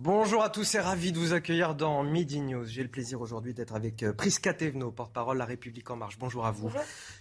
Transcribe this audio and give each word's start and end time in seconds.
Bonjour 0.00 0.44
à 0.44 0.48
tous 0.48 0.76
et 0.76 0.78
ravi 0.78 1.10
de 1.10 1.18
vous 1.18 1.32
accueillir 1.32 1.74
dans 1.74 2.04
Midi 2.04 2.38
News. 2.38 2.64
J'ai 2.64 2.84
le 2.84 2.88
plaisir 2.88 3.20
aujourd'hui 3.20 3.52
d'être 3.52 3.74
avec 3.74 4.04
euh, 4.04 4.12
Prisca 4.12 4.54
Thévenot, 4.54 4.92
porte-parole 4.92 5.38
La 5.38 5.44
République 5.44 5.90
En 5.90 5.96
Marche. 5.96 6.20
Bonjour 6.20 6.46
à 6.46 6.52
vous. 6.52 6.70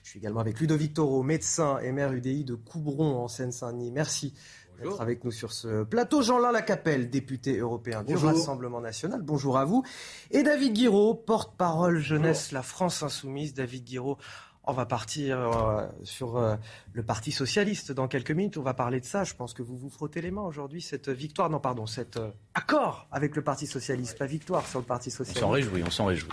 Je 0.04 0.10
suis 0.12 0.20
également 0.20 0.42
avec 0.42 0.60
Ludovic 0.60 0.94
Toro, 0.94 1.24
médecin 1.24 1.80
et 1.80 1.92
maire 1.92 2.14
UDI 2.14 2.44
de 2.44 2.54
Coubron 2.54 3.16
en 3.16 3.28
Seine-Saint-Denis. 3.28 3.90
Merci 3.90 4.36
d'être 4.78 5.02
avec 5.02 5.24
nous 5.24 5.32
sur 5.32 5.54
ce 5.54 5.86
plateau. 5.86 6.22
Jean-Lin 6.22 6.52
Lacapelle, 6.52 7.10
député 7.10 7.58
européen 7.58 8.04
du 8.04 8.16
Rassemblement 8.16 8.80
national. 8.80 9.24
Bonjour 9.24 9.58
à 9.58 9.66
vous. 9.66 9.84
Et 10.30 10.44
David 10.44 10.74
Guiraud, 10.74 11.16
porte-parole 11.16 11.98
jeunesse 11.98 12.52
La 12.52 12.62
France 12.62 13.02
Insoumise. 13.02 13.56
David 13.56 13.86
Guiraud, 13.86 14.20
on 14.68 14.74
va 14.74 14.86
partir 14.86 15.38
euh, 15.40 15.86
sur 16.04 16.38
euh, 16.38 16.56
le 16.94 17.04
Parti 17.04 17.32
socialiste 17.32 17.92
dans 17.92 18.08
quelques 18.08 18.32
minutes. 18.32 18.58
On 18.58 18.62
va 18.62 18.74
parler 18.74 19.00
de 19.00 19.06
ça. 19.06 19.24
Je 19.24 19.34
pense 19.34 19.54
que 19.54 19.62
vous 19.64 19.78
vous 19.78 19.90
frottez 19.90 20.22
les 20.22 20.32
mains 20.32 20.42
aujourd'hui. 20.44 20.82
Cette 20.82 21.10
victoire, 21.10 21.50
non 21.50 21.60
pardon, 21.60 21.86
cet 21.86 22.18
euh, 22.18 22.30
accord 22.54 23.08
avec 23.12 23.36
le 23.36 23.42
Parti 23.44 23.66
socialiste, 23.68 24.18
pas 24.18 24.26
victoire 24.26 24.68
sur 24.68 24.80
le 24.80 24.86
Parti 24.86 25.10
socialiste. 25.10 25.44
On 25.44 25.48
s'en 25.48 25.52
réjouit, 25.52 25.84
on 25.86 25.90
s'en 25.92 26.06
réjouit. 26.06 26.30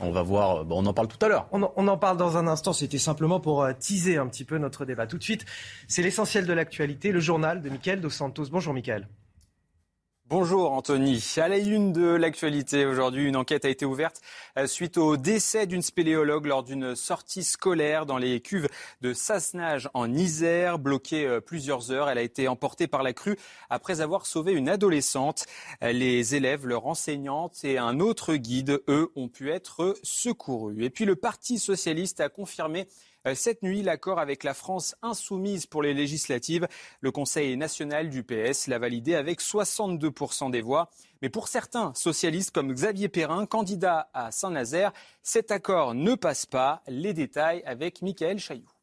On 0.00 0.10
va 0.12 0.22
voir. 0.22 0.64
Bon, 0.64 0.82
on 0.82 0.86
en 0.86 0.92
parle 0.94 1.08
tout 1.08 1.24
à 1.24 1.28
l'heure. 1.28 1.48
On, 1.50 1.62
en- 1.62 1.72
on 1.76 1.88
en 1.88 1.98
parle 1.98 2.16
dans 2.18 2.36
un 2.36 2.46
instant. 2.46 2.72
C'était 2.72 2.98
simplement 2.98 3.40
pour 3.40 3.66
teaser 3.78 4.16
un 4.18 4.28
petit 4.28 4.44
peu 4.44 4.58
notre 4.58 4.84
débat. 4.84 5.06
Tout 5.06 5.18
de 5.18 5.24
suite, 5.24 5.44
c'est 5.88 6.02
l'essentiel 6.02 6.46
de 6.46 6.52
l'actualité, 6.52 7.10
le 7.10 7.20
journal 7.20 7.62
de 7.62 7.68
Mickaël 7.68 8.00
Dos 8.00 8.10
Santos. 8.10 8.44
Bonjour 8.52 8.74
Mickaël. 8.74 9.08
Bonjour 10.30 10.72
Anthony. 10.72 11.24
À 11.38 11.48
la 11.48 11.56
une 11.56 11.94
de 11.94 12.04
l'actualité 12.04 12.84
aujourd'hui, 12.84 13.26
une 13.26 13.36
enquête 13.36 13.64
a 13.64 13.70
été 13.70 13.86
ouverte 13.86 14.20
euh, 14.58 14.66
suite 14.66 14.98
au 14.98 15.16
décès 15.16 15.66
d'une 15.66 15.80
spéléologue 15.80 16.44
lors 16.44 16.62
d'une 16.62 16.94
sortie 16.94 17.42
scolaire 17.42 18.04
dans 18.04 18.18
les 18.18 18.42
cuves 18.42 18.68
de 19.00 19.14
Sassenage 19.14 19.88
en 19.94 20.12
Isère, 20.12 20.78
bloquée 20.78 21.24
euh, 21.24 21.40
plusieurs 21.40 21.92
heures. 21.92 22.10
Elle 22.10 22.18
a 22.18 22.22
été 22.22 22.46
emportée 22.46 22.86
par 22.86 23.02
la 23.02 23.14
crue 23.14 23.38
après 23.70 24.02
avoir 24.02 24.26
sauvé 24.26 24.52
une 24.52 24.68
adolescente. 24.68 25.46
Euh, 25.82 25.92
Les 25.92 26.34
élèves, 26.34 26.66
leur 26.66 26.86
enseignante 26.86 27.64
et 27.64 27.78
un 27.78 27.98
autre 27.98 28.34
guide, 28.34 28.82
eux, 28.86 29.10
ont 29.16 29.28
pu 29.28 29.50
être 29.50 29.96
secourus. 30.02 30.84
Et 30.84 30.90
puis 30.90 31.06
le 31.06 31.16
Parti 31.16 31.58
socialiste 31.58 32.20
a 32.20 32.28
confirmé 32.28 32.86
cette 33.34 33.62
nuit 33.62 33.82
l'accord 33.82 34.18
avec 34.18 34.44
la 34.44 34.54
France 34.54 34.94
insoumise 35.02 35.66
pour 35.66 35.82
les 35.82 35.94
législatives. 35.94 36.68
Le 37.00 37.10
Conseil 37.10 37.56
national 37.56 38.10
du 38.10 38.22
PS 38.22 38.66
l'a 38.66 38.78
validé 38.78 39.14
avec 39.14 39.40
62% 39.40 40.50
des 40.50 40.60
voix. 40.60 40.90
Mais 41.22 41.28
pour 41.28 41.48
certains 41.48 41.92
socialistes 41.94 42.52
comme 42.52 42.72
Xavier 42.72 43.08
Perrin, 43.08 43.46
candidat 43.46 44.08
à 44.14 44.30
Saint-Nazaire, 44.30 44.92
cet 45.22 45.50
accord 45.50 45.94
ne 45.94 46.14
passe 46.14 46.46
pas. 46.46 46.82
Les 46.86 47.12
détails 47.12 47.62
avec 47.66 48.02
Michael 48.02 48.38
Chailloux. 48.38 48.77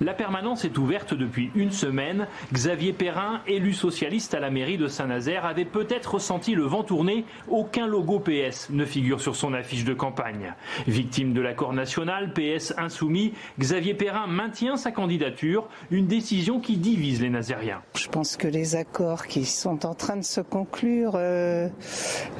La 0.00 0.14
permanence 0.14 0.64
est 0.64 0.78
ouverte 0.78 1.12
depuis 1.14 1.50
une 1.56 1.72
semaine. 1.72 2.28
Xavier 2.52 2.92
Perrin, 2.92 3.40
élu 3.48 3.72
socialiste 3.72 4.32
à 4.34 4.40
la 4.40 4.48
mairie 4.50 4.78
de 4.78 4.86
Saint-Nazaire, 4.86 5.44
avait 5.44 5.64
peut-être 5.64 6.14
ressenti 6.14 6.54
le 6.54 6.62
vent 6.64 6.84
tourner. 6.84 7.24
Aucun 7.48 7.86
logo 7.86 8.20
PS 8.20 8.68
ne 8.70 8.84
figure 8.84 9.20
sur 9.20 9.34
son 9.34 9.54
affiche 9.54 9.84
de 9.84 9.94
campagne. 9.94 10.54
Victime 10.86 11.32
de 11.32 11.40
l'accord 11.40 11.72
national, 11.72 12.32
PS 12.32 12.74
insoumis, 12.78 13.32
Xavier 13.58 13.94
Perrin 13.94 14.28
maintient 14.28 14.76
sa 14.76 14.92
candidature, 14.92 15.68
une 15.90 16.06
décision 16.06 16.60
qui 16.60 16.76
divise 16.76 17.20
les 17.20 17.30
Nazériens. 17.30 17.82
Je 17.96 18.08
pense 18.08 18.36
que 18.36 18.46
les 18.46 18.76
accords 18.76 19.26
qui 19.26 19.44
sont 19.44 19.84
en 19.84 19.94
train 19.94 20.16
de 20.16 20.24
se 20.24 20.40
conclure 20.40 21.12
euh, 21.16 21.68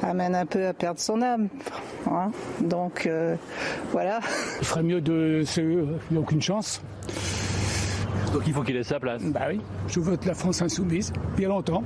amènent 0.01 0.35
un 0.35 0.45
peu 0.45 0.65
à 0.65 0.73
perdre 0.73 0.99
son 1.01 1.21
âme. 1.21 1.49
hein. 2.09 2.31
Donc 2.61 3.05
euh, 3.05 3.35
voilà. 3.91 4.19
Il 4.61 4.65
ferait 4.65 4.83
mieux 4.83 5.01
de 5.01 5.43
se... 5.45 5.59
Il 5.61 5.97
n'y 6.11 6.17
a 6.17 6.21
aucune 6.21 6.41
chance. 6.41 6.81
Donc 8.33 8.43
il 8.45 8.53
faut 8.53 8.63
qu'il 8.63 8.75
ait 8.75 8.83
sa 8.83 8.99
place. 8.99 9.23
Bah 9.23 9.47
oui, 9.49 9.59
je 9.87 9.99
vote 9.99 10.25
la 10.25 10.33
France 10.33 10.61
insoumise, 10.61 11.11
bien 11.35 11.49
longtemps. 11.49 11.83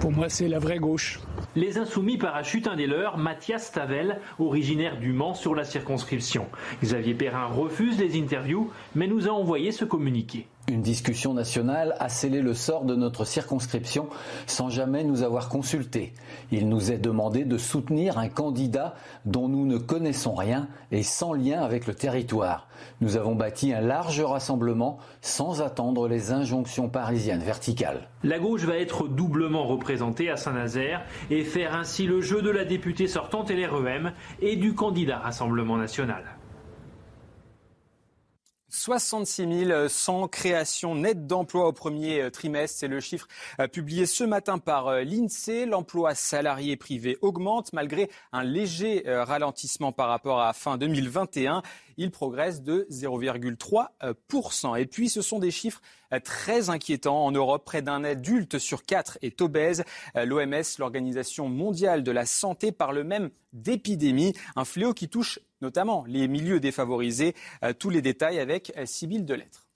Pour 0.00 0.12
moi, 0.12 0.28
c'est 0.28 0.48
la 0.48 0.58
vraie 0.58 0.78
gauche. 0.78 1.20
Les 1.56 1.76
insoumis 1.76 2.16
parachutent 2.16 2.68
un 2.68 2.76
des 2.76 2.86
leurs, 2.86 3.18
Mathias 3.18 3.72
Tavel, 3.72 4.20
originaire 4.38 4.98
du 4.98 5.12
Mans 5.12 5.34
sur 5.34 5.54
la 5.54 5.64
circonscription. 5.64 6.46
Xavier 6.82 7.14
Perrin 7.14 7.46
refuse 7.46 7.98
les 7.98 8.18
interviews, 8.18 8.70
mais 8.94 9.08
nous 9.08 9.28
a 9.28 9.32
envoyé 9.32 9.72
ce 9.72 9.84
communiqué. 9.84 10.46
Une 10.68 10.82
discussion 10.82 11.34
nationale 11.34 11.96
a 11.98 12.08
scellé 12.08 12.42
le 12.42 12.54
sort 12.54 12.84
de 12.84 12.94
notre 12.94 13.24
circonscription 13.24 14.08
sans 14.46 14.68
jamais 14.68 15.02
nous 15.02 15.24
avoir 15.24 15.48
consultés. 15.48 16.12
Il 16.52 16.68
nous 16.68 16.92
est 16.92 16.98
demandé 16.98 17.44
de 17.44 17.58
soutenir 17.58 18.18
un 18.18 18.28
candidat 18.28 18.94
dont 19.24 19.48
nous 19.48 19.66
ne 19.66 19.78
connaissons 19.78 20.34
rien 20.34 20.68
et 20.92 21.02
sans 21.02 21.32
lien 21.32 21.62
avec 21.62 21.88
le 21.88 21.94
territoire. 21.94 22.68
Nous 23.00 23.16
avons 23.16 23.34
bâti 23.34 23.72
un 23.72 23.80
large 23.80 24.20
rassemblement 24.20 24.98
sans 25.22 25.60
attendre 25.60 26.06
les 26.06 26.30
injonctions 26.30 26.88
parisiennes 26.88 27.42
verticales. 27.42 28.08
La 28.22 28.38
gauche 28.38 28.64
va 28.64 28.76
être 28.76 29.08
doublement 29.08 29.66
représentée 29.66 30.30
à 30.30 30.36
Saint-Nazaire 30.36 31.04
et 31.30 31.42
faire 31.42 31.74
ainsi 31.74 32.06
le 32.06 32.20
jeu 32.20 32.42
de 32.42 32.50
la 32.50 32.64
députée 32.64 33.08
sortante 33.08 33.50
LREM 33.50 34.12
et 34.40 34.54
du 34.54 34.74
candidat 34.74 35.18
Rassemblement 35.18 35.76
national. 35.76 36.22
66 38.70 39.88
100 39.88 40.28
créations 40.28 40.94
nettes 40.94 41.26
d'emplois 41.26 41.66
au 41.66 41.72
premier 41.72 42.22
euh, 42.22 42.30
trimestre. 42.30 42.78
C'est 42.78 42.88
le 42.88 43.00
chiffre 43.00 43.26
euh, 43.60 43.66
publié 43.66 44.06
ce 44.06 44.24
matin 44.24 44.58
par 44.58 44.88
euh, 44.88 45.02
l'INSEE. 45.02 45.66
L'emploi 45.66 46.14
salarié 46.14 46.76
privé 46.76 47.18
augmente 47.20 47.72
malgré 47.72 48.10
un 48.32 48.44
léger 48.44 49.02
ralentissement 49.06 49.92
par 49.92 50.08
rapport 50.08 50.40
à 50.40 50.52
fin 50.52 50.78
2021. 50.78 51.62
Il 52.02 52.10
progresse 52.10 52.62
de 52.62 52.86
0,3%. 52.90 54.80
Et 54.80 54.86
puis, 54.86 55.10
ce 55.10 55.20
sont 55.20 55.38
des 55.38 55.50
chiffres 55.50 55.82
euh, 56.14 56.18
très 56.18 56.70
inquiétants. 56.70 57.26
En 57.26 57.30
Europe, 57.30 57.66
près 57.66 57.82
d'un 57.82 58.04
adulte 58.04 58.58
sur 58.58 58.86
quatre 58.86 59.18
est 59.20 59.42
obèse. 59.42 59.84
Euh, 60.16 60.24
L'OMS, 60.24 60.64
l'Organisation 60.78 61.50
mondiale 61.50 62.02
de 62.02 62.10
la 62.10 62.24
santé, 62.24 62.72
parle 62.72 63.02
même 63.02 63.28
d'épidémie, 63.52 64.32
un 64.56 64.64
fléau 64.64 64.94
qui 64.94 65.10
touche 65.10 65.40
notamment 65.60 66.06
les 66.08 66.26
milieux 66.26 66.58
défavorisés. 66.58 67.34
Euh, 67.64 67.74
Tous 67.74 67.90
les 67.90 68.00
détails 68.00 68.38
avec 68.38 68.72
Sybille 68.86 69.24
Delettre. 69.24 69.66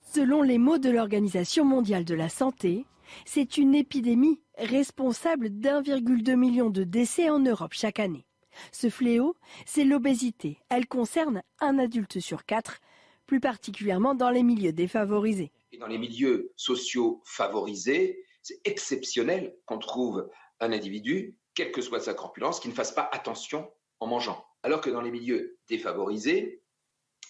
Selon 0.00 0.40
les 0.40 0.56
mots 0.56 0.78
de 0.78 0.88
l'Organisation 0.88 1.66
mondiale 1.66 2.06
de 2.06 2.14
la 2.14 2.30
santé, 2.30 2.86
c'est 3.26 3.58
une 3.58 3.74
épidémie 3.74 4.40
responsable 4.56 5.50
d'1,2 5.50 6.34
million 6.34 6.70
de 6.70 6.84
décès 6.84 7.28
en 7.28 7.40
Europe 7.40 7.74
chaque 7.74 8.00
année. 8.00 8.24
Ce 8.72 8.90
fléau, 8.90 9.36
c'est 9.66 9.84
l'obésité. 9.84 10.58
Elle 10.68 10.86
concerne 10.86 11.42
un 11.60 11.78
adulte 11.78 12.20
sur 12.20 12.44
quatre, 12.44 12.80
plus 13.26 13.40
particulièrement 13.40 14.14
dans 14.14 14.30
les 14.30 14.42
milieux 14.42 14.72
défavorisés. 14.72 15.52
Et 15.72 15.78
dans 15.78 15.86
les 15.86 15.98
milieux 15.98 16.52
sociaux 16.56 17.22
favorisés, 17.24 18.24
c'est 18.42 18.60
exceptionnel 18.64 19.54
qu'on 19.66 19.78
trouve 19.78 20.28
un 20.60 20.72
individu, 20.72 21.36
quelle 21.54 21.72
que 21.72 21.80
soit 21.80 22.00
sa 22.00 22.14
corpulence, 22.14 22.60
qui 22.60 22.68
ne 22.68 22.74
fasse 22.74 22.92
pas 22.92 23.08
attention 23.12 23.70
en 24.00 24.06
mangeant. 24.06 24.44
Alors 24.62 24.80
que 24.80 24.90
dans 24.90 25.00
les 25.00 25.10
milieux 25.10 25.58
défavorisés, 25.68 26.62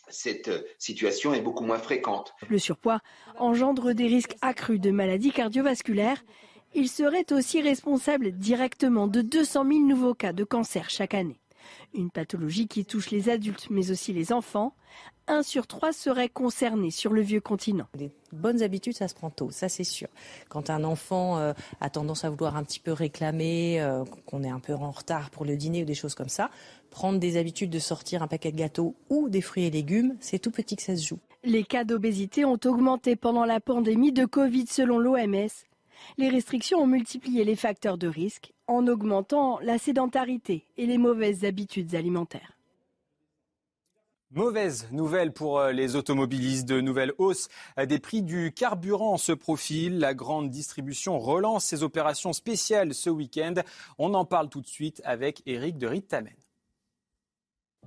cette 0.08 0.50
situation 0.78 1.32
est 1.32 1.40
beaucoup 1.40 1.64
moins 1.64 1.78
fréquente. 1.78 2.34
Le 2.48 2.58
surpoids 2.58 3.00
engendre 3.38 3.92
des 3.92 4.06
risques 4.06 4.36
accrus 4.40 4.80
de 4.80 4.90
maladies 4.90 5.32
cardiovasculaires. 5.32 6.24
Il 6.74 6.88
serait 6.88 7.30
aussi 7.32 7.60
responsable 7.60 8.32
directement 8.32 9.06
de 9.06 9.20
200 9.20 9.66
000 9.66 9.80
nouveaux 9.80 10.14
cas 10.14 10.32
de 10.32 10.42
cancer 10.42 10.88
chaque 10.88 11.12
année. 11.12 11.38
Une 11.92 12.10
pathologie 12.10 12.66
qui 12.66 12.86
touche 12.86 13.10
les 13.10 13.28
adultes 13.28 13.68
mais 13.70 13.90
aussi 13.90 14.14
les 14.14 14.32
enfants. 14.32 14.74
Un 15.28 15.42
sur 15.42 15.66
trois 15.66 15.92
serait 15.92 16.30
concerné 16.30 16.90
sur 16.90 17.12
le 17.12 17.20
vieux 17.20 17.42
continent. 17.42 17.86
Les 17.94 18.10
bonnes 18.32 18.62
habitudes, 18.62 18.96
ça 18.96 19.06
se 19.06 19.14
prend 19.14 19.30
tôt, 19.30 19.50
ça 19.50 19.68
c'est 19.68 19.84
sûr. 19.84 20.08
Quand 20.48 20.70
un 20.70 20.82
enfant 20.82 21.38
euh, 21.38 21.52
a 21.80 21.90
tendance 21.90 22.24
à 22.24 22.30
vouloir 22.30 22.56
un 22.56 22.64
petit 22.64 22.80
peu 22.80 22.92
réclamer, 22.92 23.80
euh, 23.80 24.04
qu'on 24.26 24.42
est 24.42 24.50
un 24.50 24.58
peu 24.58 24.74
en 24.74 24.90
retard 24.90 25.30
pour 25.30 25.44
le 25.44 25.56
dîner 25.56 25.82
ou 25.82 25.84
des 25.84 25.94
choses 25.94 26.14
comme 26.14 26.30
ça, 26.30 26.50
prendre 26.90 27.18
des 27.20 27.36
habitudes 27.36 27.70
de 27.70 27.78
sortir 27.78 28.22
un 28.22 28.26
paquet 28.26 28.50
de 28.50 28.56
gâteaux 28.56 28.96
ou 29.10 29.28
des 29.28 29.42
fruits 29.42 29.64
et 29.64 29.70
légumes, 29.70 30.16
c'est 30.20 30.38
tout 30.38 30.50
petit 30.50 30.74
que 30.76 30.82
ça 30.82 30.96
se 30.96 31.06
joue. 31.06 31.18
Les 31.44 31.64
cas 31.64 31.84
d'obésité 31.84 32.44
ont 32.44 32.58
augmenté 32.64 33.14
pendant 33.14 33.44
la 33.44 33.60
pandémie 33.60 34.12
de 34.12 34.24
Covid 34.24 34.66
selon 34.66 34.98
l'OMS. 34.98 35.48
Les 36.18 36.28
restrictions 36.28 36.78
ont 36.78 36.86
multiplié 36.86 37.44
les 37.44 37.56
facteurs 37.56 37.98
de 37.98 38.08
risque 38.08 38.52
en 38.66 38.86
augmentant 38.86 39.58
la 39.60 39.78
sédentarité 39.78 40.66
et 40.76 40.86
les 40.86 40.98
mauvaises 40.98 41.44
habitudes 41.44 41.94
alimentaires. 41.94 42.56
Mauvaise 44.34 44.88
nouvelle 44.92 45.30
pour 45.30 45.60
euh, 45.60 45.72
les 45.72 45.94
automobilistes. 45.94 46.66
De 46.66 46.80
nouvelles 46.80 47.12
hausses 47.18 47.48
des 47.86 47.98
prix 47.98 48.22
du 48.22 48.50
carburant 48.50 49.18
se 49.18 49.32
profilent. 49.32 49.98
La 49.98 50.14
grande 50.14 50.48
distribution 50.48 51.18
relance 51.18 51.66
ses 51.66 51.82
opérations 51.82 52.32
spéciales 52.32 52.94
ce 52.94 53.10
week-end. 53.10 53.54
On 53.98 54.14
en 54.14 54.24
parle 54.24 54.48
tout 54.48 54.62
de 54.62 54.66
suite 54.66 55.02
avec 55.04 55.42
Eric 55.44 55.76
de 55.76 55.86
Rittamen. 55.86 56.32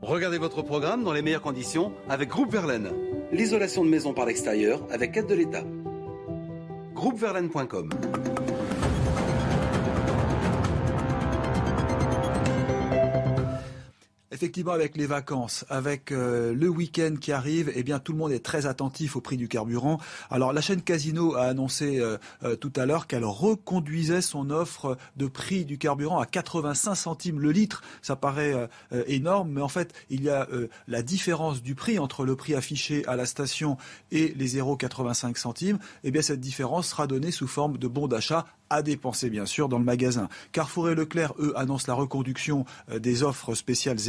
Regardez 0.03 0.37
votre 0.37 0.61
programme 0.61 1.03
dans 1.03 1.13
les 1.13 1.23
meilleures 1.23 1.41
conditions 1.41 1.93
avec 2.09 2.29
Groupe 2.29 2.51
Verlaine. 2.51 2.91
L'isolation 3.31 3.83
de 3.83 3.89
maison 3.89 4.13
par 4.13 4.27
l'extérieur 4.27 4.85
avec 4.91 5.17
aide 5.17 5.27
de 5.27 5.33
l'État. 5.33 5.63
Groupeverlaine.com 6.95 7.89
Effectivement, 14.35 14.73
avec 14.73 14.97
les 14.97 15.05
vacances, 15.05 15.63
avec 15.69 16.11
euh, 16.11 16.53
le 16.53 16.67
week-end 16.67 17.15
qui 17.21 17.31
arrive, 17.31 17.71
eh 17.73 17.83
bien, 17.83 17.99
tout 17.99 18.11
le 18.11 18.17
monde 18.17 18.33
est 18.33 18.43
très 18.43 18.65
attentif 18.65 19.15
au 19.15 19.21
prix 19.21 19.37
du 19.37 19.47
carburant. 19.47 19.97
Alors, 20.29 20.51
la 20.51 20.59
chaîne 20.59 20.81
Casino 20.81 21.35
a 21.35 21.43
annoncé 21.43 22.01
euh, 22.01 22.17
euh, 22.43 22.57
tout 22.57 22.73
à 22.75 22.85
l'heure 22.85 23.07
qu'elle 23.07 23.23
reconduisait 23.23 24.21
son 24.21 24.49
offre 24.49 24.97
de 25.15 25.27
prix 25.27 25.63
du 25.63 25.77
carburant 25.77 26.19
à 26.19 26.25
85 26.25 26.95
centimes 26.95 27.39
le 27.39 27.53
litre. 27.53 27.81
Ça 28.01 28.17
paraît 28.17 28.67
énorme, 29.07 29.51
mais 29.51 29.61
en 29.61 29.69
fait, 29.69 29.93
il 30.09 30.21
y 30.21 30.29
a 30.29 30.47
la 30.87 31.01
différence 31.01 31.61
du 31.61 31.73
prix 31.73 31.97
entre 31.97 32.25
le 32.25 32.35
prix 32.35 32.55
affiché 32.55 33.05
à 33.07 33.15
la 33.15 33.25
station 33.25 33.77
et 34.11 34.33
les 34.35 34.57
0,85 34.57 35.37
centimes. 35.37 35.79
Eh 36.03 36.11
bien, 36.11 36.21
cette 36.21 36.41
différence 36.41 36.89
sera 36.89 37.07
donnée 37.07 37.31
sous 37.31 37.47
forme 37.47 37.77
de 37.77 37.87
bon 37.87 38.07
d'achat 38.07 38.45
à 38.69 38.81
dépenser 38.81 39.29
bien 39.29 39.45
sûr 39.45 39.69
dans 39.69 39.77
le 39.77 39.85
magasin. 39.85 40.27
Carrefour 40.51 40.89
et 40.89 40.95
Leclerc, 40.95 41.33
eux, 41.39 41.53
annoncent 41.55 41.85
la 41.87 41.93
reconduction 41.93 42.65
des 42.91 43.21
offres 43.21 43.53
spéciales 43.53 43.99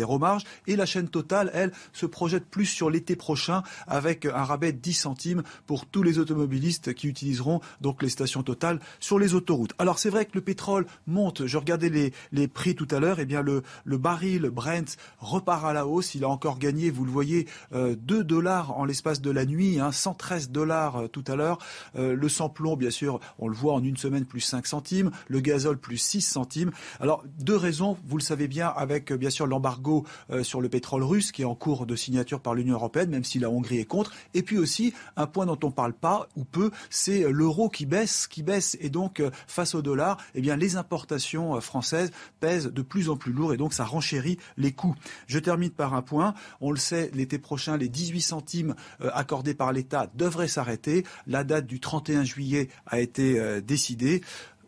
Et 0.67 0.77
la 0.77 0.87
chaîne 0.87 1.09
Total, 1.09 1.51
elle, 1.55 1.73
se 1.93 2.07
projette 2.07 2.47
plus 2.47 2.67
sur 2.67 2.91
l'été 2.91 3.17
prochain 3.17 3.63
avec 3.87 4.27
un 4.27 4.45
rabais 4.45 4.73
de 4.73 4.79
10 4.79 4.93
centimes 4.93 5.43
pour 5.67 5.87
tous 5.87 6.03
les 6.03 6.19
automobilistes 6.19 6.95
qui 6.95 7.09
utiliseront 7.09 7.61
donc 7.81 8.03
les 8.03 8.09
stations 8.09 8.43
Total 8.43 8.81
sur 9.01 9.19
les 9.19 9.35
autoroutes. 9.35 9.73
Alors 9.79 9.99
c'est 9.99 10.11
vrai 10.11 10.25
que 10.25 10.33
le 10.35 10.41
pétrole 10.41 10.87
monte. 11.07 11.47
Je 11.47 11.59
regardais 11.59 11.89
les, 11.89 12.13
les 12.33 12.49
prix 12.49 12.75
tout 12.75 12.89
à 12.91 13.01
l'heure. 13.01 13.21
Eh 13.21 13.25
bien 13.25 13.43
le, 13.43 13.63
le 13.85 13.99
baril 13.99 14.51
Brent 14.51 14.97
repart 15.21 15.65
à 15.65 15.73
la 15.73 15.87
hausse. 15.87 16.15
Il 16.15 16.25
a 16.25 16.29
encore 16.29 16.59
gagné, 16.59 16.91
vous 16.91 17.05
le 17.05 17.11
voyez, 17.11 17.47
2 17.73 17.77
euh, 17.77 18.25
dollars 18.25 18.77
en 18.79 18.85
l'espace 18.85 19.21
de 19.21 19.31
la 19.31 19.45
nuit, 19.47 19.79
hein, 19.81 19.93
113 19.93 20.51
dollars 20.51 20.97
euh, 20.97 21.09
tout 21.09 21.25
à 21.29 21.37
l'heure. 21.37 21.59
le 21.95 22.29
sans-plomb, 22.29 22.77
bien 22.77 22.91
sûr, 22.91 23.21
on 23.39 23.49
le 23.49 23.55
voit 23.55 23.75
en 23.75 23.83
une 23.83 23.97
semaine 23.97 24.25
plus 24.25 24.41
5 24.41 24.67
centimes, 24.67 25.11
le 25.29 25.41
gazole 25.41 25.79
plus 25.79 25.99
6 25.99 26.21
centimes. 26.21 26.71
Alors, 27.01 27.25
deux 27.39 27.57
raisons, 27.57 27.97
vous 28.07 28.19
le 28.19 28.23
savez 28.23 28.49
bien, 28.49 28.69
avec 28.69 29.13
bien 29.13 29.31
sûr 29.31 29.47
l'embargo 29.47 29.87
euh, 29.87 30.06
sur 30.43 30.61
le 30.61 30.69
pétrole 30.69 31.03
russe 31.03 31.33
qui 31.33 31.43
est 31.43 31.47
en 31.47 31.55
cours 31.55 31.87
de 31.87 31.97
signature 31.97 32.41
par 32.41 32.55
l'Union 32.55 32.75
européenne, 32.75 33.11
même 33.11 33.25
si 33.25 33.39
la 33.39 33.51
Hongrie 33.51 33.79
est 33.79 33.85
contre. 33.85 34.13
Et 34.35 34.43
puis 34.43 34.59
aussi, 34.59 34.95
un 35.17 35.27
point 35.27 35.47
dont 35.47 35.59
on 35.63 35.69
ne 35.69 35.73
parle 35.73 35.93
pas 35.93 36.29
ou 36.37 36.45
peu, 36.45 36.71
c'est 36.91 37.31
l'euro 37.31 37.69
qui 37.69 37.87
baisse, 37.87 38.27
qui 38.27 38.43
baisse. 38.43 38.77
Et 38.81 38.91
donc, 38.91 39.21
euh, 39.21 39.31
face 39.47 39.75
au 39.75 39.83
dollar, 39.83 40.19
eh 40.35 40.41
les 40.41 40.77
importations 40.77 41.57
euh, 41.57 41.61
françaises 41.61 42.11
pèsent 42.41 42.67
de 42.67 42.83
plus 42.83 43.11
en 43.11 43.17
plus 43.17 43.33
lourd 43.33 43.53
et 43.53 43.57
donc 43.57 43.75
ça 43.75 43.85
renchérit 43.85 44.39
les 44.57 44.73
coûts. 44.73 44.95
Je 45.27 45.39
termine 45.39 45.71
par 45.71 45.95
un 45.95 46.03
point. 46.03 46.35
On 46.61 46.71
le 46.71 46.77
sait, 46.77 47.11
l'été 47.15 47.39
prochain, 47.39 47.77
les 47.77 47.89
18 47.89 48.21
centimes 48.21 48.75
accordés 49.01 49.55
par 49.55 49.73
l'État 49.73 50.11
devraient 50.15 50.49
s'arrêter. 50.49 51.05
La 51.27 51.45
date 51.45 51.67
du 51.67 51.81
31 51.81 52.25
juillet 52.25 52.69
a 52.87 53.01
été 53.01 53.61
décidée. 53.63 54.23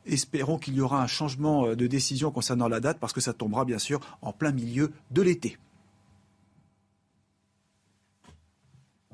Espérons 0.09 0.59
qu'il 0.59 0.75
y 0.75 0.81
aura 0.81 1.03
un 1.03 1.07
changement 1.07 1.67
euh, 1.67 1.77
de 1.77 1.87
décision 1.87 2.31
concernant 2.31 2.69
la 2.69 2.81
date 2.81 2.99
parce 2.99 3.13
que 3.13 3.21
ça 3.21 3.33
tombera 3.33 3.65
bien 3.65 3.79
sûr 3.79 4.01
en 4.23 4.33
plein 4.33 4.53
milieu 4.53 4.91
de 5.11 5.23
l'été. 5.23 5.59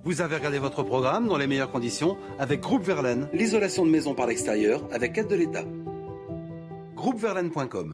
Vous 0.04 0.20
avez 0.20 0.36
regardé 0.36 0.58
votre 0.58 0.82
programme 0.82 1.28
dans 1.28 1.38
les 1.38 1.46
meilleures 1.46 1.70
conditions 1.70 2.16
avec 2.38 2.60
Groupe 2.60 2.82
Verlaine, 2.82 3.28
l'isolation 3.32 3.86
de 3.86 3.90
maison 3.90 4.14
par 4.14 4.26
l'extérieur 4.26 4.86
avec 4.92 5.16
aide 5.16 5.28
de 5.28 5.34
l'État. 5.34 5.64
Groupeverlaine.com 6.94 7.92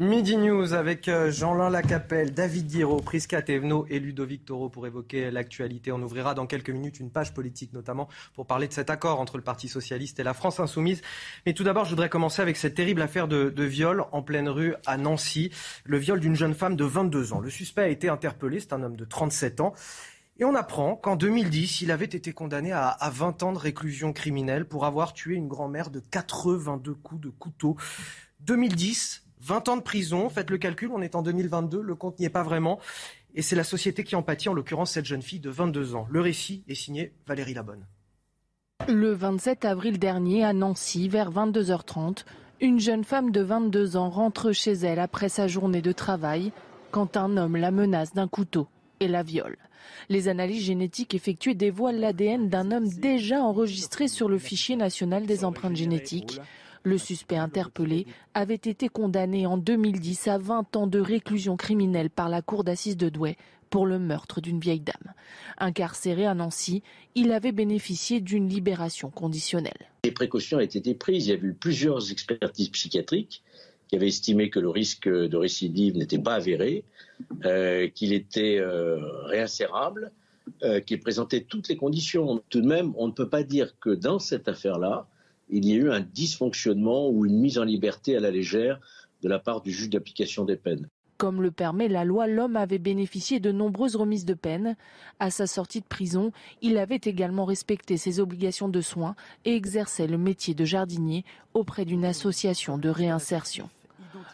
Midi 0.00 0.36
News 0.36 0.74
avec 0.74 1.08
euh, 1.08 1.32
Jean-Lin 1.32 1.70
Lacapelle, 1.70 2.32
David 2.32 2.68
Guiraud, 2.68 3.00
Prisca 3.00 3.42
Thévenot 3.42 3.84
et 3.90 3.98
Ludovic 3.98 4.44
Toro 4.44 4.68
pour 4.68 4.86
évoquer 4.86 5.32
l'actualité. 5.32 5.90
On 5.90 6.00
ouvrira 6.00 6.34
dans 6.34 6.46
quelques 6.46 6.70
minutes 6.70 7.00
une 7.00 7.10
page 7.10 7.34
politique 7.34 7.72
notamment 7.72 8.06
pour 8.34 8.46
parler 8.46 8.68
de 8.68 8.72
cet 8.72 8.90
accord 8.90 9.18
entre 9.18 9.38
le 9.38 9.42
Parti 9.42 9.66
socialiste 9.66 10.20
et 10.20 10.22
la 10.22 10.34
France 10.34 10.60
insoumise. 10.60 11.02
Mais 11.46 11.52
tout 11.52 11.64
d'abord, 11.64 11.84
je 11.84 11.90
voudrais 11.90 12.08
commencer 12.08 12.40
avec 12.40 12.56
cette 12.56 12.76
terrible 12.76 13.02
affaire 13.02 13.26
de, 13.26 13.50
de, 13.50 13.64
viol 13.64 14.04
en 14.12 14.22
pleine 14.22 14.48
rue 14.48 14.76
à 14.86 14.96
Nancy. 14.98 15.50
Le 15.82 15.98
viol 15.98 16.20
d'une 16.20 16.36
jeune 16.36 16.54
femme 16.54 16.76
de 16.76 16.84
22 16.84 17.32
ans. 17.32 17.40
Le 17.40 17.50
suspect 17.50 17.82
a 17.82 17.88
été 17.88 18.08
interpellé, 18.08 18.60
c'est 18.60 18.74
un 18.74 18.84
homme 18.84 18.96
de 18.96 19.04
37 19.04 19.60
ans. 19.60 19.74
Et 20.38 20.44
on 20.44 20.54
apprend 20.54 20.94
qu'en 20.94 21.16
2010, 21.16 21.80
il 21.80 21.90
avait 21.90 22.04
été 22.04 22.32
condamné 22.32 22.70
à, 22.70 22.86
à 22.86 23.10
20 23.10 23.42
ans 23.42 23.52
de 23.52 23.58
réclusion 23.58 24.12
criminelle 24.12 24.64
pour 24.64 24.86
avoir 24.86 25.12
tué 25.12 25.34
une 25.34 25.48
grand-mère 25.48 25.90
de 25.90 25.98
82 25.98 26.94
coups 26.94 27.20
de 27.20 27.30
couteau. 27.30 27.76
2010, 28.42 29.27
20 29.40 29.68
ans 29.68 29.76
de 29.76 29.82
prison, 29.82 30.28
faites 30.28 30.50
le 30.50 30.58
calcul, 30.58 30.90
on 30.92 31.00
est 31.00 31.14
en 31.14 31.22
2022, 31.22 31.80
le 31.80 31.94
compte 31.94 32.18
n'y 32.18 32.26
est 32.26 32.30
pas 32.30 32.42
vraiment. 32.42 32.78
Et 33.34 33.42
c'est 33.42 33.56
la 33.56 33.64
société 33.64 34.04
qui 34.04 34.16
en 34.16 34.24
en 34.24 34.52
l'occurrence 34.52 34.92
cette 34.92 35.04
jeune 35.04 35.22
fille 35.22 35.40
de 35.40 35.50
22 35.50 35.94
ans. 35.94 36.06
Le 36.10 36.20
récit 36.20 36.64
est 36.68 36.74
signé 36.74 37.12
Valérie 37.26 37.54
Labonne. 37.54 37.86
Le 38.88 39.12
27 39.12 39.64
avril 39.64 39.98
dernier, 39.98 40.44
à 40.44 40.52
Nancy, 40.52 41.08
vers 41.08 41.30
22h30, 41.30 42.24
une 42.60 42.80
jeune 42.80 43.04
femme 43.04 43.30
de 43.30 43.40
22 43.40 43.96
ans 43.96 44.08
rentre 44.08 44.52
chez 44.52 44.72
elle 44.72 44.98
après 44.98 45.28
sa 45.28 45.46
journée 45.46 45.82
de 45.82 45.92
travail 45.92 46.52
quand 46.90 47.16
un 47.16 47.36
homme 47.36 47.56
la 47.56 47.70
menace 47.70 48.14
d'un 48.14 48.28
couteau 48.28 48.66
et 49.00 49.08
la 49.08 49.22
viole. 49.22 49.56
Les 50.08 50.28
analyses 50.28 50.64
génétiques 50.64 51.14
effectuées 51.14 51.54
dévoilent 51.54 52.00
l'ADN 52.00 52.48
d'un 52.48 52.70
homme 52.72 52.88
déjà 52.88 53.40
enregistré 53.42 54.08
sur 54.08 54.28
le 54.28 54.38
fichier 54.38 54.76
national 54.76 55.26
des 55.26 55.44
empreintes 55.44 55.76
génétiques. 55.76 56.40
Le 56.82 56.98
suspect 56.98 57.36
interpellé 57.36 58.06
avait 58.34 58.54
été 58.54 58.88
condamné 58.88 59.46
en 59.46 59.56
2010 59.56 60.28
à 60.28 60.38
20 60.38 60.76
ans 60.76 60.86
de 60.86 61.00
réclusion 61.00 61.56
criminelle 61.56 62.10
par 62.10 62.28
la 62.28 62.42
cour 62.42 62.64
d'assises 62.64 62.96
de 62.96 63.08
Douai 63.08 63.36
pour 63.70 63.86
le 63.86 63.98
meurtre 63.98 64.40
d'une 64.40 64.60
vieille 64.60 64.80
dame. 64.80 65.14
Incarcéré 65.58 66.26
à 66.26 66.34
Nancy, 66.34 66.82
il 67.14 67.32
avait 67.32 67.52
bénéficié 67.52 68.20
d'une 68.20 68.48
libération 68.48 69.10
conditionnelle. 69.10 69.90
Les 70.04 70.12
précautions 70.12 70.58
ont 70.58 70.60
été 70.60 70.94
prises. 70.94 71.26
Il 71.26 71.30
y 71.30 71.32
a 71.32 71.36
eu 71.36 71.52
plusieurs 71.52 72.10
expertises 72.10 72.70
psychiatriques 72.70 73.42
qui 73.88 73.96
avaient 73.96 74.08
estimé 74.08 74.50
que 74.50 74.60
le 74.60 74.68
risque 74.68 75.08
de 75.08 75.36
récidive 75.36 75.96
n'était 75.96 76.18
pas 76.18 76.34
avéré, 76.34 76.84
euh, 77.44 77.88
qu'il 77.88 78.12
était 78.12 78.58
euh, 78.58 79.00
réinsérable, 79.24 80.12
euh, 80.62 80.80
qu'il 80.80 81.00
présentait 81.00 81.40
toutes 81.40 81.68
les 81.68 81.76
conditions. 81.76 82.42
Tout 82.50 82.60
de 82.60 82.66
même, 82.66 82.92
on 82.96 83.06
ne 83.06 83.12
peut 83.12 83.28
pas 83.28 83.42
dire 83.42 83.78
que 83.80 83.90
dans 83.90 84.18
cette 84.18 84.48
affaire-là, 84.48 85.08
il 85.50 85.66
y 85.66 85.72
a 85.72 85.76
eu 85.76 85.90
un 85.90 86.00
dysfonctionnement 86.00 87.08
ou 87.08 87.26
une 87.26 87.38
mise 87.38 87.58
en 87.58 87.64
liberté 87.64 88.16
à 88.16 88.20
la 88.20 88.30
légère 88.30 88.80
de 89.22 89.28
la 89.28 89.38
part 89.38 89.60
du 89.60 89.72
juge 89.72 89.90
d'application 89.90 90.44
des 90.44 90.56
peines. 90.56 90.88
Comme 91.16 91.42
le 91.42 91.50
permet 91.50 91.88
la 91.88 92.04
loi, 92.04 92.28
l'homme 92.28 92.54
avait 92.54 92.78
bénéficié 92.78 93.40
de 93.40 93.50
nombreuses 93.50 93.96
remises 93.96 94.24
de 94.24 94.34
peine. 94.34 94.76
À 95.18 95.30
sa 95.30 95.48
sortie 95.48 95.80
de 95.80 95.86
prison, 95.86 96.30
il 96.62 96.78
avait 96.78 97.00
également 97.02 97.44
respecté 97.44 97.96
ses 97.96 98.20
obligations 98.20 98.68
de 98.68 98.80
soins 98.80 99.16
et 99.44 99.56
exerçait 99.56 100.06
le 100.06 100.16
métier 100.16 100.54
de 100.54 100.64
jardinier 100.64 101.24
auprès 101.54 101.84
d'une 101.84 102.04
association 102.04 102.78
de 102.78 102.88
réinsertion. 102.88 103.68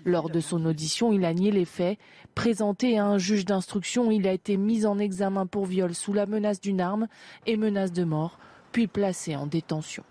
Lors 0.05 0.29
de 0.29 0.41
son 0.41 0.67
audition, 0.67 1.15
il 1.15 1.25
a 1.25 1.33
nié 1.33 1.51
les 1.51 1.65
faits. 1.65 1.99
Présenté 2.35 2.99
à 2.99 3.07
un 3.07 3.17
juge 3.17 3.47
d'instruction, 3.47 4.11
il 4.11 4.27
a 4.29 4.33
été 4.33 4.59
mis 4.59 4.85
en 4.85 4.99
examen 4.99 5.47
pour 5.47 5.65
viol 5.65 5.95
sous 5.95 6.13
la 6.13 6.27
menace 6.27 6.61
d'une 6.61 6.83
arme 6.83 7.07
et 7.47 7.57
menace 7.57 7.93
de 7.93 8.05
mort, 8.05 8.39
puis 8.73 8.89
placé 8.89 9.37
en 9.37 9.47
détention. 9.47 10.05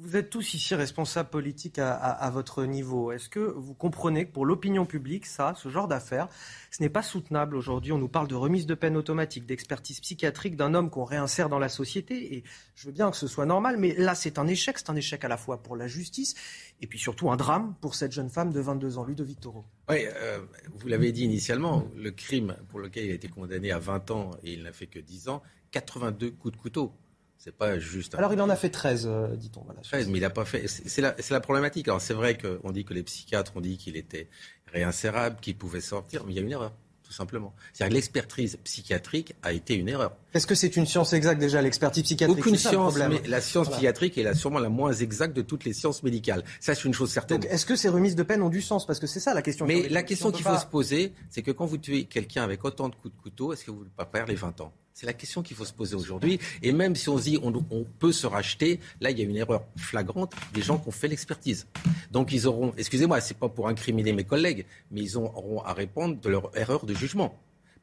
Vous 0.00 0.16
êtes 0.16 0.30
tous 0.30 0.54
ici 0.54 0.74
responsables 0.74 1.30
politiques 1.30 1.78
à, 1.78 2.30
votre 2.32 2.64
niveau. 2.64 3.12
Est-ce 3.12 3.28
que 3.28 3.40
vous 3.40 3.74
comprenez 3.74 4.26
que 4.26 4.32
pour 4.32 4.46
l'opinion 4.46 4.86
publique, 4.86 5.26
ça, 5.26 5.54
ce 5.56 5.68
genre 5.68 5.88
d'affaires, 5.88 6.28
ce 6.70 6.82
n'est 6.82 6.88
pas 6.88 7.02
soutenable 7.02 7.56
aujourd'hui? 7.56 7.92
On 7.92 7.98
nous 7.98 8.08
parle 8.08 8.28
de 8.28 8.34
remise 8.34 8.66
de 8.66 8.74
peine 8.74 8.96
automatique, 8.96 9.46
d'expertise 9.46 10.00
psychiatrique 10.00 10.56
d'un 10.56 10.74
homme 10.74 10.90
qu'on 10.90 11.04
réinsère 11.04 11.48
dans 11.48 11.58
la 11.58 11.68
société. 11.68 12.36
Et 12.36 12.44
je 12.74 12.86
veux 12.86 12.92
bien 12.92 13.10
que 13.10 13.16
ce 13.16 13.26
soit 13.26 13.46
normal, 13.46 13.76
mais 13.78 13.94
là, 13.96 14.14
c'est 14.14 14.38
un 14.38 14.46
échec. 14.46 14.78
C'est 14.78 14.90
un 14.90 14.96
échec 14.96 15.24
à 15.24 15.28
la 15.28 15.36
fois 15.36 15.62
pour 15.62 15.76
la 15.76 15.86
justice 15.86 16.34
et 16.80 16.86
puis 16.86 16.98
surtout 16.98 17.30
un 17.30 17.36
drame 17.36 17.74
pour 17.80 17.94
cette 17.94 18.12
jeune 18.12 18.30
femme 18.30 18.52
de 18.52 18.60
22 18.60 18.98
ans, 18.98 19.04
Ludovic 19.04 19.40
Toro. 19.40 19.64
Oui, 19.88 20.04
euh, 20.06 20.40
vous 20.74 20.88
l'avez 20.88 21.12
dit 21.12 21.24
initialement, 21.24 21.86
le 21.96 22.10
crime 22.10 22.56
pour 22.68 22.78
lequel 22.78 23.06
il 23.06 23.10
a 23.10 23.14
été 23.14 23.28
condamné 23.28 23.72
à 23.72 23.78
20 23.78 24.10
ans 24.10 24.30
et 24.42 24.52
il 24.52 24.62
n'a 24.62 24.72
fait 24.72 24.86
que 24.86 24.98
10 24.98 25.28
ans, 25.28 25.42
82 25.72 26.30
coups 26.30 26.56
de 26.56 26.60
couteau. 26.60 26.92
C'est 27.38 27.54
pas 27.54 27.78
juste. 27.78 28.14
Alors 28.16 28.32
il 28.32 28.40
en 28.42 28.48
a 28.50 28.56
fait 28.56 28.68
13, 28.70 29.06
euh, 29.06 29.28
dit-on. 29.36 29.62
Voilà, 29.62 29.80
13, 29.80 30.08
mais 30.08 30.18
il 30.18 30.22
n'a 30.22 30.30
pas 30.30 30.44
fait. 30.44 30.66
C'est 30.66 31.00
la, 31.00 31.14
la, 31.30 31.40
problématique. 31.40 31.86
Alors 31.88 32.00
c'est 32.00 32.14
vrai 32.14 32.36
qu'on 32.36 32.72
dit 32.72 32.84
que 32.84 32.92
les 32.94 33.02
psychiatres 33.04 33.52
ont 33.56 33.60
dit 33.60 33.78
qu'il 33.78 33.96
était 33.96 34.28
réinsérable, 34.72 35.36
qu'il 35.40 35.56
pouvait 35.56 35.80
sortir, 35.80 36.24
mais 36.26 36.32
il 36.32 36.36
y 36.36 36.38
a 36.40 36.42
une 36.42 36.50
erreur. 36.52 36.72
tout 37.04 37.12
simplement. 37.14 37.54
C'est-à-dire 37.72 37.90
que 37.92 37.94
l'expertise 37.94 38.58
psychiatrique 38.64 39.34
a 39.42 39.52
été 39.54 39.74
une 39.74 39.88
erreur. 39.88 40.14
Est-ce 40.34 40.46
que 40.46 40.54
c'est 40.54 40.76
une 40.76 40.84
science 40.84 41.14
exacte 41.14 41.40
déjà, 41.40 41.62
l'expertise 41.62 42.02
psychiatrique? 42.02 42.38
Aucune 42.40 42.56
ça, 42.56 42.68
science, 42.68 42.98
mais 42.98 43.22
la 43.26 43.40
science 43.40 43.66
Voilà. 43.68 43.76
psychiatrique 43.78 44.18
est 44.18 44.22
la- 44.24 44.34
sûrement 44.34 44.58
la 44.58 44.68
moins 44.68 44.92
exacte 44.92 45.34
de 45.34 45.40
toutes 45.40 45.64
les 45.64 45.72
sciences 45.72 46.02
médicales. 46.02 46.44
Ça, 46.60 46.74
c'est 46.74 46.84
une 46.84 46.92
chose 46.92 47.10
certaine. 47.10 47.42
Est-ce 47.44 47.64
que 47.64 47.76
ces 47.76 47.88
remises 47.88 48.14
de 48.14 48.22
peine 48.24 48.42
ont 48.42 48.50
du 48.50 48.60
sens? 48.60 48.86
Parce 48.86 48.98
que 48.98 49.06
c'est 49.06 49.20
ça 49.20 49.32
la 49.32 49.40
question. 49.40 49.64
Mais 49.64 49.88
la 49.88 50.02
question 50.02 50.30
qu'il 50.30 50.42
faut 50.44 50.50
pas- 50.50 50.58
se 50.58 50.66
poser, 50.66 51.14
c'est 51.30 51.40
que 51.40 51.50
quand 51.52 51.64
vous 51.64 51.78
tuez 51.78 52.04
quelqu'un 52.04 52.42
avec 52.42 52.62
autant 52.64 52.90
de 52.90 52.94
coups 52.96 53.14
de 53.16 53.22
couteau, 53.22 53.54
est-ce 53.54 53.64
que 53.64 53.70
vous 53.70 53.76
ne 53.78 53.82
voulez 53.84 53.94
pas 53.96 54.04
perdre 54.04 54.28
les 54.28 54.34
20 54.36 54.60
ans? 54.60 54.72
C'est 54.98 55.06
la 55.06 55.12
question 55.12 55.44
qu'il 55.44 55.56
faut 55.56 55.64
se 55.64 55.72
poser 55.72 55.94
aujourd'hui. 55.94 56.40
Et 56.60 56.72
même 56.72 56.96
si 56.96 57.08
on 57.08 57.18
se 57.18 57.22
dit 57.22 57.38
on, 57.40 57.52
on 57.70 57.84
peut 58.00 58.10
se 58.10 58.26
racheter, 58.26 58.80
là, 59.00 59.12
il 59.12 59.18
y 59.20 59.22
a 59.22 59.24
une 59.26 59.36
erreur 59.36 59.62
flagrante 59.76 60.32
des 60.52 60.60
gens 60.60 60.76
qui 60.76 60.88
ont 60.88 60.90
fait 60.90 61.06
l'expertise. 61.06 61.68
Donc 62.10 62.32
ils 62.32 62.48
auront, 62.48 62.74
excusez-moi, 62.76 63.20
c'est 63.20 63.36
pas 63.36 63.48
pour 63.48 63.68
incriminer 63.68 64.12
mes 64.12 64.24
collègues, 64.24 64.66
mais 64.90 65.02
ils 65.02 65.16
auront 65.16 65.62
à 65.62 65.72
répondre 65.72 66.20
de 66.20 66.28
leur 66.28 66.50
erreur 66.56 66.84
de 66.84 66.94
jugement. 66.94 67.32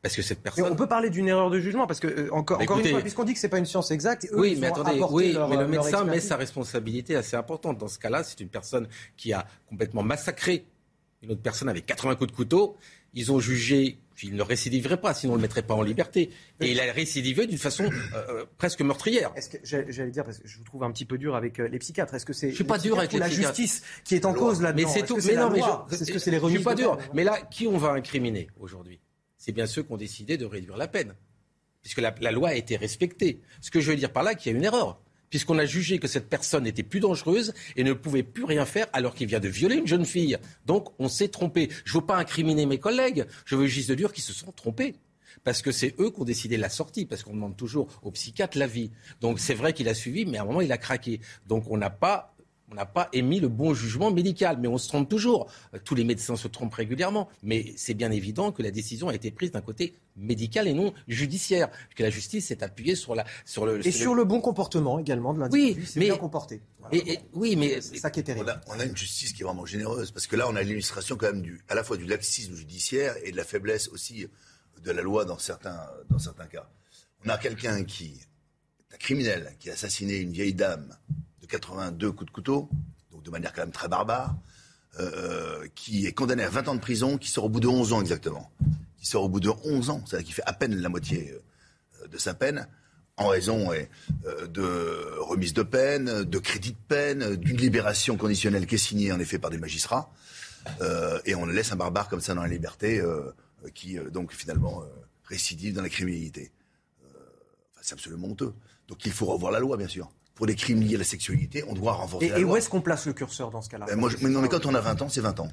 Parce 0.02 0.14
que 0.14 0.22
cette 0.22 0.42
personne. 0.42 0.66
on 0.70 0.76
peut 0.76 0.88
parler 0.88 1.10
d'une 1.10 1.30
erreur 1.30 1.50
de 1.50 1.58
jugement 1.58 1.88
parce 1.88 2.02
que 2.02 2.08
euh, 2.08 2.34
encore, 2.34 2.58
Bah, 2.58 2.66
encore 2.66 2.80
une 2.80 2.88
fois, 2.88 3.00
puisqu'on 3.00 3.24
dit 3.24 3.34
que 3.34 3.40
c'est 3.40 3.48
pas 3.48 3.60
une 3.60 3.66
science 3.66 3.92
exacte, 3.92 4.28
eux, 4.34 4.38
Oui, 4.38 4.52
ils 4.52 4.60
mais 4.60 4.68
attendez, 4.68 5.02
oui, 5.10 5.32
leur, 5.32 5.48
mais 5.48 5.56
le 5.56 5.62
leur 5.62 5.70
médecin 5.70 6.04
met 6.04 6.20
sa 6.20 6.36
responsabilité 6.36 7.16
assez 7.16 7.38
importante. 7.38 7.78
Dans 7.78 7.88
ce 7.88 7.98
cas-là, 7.98 8.26
c'est 8.26 8.42
une 8.42 8.50
personne 8.50 8.90
qui 9.16 9.32
a 9.32 9.48
complètement 9.70 10.04
massacré 10.04 10.66
une 11.24 11.32
autre 11.32 11.42
personne 11.42 11.70
avec 11.70 11.86
80 11.86 12.16
coups 12.16 12.32
de 12.32 12.36
couteau. 12.36 12.76
Ils 13.14 13.32
ont 13.32 13.40
jugé 13.40 14.00
qu'il 14.16 14.36
ne 14.36 14.42
récidiverait 14.42 15.00
pas, 15.00 15.14
sinon 15.14 15.34
on 15.34 15.36
ne 15.36 15.42
le 15.42 15.44
mettrait 15.44 15.62
pas 15.62 15.74
en 15.74 15.82
liberté. 15.82 16.30
Et 16.62 16.72
il 16.72 16.80
a 16.80 16.92
récidivé 16.92 17.48
d'une 17.48 17.58
façon 17.58 17.84
euh, 17.84 17.90
euh, 18.30 18.46
presque 18.58 18.82
meurtrière. 18.82 19.32
Est-ce 19.36 19.50
que 19.50 19.58
j'allais 19.64 20.12
dire 20.12 20.24
parce 20.24 20.40
que 20.40 20.48
je 20.48 20.58
vous 20.58 20.64
trouve 20.64 20.84
un 20.84 20.92
petit 20.92 21.06
peu 21.06 21.18
dur 21.18 21.36
avec 21.36 21.60
euh, 21.60 21.68
les 21.68 21.80
psychiatres. 21.80 22.14
Est-ce 22.14 22.26
que 22.26 22.34
c'est 22.34 22.50
Je 22.50 22.56
suis 22.56 22.64
pas 22.64 22.78
dur 22.78 22.98
avec 22.98 23.14
les 23.14 23.20
la 23.20 23.30
justice 23.30 23.84
qui 24.04 24.16
est 24.16 24.26
en 24.26 24.34
cause 24.34 24.62
là-dedans 24.62 24.88
Mais 24.88 24.94
c'est 24.94 25.06
tout. 25.06 25.18
Mais 25.26 25.36
non, 25.36 25.50
mais 25.50 25.60
je, 25.60 25.96
Est-ce 25.96 26.12
que 26.12 26.20
c'est 26.20 26.32
les 26.32 26.40
je 26.40 26.48
suis 26.48 26.60
pas 26.60 26.76
dur. 26.76 26.98
Mais 27.14 27.24
là, 27.24 27.42
qui 27.52 27.68
on 27.68 27.78
va 27.78 27.92
incriminer 27.92 28.48
aujourd'hui? 28.60 29.00
C'est 29.38 29.52
bien 29.52 29.68
ceux 29.68 29.84
qui 29.84 29.92
ont 29.92 29.98
décidé 29.98 30.38
de 30.38 30.46
réduire 30.46 30.78
la 30.78 30.88
peine, 30.88 31.14
puisque 31.82 32.00
la, 32.00 32.16
la 32.20 32.32
loi 32.32 32.50
a 32.50 32.56
été 32.56 32.78
respectée. 32.78 33.42
Ce 33.62 33.70
que 33.70 33.80
je 33.80 33.92
veux 33.92 33.98
dire 33.98 34.12
par 34.12 34.24
là, 34.24 34.34
qu'il 34.34 34.52
y 34.52 34.56
a 34.56 34.58
une 34.58 34.64
erreur. 34.64 35.02
Puisqu'on 35.30 35.58
a 35.58 35.66
jugé 35.66 36.00
que 36.00 36.08
cette 36.08 36.30
personne 36.30 36.64
n'était 36.64 36.84
plus 36.84 37.00
dangereuse 37.00 37.54
et 37.76 37.84
ne 37.84 37.94
pouvait 37.94 38.24
plus 38.24 38.44
rien 38.44 38.66
faire 38.66 38.88
alors 38.94 39.16
qu'il 39.16 39.28
vient 39.28 39.40
de 39.40 39.48
violer 39.48 39.76
une 39.76 39.88
jeune 39.88 40.06
fille. 40.06 40.38
Donc 40.66 40.90
on 41.00 41.10
s'est 41.10 41.30
trompé. 41.30 41.70
Je 41.84 41.96
ne 41.96 42.02
veux 42.02 42.06
pas 42.06 42.18
incriminer 42.18 42.66
mes 42.66 42.80
collègues, 42.80 43.26
je 43.46 43.56
veux 43.56 43.68
juste 43.68 43.92
dire 43.92 44.14
qu'ils 44.14 44.24
se 44.24 44.34
sont 44.34 44.52
trompés. 44.52 44.96
Parce 45.44 45.62
que 45.62 45.72
c'est 45.72 45.94
eux 46.00 46.12
qui 46.12 46.22
ont 46.22 46.26
décidé 46.26 46.58
la 46.58 46.70
sortie, 46.70 47.06
parce 47.06 47.24
qu'on 47.24 47.34
demande 47.34 47.58
toujours 47.58 47.88
au 48.02 48.12
psychiatre 48.12 48.58
l'avis. 48.58 48.92
Donc 49.22 49.40
c'est 49.40 49.54
vrai 49.54 49.74
qu'il 49.74 49.90
a 49.90 49.94
suivi, 49.94 50.26
mais 50.26 50.38
à 50.38 50.44
un 50.44 50.46
moment 50.46 50.62
il 50.62 50.72
a 50.72 50.78
craqué. 50.78 51.20
Donc 51.46 51.66
on 51.70 51.78
n'a 51.78 51.90
pas 51.90 52.35
on 52.76 52.80
n'a 52.80 52.86
pas 52.86 53.08
émis 53.14 53.40
le 53.40 53.48
bon 53.48 53.74
jugement 53.74 54.12
médical, 54.12 54.58
mais 54.60 54.68
on 54.68 54.78
se 54.78 54.90
trompe 54.90 55.08
toujours. 55.08 55.50
Euh, 55.74 55.80
Tous 55.82 55.96
les 55.96 56.04
médecins 56.04 56.36
se 56.36 56.50
trompent 56.50 56.74
régulièrement, 56.74 57.30
mais 57.42 57.74
c'est 57.78 57.94
bien 57.94 58.12
évident 58.12 58.52
que 58.52 58.62
la 58.62 58.70
décision 58.70 59.08
a 59.08 59.16
été 59.16 59.32
prise 59.32 59.52
d'un 59.52 59.62
côté 59.62 59.96
médical 60.18 60.68
et 60.68 60.74
non 60.74 60.94
judiciaire, 61.08 61.70
que 61.96 62.04
la 62.04 62.10
justice 62.10 62.48
s'est 62.48 62.64
appuyée 62.64 62.96
sur 62.96 63.16
la 63.16 63.24
sur 63.46 63.66
le 63.66 63.86
Et 63.88 63.92
sur 63.92 64.14
le 64.14 64.26
bon 64.26 64.42
comportement 64.42 65.00
également 65.00 65.34
de 65.34 65.40
l'individu, 65.40 65.80
Oui, 65.80 65.86
c'est 65.88 66.00
mais- 66.02 66.08
bien 66.08 66.18
comporté. 66.18 66.62
Voilà. 66.80 66.96
Et- 66.98 67.14
et- 67.14 67.20
oui, 67.34 67.56
mais 67.56 67.80
c'est 67.80 67.98
ça 67.98 68.12
qui 68.12 68.20
est 68.20 68.24
terrible. 68.24 68.46
On 68.68 68.72
a, 68.72 68.76
on 68.76 68.80
a 68.82 68.84
une 68.84 68.98
justice 68.98 69.32
qui 69.32 69.42
est 69.44 69.46
vraiment 69.46 69.66
généreuse, 69.66 70.12
parce 70.12 70.28
que 70.28 70.36
là, 70.36 70.46
on 70.50 70.56
a 70.58 70.62
l'illustration 70.62 71.16
quand 71.16 71.28
même 71.32 71.42
du, 71.42 71.62
à 71.70 71.76
la 71.76 71.84
fois 71.86 71.96
du 71.96 72.06
laxisme 72.06 72.56
judiciaire 72.56 73.16
et 73.24 73.32
de 73.32 73.38
la 73.38 73.46
faiblesse 73.46 73.88
aussi 73.88 74.28
de 74.84 74.92
la 74.92 75.02
loi 75.02 75.24
dans 75.24 75.38
certains, 75.38 75.80
dans 76.10 76.20
certains 76.20 76.46
cas. 76.48 76.70
On 77.26 77.30
a 77.30 77.38
quelqu'un 77.38 77.86
qui 77.86 78.08
est 78.92 78.94
un 78.96 78.98
criminel, 78.98 79.56
qui 79.60 79.70
a 79.70 79.74
assassiné 79.74 80.18
une 80.18 80.32
vieille 80.34 80.54
dame 80.54 80.96
de 81.46 81.52
82 81.52 82.12
coups 82.12 82.28
de 82.28 82.32
couteau, 82.32 82.70
donc 83.12 83.24
de 83.24 83.32
manière 83.32 83.54
quand 83.54 83.62
même 83.62 83.72
très 83.72 83.88
barbare, 83.88 84.36
euh, 85.00 85.68
qui 85.76 86.06
est 86.06 86.14
condamné 86.14 86.44
à 86.44 86.50
20 86.50 86.68
ans 86.70 86.76
de 86.76 86.80
prison, 86.80 87.18
qui 87.18 87.30
sort 87.30 87.46
au 87.46 87.50
bout 87.50 87.60
de 87.60 87.68
11 87.68 87.94
ans 87.94 88.02
exactement. 88.02 88.52
Qui 88.98 89.08
sort 89.08 89.24
au 89.24 89.30
bout 89.30 89.40
de 89.40 89.50
11 89.64 89.90
ans, 89.90 90.04
c'est-à-dire 90.06 90.26
qu'il 90.26 90.36
fait 90.36 90.46
à 90.46 90.54
peine 90.54 90.76
la 90.76 90.90
moitié 90.90 91.34
euh, 92.04 92.08
de 92.08 92.18
sa 92.18 92.34
peine, 92.34 92.68
en 93.18 93.28
raison 93.28 93.72
euh, 93.72 94.48
de 94.48 95.20
remise 95.20 95.54
de 95.54 95.64
peine, 95.64 96.24
de 96.24 96.38
crédit 96.40 96.72
de 96.72 96.88
peine, 96.88 97.36
d'une 97.36 97.58
libération 97.58 98.18
conditionnelle 98.18 98.68
qui 98.68 98.76
est 98.76 98.80
signée 98.80 99.12
en 99.12 99.20
effet 99.20 99.40
par 99.40 99.52
des 99.52 99.58
magistrats. 99.58 100.12
Euh, 100.82 101.20
et 101.26 101.36
on 101.36 101.46
laisse 101.46 101.72
un 101.72 101.76
barbare 101.76 102.10
comme 102.10 102.22
ça 102.22 102.34
dans 102.34 102.42
la 102.42 102.48
liberté, 102.48 103.00
euh, 103.00 103.32
qui 103.74 103.98
euh, 103.98 104.10
donc 104.10 104.34
finalement 104.34 104.82
euh, 104.82 104.86
récidive 105.26 105.74
dans 105.74 105.82
la 105.82 105.90
criminalité. 105.90 106.52
Euh, 107.04 107.20
c'est 107.82 107.94
absolument 107.94 108.28
honteux. 108.28 108.54
Donc 108.88 109.06
il 109.06 109.12
faut 109.12 109.26
revoir 109.26 109.52
la 109.52 109.60
loi, 109.60 109.78
bien 109.78 109.88
sûr. 109.88 110.10
Pour 110.36 110.46
des 110.48 110.56
crimes 110.56 110.82
liés 110.82 110.96
à 110.96 111.00
la 111.00 111.04
sexualité, 111.06 111.64
on 111.68 111.74
doit 111.74 111.94
renforcer 111.94 112.28
Et, 112.28 112.30
la 112.30 112.38
et 112.40 112.42
loi. 112.42 112.54
où 112.54 112.58
est-ce 112.58 112.70
qu'on 112.70 112.82
place 112.82 113.06
le 113.08 113.14
curseur 113.14 113.52
dans 113.52 113.62
ce 113.62 113.70
cas-là 113.70 113.86
Ben, 113.88 113.96
moi, 113.96 114.10
je- 114.10 114.18
mais 114.22 114.30
non, 114.30 114.42
mais 114.42 114.50
quand 114.50 114.66
on 114.66 114.76
a 114.76 114.82
20 114.82 115.02
ans, 115.02 115.10
c'est 115.10 115.22
20 115.22 115.40
ans. 115.40 115.50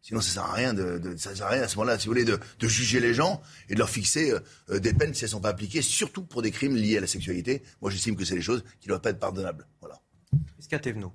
Sinon, 0.00 0.20
ça 0.20 0.30
sert 0.34 0.44
à 0.44 0.52
rien 0.52 0.72
de, 0.72 0.98
de- 0.98 1.16
ça 1.16 1.34
sert 1.34 1.46
à 1.46 1.50
rien 1.50 1.62
à 1.62 1.68
ce 1.68 1.76
moment-là, 1.76 1.98
si 1.98 2.06
vous 2.06 2.12
voulez, 2.12 2.24
de, 2.24 2.38
de 2.60 2.68
juger 2.68 3.00
les 3.00 3.12
gens 3.12 3.42
et 3.68 3.74
de 3.74 3.78
leur 3.80 3.90
fixer 3.90 4.30
euh, 4.30 4.38
euh, 4.70 4.78
des 4.78 4.92
peines 4.94 5.12
si 5.12 5.24
elles 5.24 5.28
ne 5.28 5.32
sont 5.32 5.40
pas 5.40 5.48
appliquées, 5.48 5.82
surtout 5.82 6.22
pour 6.22 6.42
des 6.42 6.52
crimes 6.52 6.76
liés 6.76 6.98
à 6.98 7.00
la 7.00 7.08
sexualité. 7.08 7.62
Moi, 7.82 7.90
j'estime 7.90 8.14
que 8.14 8.24
c'est 8.24 8.36
des 8.36 8.42
choses 8.42 8.62
qui 8.80 8.86
ne 8.86 8.90
doivent 8.90 9.00
pas 9.02 9.10
être 9.10 9.18
pardonnables. 9.18 9.66
Voilà. 9.80 10.00
Thévenot. 10.80 11.12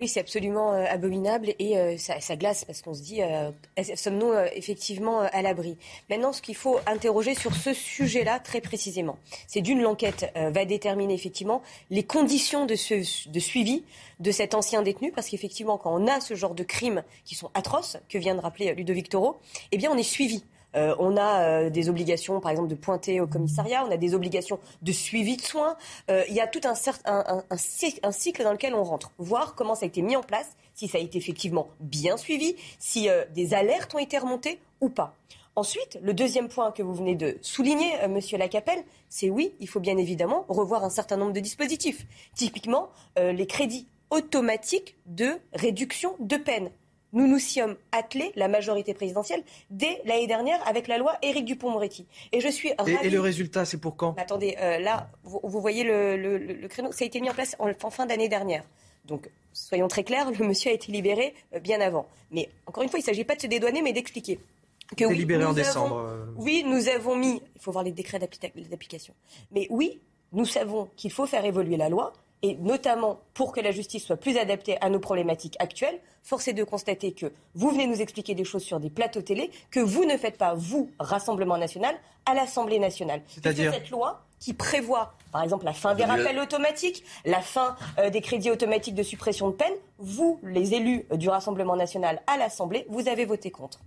Oui, 0.00 0.08
c'est 0.08 0.20
absolument 0.20 0.72
euh, 0.72 0.86
abominable 0.88 1.52
et 1.58 1.76
euh, 1.76 1.98
ça, 1.98 2.34
glace 2.34 2.64
parce 2.64 2.80
qu'on 2.80 2.94
se 2.94 3.02
dit, 3.02 3.20
euh, 3.20 3.50
sommes-nous 3.96 4.32
effectivement 4.54 5.20
à 5.20 5.42
l'abri? 5.42 5.76
Maintenant, 6.08 6.32
ce 6.32 6.40
qu'il 6.40 6.56
faut 6.56 6.78
interroger 6.86 7.34
sur 7.34 7.54
ce 7.54 7.74
sujet-là 7.74 8.38
très 8.38 8.62
précisément, 8.62 9.18
c'est 9.46 9.60
d'une 9.60 9.82
l'enquête 9.82 10.32
va 10.34 10.64
déterminer 10.64 11.12
effectivement 11.12 11.60
les 11.90 12.02
conditions 12.02 12.64
de, 12.64 12.76
ce, 12.76 13.28
de 13.28 13.40
suivi 13.40 13.82
de 14.20 14.30
cet 14.30 14.54
ancien 14.54 14.80
détenu, 14.80 15.12
parce 15.12 15.28
qu'effectivement, 15.28 15.76
quand 15.76 15.94
on 15.94 16.06
a 16.06 16.20
ce 16.20 16.34
genre 16.34 16.54
de 16.54 16.62
crimes 16.62 17.02
qui 17.26 17.34
sont 17.34 17.50
atroces, 17.52 17.98
que 18.08 18.16
vient 18.16 18.34
de 18.34 18.40
rappeler 18.40 18.74
Ludovic 18.74 19.10
Toro, 19.10 19.38
eh 19.70 19.76
bien, 19.76 19.90
on 19.90 19.98
est 19.98 20.02
suivi. 20.02 20.44
Euh, 20.76 20.94
on 20.98 21.16
a 21.16 21.42
euh, 21.42 21.70
des 21.70 21.88
obligations, 21.88 22.40
par 22.40 22.50
exemple, 22.50 22.68
de 22.68 22.74
pointer 22.74 23.20
au 23.20 23.26
commissariat. 23.26 23.84
On 23.86 23.90
a 23.90 23.96
des 23.96 24.14
obligations 24.14 24.58
de 24.82 24.92
suivi 24.92 25.36
de 25.36 25.42
soins. 25.42 25.76
Euh, 26.10 26.22
il 26.28 26.34
y 26.34 26.40
a 26.40 26.46
tout 26.46 26.60
un, 26.64 26.74
cycle, 26.74 28.42
dans 28.42 28.52
lequel 28.52 28.74
on 28.74 28.84
rentre. 28.84 29.10
Voir 29.18 29.54
comment 29.54 29.74
ça 29.74 29.84
a 29.84 29.88
été 29.88 30.02
mis 30.02 30.16
en 30.16 30.22
place, 30.22 30.56
si 30.74 30.88
ça 30.88 30.98
a 30.98 31.00
été 31.00 31.18
effectivement 31.18 31.68
bien 31.80 32.16
suivi, 32.16 32.56
si 32.78 33.08
des 33.34 33.54
alertes 33.54 33.94
ont 33.94 33.98
été 33.98 34.18
remontées 34.18 34.60
ou 34.80 34.88
pas. 34.88 35.14
Ensuite, 35.56 35.98
le 36.00 36.14
deuxième 36.14 36.48
point 36.48 36.70
que 36.70 36.82
vous 36.82 36.94
venez 36.94 37.16
de 37.16 37.36
souligner, 37.42 37.90
Monsieur 38.08 38.38
Lacapelle, 38.38 38.82
c'est 39.08 39.28
oui, 39.28 39.52
il 39.60 39.68
faut 39.68 39.80
bien 39.80 39.98
évidemment 39.98 40.44
revoir 40.48 40.84
un 40.84 40.90
certain 40.90 41.16
nombre 41.16 41.32
de 41.32 41.40
dispositifs. 41.40 42.06
Typiquement, 42.34 42.90
les 43.16 43.46
crédits 43.46 43.86
automatiques 44.10 44.96
de 45.06 45.32
réduction 45.52 46.14
de 46.20 46.36
peine. 46.36 46.70
Nous 47.12 47.26
nous 47.26 47.38
sommes 47.40 47.76
attelés, 47.92 48.30
la 48.36 48.46
majorité 48.48 48.94
présidentielle, 48.94 49.42
dès 49.70 50.00
l'année 50.04 50.26
dernière 50.28 50.60
avec 50.68 50.86
la 50.88 50.96
loi 50.98 51.16
Éric 51.22 51.44
Dupont-Moretti. 51.44 52.06
Et 52.32 52.40
je 52.40 52.48
suis 52.48 52.68
Et, 52.68 52.74
ravie... 52.78 52.96
et 53.02 53.10
le 53.10 53.20
résultat, 53.20 53.64
c'est 53.64 53.78
pour 53.78 53.96
quand? 53.96 54.14
Attendez, 54.18 54.56
euh, 54.60 54.78
là, 54.78 55.08
vous, 55.24 55.40
vous 55.42 55.60
voyez 55.60 55.82
le, 55.82 56.16
le- 56.16 56.38
le- 56.38 56.68
créneau, 56.68 56.92
ça 56.92 57.04
a 57.04 57.06
été 57.06 57.20
mis 57.20 57.28
en 57.28 57.34
place 57.34 57.56
en, 57.58 57.68
en 57.82 57.90
fin 57.90 58.06
d'année 58.06 58.28
dernière. 58.28 58.62
Donc, 59.06 59.28
soyons 59.52 59.88
très 59.88 60.04
clairs, 60.04 60.30
le 60.30 60.46
monsieur 60.46 60.70
a 60.70 60.74
été 60.74 60.92
libéré 60.92 61.34
euh, 61.54 61.58
bien 61.58 61.80
avant. 61.80 62.06
Mais 62.30 62.48
encore 62.66 62.82
une 62.84 62.88
fois, 62.88 62.98
il 63.00 63.02
ne 63.02 63.06
s'agit 63.06 63.24
pas 63.24 63.34
de 63.34 63.40
se 63.40 63.46
dédouaner, 63.48 63.82
mais 63.82 63.92
d'expliquer. 63.92 64.38
Que 64.96 65.04
oui, 65.04 65.16
libéré 65.16 65.44
en 65.44 65.48
nous 65.48 65.54
décembre, 65.54 65.98
avons- 65.98 66.08
euh, 66.08 66.24
oui, 66.36 66.64
nous 66.66 66.88
avons 66.88 67.16
mis, 67.16 67.40
il 67.56 67.60
faut 67.60 67.72
voir 67.72 67.82
les 67.84 67.92
décrets 67.92 68.18
d'appli- 68.18 68.68
d'application. 68.68 69.14
Mais 69.52 69.66
oui, 69.70 70.00
nous 70.32 70.44
savons 70.44 70.88
qu'il 70.96 71.10
faut 71.10 71.26
faire 71.26 71.44
évoluer 71.44 71.76
la 71.76 71.88
loi, 71.88 72.12
et 72.42 72.56
notamment 72.56 73.20
pour 73.34 73.52
que 73.52 73.60
la 73.60 73.70
justice 73.70 74.04
soit 74.04 74.16
plus 74.16 74.36
adaptée 74.38 74.76
à 74.80 74.90
nos 74.90 75.00
problématiques 75.00 75.56
actuelles. 75.58 75.98
Force 76.22 76.48
est 76.48 76.52
de 76.52 76.64
constater 76.64 77.12
que 77.12 77.32
vous 77.54 77.70
venez 77.70 77.86
nous 77.86 78.00
expliquer 78.00 78.34
des 78.34 78.44
choses 78.44 78.62
sur 78.62 78.80
des 78.80 78.90
plateaux 78.90 79.22
télé 79.22 79.50
que 79.70 79.80
vous 79.80 80.04
ne 80.04 80.16
faites 80.16 80.36
pas, 80.36 80.54
vous, 80.54 80.90
Rassemblement 80.98 81.58
national, 81.58 81.94
à 82.26 82.34
l'Assemblée 82.34 82.78
nationale. 82.78 83.22
C'est-à-dire 83.26 83.70
Puisque 83.70 83.82
cette 83.84 83.90
loi 83.90 84.22
qui 84.38 84.54
prévoit, 84.54 85.14
par 85.32 85.42
exemple, 85.42 85.64
la 85.66 85.72
fin 85.72 85.94
des 85.94 86.04
rappels 86.04 86.38
automatiques, 86.38 87.04
la 87.24 87.42
fin 87.42 87.76
euh, 87.98 88.10
des 88.10 88.20
crédits 88.20 88.50
automatiques 88.50 88.94
de 88.94 89.02
suppression 89.02 89.48
de 89.48 89.54
peine, 89.54 89.72
vous, 89.98 90.40
les 90.42 90.74
élus 90.74 91.04
du 91.14 91.28
Rassemblement 91.28 91.76
national 91.76 92.22
à 92.26 92.38
l'Assemblée, 92.38 92.86
vous 92.88 93.08
avez 93.08 93.26
voté 93.26 93.50
contre. 93.50 93.80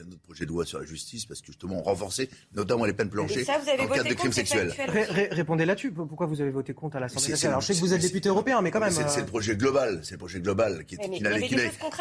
Il 0.00 0.04
y 0.04 0.06
a 0.06 0.08
un 0.08 0.12
autre 0.12 0.22
projet 0.22 0.44
de 0.44 0.50
loi 0.50 0.64
sur 0.64 0.78
la 0.78 0.86
justice, 0.86 1.26
parce 1.26 1.40
que 1.40 1.48
justement, 1.48 1.78
on 1.78 1.82
renforçait 1.82 2.30
notamment 2.54 2.84
les 2.86 2.92
peines 2.94 3.10
planchées 3.10 3.44
ça, 3.44 3.58
vous 3.58 3.68
avez 3.68 3.78
dans 3.78 3.84
le 3.84 3.90
cadre 3.94 4.08
de 4.08 4.14
crimes 4.14 4.32
sexuels. 4.32 4.72
factuel. 4.72 4.90
Ré- 4.90 5.04
ré- 5.04 5.28
Répondez 5.30 5.66
là-dessus. 5.66 5.90
Pourquoi 5.92 6.26
vous 6.26 6.40
avez 6.40 6.50
voté 6.50 6.72
contre 6.72 6.96
à 6.96 7.00
l'Assemblée 7.00 7.24
C'est- 7.26 7.30
nationale? 7.32 7.52
Alors, 7.54 7.60
je 7.60 7.66
sais 7.66 7.74
que 7.74 7.78
vous 7.80 7.92
êtes 7.92 8.00
député 8.00 8.28
européen, 8.30 8.62
mais 8.62 8.70
quand 8.70 8.80
même. 8.80 8.90
C'est 8.90 9.08
c'est 9.08 9.18
euh, 9.18 9.22
le 9.22 9.26
projet 9.26 9.56
global, 9.56 10.00
c'est 10.02 10.12
le 10.12 10.18
projet 10.18 10.40
global 10.40 10.84
qui, 10.86 10.96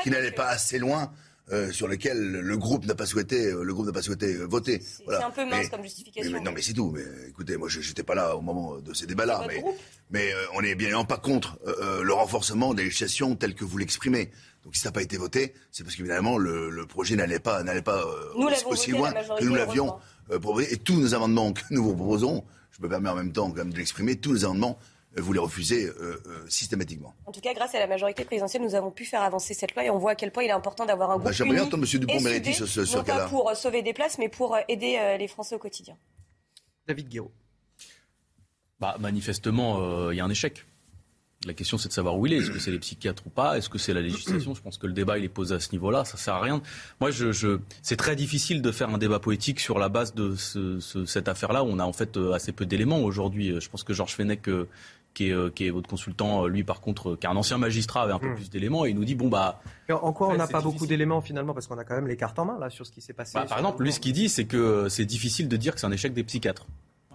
n'allait 0.10 0.32
pas 0.32 0.48
assez 0.48 0.80
loin, 0.80 1.12
euh, 1.52 1.72
sur 1.72 1.88
lequel 1.88 2.18
le 2.20 2.58
groupe 2.58 2.86
n'a 2.86 2.96
pas 2.96 3.06
souhaité, 3.06 3.48
euh, 3.48 3.64
le 3.64 3.74
groupe 3.74 3.86
n'a 3.88 3.92
pas 3.92 4.02
souhaité 4.02 4.36
euh, 4.36 4.46
voter. 4.46 4.82
C'est 4.82 5.16
un 5.24 5.32
peu 5.32 5.46
mince 5.50 5.70
comme 5.70 5.82
justification. 5.84 6.32
mais- 6.32 6.40
mais 6.40 6.46
non, 6.46 6.52
mais 6.54 6.62
c'est 6.62 6.74
tout. 6.74 6.92
Mais 6.92 7.04
écoutez, 7.30 7.58
moi, 7.58 7.68
je 7.70 7.80
n'étais 7.80 8.04
pas 8.04 8.16
là 8.16 8.36
au 8.36 8.42
moment 8.42 8.78
de 8.78 8.94
ces 8.94 9.06
débats-là, 9.08 9.46
mais, 9.48 9.64
mais 10.12 10.32
euh, 10.34 10.38
on 10.56 10.62
est 10.62 10.76
bien 10.76 10.88
évidemment 10.88 11.06
pas 11.06 11.18
contre 11.18 11.58
euh, 11.68 12.04
le 12.04 12.14
renforcement 12.14 12.74
des 12.74 12.84
législations 12.84 13.36
telles 13.36 13.56
que 13.56 13.66
vous 13.66 13.78
l'exprimez. 13.78 14.30
Donc, 14.66 14.76
si 14.76 14.82
ça 14.82 14.90
n'a 14.90 14.94
pas 14.94 15.02
été 15.02 15.18
voté, 15.18 15.54
c'est 15.72 15.84
parce 15.84 15.96
qu'évidemment 15.96 16.38
le, 16.38 16.70
le 16.70 16.86
projet 16.86 17.16
n'allait 17.16 17.40
pas, 17.40 17.64
n'allait 17.64 17.82
pas 17.82 18.04
Nous 18.38 18.48
aussi, 18.68 18.92
loin 18.92 19.12
que 19.14 19.44
nous 19.44 19.56
l'avions 19.56 19.96
proposé. 20.30 20.72
Et 20.74 20.78
tous 20.78 21.00
nos 21.00 21.14
amendements 21.16 21.54
que 21.54 21.62
nous 21.72 21.84
vous 21.84 21.96
proposons, 21.96 22.44
je 22.78 22.84
me 22.84 22.90
permets 22.90 23.10
en 23.10 23.16
même 23.16 23.32
temps 23.32 23.50
quand 23.50 23.56
même 23.58 23.72
de 23.74 23.78
l'exprimer, 23.78 24.18
tous 24.18 24.34
les 24.34 24.44
amendements 24.46 24.78
vous 25.20 25.34
les 25.34 25.40
refusez 25.40 25.90
systématiquement. 26.48 27.14
En 27.26 27.32
tout 27.32 27.42
cas, 27.42 27.54
grâce 27.54 27.76
à 27.76 27.80
la 27.80 27.88
majorité 27.88 28.26
présidentielle, 28.26 28.64
nous 28.64 28.76
avons 28.76 28.92
pu 28.92 29.06
faire 29.06 29.22
avancer 29.22 29.54
cette 29.54 29.76
loi 29.76 29.86
et 29.86 29.90
on 29.90 29.98
voit 29.98 30.12
à 30.12 30.16
quel 30.16 30.32
point 30.32 30.44
il 30.44 30.50
est 30.50 30.52
important 30.52 30.86
d'avoir 30.86 31.12
un 31.12 31.16
groupe 31.16 31.26
bah, 31.26 31.32
J'aimerais 31.32 31.60
entendre 31.60 31.86
M. 31.92 32.00
Dupont-Moretti 32.00 32.54
sur 32.54 32.68
ce, 32.68 32.96
non 32.96 33.04
pas 33.04 33.28
pour 33.28 33.52
sauver 33.56 33.82
des 33.82 33.94
places, 33.94 34.18
mais 34.18 34.30
pour 34.30 34.58
aider 34.68 35.16
les 35.18 35.28
Français 35.28 35.56
au 35.56 35.60
quotidien. 35.60 35.96
David 36.88 37.10
Guiraud. 37.10 37.32
Bah, 38.80 38.96
manifestement, 39.00 40.10
il 40.12 40.18
y 40.18 40.20
a 40.20 40.26
un 40.26 40.30
échec. 40.30 40.66
La 41.46 41.54
question, 41.54 41.78
c'est 41.78 41.88
de 41.88 41.94
savoir 41.94 42.18
où 42.18 42.26
il 42.26 42.34
est. 42.34 42.38
Est-ce 42.40 42.52
que 42.52 42.60
c'est 42.60 42.72
les 42.72 42.80
psychiatres 42.80 43.24
ou 43.26 43.30
pas? 43.30 43.58
Est-ce 43.58 43.70
que 43.70 43.78
c'est 43.78 43.94
la 43.94 44.02
législation? 44.02 44.54
Je 44.54 44.62
pense 44.62 44.78
que 44.78 44.88
le 44.88 44.92
débat, 44.92 45.18
il 45.18 45.24
est 45.24 45.30
posé 45.30 45.56
à 45.56 45.62
ce 45.62 45.72
niveau-là. 45.72 46.04
Ça 46.04 46.18
sert 46.18 46.34
à 46.34 46.42
rien. 46.42 46.62
Moi, 47.00 47.12
je, 47.12 47.32
je... 47.32 47.60
c'est 47.82 47.96
très 47.96 48.18
difficile 48.18 48.62
de 48.62 48.72
faire 48.74 48.90
un 48.90 48.98
débat 48.98 49.20
politique 49.20 49.62
sur 49.62 49.80
la 49.80 49.88
base 49.88 50.14
de 50.14 50.36
ce, 50.36 50.82
ce, 50.82 51.06
cette 51.06 51.30
affaire-là 51.30 51.64
où 51.64 51.68
on 51.68 51.80
a 51.80 51.86
en 51.86 51.94
fait 51.94 52.18
euh, 52.18 52.34
assez 52.34 52.52
peu 52.52 52.66
d'éléments 52.66 53.00
aujourd'hui. 53.00 53.56
Je 53.62 53.70
pense 53.70 53.86
que 53.86 53.94
Georges 53.94 54.16
Fenech, 54.16 54.50
euh, 54.50 54.68
qui, 55.14 55.30
est, 55.30 55.34
euh, 55.34 55.50
qui 55.50 55.68
est 55.68 55.70
votre 55.70 55.90
consultant, 55.90 56.48
lui, 56.48 56.64
par 56.64 56.82
contre, 56.82 57.16
qui 57.16 57.26
est 57.26 57.30
un 57.30 57.36
ancien 57.36 57.58
magistrat, 57.58 58.04
avait 58.04 58.14
un 58.14 58.20
peu 58.20 58.30
mmh. 58.30 58.36
plus 58.36 58.50
d'éléments 58.50 58.86
et 58.86 58.90
il 58.90 58.96
nous 58.96 59.06
dit 59.06 59.16
bon, 59.16 59.28
bah. 59.28 59.62
en 59.90 60.14
quoi 60.14 60.30
on 60.30 60.38
n'a 60.38 60.48
pas 60.48 60.62
beaucoup 60.62 60.88
d'éléments 60.88 61.22
finalement 61.22 61.54
Parce 61.54 61.68
qu'on 61.68 61.78
a 61.78 61.84
quand 61.84 61.96
même 61.96 62.08
les 62.08 62.18
cartes 62.18 62.40
en 62.40 62.46
main 62.46 62.58
là 62.60 62.70
sur 62.70 62.86
ce 62.86 62.92
qui 62.92 63.02
s'est 63.02 63.14
passé. 63.14 63.34
Bah, 63.36 63.46
par 63.48 63.58
exemple, 63.58 63.84
lui, 63.84 63.92
ce 63.92 64.00
qu'il 64.00 64.14
dit, 64.14 64.30
c'est 64.30 64.46
que 64.46 64.88
c'est 64.90 65.06
difficile 65.06 65.48
de 65.48 65.58
dire 65.58 65.74
que 65.74 65.80
c'est 65.80 65.88
un 65.88 65.92
échec 65.92 66.14
des 66.14 66.24
psychiatres. 66.24 66.66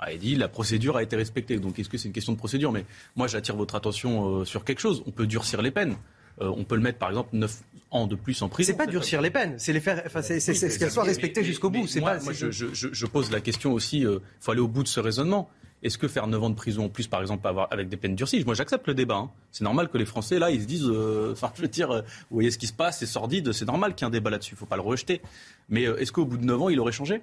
Ah, 0.00 0.12
il 0.12 0.18
dit 0.18 0.34
la 0.34 0.48
procédure 0.48 0.96
a 0.96 1.02
été 1.02 1.16
respectée. 1.16 1.58
Donc 1.58 1.78
est-ce 1.78 1.88
que 1.88 1.96
c'est 1.96 2.08
une 2.08 2.14
question 2.14 2.32
de 2.32 2.38
procédure? 2.38 2.72
Mais 2.72 2.84
moi 3.16 3.26
j'attire 3.26 3.56
votre 3.56 3.74
attention 3.74 4.40
euh, 4.40 4.44
sur 4.44 4.64
quelque 4.64 4.80
chose. 4.80 5.02
On 5.06 5.10
peut 5.10 5.26
durcir 5.26 5.62
les 5.62 5.70
peines. 5.70 5.96
Euh, 6.40 6.52
on 6.56 6.64
peut 6.64 6.74
le 6.74 6.82
mettre 6.82 6.98
par 6.98 7.10
exemple 7.10 7.30
9 7.32 7.56
ans 7.92 8.06
de 8.06 8.16
plus 8.16 8.42
en 8.42 8.48
prison. 8.48 8.72
C'est 8.72 8.76
pas 8.76 8.86
durcir 8.86 9.22
les 9.22 9.30
peines, 9.30 9.54
c'est 9.58 9.72
les 9.72 9.80
faire, 9.80 10.02
enfin, 10.04 10.20
c'est, 10.20 10.40
ce 10.40 10.78
qu'elles 10.78 10.90
soient 10.90 11.04
respectées 11.04 11.44
jusqu'au 11.44 11.70
bout. 11.70 11.86
C'est 11.86 12.00
moi, 12.00 12.18
moi 12.18 12.32
je, 12.32 12.50
je, 12.50 12.66
je, 12.72 13.06
pose 13.06 13.30
la 13.30 13.40
question 13.40 13.72
aussi. 13.72 14.00
Il 14.00 14.06
euh, 14.06 14.18
faut 14.40 14.50
aller 14.50 14.60
au 14.60 14.68
bout 14.68 14.82
de 14.82 14.88
ce 14.88 14.98
raisonnement. 14.98 15.48
Est-ce 15.85 15.99
que 15.99 16.09
faire 16.09 16.26
9 16.26 16.43
ans 16.43 16.50
de 16.50 16.55
prison 16.55 16.87
en 16.87 16.88
plus, 16.88 17.07
par 17.07 17.21
exemple, 17.21 17.47
avec 17.71 17.88
des 17.88 17.97
peines 17.97 18.17
durcies 18.17 18.43
Moi, 18.45 18.55
j'accepte 18.55 18.88
le 18.88 18.95
débat. 18.95 19.17
Hein. 19.17 19.31
C'est 19.53 19.64
normal 19.64 19.88
que 19.88 19.99
les 19.99 20.07
Français, 20.07 20.38
là, 20.38 20.50
ils 20.50 20.62
se 20.62 20.67
disent, 20.67 20.91
enfin, 21.33 21.53
je 21.55 21.67
dire, 21.67 21.88
vous 21.91 22.35
voyez 22.35 22.50
ce 22.50 22.59
qui 22.59 22.67
se 22.67 22.73
passe, 22.73 22.99
c'est 22.99 23.07
sordide, 23.07 23.53
c'est 23.53 23.67
normal 23.67 23.95
qu'il 23.95 24.05
y 24.05 24.07
ait 24.07 24.09
un 24.09 24.11
débat 24.11 24.31
là-dessus. 24.31 24.53
Il 24.53 24.57
ne 24.57 24.59
faut 24.59 24.67
pas 24.67 24.76
le 24.76 24.83
rejeter. 24.83 25.21
Mais 25.69 25.83
est-ce 25.83 26.11
qu'au 26.11 26.25
bout 26.25 26.38
de 26.38 26.45
9 26.45 26.62
ans, 26.62 26.69
il 26.71 26.81
aurait 26.81 26.93
changé? 26.93 27.23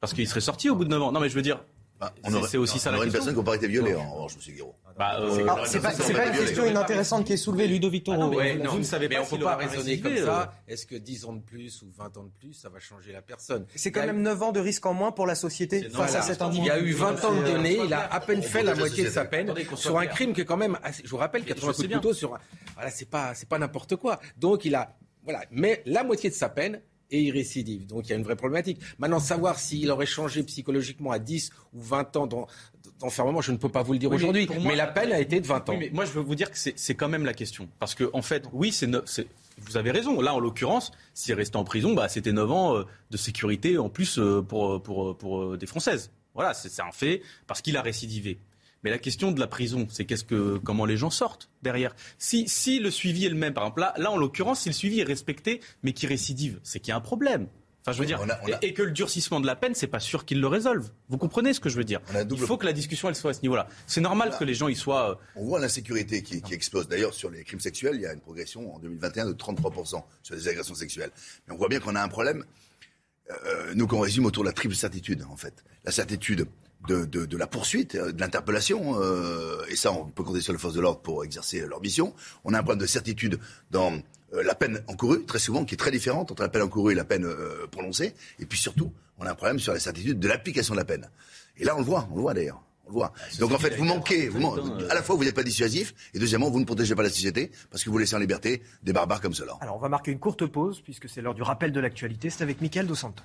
Parce 0.00 0.12
qu'il 0.12 0.28
serait 0.28 0.40
sorti 0.40 0.68
au 0.68 0.76
bout 0.76 0.84
de 0.84 0.90
9 0.90 1.02
ans. 1.02 1.12
Non, 1.12 1.20
mais 1.20 1.30
je 1.30 1.34
veux 1.34 1.42
dire, 1.42 1.60
bah, 2.00 2.12
c'est 2.48 2.56
aussi 2.56 2.78
ça 2.78 2.90
on 2.90 2.96
aurait 2.96 3.06
une 3.06 3.12
personne 3.12 3.32
qui 3.32 3.38
n'a 3.38 3.44
pas 3.44 3.56
été 3.56 3.68
violée, 3.68 3.94
en 3.94 4.12
revanche, 4.12 4.34
M. 4.34 4.54
Guiraud. 4.54 4.74
Bah, 4.96 5.20
euh, 5.20 5.30
c'est 5.66 5.80
pas, 5.80 5.90
pas, 5.90 6.26
une 6.26 6.38
question 6.38 6.66
inintéressante 6.66 7.24
qui 7.24 7.32
est 7.32 7.36
soulevée, 7.36 7.66
Ludovic 7.66 8.04
Toro. 8.04 8.22
Ah 8.22 8.68
vous, 8.68 8.78
ne 8.78 8.82
savez 8.84 9.08
pas, 9.08 9.14
mais 9.14 9.20
on 9.20 9.24
ne 9.24 9.38
peut 9.38 9.44
pas 9.44 9.56
raisonner 9.56 10.00
comme 10.00 10.16
ça. 10.16 10.42
Euh. 10.42 10.72
Est-ce 10.72 10.86
que 10.86 10.94
10 10.94 11.24
ans 11.24 11.32
de 11.32 11.42
plus 11.42 11.82
ou 11.82 11.90
20 11.96 12.16
ans 12.16 12.24
de 12.24 12.30
plus, 12.38 12.52
ça 12.52 12.68
va 12.68 12.78
changer 12.78 13.12
la 13.12 13.22
personne? 13.22 13.66
C'est 13.74 13.90
quand 13.90 14.06
même 14.06 14.22
9 14.22 14.42
ans 14.42 14.52
de 14.52 14.60
risque 14.60 14.86
en 14.86 14.94
moins 14.94 15.10
pour 15.10 15.26
la 15.26 15.34
société 15.34 15.88
face 15.90 16.14
à 16.14 16.22
cet 16.22 16.42
individu. 16.42 16.66
Il 16.66 16.68
y 16.68 16.70
a 16.70 16.80
eu 16.80 16.92
20 16.92 17.24
ans 17.24 17.34
de 17.34 17.44
données, 17.44 17.78
il 17.84 17.92
a 17.92 18.12
à 18.12 18.20
peine 18.20 18.42
fait 18.42 18.62
la 18.62 18.74
moitié 18.74 19.04
de 19.04 19.10
sa 19.10 19.24
peine 19.24 19.52
sur 19.74 19.98
un 19.98 20.06
crime 20.06 20.32
qui 20.32 20.42
est 20.42 20.44
quand 20.44 20.56
même, 20.56 20.78
je 21.02 21.08
vous 21.08 21.16
rappelle, 21.16 21.44
80 21.44 21.72
coups 21.72 21.88
de 21.88 21.94
couteau 21.94 22.14
sur, 22.14 22.38
voilà, 22.74 22.90
c'est 22.90 23.08
pas, 23.08 23.34
c'est 23.34 23.48
pas 23.48 23.58
n'importe 23.58 23.96
quoi. 23.96 24.20
Donc 24.36 24.64
il 24.64 24.74
a, 24.74 24.96
voilà, 25.24 25.42
mais 25.50 25.82
la 25.86 26.04
moitié 26.04 26.30
de 26.30 26.34
sa 26.34 26.48
peine, 26.48 26.80
et 27.14 27.22
il 27.22 27.30
récidive. 27.30 27.86
Donc 27.86 28.06
il 28.06 28.10
y 28.10 28.12
a 28.12 28.16
une 28.16 28.24
vraie 28.24 28.36
problématique. 28.36 28.80
Maintenant, 28.98 29.20
savoir 29.20 29.58
s'il 29.58 29.90
aurait 29.90 30.06
changé 30.06 30.42
psychologiquement 30.42 31.12
à 31.12 31.18
10 31.18 31.50
ou 31.72 31.80
20 31.80 32.16
ans 32.16 32.26
d'enfermement, 33.00 33.40
je 33.40 33.52
ne 33.52 33.56
peux 33.56 33.68
pas 33.68 33.82
vous 33.82 33.92
le 33.92 33.98
dire 34.00 34.10
aujourd'hui. 34.10 34.48
Mais, 34.64 34.74
la 34.74 34.88
peine 34.88 35.12
a 35.12 35.20
été 35.20 35.40
de 35.40 35.46
20 35.46 35.68
ans. 35.68 35.76
mais 35.78 35.90
moi, 35.92 36.04
je 36.04 36.12
veux 36.12 36.20
vous 36.20 36.34
dire 36.34 36.50
que 36.50 36.58
c'est 36.58 36.94
quand 36.94 37.08
même 37.08 37.24
la 37.24 37.34
question. 37.34 37.68
Parce 37.78 37.94
qu'en 37.94 38.08
en 38.12 38.22
fait, 38.22 38.44
oui, 38.52 38.72
c'est 38.72 38.88
vous 39.58 39.76
avez 39.76 39.92
raison. 39.92 40.20
Là, 40.20 40.34
en 40.34 40.40
l'occurrence, 40.40 40.90
s'il 41.14 41.34
restait 41.34 41.56
en 41.56 41.62
prison, 41.62 41.94
bah, 41.94 42.08
c'était 42.08 42.32
9 42.32 42.50
ans 42.50 42.76
euh, 42.76 42.82
de 43.10 43.16
sécurité 43.16 43.78
en 43.78 43.88
plus 43.88 44.18
euh, 44.18 44.42
pour, 44.42 44.82
pour, 44.82 45.16
pour 45.16 45.56
des 45.56 45.66
Françaises. 45.66 46.10
Voilà, 46.34 46.52
c'est 46.54 46.82
un 46.82 46.90
fait, 46.90 47.22
parce 47.46 47.62
qu'il 47.62 47.76
a 47.76 47.82
récidivé. 47.82 48.38
Mais 48.84 48.90
la 48.90 48.98
question 48.98 49.32
de 49.32 49.40
la 49.40 49.46
prison, 49.46 49.86
c'est 49.90 50.04
qu'est-ce 50.04 50.24
que, 50.24 50.58
comment 50.58 50.84
les 50.84 50.98
gens 50.98 51.10
sortent 51.10 51.48
derrière. 51.62 51.96
Si, 52.18 52.46
si 52.48 52.78
le 52.78 52.90
suivi 52.90 53.24
est 53.24 53.30
le 53.30 53.34
même, 53.34 53.54
par 53.54 53.64
exemple, 53.64 53.80
là, 53.80 53.94
là 53.96 54.10
en 54.10 54.18
l'occurrence, 54.18 54.60
si 54.60 54.68
le 54.68 54.74
suivi 54.74 55.00
est 55.00 55.04
respecté, 55.04 55.60
mais 55.82 55.92
qui 55.92 56.06
récidive, 56.06 56.60
c'est 56.62 56.80
qu'il 56.80 56.90
y 56.90 56.92
a 56.92 56.96
un 56.96 57.00
problème. 57.00 57.48
Enfin, 57.80 57.92
je 57.92 58.00
veux 58.00 58.06
dire, 58.06 58.18
Et, 58.62 58.72
que 58.72 58.82
le 58.82 58.92
durcissement 58.92 59.40
de 59.40 59.46
la 59.46 59.56
peine, 59.56 59.74
c'est 59.74 59.86
pas 59.86 60.00
sûr 60.00 60.24
qu'il 60.24 60.40
le 60.40 60.46
résolve. 60.46 60.88
Vous 61.10 61.18
comprenez 61.18 61.52
ce 61.52 61.60
que 61.60 61.68
je 61.68 61.76
veux 61.76 61.84
dire? 61.84 62.00
Il 62.30 62.38
faut 62.38 62.56
que 62.56 62.64
la 62.64 62.72
discussion 62.72 63.10
elle 63.10 63.14
soit 63.14 63.32
à 63.32 63.34
ce 63.34 63.42
niveau-là. 63.42 63.68
C'est 63.86 64.00
normal 64.00 64.34
que 64.38 64.44
les 64.44 64.54
gens 64.54 64.68
y 64.68 64.74
soient. 64.74 65.10
Euh, 65.10 65.14
on 65.36 65.44
voit 65.44 65.60
l'insécurité 65.60 66.22
qui, 66.22 66.40
qui 66.40 66.54
explose. 66.54 66.88
D'ailleurs, 66.88 67.12
sur 67.12 67.30
les 67.30 67.44
crimes 67.44 67.60
sexuels, 67.60 67.96
il 67.96 68.00
y 68.00 68.06
a 68.06 68.14
une 68.14 68.20
progression 68.20 68.74
en 68.74 68.78
2021 68.78 69.26
de 69.26 69.32
33% 69.34 70.02
sur 70.22 70.34
les 70.34 70.48
agressions 70.48 70.74
sexuelles. 70.74 71.10
Mais 71.46 71.54
on 71.54 71.58
voit 71.58 71.68
bien 71.68 71.78
qu'on 71.78 71.94
a 71.94 72.02
un 72.02 72.08
problème. 72.08 72.44
Euh, 73.30 73.74
nous, 73.74 73.86
qu'on 73.86 74.00
résume 74.00 74.24
autour 74.24 74.44
de 74.44 74.48
la 74.48 74.54
triple 74.54 74.74
certitude, 74.74 75.22
en 75.30 75.36
fait. 75.36 75.62
La 75.84 75.92
certitude 75.92 76.46
de, 76.86 77.04
de, 77.04 77.26
de, 77.26 77.36
la 77.36 77.46
poursuite, 77.46 77.94
euh, 77.94 78.12
de 78.12 78.20
l'interpellation, 78.20 79.00
euh, 79.00 79.64
et 79.68 79.76
ça, 79.76 79.92
on 79.92 80.06
peut 80.06 80.22
compter 80.22 80.40
sur 80.40 80.52
les 80.52 80.58
forces 80.58 80.74
de 80.74 80.80
l'ordre 80.80 81.00
pour 81.00 81.24
exercer 81.24 81.60
leur 81.66 81.80
mission. 81.80 82.14
On 82.44 82.52
a 82.54 82.58
un 82.58 82.62
problème 82.62 82.80
de 82.80 82.86
certitude 82.86 83.38
dans 83.70 83.92
euh, 84.34 84.42
la 84.42 84.54
peine 84.54 84.82
encourue, 84.88 85.24
très 85.24 85.38
souvent, 85.38 85.64
qui 85.64 85.74
est 85.74 85.78
très 85.78 85.90
différente 85.90 86.30
entre 86.30 86.42
la 86.42 86.48
peine 86.48 86.62
encourue 86.62 86.92
et 86.92 86.94
la 86.94 87.04
peine 87.04 87.24
euh, 87.24 87.66
prononcée. 87.70 88.14
Et 88.38 88.46
puis 88.46 88.58
surtout, 88.58 88.92
on 89.18 89.26
a 89.26 89.30
un 89.30 89.34
problème 89.34 89.58
sur 89.58 89.72
la 89.72 89.80
certitude 89.80 90.18
de 90.18 90.28
l'application 90.28 90.74
de 90.74 90.78
la 90.78 90.84
peine. 90.84 91.08
Et 91.56 91.64
là, 91.64 91.74
on 91.76 91.78
le 91.78 91.84
voit, 91.84 92.08
on 92.10 92.16
le 92.16 92.22
voit 92.22 92.34
d'ailleurs. 92.34 92.62
On 92.86 92.88
le 92.88 92.94
voit. 92.94 93.12
Ah, 93.16 93.36
Donc 93.38 93.52
en 93.52 93.58
fait, 93.58 93.76
vous 93.76 93.84
manquez, 93.84 94.28
vous 94.28 94.44
à 94.90 94.94
la 94.94 95.02
fois 95.02 95.16
vous 95.16 95.24
n'êtes 95.24 95.34
pas 95.34 95.42
dissuasif, 95.42 95.94
et 96.12 96.18
deuxièmement, 96.18 96.50
vous 96.50 96.60
ne 96.60 96.64
protégez 96.64 96.94
pas 96.94 97.02
la 97.02 97.08
société 97.08 97.50
parce 97.70 97.84
que 97.84 97.90
vous 97.90 97.96
laissez 97.98 98.16
en 98.16 98.18
liberté 98.18 98.62
des 98.82 98.92
barbares 98.92 99.20
comme 99.20 99.34
cela. 99.34 99.56
Alors 99.60 99.76
on 99.76 99.80
va 99.80 99.88
marquer 99.88 100.10
une 100.10 100.18
courte 100.18 100.44
pause 100.46 100.82
puisque 100.82 101.08
c'est 101.08 101.22
l'heure 101.22 101.34
du 101.34 101.42
rappel 101.42 101.72
de 101.72 101.80
l'actualité. 101.80 102.28
C'est 102.28 102.42
avec 102.42 102.60
Mickaël 102.60 102.86
Dos 102.86 102.94
Santos. 102.94 103.22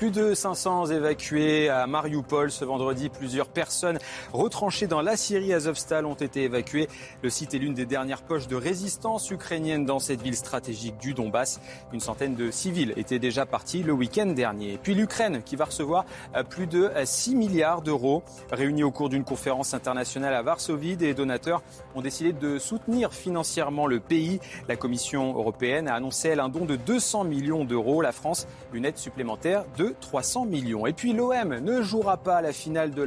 Plus 0.00 0.10
de 0.10 0.32
500 0.32 0.86
évacués 0.86 1.68
à 1.68 1.86
Mariupol 1.86 2.50
ce 2.50 2.64
vendredi. 2.64 3.10
Plusieurs 3.10 3.48
personnes 3.48 3.98
retranchées 4.32 4.86
dans 4.86 5.02
la 5.02 5.14
Syrie 5.14 5.52
Azovstal 5.52 6.06
ont 6.06 6.14
été 6.14 6.44
évacuées. 6.44 6.88
Le 7.22 7.28
site 7.28 7.52
est 7.52 7.58
l'une 7.58 7.74
des 7.74 7.84
dernières 7.84 8.22
poches 8.22 8.48
de 8.48 8.56
résistance 8.56 9.30
ukrainienne 9.30 9.84
dans 9.84 9.98
cette 9.98 10.22
ville 10.22 10.36
stratégique 10.36 10.96
du 10.96 11.12
Donbass. 11.12 11.60
Une 11.92 12.00
centaine 12.00 12.34
de 12.34 12.50
civils 12.50 12.94
étaient 12.96 13.18
déjà 13.18 13.44
partis 13.44 13.82
le 13.82 13.92
week-end 13.92 14.24
dernier. 14.24 14.80
Puis 14.82 14.94
l'Ukraine 14.94 15.42
qui 15.42 15.54
va 15.54 15.66
recevoir 15.66 16.06
plus 16.48 16.66
de 16.66 16.90
6 17.04 17.36
milliards 17.36 17.82
d'euros. 17.82 18.22
Réunis 18.50 18.84
au 18.84 18.90
cours 18.90 19.10
d'une 19.10 19.24
conférence 19.24 19.74
internationale 19.74 20.32
à 20.32 20.40
Varsovie, 20.40 20.96
des 20.96 21.12
donateurs 21.12 21.62
ont 21.94 22.00
décidé 22.00 22.32
de 22.32 22.58
soutenir 22.58 23.12
financièrement 23.12 23.86
le 23.86 24.00
pays. 24.00 24.40
La 24.66 24.76
Commission 24.76 25.34
européenne 25.34 25.88
a 25.88 25.94
annoncé 25.94 26.28
elle 26.28 26.40
un 26.40 26.48
don 26.48 26.64
de 26.64 26.76
200 26.76 27.24
millions 27.24 27.66
d'euros. 27.66 28.00
La 28.00 28.12
France, 28.12 28.46
une 28.72 28.86
aide 28.86 28.96
supplémentaire 28.96 29.66
de 29.76 29.89
300 30.00 30.46
millions. 30.46 30.86
Et 30.86 30.92
puis 30.92 31.12
l'OM 31.12 31.58
ne 31.58 31.82
jouera 31.82 32.16
pas 32.16 32.40
la 32.40 32.52
finale 32.52 32.92
de 32.92 33.02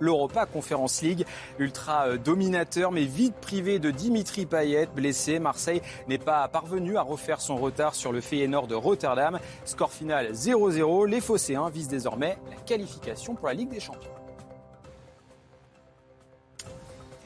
l'Europa 0.00 0.46
Conference 0.46 1.02
League. 1.02 1.24
Ultra 1.58 2.08
euh, 2.08 2.18
dominateur 2.18 2.92
mais 2.92 3.04
vite 3.04 3.34
privé 3.40 3.78
de 3.78 3.90
Dimitri 3.90 4.46
Payet, 4.46 4.88
blessé. 4.94 5.38
Marseille 5.38 5.82
n'est 6.08 6.18
pas 6.18 6.46
parvenu 6.48 6.96
à 6.96 7.02
refaire 7.02 7.40
son 7.40 7.56
retard 7.56 7.94
sur 7.94 8.12
le 8.12 8.20
Feyenoord 8.20 8.66
de 8.66 8.74
Rotterdam. 8.74 9.38
Score 9.64 9.92
final 9.92 10.32
0-0. 10.32 11.06
Les 11.06 11.20
Phocéens 11.20 11.68
visent 11.70 11.88
désormais 11.88 12.38
la 12.50 12.56
qualification 12.64 13.34
pour 13.34 13.48
la 13.48 13.54
Ligue 13.54 13.70
des 13.70 13.80
Champions. 13.80 14.15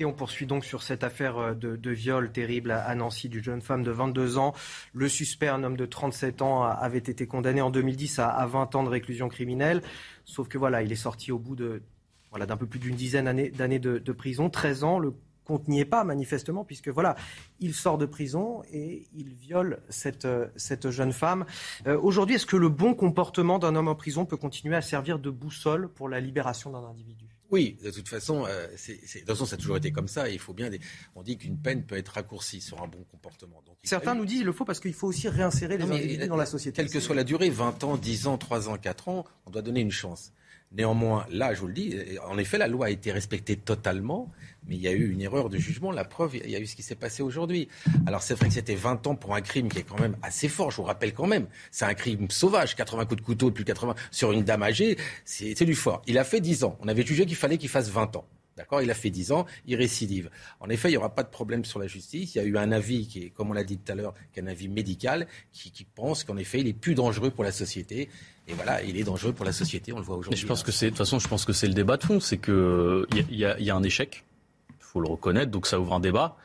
Et 0.00 0.06
on 0.06 0.14
poursuit 0.14 0.46
donc 0.46 0.64
sur 0.64 0.82
cette 0.82 1.04
affaire 1.04 1.36
euh, 1.36 1.54
de, 1.54 1.90
viol 1.90 2.32
terrible 2.32 2.70
à 2.70 2.94
Nancy 2.94 3.28
d'une 3.28 3.44
jeune 3.44 3.60
femme 3.60 3.82
de 3.82 3.90
22 3.90 4.38
ans. 4.38 4.54
Le 4.94 5.08
suspect, 5.08 5.48
un 5.48 5.62
homme 5.62 5.76
de 5.76 5.84
37 5.84 6.40
ans, 6.40 6.62
avait 6.62 6.98
été 6.98 7.26
condamné 7.26 7.60
en 7.60 7.70
2010 7.70 8.18
à, 8.18 8.46
20 8.46 8.74
ans 8.76 8.82
de 8.82 8.88
réclusion 8.88 9.28
criminelle. 9.28 9.82
Sauf 10.24 10.48
que 10.48 10.56
voilà, 10.56 10.82
il 10.82 10.90
est 10.90 10.96
sorti 10.96 11.30
au 11.32 11.38
bout 11.38 11.54
de 11.54 11.82
voilà 12.30 12.46
d'un 12.46 12.56
peu 12.56 12.66
plus 12.66 12.78
d'une 12.78 12.94
dizaine 12.94 13.50
d'années 13.50 13.78
de, 13.78 14.12
prison, 14.12 14.48
13 14.48 14.84
ans. 14.84 14.98
Le 14.98 15.12
compte 15.44 15.68
n'y 15.68 15.80
est 15.80 15.84
pas 15.84 16.02
manifestement, 16.04 16.64
puisque 16.64 16.88
voilà, 16.88 17.14
il 17.58 17.74
sort 17.74 17.98
de 17.98 18.06
prison 18.06 18.62
et 18.72 19.06
il 19.14 19.34
viole 19.34 19.82
cette, 19.90 20.24
euh, 20.24 20.48
jeune 20.84 21.12
femme. 21.12 21.44
Euh, 21.86 22.00
aujourd'hui, 22.00 22.36
est-ce 22.36 22.46
que 22.46 22.56
le 22.56 22.70
bon 22.70 22.94
comportement 22.94 23.58
d'un 23.58 23.74
homme 23.74 23.88
en 23.88 23.96
prison 23.96 24.24
peut 24.24 24.38
continuer 24.38 24.76
à 24.76 24.82
servir 24.82 25.18
de 25.18 25.28
boussole 25.28 25.88
pour 25.88 26.08
la 26.08 26.20
libération 26.20 26.70
d'un 26.70 26.84
individu? 26.84 27.29
Oui, 27.50 27.76
de 27.82 27.90
toute 27.90 28.08
façon, 28.08 28.44
euh, 28.46 28.66
c'est, 28.76 28.94
de 28.94 29.18
toute 29.18 29.26
façon, 29.28 29.44
ça 29.44 29.54
a 29.54 29.58
toujours 29.58 29.76
été 29.76 29.90
comme 29.90 30.08
ça. 30.08 30.28
il 30.28 30.38
faut 30.38 30.52
bien. 30.52 30.70
On 31.14 31.22
dit 31.22 31.36
qu'une 31.36 31.58
peine 31.58 31.84
peut 31.84 31.96
être 31.96 32.10
raccourcie 32.10 32.60
sur 32.60 32.80
un 32.82 32.86
bon 32.86 33.04
comportement. 33.10 33.62
Donc, 33.66 33.76
Certains 33.82 34.14
nous 34.14 34.24
disent 34.24 34.38
qu'il 34.38 34.46
le 34.46 34.52
faut 34.52 34.64
parce 34.64 34.80
qu'il 34.80 34.94
faut 34.94 35.08
aussi 35.08 35.28
réinsérer 35.28 35.76
les 35.76 35.84
individus 35.84 36.28
dans 36.28 36.36
la 36.36 36.46
société. 36.46 36.76
Quelle 36.76 36.90
que 36.90 37.00
soit 37.00 37.14
la 37.14 37.24
durée, 37.24 37.50
20 37.50 37.84
ans, 37.84 37.96
10 37.96 38.26
ans, 38.28 38.38
3 38.38 38.68
ans, 38.68 38.76
4 38.76 39.08
ans, 39.08 39.24
on 39.46 39.50
doit 39.50 39.62
donner 39.62 39.80
une 39.80 39.90
chance. 39.90 40.32
Néanmoins, 40.72 41.26
là, 41.30 41.52
je 41.52 41.60
vous 41.60 41.66
le 41.66 41.72
dis, 41.72 41.96
en 42.28 42.38
effet, 42.38 42.56
la 42.56 42.68
loi 42.68 42.86
a 42.86 42.90
été 42.90 43.10
respectée 43.10 43.56
totalement, 43.56 44.30
mais 44.68 44.76
il 44.76 44.80
y 44.80 44.86
a 44.86 44.92
eu 44.92 45.10
une 45.10 45.20
erreur 45.20 45.48
de 45.48 45.58
jugement. 45.58 45.90
La 45.90 46.04
preuve, 46.04 46.36
il 46.36 46.48
y 46.48 46.54
a 46.54 46.60
eu 46.60 46.66
ce 46.66 46.76
qui 46.76 46.84
s'est 46.84 46.94
passé 46.94 47.24
aujourd'hui. 47.24 47.66
Alors, 48.06 48.22
c'est 48.22 48.34
vrai 48.34 48.46
que 48.46 48.54
c'était 48.54 48.76
20 48.76 49.08
ans 49.08 49.16
pour 49.16 49.34
un 49.34 49.40
crime 49.40 49.68
qui 49.68 49.78
est 49.78 49.82
quand 49.82 49.98
même 49.98 50.16
assez 50.22 50.48
fort. 50.48 50.70
Je 50.70 50.76
vous 50.76 50.84
rappelle 50.84 51.12
quand 51.12 51.26
même, 51.26 51.48
c'est 51.72 51.86
un 51.86 51.94
crime 51.94 52.30
sauvage. 52.30 52.76
80 52.76 53.06
coups 53.06 53.20
de 53.20 53.26
couteau, 53.26 53.50
plus 53.50 53.64
80 53.64 53.96
sur 54.12 54.30
une 54.30 54.44
dame 54.44 54.62
âgée, 54.62 54.96
c'est 55.24 55.64
du 55.64 55.74
fort. 55.74 56.02
Il 56.06 56.18
a 56.18 56.24
fait 56.24 56.40
10 56.40 56.62
ans. 56.62 56.78
On 56.80 56.86
avait 56.86 57.04
jugé 57.04 57.26
qu'il 57.26 57.36
fallait 57.36 57.58
qu'il 57.58 57.68
fasse 57.68 57.90
20 57.90 58.14
ans. 58.14 58.24
D'accord? 58.56 58.82
Il 58.82 58.90
a 58.90 58.94
fait 58.94 59.10
10 59.10 59.32
ans, 59.32 59.46
il 59.66 59.76
récidive. 59.76 60.30
En 60.60 60.68
effet, 60.68 60.88
il 60.88 60.92
n'y 60.92 60.96
aura 60.96 61.14
pas 61.14 61.22
de 61.22 61.28
problème 61.28 61.64
sur 61.64 61.78
la 61.78 61.86
justice. 61.86 62.34
Il 62.34 62.38
y 62.38 62.40
a 62.40 62.44
eu 62.44 62.58
un 62.58 62.72
avis 62.72 63.06
qui 63.06 63.30
comme 63.30 63.50
on 63.50 63.52
l'a 63.52 63.64
dit 63.64 63.78
tout 63.78 63.92
à 63.92 63.94
l'heure, 63.94 64.14
qui 64.32 64.40
est 64.40 64.42
un 64.42 64.46
avis 64.46 64.68
médical, 64.68 65.26
qui, 65.52 65.86
pense 65.94 66.24
qu'en 66.24 66.36
effet, 66.36 66.60
il 66.60 66.68
est 66.68 66.72
plus 66.72 66.94
dangereux 66.94 67.30
pour 67.30 67.44
la 67.44 67.52
société. 67.52 68.08
Et 68.48 68.52
voilà, 68.54 68.82
il 68.82 68.96
est 68.96 69.04
dangereux 69.04 69.32
pour 69.32 69.44
la 69.44 69.52
société, 69.52 69.92
on 69.92 69.98
le 69.98 70.02
voit 70.02 70.16
aujourd'hui. 70.16 70.40
Je 70.40 70.46
pense 70.46 70.62
que 70.62 70.72
c'est, 70.72 70.86
de 70.86 70.90
toute 70.90 70.98
façon, 70.98 71.18
je 71.18 71.28
pense 71.28 71.44
que 71.44 71.52
c'est 71.52 71.68
le 71.68 71.74
débat 71.74 71.96
de 71.96 72.04
fond, 72.04 72.20
c'est 72.20 72.38
que 72.38 73.06
il 73.12 73.36
y, 73.36 73.38
y, 73.38 73.70
a 73.70 73.76
un 73.76 73.82
échec, 73.82 74.24
il 74.70 74.84
faut 74.84 75.00
le 75.00 75.08
reconnaître, 75.08 75.50
donc 75.50 75.66
ça 75.66 75.78
ouvre 75.78 75.94
un 75.94 76.00
débat. 76.00 76.36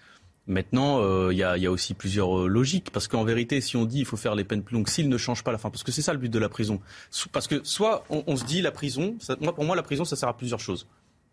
Maintenant, 0.48 1.02
euh, 1.02 1.34
il 1.34 1.38
y, 1.40 1.44
a, 1.44 1.72
aussi 1.72 1.96
plusieurs 1.96 2.42
euh, 2.42 2.48
logiques, 2.48 2.92
parce 2.92 3.08
qu'en 3.08 3.24
vérité, 3.24 3.62
si 3.62 3.78
on 3.78 3.86
dit 3.86 4.00
il 4.00 4.06
faut 4.06 4.18
faire 4.18 4.36
les 4.36 4.44
peines 4.44 4.62
plus 4.62 4.76
longues, 4.76 4.88
s'il 4.88 5.10
ne 5.10 5.18
change 5.18 5.44
pas 5.44 5.52
la 5.52 5.58
fin, 5.58 5.72
parce 5.72 5.84
que 5.84 5.92
c'est 5.92 6.04
ça 6.04 6.14
le 6.14 6.20
but 6.20 6.30
de 6.30 6.38
la 6.38 6.50
prison, 6.50 6.80
parce 7.32 7.48
que 7.48 7.62
soit 7.64 8.04
on, 8.10 8.36
se 8.36 8.46
dit 8.46 8.62
la 8.62 8.72
prison, 8.72 9.18
moi, 9.40 9.56
pour 9.56 9.66
moi 9.66 9.76
la 9.76 9.82
prison 9.82 10.06
ça 10.06 10.16
sert 10.16 10.30
à 10.30 10.38
plusieurs 10.38 10.60
choses. 10.60 10.88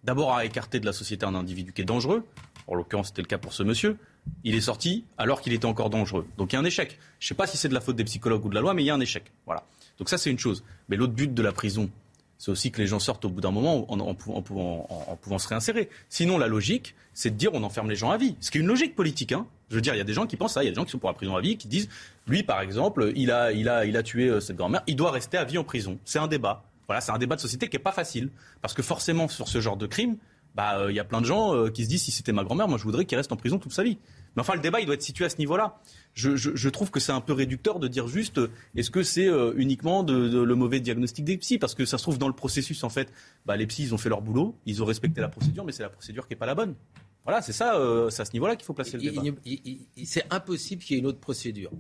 D'abord 0.05 0.35
à 0.35 0.45
écarter 0.45 0.81
de 0.81 0.87
la 0.87 0.93
société 0.93 1.25
un 1.25 1.35
individu 1.35 1.73
qui 1.73 1.83
est 1.83 1.85
dangereux, 1.85 2.25
en 2.67 2.75
l'occurrence 2.75 3.09
c'était 3.09 3.23
le 3.23 3.29
cas 3.29 3.39
pour 3.39 3.53
ce 3.53 3.63
monsieur, 3.63 3.97
il 4.45 4.55
est 4.55 4.61
sorti 4.61 5.05
alors 5.19 5.41
qu'il 5.41 5.53
était 5.53 5.67
encore 5.67 5.91
dangereux. 5.91 6.27
Donc 6.39 6.53
il 6.53 6.57
y 6.57 6.59
a 6.59 6.61
un 6.61 6.65
échec. 6.65 6.99
Je 7.21 7.27
ne 7.27 7.29
sais 7.29 7.35
pas 7.35 7.47
si 7.47 7.57
c'est 7.57 7.69
de 7.69 7.75
la 7.75 7.81
faute 7.81 7.97
des 7.97 8.05
psychologues 8.05 8.45
ou 8.45 8.49
de 8.49 8.55
la 8.55 8.61
loi, 8.61 8.75
mais 8.75 8.83
il 8.83 8.87
y 8.87 8.91
a 8.91 8.95
un 8.95 9.01
échec. 9.01 9.33
Voilà. 9.47 9.65
Donc 9.99 10.09
ça 10.09 10.19
c'est 10.19 10.31
une 10.31 10.39
chose. 10.39 10.65
Mais 10.89 10.97
l'autre 10.97 11.13
but 11.13 11.33
de 11.33 11.43
la 11.43 11.53
prison, 11.53 11.91
c'est 12.43 12.51
aussi 12.51 12.73
que 12.73 12.81
les 12.81 12.89
gens 12.89 12.99
sortent 12.99 13.25
au 13.25 13.29
bout 13.29 13.41
d'un 13.41 13.53
moment 13.53 13.87
en, 13.89 14.15
pouvant, 14.15 15.39
se 15.39 15.47
réinsérer. 15.47 15.89
Sinon, 16.09 16.39
la 16.39 16.49
logique, 16.49 16.97
c'est 17.15 17.31
de 17.31 17.37
dire 17.37 17.51
on 17.55 17.63
enferme 17.63 17.89
les 17.89 17.95
gens 17.95 18.11
à 18.11 18.17
vie. 18.17 18.35
Ce 18.41 18.51
qui 18.51 18.59
est 18.59 18.63
une 18.63 18.67
logique 18.67 18.97
politique. 18.97 19.31
Hein. 19.31 19.47
Je 19.71 19.77
veux 19.77 19.81
dire, 19.81 19.95
il 19.95 19.99
y 19.99 20.01
a 20.01 20.05
des 20.05 20.13
gens 20.13 20.27
qui 20.27 20.37
pensent 20.37 20.55
ça, 20.55 20.65
il 20.65 20.67
y 20.67 20.69
a 20.69 20.73
des 20.73 20.75
gens 20.75 20.85
qui 20.85 20.91
sont 20.91 20.99
pour 20.99 21.09
la 21.09 21.15
prison 21.15 21.37
à 21.37 21.41
vie, 21.41 21.57
qui 21.57 21.69
disent, 21.69 21.89
lui, 22.27 22.43
par 22.43 22.61
exemple, 22.61 23.13
il 23.15 23.31
a, 23.31 24.03
tué 24.03 24.27
euh, 24.27 24.41
cette 24.41 24.57
grand-mère, 24.57 24.83
il 24.89 24.97
doit 24.97 25.13
rester 25.13 25.39
à 25.39 25.45
vie 25.45 25.57
en 25.57 25.63
prison. 25.63 26.01
C'est 26.05 26.19
un 26.19 26.27
débat. 26.27 26.65
Voilà, 26.87 27.01
c'est 27.01 27.13
un 27.13 27.19
débat 27.19 27.37
de 27.37 27.41
société 27.41 27.69
qui 27.69 27.77
n'est 27.77 27.83
pas 27.83 27.93
facile. 27.93 28.31
Parce 28.61 28.75
que 28.75 28.83
forcément, 28.83 29.29
sur 29.29 29.49
ce 29.49 29.61
genre 29.61 29.77
de 29.77 29.87
crime, 29.87 30.17
bah, 30.55 30.79
euh, 30.79 30.91
il 30.91 30.97
y 30.97 31.01
a 31.01 31.05
plein 31.05 31.21
de 31.21 31.27
gens 31.27 31.55
euh, 31.55 31.71
qui 31.71 31.85
se 31.85 31.89
disent, 31.89 32.03
si 32.03 32.11
c'était 32.11 32.33
ma 32.33 32.45
grand-mère, 32.45 32.69
moi, 32.69 32.77
je 32.77 32.83
voudrais 32.85 33.05
qu'il 33.07 33.17
reste 33.17 33.33
en 33.33 33.37
prison 33.37 33.59
toute 33.59 33.73
sa 33.73 33.83
vie. 33.83 33.99
Mais 34.37 34.41
enfin, 34.41 34.55
le 34.55 34.61
débat, 34.61 34.81
il 34.81 34.87
doit 34.87 34.95
être 34.95 35.03
situé 35.03 35.25
à 35.25 35.29
ce 35.29 35.39
niveau-là 35.39 35.79
je, 36.15 36.69
trouve 36.69 36.91
que 36.91 37.01
c'est 37.01 37.13
un 37.13 37.23
peu 37.23 37.33
réducteur 37.33 37.79
de 37.79 37.89
dire 37.89 38.07
juste 38.07 38.37
euh, 38.37 38.51
est-ce 38.77 38.91
que 38.91 39.03
c'est 39.03 39.29
uniquement 39.57 40.03
de, 40.03 40.43
le 40.43 40.55
mauvais 40.55 40.81
diagnostic 40.81 41.25
des 41.25 41.39
psys? 41.39 41.59
Parce 41.59 41.75
que 41.75 41.87
ça 41.87 41.97
se 41.97 42.03
trouve 42.03 42.19
dans 42.19 42.29
le 42.29 42.35
processus, 42.35 42.85
en 42.85 42.91
fait, 42.91 43.11
bah, 43.47 43.57
les 43.57 43.67
psys, 43.67 43.85
ils 43.85 43.95
ont 43.95 43.99
fait 43.99 44.11
leur 44.11 44.21
boulot, 44.21 44.55
ils 44.67 44.83
ont 44.83 44.87
respecté 44.87 45.21
la 45.21 45.29
procédure, 45.29 45.65
mais 45.65 45.73
c'est 45.73 45.83
la 45.83 45.89
procédure 45.89 46.27
qui 46.27 46.35
n'est 46.35 46.39
pas 46.39 46.47
la 46.47 46.55
bonne. 46.55 46.75
Voilà, 47.25 47.41
c'est 47.41 47.53
ça, 47.53 47.79
c'est 48.11 48.23
à 48.23 48.25
ce 48.25 48.33
niveau-là 48.33 48.57
qu'il 48.57 48.65
faut 48.65 48.75
placer 48.75 48.99
le 48.99 49.03
débat. 49.03 49.23
C'est 50.05 50.27
impossible 50.31 50.83
qu'il 50.83 50.97
y 50.97 50.99
ait 50.99 51.01
une 51.01 51.07
autre 51.07 51.21
procédure. 51.21 51.71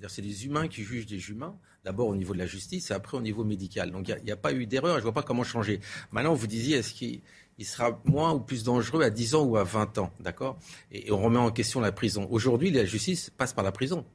C'est-à-dire 0.00 0.14
c'est 0.14 0.22
des 0.22 0.46
humains 0.46 0.66
qui 0.66 0.82
jugent 0.82 1.04
des 1.04 1.28
humains, 1.28 1.54
d'abord 1.84 2.08
au 2.08 2.16
niveau 2.16 2.32
de 2.32 2.38
la 2.38 2.46
justice 2.46 2.90
et 2.90 2.94
après 2.94 3.18
au 3.18 3.20
niveau 3.20 3.44
médical. 3.44 3.90
Donc 3.90 4.08
il 4.08 4.16
n'y 4.24 4.30
a, 4.30 4.34
a, 4.34 4.36
pas 4.36 4.54
eu 4.54 4.64
d'erreur, 4.64 4.94
je 4.94 5.00
ne 5.00 5.02
vois 5.02 5.12
pas 5.12 5.22
comment 5.22 5.44
changer. 5.44 5.80
Maintenant, 6.10 6.32
vous 6.32 6.46
disiez, 6.46 6.78
est-ce 6.78 6.94
qu'il 6.94 7.20
il 7.58 7.66
sera 7.66 8.00
moins 8.06 8.32
ou 8.32 8.40
plus 8.40 8.64
dangereux 8.64 9.02
à 9.02 9.10
10 9.10 9.34
ans 9.34 9.42
ou 9.42 9.58
à 9.58 9.64
20 9.64 9.98
ans, 9.98 10.10
d'accord? 10.18 10.58
Et, 10.90 11.12
on 11.12 11.18
remet 11.18 11.36
en 11.36 11.50
question 11.50 11.80
la 11.80 11.92
prison. 11.92 12.26
Aujourd'hui, 12.30 12.70
la 12.70 12.86
justice 12.86 13.28
passe 13.28 13.52
par 13.52 13.62
la 13.62 13.72
prison. 13.72 14.06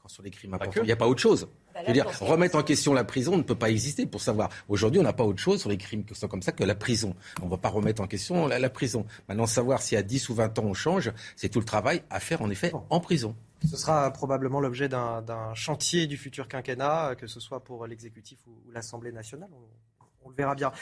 Quand 0.00 0.08
sur 0.08 0.22
les 0.22 0.30
crimes 0.30 0.54
importants, 0.54 0.80
il 0.82 0.86
n'y 0.86 0.92
a 0.92 0.96
pas 0.96 1.06
autre 1.06 1.20
chose. 1.20 1.48
Bah 1.74 1.80
Je 1.82 1.88
veux 1.88 1.92
dire, 1.92 2.06
remettre 2.20 2.56
en 2.56 2.62
question 2.62 2.94
la 2.94 3.04
prison 3.04 3.36
ne 3.36 3.42
peut 3.42 3.54
pas 3.54 3.68
exister 3.68 4.06
pour 4.06 4.22
savoir. 4.22 4.48
Aujourd'hui, 4.68 4.98
on 4.98 5.02
n'a 5.02 5.12
pas 5.12 5.24
autre 5.24 5.40
chose 5.40 5.60
sur 5.60 5.68
les 5.68 5.76
crimes 5.76 6.06
qui 6.06 6.14
sont 6.14 6.28
comme 6.28 6.40
ça 6.40 6.52
que 6.52 6.64
la 6.64 6.74
prison. 6.74 7.14
On 7.42 7.44
ne 7.44 7.50
va 7.50 7.58
pas 7.58 7.68
remettre 7.68 8.00
en 8.00 8.06
question 8.06 8.46
la, 8.46 8.70
prison. 8.70 9.04
Maintenant, 9.28 9.46
savoir 9.46 9.82
si 9.82 9.94
à 9.96 10.02
10 10.02 10.30
ou 10.30 10.34
20 10.34 10.58
ans 10.58 10.64
on 10.64 10.74
change, 10.74 11.12
c'est 11.36 11.50
tout 11.50 11.58
le 11.58 11.66
travail 11.66 12.02
à 12.08 12.20
faire 12.20 12.40
en 12.40 12.48
effet 12.48 12.72
en 12.88 13.00
prison. 13.00 13.36
Ce 13.68 13.76
sera 13.76 14.10
probablement 14.12 14.60
l'objet 14.60 14.88
d'un 14.88 15.54
chantier 15.54 16.06
du 16.06 16.16
futur 16.16 16.48
quinquennat, 16.48 17.14
que 17.16 17.26
ce 17.26 17.40
soit 17.40 17.62
pour 17.62 17.86
l'exécutif 17.86 18.38
ou, 18.46 18.70
l'Assemblée 18.72 19.12
nationale. 19.12 19.50
On, 20.24 20.28
le 20.28 20.34
verra 20.34 20.54
bien. 20.54 20.72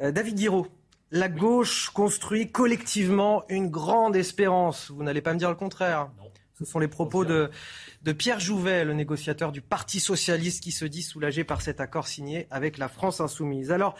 Euh, 0.00 0.10
David 0.10 0.36
Guiraud, 0.36 0.68
la 1.10 1.28
gauche 1.28 1.90
construit 1.90 2.50
collectivement 2.50 3.44
une 3.48 3.68
grande 3.68 4.16
espérance. 4.16 4.90
Vous 4.90 5.02
n'allez 5.02 5.20
pas 5.20 5.34
me 5.34 5.38
dire 5.38 5.50
le 5.50 5.56
contraire. 5.56 6.10
Ce 6.58 6.64
sont 6.64 6.78
les 6.78 6.88
propos 6.88 7.26
de, 7.26 7.50
Pierre 8.16 8.40
Jouvet, 8.40 8.84
le 8.84 8.94
négociateur 8.94 9.52
du 9.52 9.60
Parti 9.60 10.00
socialiste, 10.00 10.62
qui 10.62 10.72
se 10.72 10.86
dit 10.86 11.02
soulagé 11.02 11.44
par 11.44 11.60
cet 11.60 11.80
accord 11.80 12.08
signé 12.08 12.46
avec 12.50 12.78
la 12.78 12.88
France 12.88 13.20
insoumise. 13.20 13.70
Alors, 13.70 13.94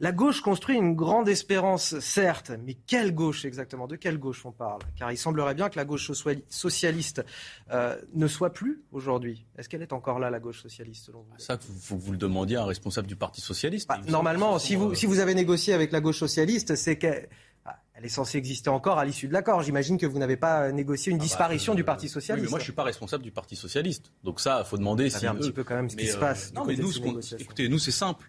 la 0.00 0.10
gauche 0.10 0.40
construit 0.40 0.76
une 0.76 0.94
grande 0.94 1.28
espérance, 1.28 1.98
certes, 2.00 2.50
mais 2.64 2.74
quelle 2.74 3.14
gauche 3.14 3.44
exactement? 3.44 3.86
De 3.86 3.94
quelle 3.94 4.18
gauche 4.18 4.44
on 4.44 4.50
parle? 4.50 4.80
Car 4.96 5.12
il 5.12 5.16
semblerait 5.16 5.54
bien 5.54 5.68
que 5.68 5.76
la 5.76 5.84
gauche 5.84 6.10
socialiste 6.48 7.24
euh, 7.70 7.96
ne 8.12 8.26
soit 8.26 8.52
plus 8.52 8.82
aujourd'hui. 8.90 9.46
Est-ce 9.56 9.68
qu'elle 9.68 9.82
est 9.82 9.92
encore 9.92 10.18
là, 10.18 10.30
la 10.30 10.40
gauche 10.40 10.62
socialiste, 10.62 11.06
selon 11.06 11.20
vous? 11.20 11.38
Ça, 11.38 11.58
il 11.60 11.80
faut 11.80 11.96
que 11.96 12.02
vous 12.02 12.12
le 12.12 12.18
demandiez 12.18 12.56
à 12.56 12.62
un 12.62 12.66
responsable 12.66 13.06
du 13.06 13.14
Parti 13.14 13.40
socialiste. 13.40 13.88
Bah, 13.88 14.00
normalement, 14.08 14.58
si 14.58 14.74
vous, 14.74 14.94
si 14.96 15.06
vous 15.06 15.20
avez 15.20 15.34
négocié 15.34 15.72
avec 15.74 15.92
la 15.92 16.00
gauche 16.00 16.18
socialiste, 16.18 16.74
c'est 16.74 16.98
qu'elle 16.98 17.28
bah, 17.64 17.76
est 18.02 18.08
censée 18.08 18.38
exister 18.38 18.70
encore 18.70 18.98
à 18.98 19.04
l'issue 19.04 19.28
de 19.28 19.32
l'accord. 19.32 19.62
J'imagine 19.62 19.96
que 19.96 20.06
vous 20.06 20.18
n'avez 20.18 20.36
pas 20.36 20.72
négocié 20.72 21.12
une 21.12 21.18
ah 21.18 21.20
bah, 21.20 21.24
disparition 21.24 21.74
du 21.76 21.84
Parti 21.84 22.08
socialiste. 22.08 22.46
mais 22.46 22.50
moi, 22.50 22.58
je 22.58 22.64
suis 22.64 22.72
pas 22.72 22.82
responsable 22.82 23.22
du 23.22 23.30
Parti 23.30 23.54
socialiste. 23.54 24.10
Donc 24.24 24.40
ça, 24.40 24.62
il 24.64 24.68
faut 24.68 24.76
demander 24.76 25.08
si. 25.08 25.24
un 25.24 25.36
petit 25.36 25.52
peu 25.52 25.62
quand 25.62 25.76
même 25.76 25.88
ce 25.88 25.94
qui 25.94 26.08
se 26.08 26.16
passe. 26.16 26.50
Euh, 26.50 26.58
non, 26.58 26.64
mais 26.64 26.74
nous, 26.74 26.90
écoutez, 27.38 27.68
nous, 27.68 27.78
c'est 27.78 27.92
simple. 27.92 28.28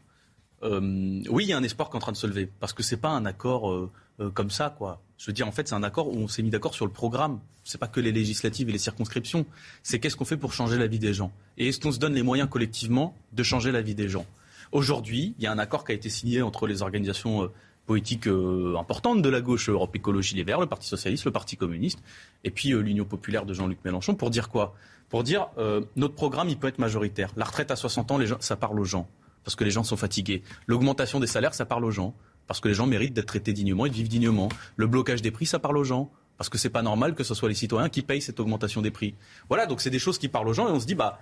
Euh, 0.64 1.22
oui, 1.30 1.46
il 1.46 1.50
y 1.50 1.54
a 1.54 1.58
un 1.58 1.64
espoir 1.64 1.90
qui 1.90 1.96
est 1.96 1.98
en 1.98 2.02
train 2.02 2.12
de 2.12 2.18
se 2.18 2.28
lever, 2.28 2.50
parce 2.60 2.74
que 2.74 2.84
c'est 2.84 2.98
pas 2.98 3.10
un 3.10 3.26
accord 3.26 3.72
euh, 3.72 3.92
euh, 4.20 4.30
comme 4.30 4.50
ça, 4.50 4.74
quoi. 4.76 5.02
Je 5.18 5.28
veux 5.28 5.34
dire, 5.34 5.48
en 5.48 5.52
fait, 5.52 5.68
c'est 5.68 5.76
un 5.76 5.84
accord 5.84 6.10
où 6.10 6.18
on 6.18 6.28
s'est 6.28 6.44
mis 6.44 6.50
d'accord 6.50 6.74
sur 6.74 6.86
le 6.86 6.92
programme. 6.92 7.40
C'est 7.64 7.78
pas 7.78 7.88
que 7.88 8.00
les 8.00 8.12
législatives 8.12 8.70
et 8.70 8.72
les 8.72 8.78
circonscriptions. 8.78 9.46
C'est 9.82 10.00
qu'est-ce 10.00 10.16
qu'on 10.16 10.26
fait 10.26 10.38
pour 10.38 10.54
changer 10.54 10.78
la 10.78 10.88
vie 10.88 11.00
des 11.00 11.14
gens? 11.14 11.32
Et 11.58 11.70
est-ce 11.70 11.80
qu'on 11.80 11.92
se 11.92 12.00
donne 12.00 12.14
les 12.14 12.24
moyens 12.24 12.50
collectivement 12.50 13.16
de 13.34 13.44
changer 13.44 13.72
la 13.72 13.82
vie 13.82 13.96
des 13.96 14.10
gens? 14.10 14.26
Aujourd'hui, 14.72 15.36
il 15.38 15.44
y 15.44 15.48
a 15.48 15.52
un 15.52 15.58
accord 15.58 15.86
qui 15.86 15.94
a 15.94 15.96
été 15.96 16.10
signé 16.10 16.42
entre 16.42 16.68
les 16.68 16.82
organisations 16.82 17.50
politiques 17.86 18.28
importantes 18.28 19.22
de 19.22 19.30
la 19.30 19.42
gauche, 19.42 19.70
Europe 19.70 19.96
Écologie 19.96 20.36
Les 20.36 20.44
Verts, 20.44 20.60
le 20.60 20.66
Parti 20.66 20.88
Socialiste, 20.88 21.26
le 21.26 21.32
Parti 21.32 21.56
Communiste, 21.56 22.00
et 22.44 22.52
puis 22.52 22.70
l'Union 22.70 23.06
Populaire 23.06 23.46
de 23.46 23.54
Jean-Luc 23.54 23.80
Mélenchon, 23.86 24.16
pour 24.16 24.32
dire 24.32 24.50
quoi? 24.50 24.76
Pour 25.08 25.24
dire 25.24 25.48
notre 25.96 26.16
programme, 26.16 26.50
il 26.50 26.58
peut 26.58 26.68
être 26.68 26.80
majoritaire. 26.80 27.32
La 27.38 27.46
retraite 27.46 27.72
à 27.72 27.76
60 27.76 28.12
ans, 28.12 28.20
ça 28.40 28.56
parle 28.58 28.80
aux 28.80 28.86
gens 28.86 29.08
parce 29.46 29.56
que 29.56 29.64
les 29.64 29.72
gens 29.72 29.84
sont 29.84 29.96
fatigués. 29.96 30.44
L'augmentation 30.68 31.22
des 31.22 31.28
salaires, 31.28 31.54
ça 31.54 31.66
parle 31.66 31.86
aux 31.86 31.92
gens, 31.92 32.16
parce 32.48 32.60
que 32.60 32.68
les 32.68 32.74
gens 32.74 32.88
méritent 32.88 33.14
d'être 33.14 33.28
traités 33.28 33.54
dignement 33.54 33.86
et 33.86 33.90
de 33.90 33.96
vivre 33.96 34.10
dignement. 34.10 34.50
Le 34.76 34.88
blocage 34.88 35.22
des 35.22 35.32
prix, 35.32 35.46
ça 35.46 35.60
parle 35.60 35.78
aux 35.78 35.84
gens, 35.84 36.12
parce 36.38 36.50
que 36.50 36.58
c'est 36.58 36.70
pas 36.70 36.82
normal 36.82 37.16
que 37.16 37.24
ce 37.24 37.34
soit 37.34 37.48
les 37.48 37.56
citoyens 37.56 37.88
qui 37.88 38.02
payent 38.02 38.22
cette 38.22 38.40
augmentation 38.40 38.82
des 38.82 38.92
prix. 38.92 39.16
Voilà, 39.48 39.68
donc 39.68 39.80
c'est 39.80 39.92
des 39.92 40.00
choses 40.00 40.18
qui 40.18 40.28
parlent 40.28 40.50
aux 40.50 40.54
gens 40.54 40.68
et 40.68 40.72
on 40.72 40.80
se 40.80 40.86
dit, 40.86 40.96
bah, 40.96 41.20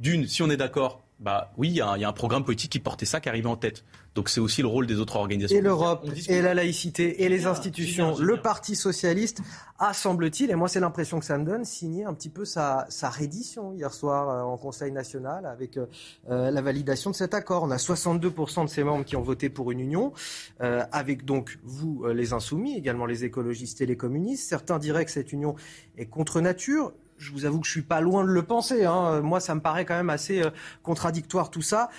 d'une, 0.00 0.26
si 0.26 0.42
on 0.42 0.50
est 0.50 0.56
d'accord 0.56 1.02
bah 1.20 1.52
oui, 1.58 1.68
il 1.68 1.74
y, 1.74 1.80
a 1.82 2.08
un 2.08 2.12
programme 2.12 2.44
politique 2.44 2.72
qui 2.72 2.78
portait 2.78 3.04
ça, 3.04 3.20
qui 3.20 3.28
arrivait 3.28 3.46
en 3.46 3.56
tête. 3.56 3.84
Donc 4.14 4.30
c'est 4.30 4.40
aussi 4.40 4.62
le 4.62 4.68
rôle 4.68 4.86
des 4.86 4.98
autres 5.00 5.16
organisations. 5.16 5.58
Et 5.58 5.60
l'Europe, 5.60 6.08
et 6.28 6.40
la 6.40 6.54
laïcité, 6.54 7.22
et 7.22 7.28
les 7.28 7.46
institutions. 7.46 8.16
Le 8.18 8.38
Parti 8.38 8.74
socialiste 8.74 9.42
a, 9.78 9.92
semble-t-il, 9.92 10.50
et 10.50 10.54
moi 10.54 10.66
c'est 10.66 10.80
l'impression 10.80 11.18
que 11.18 11.26
ça 11.26 11.36
me 11.36 11.44
donne, 11.44 11.66
signé 11.66 12.04
un 12.06 12.14
petit 12.14 12.30
peu 12.30 12.46
sa, 12.46 12.88
reddition 13.02 13.74
hier 13.74 13.92
soir 13.92 14.30
euh, 14.30 14.42
en 14.50 14.56
Conseil 14.56 14.92
national 14.92 15.44
avec 15.44 15.76
euh, 15.76 15.86
euh, 16.30 16.50
la 16.50 16.62
validation 16.62 17.10
de 17.10 17.16
cet 17.16 17.34
accord. 17.34 17.64
On 17.64 17.70
a 17.70 17.76
62% 17.76 18.64
de 18.64 18.70
ses 18.70 18.82
membres 18.82 19.04
qui 19.04 19.16
ont 19.16 19.22
voté 19.22 19.50
pour 19.50 19.70
une 19.70 19.80
union, 19.80 20.12
avec 20.58 21.26
donc 21.26 21.58
vous, 21.64 22.06
les 22.06 22.32
insoumis, 22.32 22.76
également 22.76 23.04
les 23.04 23.24
écologistes 23.24 23.82
et 23.82 23.86
les 23.86 23.96
communistes. 23.96 24.48
Certains 24.48 24.78
diraient 24.78 25.04
que 25.04 25.10
cette 25.10 25.32
union 25.32 25.54
est 25.98 26.06
contre 26.06 26.40
nature 26.40 26.92
je 27.20 27.32
vous 27.32 27.44
avoue 27.44 27.60
que 27.60 27.66
je 27.66 27.72
suis 27.72 27.82
pas 27.82 28.00
loin 28.00 28.24
de 28.24 28.30
le 28.30 28.42
penser. 28.42 28.84
Hein. 28.84 29.20
Moi, 29.20 29.40
ça 29.40 29.54
me 29.54 29.60
paraît 29.60 29.84
quand 29.84 29.94
même 29.94 30.10
assez 30.10 30.42
euh, 30.42 30.50
contradictoire 30.82 31.50
tout 31.50 31.62
ça. 31.62 31.90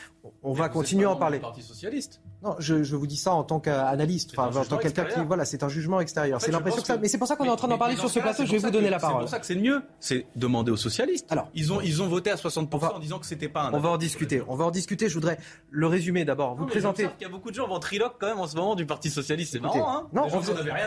On 0.43 0.53
va 0.53 0.67
continuer 0.67 1.05
à 1.05 1.11
en 1.11 1.15
parler. 1.15 1.39
Parti 1.39 1.61
socialiste. 1.61 2.21
Non, 2.43 2.55
je, 2.57 2.81
je, 2.81 2.95
vous 2.95 3.05
dis 3.05 3.17
ça 3.17 3.33
en 3.33 3.43
tant 3.43 3.59
qu'analyste, 3.59 4.31
enfin 4.35 4.59
en 4.59 4.65
tant 4.65 4.77
que 4.77 4.83
quelqu'un 4.83 5.03
qui, 5.05 5.19
voilà, 5.27 5.45
c'est 5.45 5.61
un 5.61 5.69
jugement 5.69 6.01
extérieur. 6.01 6.41
c'est 6.41 6.51
l'impression 6.51 6.81
que 6.81 6.87
ça. 6.87 6.97
Mais 6.97 7.07
c'est 7.07 7.19
pour 7.19 7.27
ça 7.27 7.35
qu'on 7.35 7.45
est 7.45 7.49
en 7.49 7.55
train 7.55 7.67
d'en 7.67 7.77
parler 7.77 7.95
sur 7.95 8.09
ce 8.09 8.19
plateau. 8.19 8.45
Je 8.45 8.51
vais 8.53 8.57
vous 8.57 8.71
donner 8.71 8.89
la 8.89 8.99
parole. 8.99 9.17
C'est 9.17 9.21
pour 9.21 9.29
ça 9.29 9.39
que 9.39 9.45
c'est 9.45 9.53
le 9.53 9.61
mieux. 9.61 9.83
C'est 9.99 10.25
demander 10.35 10.71
aux 10.71 10.77
socialistes. 10.77 11.27
Alors, 11.29 11.49
ils 11.53 11.71
ont 11.71 11.81
ils 11.81 12.01
ont 12.01 12.07
voté 12.07 12.31
à 12.31 12.37
60 12.37 12.73
en 12.73 12.99
disant 12.99 13.19
que 13.19 13.25
c'était 13.27 13.47
pas 13.47 13.63
un. 13.63 13.73
On 13.73 13.79
va 13.79 13.89
en 13.89 13.97
discuter. 13.97 14.41
On 14.47 14.55
va 14.55 14.65
en 14.65 14.71
discuter. 14.71 15.07
Je 15.07 15.13
voudrais 15.13 15.37
le 15.69 15.85
résumer 15.87 16.25
d'abord. 16.25 16.55
Vous 16.55 16.65
présenter. 16.65 17.09
Il 17.19 17.23
y 17.23 17.25
a 17.25 17.29
beaucoup 17.29 17.51
de 17.51 17.55
gens 17.55 17.67
ventriloque 17.67 18.15
quand 18.19 18.27
même 18.27 18.39
en 18.39 18.47
ce 18.47 18.55
moment 18.55 18.75
du 18.75 18.85
Parti 18.85 19.09
socialiste. 19.09 19.51
C'est 19.53 19.59
marrant, 19.59 19.97
hein 19.97 20.07
Non, 20.13 20.27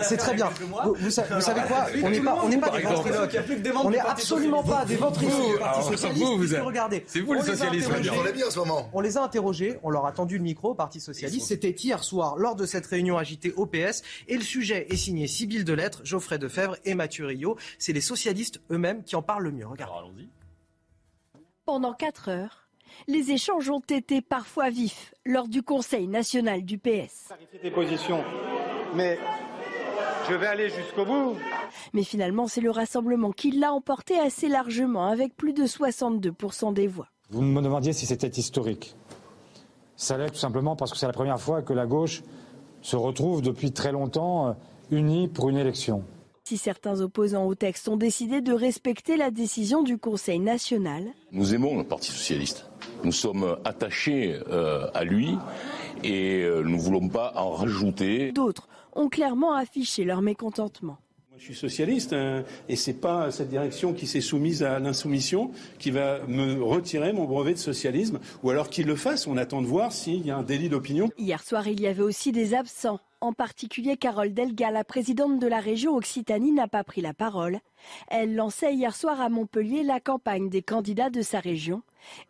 c'est 0.02 0.16
très 0.16 0.34
bien. 0.34 0.50
Vous, 0.96 1.10
savez 1.10 1.60
quoi 1.68 1.86
On 2.02 2.10
n'est 2.10 2.20
pas 2.20 2.38
on 2.42 2.48
n'est 2.48 2.58
pas 2.58 2.70
des 2.70 2.82
ventriloques. 2.82 3.36
On 3.84 3.90
n'est 3.90 3.98
absolument 4.00 4.62
pas 4.64 4.84
des 4.84 4.96
ventriloques 4.96 5.52
du 5.52 5.58
Parti 5.58 5.84
socialiste. 5.84 6.56
Regardez. 6.64 7.04
C'est 7.06 7.20
vous 7.20 7.34
les 7.34 7.42
socialistes. 7.42 7.90
On 8.92 9.00
les 9.00 9.16
a 9.16 9.22
interrogés. 9.22 9.78
On 9.84 9.90
leur 9.90 10.06
a 10.06 10.12
tendu 10.12 10.38
le 10.38 10.42
micro 10.42 10.70
au 10.70 10.74
Parti 10.74 11.00
socialiste. 11.00 11.43
C'était 11.44 11.70
hier 11.70 12.02
soir 12.02 12.36
lors 12.36 12.56
de 12.56 12.66
cette 12.66 12.86
réunion 12.86 13.18
agitée 13.18 13.52
au 13.52 13.66
PS. 13.66 14.02
Et 14.28 14.36
le 14.36 14.42
sujet 14.42 14.86
est 14.90 14.96
signé 14.96 15.26
Sybille 15.26 15.64
Delettre, 15.64 16.00
Geoffrey 16.04 16.38
Defebvre 16.38 16.76
et 16.84 16.94
Mathieu 16.94 17.26
Rio. 17.26 17.56
C'est 17.78 17.92
les 17.92 18.00
socialistes 18.00 18.60
eux-mêmes 18.70 19.04
qui 19.04 19.16
en 19.16 19.22
parlent 19.22 19.44
le 19.44 19.52
mieux. 19.52 19.66
Regardez. 19.66 20.28
Pendant 21.64 21.92
quatre 21.92 22.28
heures, 22.28 22.68
les 23.06 23.30
échanges 23.30 23.70
ont 23.70 23.80
été 23.80 24.20
parfois 24.20 24.70
vifs 24.70 25.14
lors 25.24 25.48
du 25.48 25.62
Conseil 25.62 26.08
national 26.08 26.64
du 26.64 26.78
PS. 26.78 27.32
des 27.62 27.70
positions, 27.70 28.22
mais 28.94 29.18
je 30.28 30.34
vais 30.34 30.46
aller 30.46 30.70
jusqu'au 30.70 31.04
bout. 31.04 31.36
Mais 31.92 32.04
finalement, 32.04 32.46
c'est 32.46 32.60
le 32.60 32.70
rassemblement 32.70 33.32
qui 33.32 33.50
l'a 33.50 33.72
emporté 33.72 34.18
assez 34.18 34.48
largement, 34.48 35.06
avec 35.06 35.36
plus 35.36 35.52
de 35.52 35.64
62% 35.64 36.72
des 36.72 36.86
voix. 36.86 37.08
Vous 37.30 37.42
me 37.42 37.60
demandiez 37.60 37.92
si 37.92 38.06
c'était 38.06 38.28
historique. 38.28 38.94
Ça 39.96 40.18
l'est 40.18 40.30
tout 40.30 40.36
simplement 40.36 40.76
parce 40.76 40.92
que 40.92 40.98
c'est 40.98 41.06
la 41.06 41.12
première 41.12 41.40
fois 41.40 41.62
que 41.62 41.72
la 41.72 41.86
gauche 41.86 42.22
se 42.82 42.96
retrouve 42.96 43.42
depuis 43.42 43.72
très 43.72 43.92
longtemps 43.92 44.56
unis 44.90 45.28
pour 45.28 45.48
une 45.48 45.56
élection. 45.56 46.04
Si 46.44 46.58
certains 46.58 47.00
opposants 47.00 47.46
au 47.46 47.54
texte 47.54 47.88
ont 47.88 47.96
décidé 47.96 48.42
de 48.42 48.52
respecter 48.52 49.16
la 49.16 49.30
décision 49.30 49.82
du 49.82 49.96
Conseil 49.96 50.40
national. 50.40 51.04
Nous 51.32 51.54
aimons 51.54 51.78
le 51.78 51.84
Parti 51.84 52.10
socialiste. 52.10 52.68
Nous 53.02 53.12
sommes 53.12 53.56
attachés 53.64 54.38
euh, 54.50 54.86
à 54.92 55.04
lui 55.04 55.38
et 56.02 56.42
euh, 56.42 56.62
nous 56.62 56.76
ne 56.76 56.80
voulons 56.80 57.08
pas 57.08 57.32
en 57.36 57.52
rajouter. 57.52 58.32
D'autres 58.32 58.68
ont 58.92 59.08
clairement 59.08 59.54
affiché 59.54 60.04
leur 60.04 60.20
mécontentement. 60.20 60.98
Moi, 61.34 61.40
je 61.40 61.46
suis 61.46 61.56
socialiste 61.56 62.12
hein, 62.12 62.44
et 62.68 62.76
c'est 62.76 63.00
pas 63.00 63.32
cette 63.32 63.48
direction 63.48 63.92
qui 63.92 64.06
s'est 64.06 64.20
soumise 64.20 64.62
à 64.62 64.78
l'insoumission 64.78 65.50
qui 65.80 65.90
va 65.90 66.24
me 66.28 66.62
retirer 66.62 67.12
mon 67.12 67.24
brevet 67.24 67.54
de 67.54 67.58
socialisme 67.58 68.20
ou 68.44 68.50
alors 68.50 68.70
qu'il 68.70 68.86
le 68.86 68.94
fasse. 68.94 69.26
On 69.26 69.36
attend 69.36 69.60
de 69.60 69.66
voir 69.66 69.90
s'il 69.90 70.24
y 70.24 70.30
a 70.30 70.36
un 70.36 70.44
délit 70.44 70.68
d'opinion. 70.68 71.10
Hier 71.18 71.42
soir, 71.42 71.66
il 71.66 71.80
y 71.80 71.88
avait 71.88 72.04
aussi 72.04 72.30
des 72.30 72.54
absents. 72.54 73.00
En 73.20 73.32
particulier, 73.32 73.96
Carole 73.96 74.32
Delga, 74.32 74.70
la 74.70 74.84
présidente 74.84 75.40
de 75.40 75.46
la 75.48 75.58
région 75.58 75.96
Occitanie, 75.96 76.52
n'a 76.52 76.68
pas 76.68 76.84
pris 76.84 77.00
la 77.00 77.14
parole. 77.14 77.58
Elle 78.06 78.36
lançait 78.36 78.72
hier 78.72 78.94
soir 78.94 79.20
à 79.20 79.28
Montpellier 79.28 79.82
la 79.82 79.98
campagne 79.98 80.48
des 80.50 80.62
candidats 80.62 81.10
de 81.10 81.22
sa 81.22 81.40
région, 81.40 81.82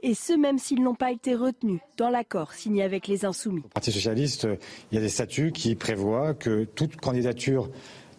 et 0.02 0.14
ce 0.14 0.32
même 0.32 0.58
s'ils 0.58 0.82
n'ont 0.82 0.94
pas 0.94 1.10
été 1.10 1.34
retenus 1.34 1.80
dans 1.98 2.08
l'accord 2.08 2.54
signé 2.54 2.82
avec 2.82 3.08
les 3.08 3.24
Insoumis. 3.24 3.62
Au 3.64 3.68
Parti 3.68 3.92
socialiste, 3.92 4.46
il 4.92 4.94
y 4.94 4.98
a 4.98 5.00
des 5.00 5.08
statuts 5.08 5.52
qui 5.52 5.74
prévoient 5.74 6.32
que 6.32 6.64
toute 6.64 6.96
candidature 6.96 7.68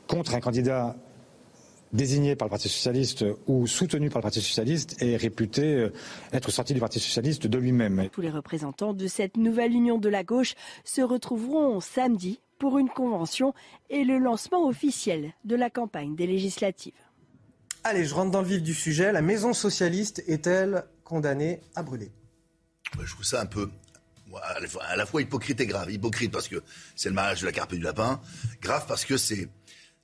contre 0.07 0.35
un 0.35 0.39
candidat 0.39 0.95
désigné 1.93 2.35
par 2.35 2.47
le 2.47 2.51
Parti 2.51 2.69
socialiste 2.69 3.25
ou 3.47 3.67
soutenu 3.67 4.09
par 4.09 4.19
le 4.19 4.23
Parti 4.23 4.41
socialiste 4.41 5.01
est 5.01 5.15
réputé 5.15 5.75
euh, 5.75 5.93
être 6.33 6.51
sorti 6.51 6.73
du 6.73 6.79
Parti 6.79 6.99
socialiste 6.99 7.47
de 7.47 7.57
lui-même. 7.57 8.09
Tous 8.11 8.21
les 8.21 8.29
représentants 8.29 8.93
de 8.93 9.07
cette 9.07 9.37
nouvelle 9.37 9.71
union 9.71 9.97
de 9.97 10.09
la 10.09 10.23
gauche 10.23 10.55
se 10.83 11.01
retrouveront 11.01 11.79
samedi 11.79 12.41
pour 12.59 12.77
une 12.77 12.89
convention 12.89 13.53
et 13.89 14.03
le 14.03 14.17
lancement 14.17 14.67
officiel 14.67 15.33
de 15.43 15.55
la 15.55 15.69
campagne 15.69 16.15
des 16.15 16.27
législatives. 16.27 16.93
Allez, 17.83 18.05
je 18.05 18.15
rentre 18.15 18.31
dans 18.31 18.41
le 18.41 18.47
vif 18.47 18.63
du 18.63 18.73
sujet. 18.73 19.11
La 19.11 19.21
maison 19.21 19.53
socialiste 19.53 20.23
est-elle 20.27 20.85
condamnée 21.03 21.61
à 21.75 21.83
brûler? 21.83 22.11
Je 22.99 23.11
trouve 23.11 23.25
ça 23.25 23.41
un 23.41 23.45
peu 23.45 23.69
à 24.89 24.95
la 24.95 25.05
fois 25.05 25.21
hypocrite 25.21 25.61
et 25.61 25.65
grave. 25.65 25.91
Hypocrite 25.91 26.31
parce 26.31 26.47
que 26.47 26.61
c'est 26.95 27.09
le 27.09 27.15
mariage 27.15 27.41
de 27.41 27.45
la 27.45 27.51
carpe 27.51 27.73
et 27.73 27.77
du 27.77 27.83
lapin. 27.83 28.19
Grave 28.61 28.85
parce 28.87 29.05
que 29.05 29.17
c'est 29.17 29.49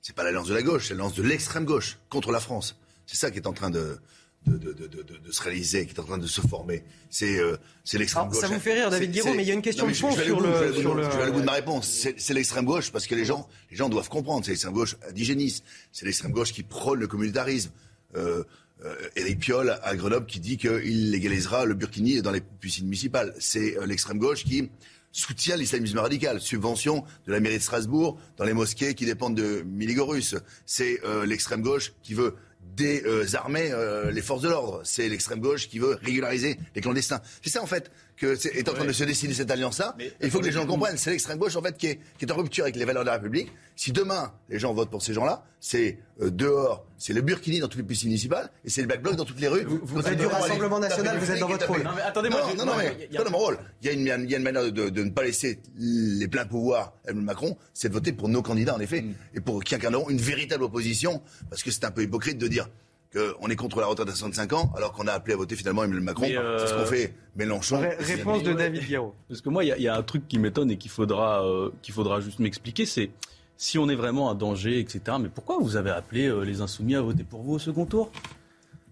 c'est 0.02 0.14
pas 0.14 0.24
l'alliance 0.24 0.48
de 0.48 0.54
la 0.54 0.62
gauche, 0.62 0.88
c'est 0.88 0.94
l'alliance 0.94 1.14
de 1.14 1.22
l'extrême 1.22 1.64
gauche 1.64 1.98
contre 2.10 2.32
la 2.32 2.40
France. 2.40 2.76
C'est 3.06 3.16
ça 3.16 3.30
qui 3.30 3.38
est 3.38 3.46
en 3.46 3.52
train 3.52 3.70
de, 3.70 3.98
de, 4.46 4.72
de, 4.72 4.86
de, 4.86 5.32
se 5.32 5.42
réaliser, 5.42 5.86
qui 5.86 5.94
est 5.94 6.00
en 6.00 6.04
train 6.04 6.18
de 6.18 6.26
se 6.26 6.40
former. 6.40 6.82
C'est 7.08 7.38
euh, 7.38 7.56
l'extrême 7.94 8.28
gauche. 8.28 8.40
Ça 8.40 8.48
vous 8.48 8.58
fait 8.58 8.74
rire, 8.74 8.90
David 8.90 9.12
Guiraud, 9.12 9.34
mais 9.34 9.44
il 9.44 9.48
y 9.48 9.52
a 9.52 9.54
une 9.54 9.62
question 9.62 9.86
de 9.86 9.92
fond 9.92 10.10
sur, 10.10 10.40
le, 10.40 10.72
sur 10.74 10.94
le. 10.94 11.04
Je 11.04 11.08
vais 11.08 11.22
aller 11.22 11.30
au 11.30 11.34
bout 11.34 11.40
de 11.40 11.46
ma 11.46 11.52
réponse. 11.52 12.06
C'est 12.16 12.34
l'extrême 12.34 12.64
gauche 12.64 12.90
parce 12.90 13.06
que 13.06 13.14
les 13.14 13.24
gens, 13.24 13.48
les 13.70 13.76
gens 13.76 13.88
doivent 13.88 14.08
comprendre. 14.08 14.44
C'est 14.44 14.50
l'extrême 14.50 14.74
gauche 14.74 14.96
indigéniste. 15.08 15.64
C'est 15.92 16.04
l'extrême 16.04 16.32
gauche 16.32 16.52
qui 16.52 16.62
prône 16.62 16.98
le 16.98 17.06
communautarisme. 17.06 17.70
Euh, 18.16 18.44
euh, 18.84 18.96
Éric 19.14 19.38
Piolle 19.38 19.78
à 19.82 19.94
Grenoble 19.94 20.26
qui 20.26 20.40
dit 20.40 20.56
qu'il 20.56 21.12
légalisera 21.12 21.64
le 21.64 21.74
burkini 21.74 22.20
dans 22.20 22.32
les 22.32 22.40
piscines 22.40 22.84
municipales. 22.84 23.32
C'est 23.38 23.78
euh, 23.78 23.86
l'extrême 23.86 24.18
gauche 24.18 24.44
qui 24.44 24.70
soutient 25.12 25.56
l'islamisme 25.56 25.98
radical, 25.98 26.40
subvention 26.40 27.04
de 27.26 27.32
la 27.32 27.40
mairie 27.40 27.58
de 27.58 27.62
Strasbourg 27.62 28.18
dans 28.36 28.44
les 28.44 28.54
mosquées 28.54 28.94
qui 28.94 29.04
dépendent 29.04 29.36
de 29.36 29.62
Miligorus. 29.66 30.34
C'est 30.66 31.00
euh, 31.04 31.26
l'extrême 31.26 31.62
gauche 31.62 31.92
qui 32.02 32.14
veut 32.14 32.34
désarmer 32.74 33.70
euh, 33.72 34.10
les 34.10 34.22
forces 34.22 34.42
de 34.42 34.48
l'ordre. 34.48 34.80
C'est 34.84 35.08
l'extrême 35.08 35.40
gauche 35.40 35.68
qui 35.68 35.78
veut 35.78 35.98
régulariser 36.02 36.58
les 36.74 36.80
clandestins. 36.80 37.20
C'est 37.42 37.50
ça 37.50 37.62
en 37.62 37.66
fait 37.66 37.90
que 38.16 38.26
est, 38.56 38.68
en 38.68 38.72
train 38.72 38.84
de 38.84 38.92
se 38.92 39.04
dessiner 39.04 39.34
cette 39.34 39.50
alliance-là. 39.50 39.96
Il 40.20 40.30
faut 40.30 40.40
que 40.40 40.44
les 40.44 40.52
gens 40.52 40.62
le 40.62 40.66
comprennent. 40.66 40.96
C'est 40.96 41.10
l'extrême 41.10 41.38
gauche 41.38 41.56
en 41.56 41.62
fait 41.62 41.76
qui 41.76 41.88
est, 41.88 42.00
qui 42.18 42.24
est 42.24 42.32
en 42.32 42.36
rupture 42.36 42.64
avec 42.64 42.76
les 42.76 42.84
valeurs 42.84 43.02
de 43.02 43.08
la 43.08 43.14
République. 43.14 43.50
Si 43.76 43.92
demain 43.92 44.32
les 44.48 44.58
gens 44.58 44.72
votent 44.72 44.90
pour 44.90 45.02
ces 45.02 45.14
gens-là, 45.14 45.44
c'est 45.60 45.98
euh, 46.20 46.30
dehors, 46.30 46.84
c'est 46.98 47.12
le 47.12 47.20
burkini 47.20 47.60
dans 47.60 47.68
toutes 47.68 47.80
les 47.80 47.86
piscines 47.86 48.08
municipales 48.08 48.50
et 48.64 48.70
c'est 48.70 48.80
le 48.80 48.86
black 48.86 49.02
bloc 49.02 49.16
dans 49.16 49.24
toutes 49.24 49.40
les 49.40 49.48
rues. 49.48 49.64
Vous, 49.64 50.00
êtes 50.00 50.18
du 50.18 50.26
Rassemblement 50.26 50.78
national, 50.78 51.18
vous 51.18 51.30
êtes 51.30 51.40
dans 51.40 51.48
votre 51.48 51.68
rôle. 51.68 51.82
Non, 51.82 51.90
mais 51.94 52.02
attendez-moi, 52.02 52.40
non, 52.56 52.66
non, 52.66 52.72
mais 52.76 53.08
dans 53.16 53.30
mon 53.30 53.38
rôle. 53.38 53.58
Il 53.82 53.86
y 53.86 53.90
a 53.90 53.92
une, 53.92 54.24
il 54.24 54.30
y 54.30 54.34
a 54.34 54.38
une 54.38 54.42
manière 54.42 54.64
de, 54.64 54.88
de, 54.90 55.04
ne 55.04 55.10
pas 55.10 55.22
laisser 55.22 55.60
les 55.78 56.28
pleins 56.28 56.46
pouvoirs 56.46 56.94
à 57.06 57.12
Macron, 57.12 57.56
c'est 57.74 57.88
de 57.88 57.94
voter 57.94 58.12
pour 58.12 58.28
nos 58.28 58.42
candidats 58.42 58.74
en 58.74 58.80
effet 58.80 59.02
mm. 59.02 59.14
et 59.34 59.40
pour 59.40 59.62
qui 59.62 59.74
incarneront 59.74 60.10
une 60.10 60.18
véritable 60.18 60.64
opposition, 60.64 61.22
parce 61.48 61.62
que 61.62 61.70
c'est 61.70 61.84
un 61.84 61.90
peu 61.90 62.02
hypocrite 62.02 62.38
de 62.38 62.48
dire 62.48 62.68
qu'on 63.12 63.48
est 63.48 63.56
contre 63.56 63.80
la 63.80 63.86
retraite 63.86 64.08
à 64.08 64.12
65 64.12 64.52
ans, 64.54 64.72
alors 64.76 64.92
qu'on 64.92 65.06
a 65.06 65.12
appelé 65.12 65.34
à 65.34 65.36
voter 65.36 65.54
finalement 65.54 65.84
Emmanuel 65.84 66.04
Macron. 66.04 66.24
C'est 66.26 66.66
ce 66.66 66.74
qu'on 66.74 66.86
fait 66.86 67.14
Mélenchon. 67.36 67.80
réponse 67.98 68.42
de 68.42 68.52
David 68.52 68.84
Guiraud. 68.84 69.14
Parce 69.28 69.40
que 69.40 69.48
moi, 69.48 69.64
il 69.64 69.82
y, 69.82 69.88
a 69.88 69.96
un 69.96 70.02
truc 70.02 70.28
qui 70.28 70.38
m'étonne 70.38 70.70
et 70.70 70.78
qu'il 70.78 70.90
faudra, 70.90 71.44
euh, 71.44 71.70
qu'il 71.82 71.94
faudra 71.94 72.20
juste 72.20 72.38
m'expliquer, 72.38 72.86
c'est 72.86 73.10
si 73.56 73.78
on 73.78 73.88
est 73.88 73.94
vraiment 73.94 74.30
un 74.30 74.34
danger, 74.34 74.80
etc. 74.80 75.18
Mais 75.20 75.28
pourquoi 75.28 75.58
vous 75.60 75.76
avez 75.76 75.90
appelé 75.90 76.26
euh, 76.26 76.40
les 76.40 76.60
insoumis 76.60 76.94
à 76.94 77.02
voter 77.02 77.24
pour 77.24 77.42
vous 77.42 77.54
au 77.54 77.58
second 77.58 77.86
tour? 77.86 78.10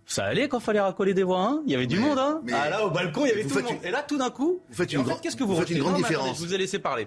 Ça 0.07 0.25
allait 0.25 0.49
quand 0.49 0.59
il 0.59 0.65
fallait 0.65 0.81
racoler 0.81 1.15
des 1.15 1.23
voix, 1.23 1.41
hein? 1.41 1.63
Il 1.67 1.73
y 1.73 1.75
avait 1.75 1.87
du 1.87 1.99
monde, 1.99 2.19
hein? 2.19 2.43
Ah 2.53 2.69
là, 2.69 2.85
au 2.85 2.91
balcon, 2.91 3.27
il 3.27 3.29
y 3.29 3.33
avait 3.33 3.45
tout 3.45 3.57
le 3.57 3.63
monde. 3.63 3.77
Et 3.85 3.91
là, 3.91 4.03
tout 4.03 4.19
d'un 4.19 4.31
coup, 4.31 4.61
vous 4.69 4.75
faites 4.75 4.93
une, 4.93 5.05
qu'est-ce 5.23 5.37
que 5.37 5.45
vous, 5.45 5.55
rejetez 5.55 5.75
une 5.75 5.81
grande 5.81 5.97
différence. 5.97 6.37
je 6.37 6.45
vous 6.45 6.53
ai 6.53 6.59
laissé 6.59 6.79
parler. 6.79 7.07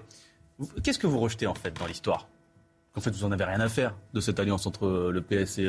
Qu'est-ce 0.84 0.99
que 0.99 1.08
vous 1.08 1.19
rejetez 1.19 1.47
en 1.47 1.54
fait 1.54 1.78
dans 1.78 1.86
l'histoire? 1.86 2.28
En 2.95 3.02
fait, 3.02 3.12
vous 3.12 3.26
en 3.26 3.32
avez 3.32 3.43
rien 3.43 3.60
à 3.60 3.69
faire 3.69 3.95
de 4.13 4.21
cette 4.21 4.39
alliance 4.39 4.67
entre 4.67 4.86
euh, 4.86 5.12
le 5.12 5.21
PS 5.21 5.58
et, 5.58 5.67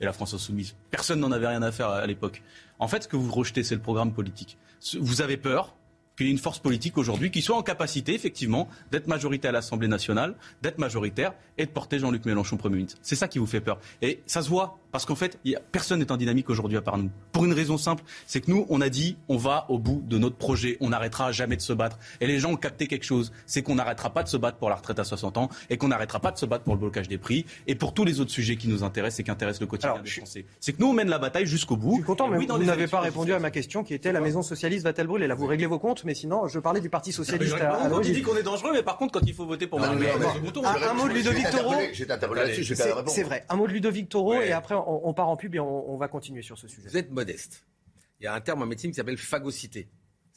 et 0.00 0.04
la 0.04 0.12
France 0.12 0.34
insoumise. 0.34 0.74
Personne 0.90 1.20
n'en 1.20 1.32
avait 1.32 1.46
rien 1.46 1.62
à 1.62 1.72
faire 1.72 1.88
à, 1.88 2.06
l'époque. 2.06 2.42
En 2.78 2.88
fait, 2.88 3.02
ce 3.02 3.08
que 3.08 3.16
vous 3.16 3.30
rejetez, 3.30 3.62
c'est 3.62 3.74
le 3.74 3.80
programme 3.80 4.12
politique. 4.12 4.56
Vous 4.98 5.20
avez 5.22 5.36
peur 5.36 5.74
qu'il 6.20 6.26
y 6.26 6.30
ait 6.30 6.32
une 6.32 6.38
force 6.38 6.58
politique 6.58 6.98
aujourd'hui 6.98 7.30
qui 7.30 7.40
soit 7.40 7.56
en 7.56 7.62
capacité, 7.62 8.12
effectivement, 8.12 8.68
d'être 8.90 9.06
majorité 9.06 9.48
à 9.48 9.52
l'Assemblée 9.52 9.88
nationale, 9.88 10.34
d'être 10.60 10.78
majoritaire 10.78 11.32
et 11.56 11.64
de 11.64 11.70
porter 11.70 11.98
Jean-Luc 11.98 12.26
Mélenchon 12.26 12.58
Premier 12.58 12.76
ministre. 12.76 12.98
C'est 13.00 13.16
ça 13.16 13.26
qui 13.26 13.38
vous 13.38 13.46
fait 13.46 13.62
peur. 13.62 13.80
Et 14.02 14.20
ça 14.26 14.42
se 14.42 14.50
voit, 14.50 14.78
parce 14.92 15.06
qu'en 15.06 15.14
fait, 15.14 15.38
y 15.46 15.54
a, 15.54 15.60
personne 15.60 15.98
n'est 16.00 16.12
en 16.12 16.18
dynamique 16.18 16.50
aujourd'hui 16.50 16.76
à 16.76 16.82
part 16.82 16.98
nous. 16.98 17.10
Pour 17.32 17.46
une 17.46 17.54
raison 17.54 17.78
simple, 17.78 18.04
c'est 18.26 18.42
que 18.42 18.50
nous, 18.50 18.66
on 18.68 18.82
a 18.82 18.90
dit, 18.90 19.16
on 19.28 19.38
va 19.38 19.64
au 19.70 19.78
bout 19.78 20.02
de 20.06 20.18
notre 20.18 20.36
projet, 20.36 20.76
on 20.80 20.90
n'arrêtera 20.90 21.32
jamais 21.32 21.56
de 21.56 21.62
se 21.62 21.72
battre. 21.72 21.98
Et 22.20 22.26
les 22.26 22.38
gens 22.38 22.52
ont 22.52 22.56
capté 22.56 22.86
quelque 22.86 23.04
chose, 23.04 23.32
c'est 23.46 23.62
qu'on 23.62 23.76
n'arrêtera 23.76 24.10
pas 24.10 24.22
de 24.22 24.28
se 24.28 24.36
battre 24.36 24.58
pour 24.58 24.68
la 24.68 24.76
retraite 24.76 24.98
à 24.98 25.04
60 25.04 25.38
ans 25.38 25.48
et 25.70 25.78
qu'on 25.78 25.88
n'arrêtera 25.88 26.20
pas 26.20 26.32
de 26.32 26.38
se 26.38 26.44
battre 26.44 26.64
pour 26.64 26.74
le 26.74 26.80
blocage 26.80 27.08
des 27.08 27.18
prix 27.18 27.46
et 27.66 27.74
pour 27.74 27.94
tous 27.94 28.04
les 28.04 28.20
autres 28.20 28.30
sujets 28.30 28.56
qui 28.56 28.68
nous 28.68 28.84
intéressent 28.84 29.20
et 29.20 29.24
qui 29.24 29.30
intéressent 29.30 29.62
le 29.62 29.66
quotidien 29.68 30.02
des 30.02 30.10
Français. 30.10 30.44
C'est 30.60 30.74
que 30.74 30.80
nous, 30.80 30.88
on 30.88 30.92
mène 30.92 31.08
la 31.08 31.18
bataille 31.18 31.46
jusqu'au 31.46 31.76
bout. 31.76 31.92
Je 31.92 31.96
suis 31.96 32.04
content, 32.04 32.28
mais 32.28 32.36
oui, 32.36 32.46
vous 32.46 32.58
n'avez 32.58 32.88
pas 32.88 33.00
répondu 33.00 33.32
à 33.32 33.38
ma 33.38 33.50
question 33.50 33.84
qui 33.84 33.94
était 33.94 34.12
la 34.12 34.20
maison 34.20 34.42
socialiste 34.42 34.84
va-t-elle 34.84 35.06
brûler? 35.06 35.26
Là, 35.26 35.34
vous 35.34 35.46
réglez 35.46 35.66
vos 35.66 35.78
comptes, 35.78 36.04
mais 36.04 36.09
sinon, 36.14 36.48
je 36.48 36.58
parlais 36.58 36.80
du 36.80 36.90
Parti 36.90 37.12
socialiste. 37.12 37.54
à, 37.54 37.84
à 37.84 38.00
dit 38.00 38.22
qu'on 38.22 38.36
est 38.36 38.42
dangereux, 38.42 38.72
mais 38.72 38.82
par 38.82 38.96
contre, 38.96 39.18
quand 39.18 39.26
il 39.26 39.34
faut 39.34 39.46
voter 39.46 39.66
pour 39.66 39.82
un, 39.82 39.94
mot 39.94 41.08
de 41.08 41.14
Ludovic 41.14 41.50
Toro. 41.50 41.74
C'est 43.06 43.22
vrai. 43.22 43.44
Un 43.48 43.56
mot 43.56 43.66
de 43.66 43.72
Ludovic 43.72 44.08
Toro 44.08 44.40
et 44.40 44.52
après, 44.52 44.74
on 44.74 45.12
part 45.14 45.28
en 45.28 45.36
pub 45.36 45.56
on, 45.56 45.96
va 45.96 46.08
continuer 46.08 46.42
sur 46.42 46.58
ce 46.58 46.68
sujet. 46.68 46.88
Vous 46.88 46.96
êtes 46.96 47.10
modeste. 47.10 47.66
Il 48.20 48.24
y 48.24 48.26
a 48.26 48.34
un 48.34 48.40
terme 48.40 48.62
en 48.62 48.66
médecine 48.66 48.90
qui 48.90 48.96
s'appelle 48.96 49.16
phagocité. 49.16 49.88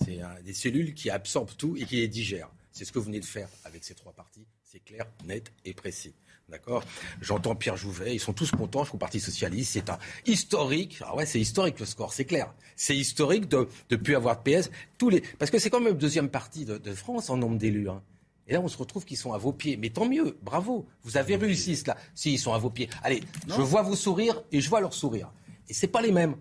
C'est 0.04 0.20
des 0.44 0.54
cellules 0.54 0.94
qui 0.94 1.10
absorbent 1.10 1.56
tout 1.58 1.76
et 1.78 1.86
qui 1.86 1.98
les 1.98 2.08
digèrent. 2.08 2.50
C'est 2.72 2.86
ce 2.86 2.92
que 2.92 3.00
vous 3.00 3.06
venez 3.06 3.20
de 3.20 3.26
faire 3.26 3.48
avec 3.66 3.84
ces 3.84 3.94
trois 3.94 4.14
parties. 4.14 4.48
C'est 4.64 4.80
clair, 4.80 5.06
net 5.26 5.52
et 5.66 5.74
précis. 5.74 6.16
D'accord? 6.54 6.84
J'entends 7.20 7.56
Pierre 7.56 7.78
Jouvet, 7.78 8.14
ils 8.14 8.20
sont 8.20 8.32
tous 8.32 8.52
contents, 8.52 8.84
je 8.84 8.90
suis 8.90 8.96
au 8.96 9.00
Parti 9.00 9.20
Socialiste, 9.20 9.72
c'est 9.74 9.90
un 9.90 9.98
historique. 10.28 11.00
Ah 11.02 11.16
ouais, 11.16 11.26
c'est 11.26 11.40
historique 11.40 11.80
le 11.80 11.88
score, 11.88 12.14
c'est 12.14 12.26
clair. 12.26 12.54
C'est 12.76 12.96
historique 12.96 13.50
de 13.50 13.68
ne 13.90 13.96
plus 13.96 14.16
avoir 14.16 14.40
de 14.40 14.52
PS. 14.52 14.70
Tous 15.00 15.10
les... 15.10 15.22
Parce 15.40 15.50
que 15.50 15.58
c'est 15.58 15.72
quand 15.72 15.80
même 15.80 15.94
le 15.94 16.00
deuxième 16.00 16.30
parti 16.30 16.64
de, 16.64 16.94
France 16.94 17.32
en 17.32 17.38
nombre 17.38 17.58
d'élus. 17.58 17.90
Hein. 17.90 18.04
Et 18.48 18.54
là, 18.54 18.62
on 18.62 18.68
se 18.68 18.78
retrouve 18.78 19.04
qu'ils 19.04 19.18
sont 19.18 19.34
à 19.34 19.40
vos 19.40 19.52
pieds. 19.52 19.78
Mais 19.78 19.90
tant 19.90 20.08
mieux, 20.08 20.38
bravo, 20.44 20.86
vous 21.02 21.18
avez 21.18 21.38
réussi 21.38 21.76
cela. 21.76 21.98
Si, 22.14 22.34
ils 22.34 22.38
sont 22.38 22.54
à 22.54 22.60
vos 22.60 22.70
pieds. 22.70 22.88
Allez, 23.02 23.24
je 23.48 23.62
vois 23.62 23.82
vos 23.82 23.96
sourires 23.96 24.44
et 24.52 24.62
je 24.62 24.70
vois 24.70 24.80
leur 24.80 24.94
sourire. 24.94 25.32
Et 25.70 25.74
c'est 25.74 25.88
pas 25.88 26.04
les 26.04 26.12
mêmes. 26.12 26.36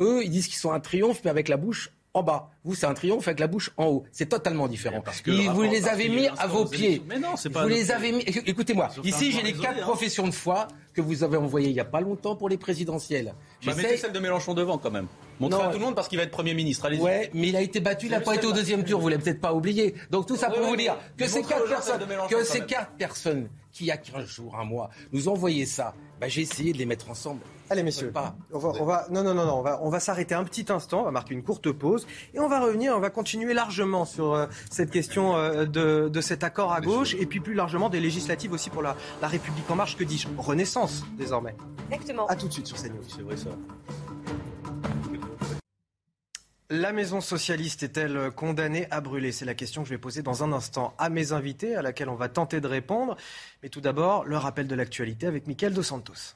Eux, 0.00 0.24
ils 0.24 0.30
disent 0.30 0.48
qu'ils 0.48 0.56
sont 0.56 0.72
un 0.72 0.80
triomphe, 0.80 1.20
mais 1.24 1.30
avec 1.30 1.48
la 1.48 1.58
bouche 1.58 1.92
en 2.14 2.22
bas. 2.22 2.52
Vous, 2.68 2.74
c'est 2.74 2.84
un 2.84 2.92
triomphe 2.92 3.26
avec 3.26 3.40
la 3.40 3.46
bouche 3.46 3.70
en 3.78 3.86
haut. 3.86 4.04
C'est 4.12 4.28
totalement 4.28 4.68
différent. 4.68 5.00
Parce 5.00 5.22
que 5.22 5.30
vous 5.30 5.62
les 5.62 5.88
avez 5.88 6.10
mis 6.10 6.28
à 6.28 6.46
vos 6.46 6.66
pieds. 6.66 7.02
Mais 7.08 7.18
non, 7.18 7.34
c'est 7.34 7.48
pas. 7.48 7.62
Vous 7.62 7.68
les 7.68 7.90
avez 7.90 8.12
mis. 8.12 8.22
Écoutez-moi. 8.46 8.90
Ici, 9.04 9.32
j'ai 9.32 9.42
les 9.42 9.54
quatre 9.54 9.80
professions 9.80 10.26
de 10.26 10.34
foi 10.34 10.68
que 10.92 11.00
vous 11.00 11.24
avez 11.24 11.38
envoyées 11.38 11.68
il 11.68 11.74
n'y 11.74 11.80
a 11.80 11.84
pas 11.86 12.00
longtemps 12.00 12.36
pour 12.36 12.48
les 12.48 12.58
présidentielles. 12.58 13.34
Bah, 13.64 13.72
mettez 13.74 13.96
celle 13.96 14.12
de 14.12 14.18
Mélenchon 14.18 14.52
devant 14.52 14.76
quand 14.76 14.90
même. 14.90 15.06
Montrez 15.40 15.62
à 15.62 15.68
tout 15.68 15.78
le 15.78 15.84
monde 15.84 15.94
parce 15.94 16.08
qu'il 16.08 16.18
va 16.18 16.24
être 16.24 16.30
Premier 16.30 16.52
ministre. 16.52 16.84
Allez-y. 16.84 17.00
Ouais, 17.00 17.30
mais 17.32 17.48
il 17.48 17.56
a 17.56 17.62
été 17.62 17.80
battu, 17.80 18.06
il 18.06 18.10
n'a 18.10 18.20
pas 18.20 18.34
été 18.34 18.46
au 18.46 18.52
deuxième 18.52 18.84
tour, 18.84 19.00
vous 19.00 19.08
l'avez 19.08 19.22
peut-être 19.22 19.40
pas 19.40 19.54
oublié. 19.54 19.94
Donc 20.10 20.26
tout 20.26 20.36
ça 20.36 20.50
pour 20.50 20.66
vous 20.66 20.76
dire 20.76 20.96
que 21.16 21.26
ces 21.26 21.42
quatre 21.42 21.68
personnes, 21.68 22.00
que 22.28 22.44
ces 22.44 22.60
quatre 22.66 22.90
personnes 22.92 23.48
qui, 23.72 23.84
il 23.84 23.86
y 23.86 23.90
a 23.92 23.96
15 23.96 24.26
jours, 24.26 24.56
un 24.56 24.64
mois, 24.64 24.90
nous 25.12 25.28
ont 25.28 25.32
envoyé 25.32 25.64
ça, 25.64 25.94
bah, 26.20 26.26
j'ai 26.26 26.42
essayé 26.42 26.72
de 26.72 26.78
les 26.78 26.86
mettre 26.86 27.08
ensemble. 27.10 27.42
Allez 27.70 27.82
messieurs, 27.82 28.10
on 28.50 28.58
va, 28.58 28.72
on 28.80 28.84
va, 28.84 29.06
non, 29.10 29.22
non, 29.22 29.34
non, 29.34 29.44
non, 29.44 29.58
on 29.58 29.62
va, 29.62 29.78
on 29.82 29.90
va 29.90 30.00
s'arrêter 30.00 30.34
un 30.34 30.42
petit 30.42 30.64
instant, 30.70 31.02
on 31.02 31.04
va 31.04 31.10
marquer 31.10 31.34
une 31.34 31.42
courte 31.42 31.70
pause 31.70 32.06
et 32.32 32.40
on 32.40 32.48
va 32.48 32.57
revenir, 32.60 32.94
on 32.96 33.00
va 33.00 33.10
continuer 33.10 33.54
largement 33.54 34.04
sur 34.04 34.34
euh, 34.34 34.46
cette 34.70 34.90
question 34.90 35.36
euh, 35.36 35.64
de, 35.64 36.08
de, 36.08 36.20
cet 36.20 36.44
accord 36.44 36.72
à 36.72 36.80
gauche 36.80 37.14
et 37.14 37.26
puis 37.26 37.40
plus 37.40 37.54
largement 37.54 37.88
des 37.88 38.00
législatives 38.00 38.52
aussi 38.52 38.70
pour 38.70 38.82
la, 38.82 38.96
la 39.20 39.28
République 39.28 39.70
en 39.70 39.76
marche, 39.76 39.96
que 39.96 40.04
dis-je 40.04 40.28
Renaissance 40.36 41.04
désormais. 41.16 41.54
Exactement. 41.90 42.26
À 42.26 42.36
tout 42.36 42.48
de 42.48 42.52
suite 42.52 42.66
sur 42.66 42.76
CNews. 42.76 43.02
C'est 43.08 43.22
vrai 43.22 43.36
ça. 43.36 43.50
La 46.70 46.92
maison 46.92 47.22
socialiste 47.22 47.82
est-elle 47.82 48.30
condamnée 48.30 48.86
à 48.90 49.00
brûler? 49.00 49.32
C'est 49.32 49.46
la 49.46 49.54
question 49.54 49.82
que 49.82 49.88
je 49.88 49.94
vais 49.94 49.98
poser 49.98 50.20
dans 50.20 50.44
un 50.44 50.52
instant 50.52 50.92
à 50.98 51.08
mes 51.08 51.32
invités, 51.32 51.74
à 51.74 51.80
laquelle 51.80 52.10
on 52.10 52.14
va 52.14 52.28
tenter 52.28 52.60
de 52.60 52.66
répondre. 52.66 53.16
Mais 53.62 53.70
tout 53.70 53.80
d'abord, 53.80 54.26
le 54.26 54.36
rappel 54.36 54.66
de 54.66 54.74
l'actualité 54.74 55.26
avec 55.26 55.46
Mickaël 55.46 55.72
Dos 55.72 55.82
Santos. 55.82 56.34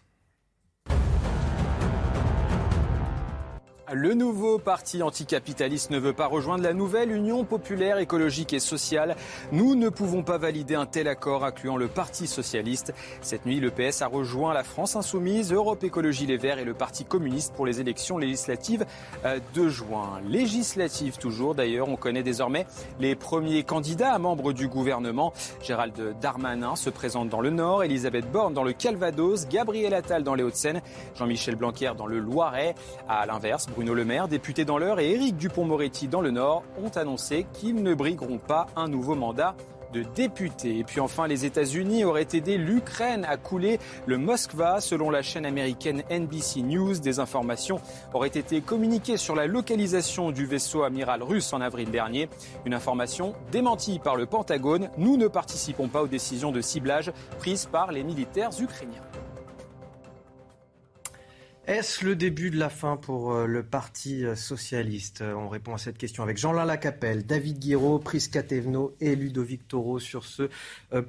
Le 3.94 4.14
nouveau 4.14 4.58
parti 4.58 5.02
anticapitaliste 5.02 5.90
ne 5.90 5.98
veut 5.98 6.14
pas 6.14 6.26
rejoindre 6.26 6.64
la 6.64 6.72
nouvelle 6.72 7.12
Union 7.12 7.44
populaire 7.44 7.98
écologique 7.98 8.54
et 8.54 8.58
sociale. 8.58 9.16
Nous 9.52 9.74
ne 9.74 9.90
pouvons 9.90 10.22
pas 10.22 10.38
valider 10.38 10.74
un 10.74 10.86
tel 10.86 11.08
accord 11.08 11.44
incluant 11.44 11.76
le 11.76 11.88
Parti 11.88 12.26
socialiste. 12.26 12.94
Cette 13.20 13.44
nuit, 13.44 13.60
le 13.60 13.70
PS 13.70 14.00
a 14.00 14.06
rejoint 14.06 14.54
la 14.54 14.64
France 14.64 14.96
insoumise, 14.96 15.52
Europe 15.52 15.84
Écologie 15.84 16.24
Les 16.24 16.38
Verts 16.38 16.58
et 16.58 16.64
le 16.64 16.72
Parti 16.72 17.04
communiste 17.04 17.52
pour 17.52 17.66
les 17.66 17.80
élections 17.80 18.16
législatives 18.16 18.86
euh, 19.26 19.40
de 19.52 19.68
juin. 19.68 20.22
Législatives 20.26 21.18
toujours 21.18 21.54
d'ailleurs, 21.54 21.90
on 21.90 21.96
connaît 21.96 22.22
désormais 22.22 22.66
les 22.98 23.14
premiers 23.14 23.62
candidats 23.62 24.14
à 24.14 24.18
membres 24.18 24.54
du 24.54 24.68
gouvernement. 24.68 25.34
Gérald 25.62 26.16
Darmanin 26.18 26.76
se 26.76 26.88
présente 26.88 27.28
dans 27.28 27.42
le 27.42 27.50
Nord, 27.50 27.84
Elisabeth 27.84 28.30
Borne 28.32 28.54
dans 28.54 28.64
le 28.64 28.72
Calvados, 28.72 29.46
Gabriel 29.48 29.92
Attal 29.92 30.22
dans 30.22 30.34
les 30.34 30.44
Hauts-de-Seine, 30.44 30.80
Jean-Michel 31.14 31.56
Blanquer 31.56 31.92
dans 31.94 32.06
le 32.06 32.20
Loiret. 32.20 32.74
À 33.06 33.26
l'inverse, 33.26 33.66
Le 33.90 34.04
Maire, 34.04 34.28
député 34.28 34.64
dans 34.64 34.78
l'Eure, 34.78 35.00
et 35.00 35.10
Éric 35.10 35.36
Dupont-Moretti 35.36 36.06
dans 36.06 36.20
le 36.20 36.30
Nord 36.30 36.62
ont 36.82 36.88
annoncé 36.90 37.46
qu'ils 37.52 37.82
ne 37.82 37.94
brigueront 37.94 38.38
pas 38.38 38.66
un 38.76 38.86
nouveau 38.86 39.16
mandat 39.16 39.56
de 39.92 40.04
député. 40.14 40.78
Et 40.78 40.84
puis 40.84 41.00
enfin, 41.00 41.26
les 41.26 41.44
États-Unis 41.44 42.04
auraient 42.04 42.28
aidé 42.32 42.56
l'Ukraine 42.56 43.26
à 43.28 43.36
couler 43.36 43.78
le 44.06 44.18
Moskva. 44.18 44.80
Selon 44.80 45.10
la 45.10 45.20
chaîne 45.20 45.44
américaine 45.44 46.02
NBC 46.10 46.62
News, 46.62 46.98
des 46.98 47.18
informations 47.18 47.80
auraient 48.14 48.28
été 48.28 48.60
communiquées 48.60 49.16
sur 49.16 49.34
la 49.34 49.46
localisation 49.46 50.30
du 50.30 50.46
vaisseau 50.46 50.84
amiral 50.84 51.22
russe 51.22 51.52
en 51.52 51.60
avril 51.60 51.90
dernier. 51.90 52.30
Une 52.64 52.74
information 52.74 53.34
démentie 53.50 53.98
par 53.98 54.16
le 54.16 54.26
Pentagone. 54.26 54.88
Nous 54.96 55.16
ne 55.16 55.26
participons 55.26 55.88
pas 55.88 56.02
aux 56.02 56.08
décisions 56.08 56.52
de 56.52 56.60
ciblage 56.60 57.12
prises 57.38 57.66
par 57.66 57.92
les 57.92 58.04
militaires 58.04 58.50
ukrainiens. 58.58 59.02
Est-ce 61.68 62.04
le 62.04 62.16
début 62.16 62.50
de 62.50 62.58
la 62.58 62.68
fin 62.68 62.96
pour 62.96 63.32
euh, 63.32 63.46
le 63.46 63.62
Parti 63.62 64.24
euh, 64.24 64.34
socialiste? 64.34 65.20
Euh, 65.20 65.34
On 65.34 65.48
répond 65.48 65.72
à 65.72 65.78
cette 65.78 65.96
question 65.96 66.24
avec 66.24 66.36
Jean-Lain 66.36 66.64
Lacapelle, 66.64 67.24
David 67.24 67.60
Guiraud, 67.60 68.00
Prisca 68.00 68.42
Thévenot 68.42 68.96
et 69.00 69.14
Ludovic 69.14 69.68
Toro 69.68 70.00
sur 70.00 70.24
ce 70.24 70.50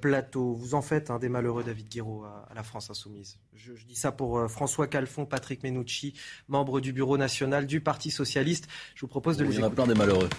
plateau. 0.01 0.53
Vous 0.53 0.75
en 0.75 0.83
faites 0.83 1.09
un 1.09 1.17
des 1.17 1.27
malheureux, 1.27 1.63
David 1.63 1.89
Guiraud, 1.89 2.25
à 2.25 2.53
la 2.53 2.61
France 2.61 2.91
insoumise. 2.91 3.39
Je, 3.55 3.73
dis 3.87 3.95
ça 3.95 4.11
pour 4.11 4.49
François 4.49 4.85
Calfon, 4.85 5.25
Patrick 5.25 5.63
Menucci, 5.63 6.13
membre 6.47 6.81
du 6.81 6.93
bureau 6.93 7.17
national 7.17 7.65
du 7.65 7.81
Parti 7.81 8.11
socialiste. 8.11 8.67
Je 8.93 9.01
vous 9.01 9.07
propose 9.07 9.37
de 9.37 9.45
les. 9.45 9.55
Il 9.55 9.59
y 9.59 9.63
en 9.63 9.67
a 9.67 9.69
plein 9.71 9.87
des 9.87 9.95
malheureux. 9.95 10.29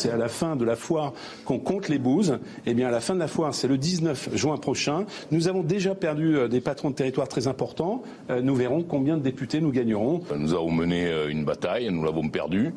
C'est 0.00 0.10
à 0.10 0.16
la 0.16 0.28
fin 0.28 0.56
de 0.56 0.64
la 0.64 0.76
foire 0.76 1.12
qu'on 1.44 1.58
compte 1.58 1.90
les 1.90 1.98
bouses. 1.98 2.38
Eh 2.64 2.72
bien, 2.72 2.88
à 2.88 2.90
la 2.90 3.00
fin 3.00 3.12
de 3.12 3.18
la 3.18 3.28
foire, 3.28 3.52
c'est 3.52 3.68
le 3.68 3.76
19 3.76 4.30
juin 4.34 4.56
prochain. 4.56 5.04
Nous 5.30 5.46
avons 5.46 5.62
déjà 5.62 5.94
perdu 5.94 6.38
euh, 6.38 6.48
des 6.48 6.62
patrons 6.62 6.88
de 6.88 6.94
territoire 6.94 7.28
très 7.28 7.48
importants. 7.48 8.02
Euh, 8.30 8.40
nous 8.40 8.54
verrons 8.54 8.82
combien 8.82 9.18
de 9.18 9.22
députés 9.22 9.60
nous 9.60 9.72
gagnerons. 9.72 10.22
Nous 10.34 10.54
avons 10.54 10.70
mené 10.70 11.06
euh, 11.06 11.28
une 11.28 11.44
bataille, 11.44 11.90
nous 11.90 12.02
l'avons 12.02 12.30
perdue 12.30 12.72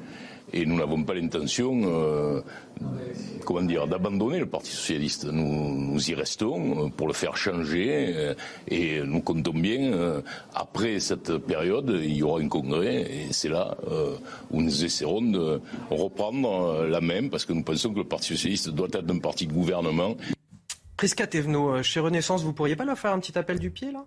et 0.53 0.65
nous 0.65 0.75
n'avons 0.75 1.03
pas 1.03 1.15
l'intention, 1.15 1.81
euh, 1.83 2.41
comment 3.43 3.63
dire, 3.63 3.87
d'abandonner 3.87 4.39
le 4.39 4.45
Parti 4.45 4.71
socialiste. 4.71 5.25
Nous, 5.25 6.09
y 6.09 6.13
restons 6.13 6.89
pour 6.91 7.07
le 7.07 7.13
faire 7.13 7.35
changer 7.35 8.13
euh, 8.15 8.33
et 8.67 9.01
nous 9.01 9.21
comptons 9.21 9.53
bien. 9.53 9.91
Euh, 9.93 10.21
après 10.53 10.99
cette 10.99 11.37
période, 11.37 11.99
il 12.01 12.15
y 12.15 12.23
aura 12.23 12.39
un 12.39 12.47
congrès 12.47 13.01
et 13.01 13.27
c'est 13.31 13.49
là 13.49 13.75
où 14.51 14.61
nous 14.61 14.85
essaierons 14.85 15.21
de 15.21 15.61
reprendre 15.89 16.85
la 16.85 17.01
même 17.01 17.29
parce 17.29 17.45
que 17.45 17.53
nous 17.53 17.63
pensons 17.63 17.91
que 17.91 17.99
le 17.99 18.03
Parti 18.03 18.27
socialiste 18.27 18.69
doit 18.69 18.87
être 18.93 19.09
un 19.09 19.19
parti 19.19 19.47
de 19.47 19.53
gouvernement. 19.53 20.15
Prisca 20.97 21.25
Thévenot, 21.25 21.81
chez 21.81 21.99
Renaissance, 21.99 22.43
vous 22.43 22.53
pourriez 22.53 22.75
pas 22.75 22.85
leur 22.85 22.97
faire 22.97 23.13
un 23.13 23.19
petit 23.19 23.37
appel 23.37 23.59
du 23.59 23.71
pied 23.71 23.91
là? 23.91 24.05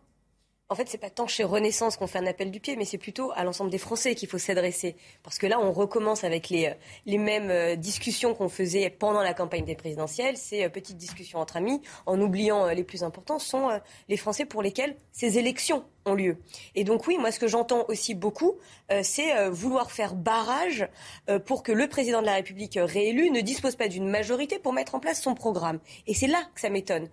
En 0.68 0.74
fait, 0.74 0.88
c'est 0.88 0.98
pas 0.98 1.10
tant 1.10 1.28
chez 1.28 1.44
Renaissance 1.44 1.96
qu'on 1.96 2.08
fait 2.08 2.18
un 2.18 2.26
appel 2.26 2.50
du 2.50 2.58
pied, 2.58 2.74
mais 2.76 2.84
c'est 2.84 2.98
plutôt 2.98 3.30
à 3.36 3.44
l'ensemble 3.44 3.70
des 3.70 3.78
Français 3.78 4.16
qu'il 4.16 4.28
faut 4.28 4.38
s'adresser. 4.38 4.96
Parce 5.22 5.38
que 5.38 5.46
là, 5.46 5.60
on 5.60 5.72
recommence 5.72 6.24
avec 6.24 6.48
les, 6.48 6.66
euh, 6.66 6.74
les 7.06 7.18
mêmes 7.18 7.50
euh, 7.50 7.76
discussions 7.76 8.34
qu'on 8.34 8.48
faisait 8.48 8.90
pendant 8.90 9.22
la 9.22 9.32
campagne 9.32 9.64
des 9.64 9.76
présidentielles, 9.76 10.36
ces 10.36 10.64
euh, 10.64 10.68
petites 10.68 10.96
discussions 10.96 11.38
entre 11.38 11.56
amis, 11.56 11.80
en 12.04 12.20
oubliant 12.20 12.66
les 12.66 12.82
plus 12.82 13.04
importants, 13.04 13.38
sont 13.38 13.80
les 14.08 14.16
Français 14.16 14.44
pour 14.44 14.62
lesquels 14.62 14.96
ces 15.12 15.38
élections 15.38 15.84
ont 16.06 16.14
lieu. 16.14 16.38
Et 16.74 16.84
donc 16.84 17.06
oui, 17.06 17.18
moi 17.18 17.30
ce 17.30 17.38
que 17.38 17.48
j'entends 17.48 17.84
aussi 17.88 18.14
beaucoup, 18.14 18.54
euh, 18.90 19.00
c'est 19.02 19.36
euh, 19.36 19.50
vouloir 19.50 19.90
faire 19.90 20.14
barrage 20.14 20.88
euh, 21.28 21.38
pour 21.38 21.62
que 21.62 21.72
le 21.72 21.88
président 21.88 22.20
de 22.20 22.26
la 22.26 22.34
République 22.34 22.78
réélu 22.80 23.30
ne 23.30 23.40
dispose 23.40 23.76
pas 23.76 23.88
d'une 23.88 24.08
majorité 24.08 24.58
pour 24.58 24.72
mettre 24.72 24.94
en 24.94 25.00
place 25.00 25.20
son 25.20 25.34
programme. 25.34 25.80
Et 26.06 26.14
c'est 26.14 26.28
là 26.28 26.42
que 26.54 26.60
ça 26.60 26.70
m'étonne. 26.70 27.08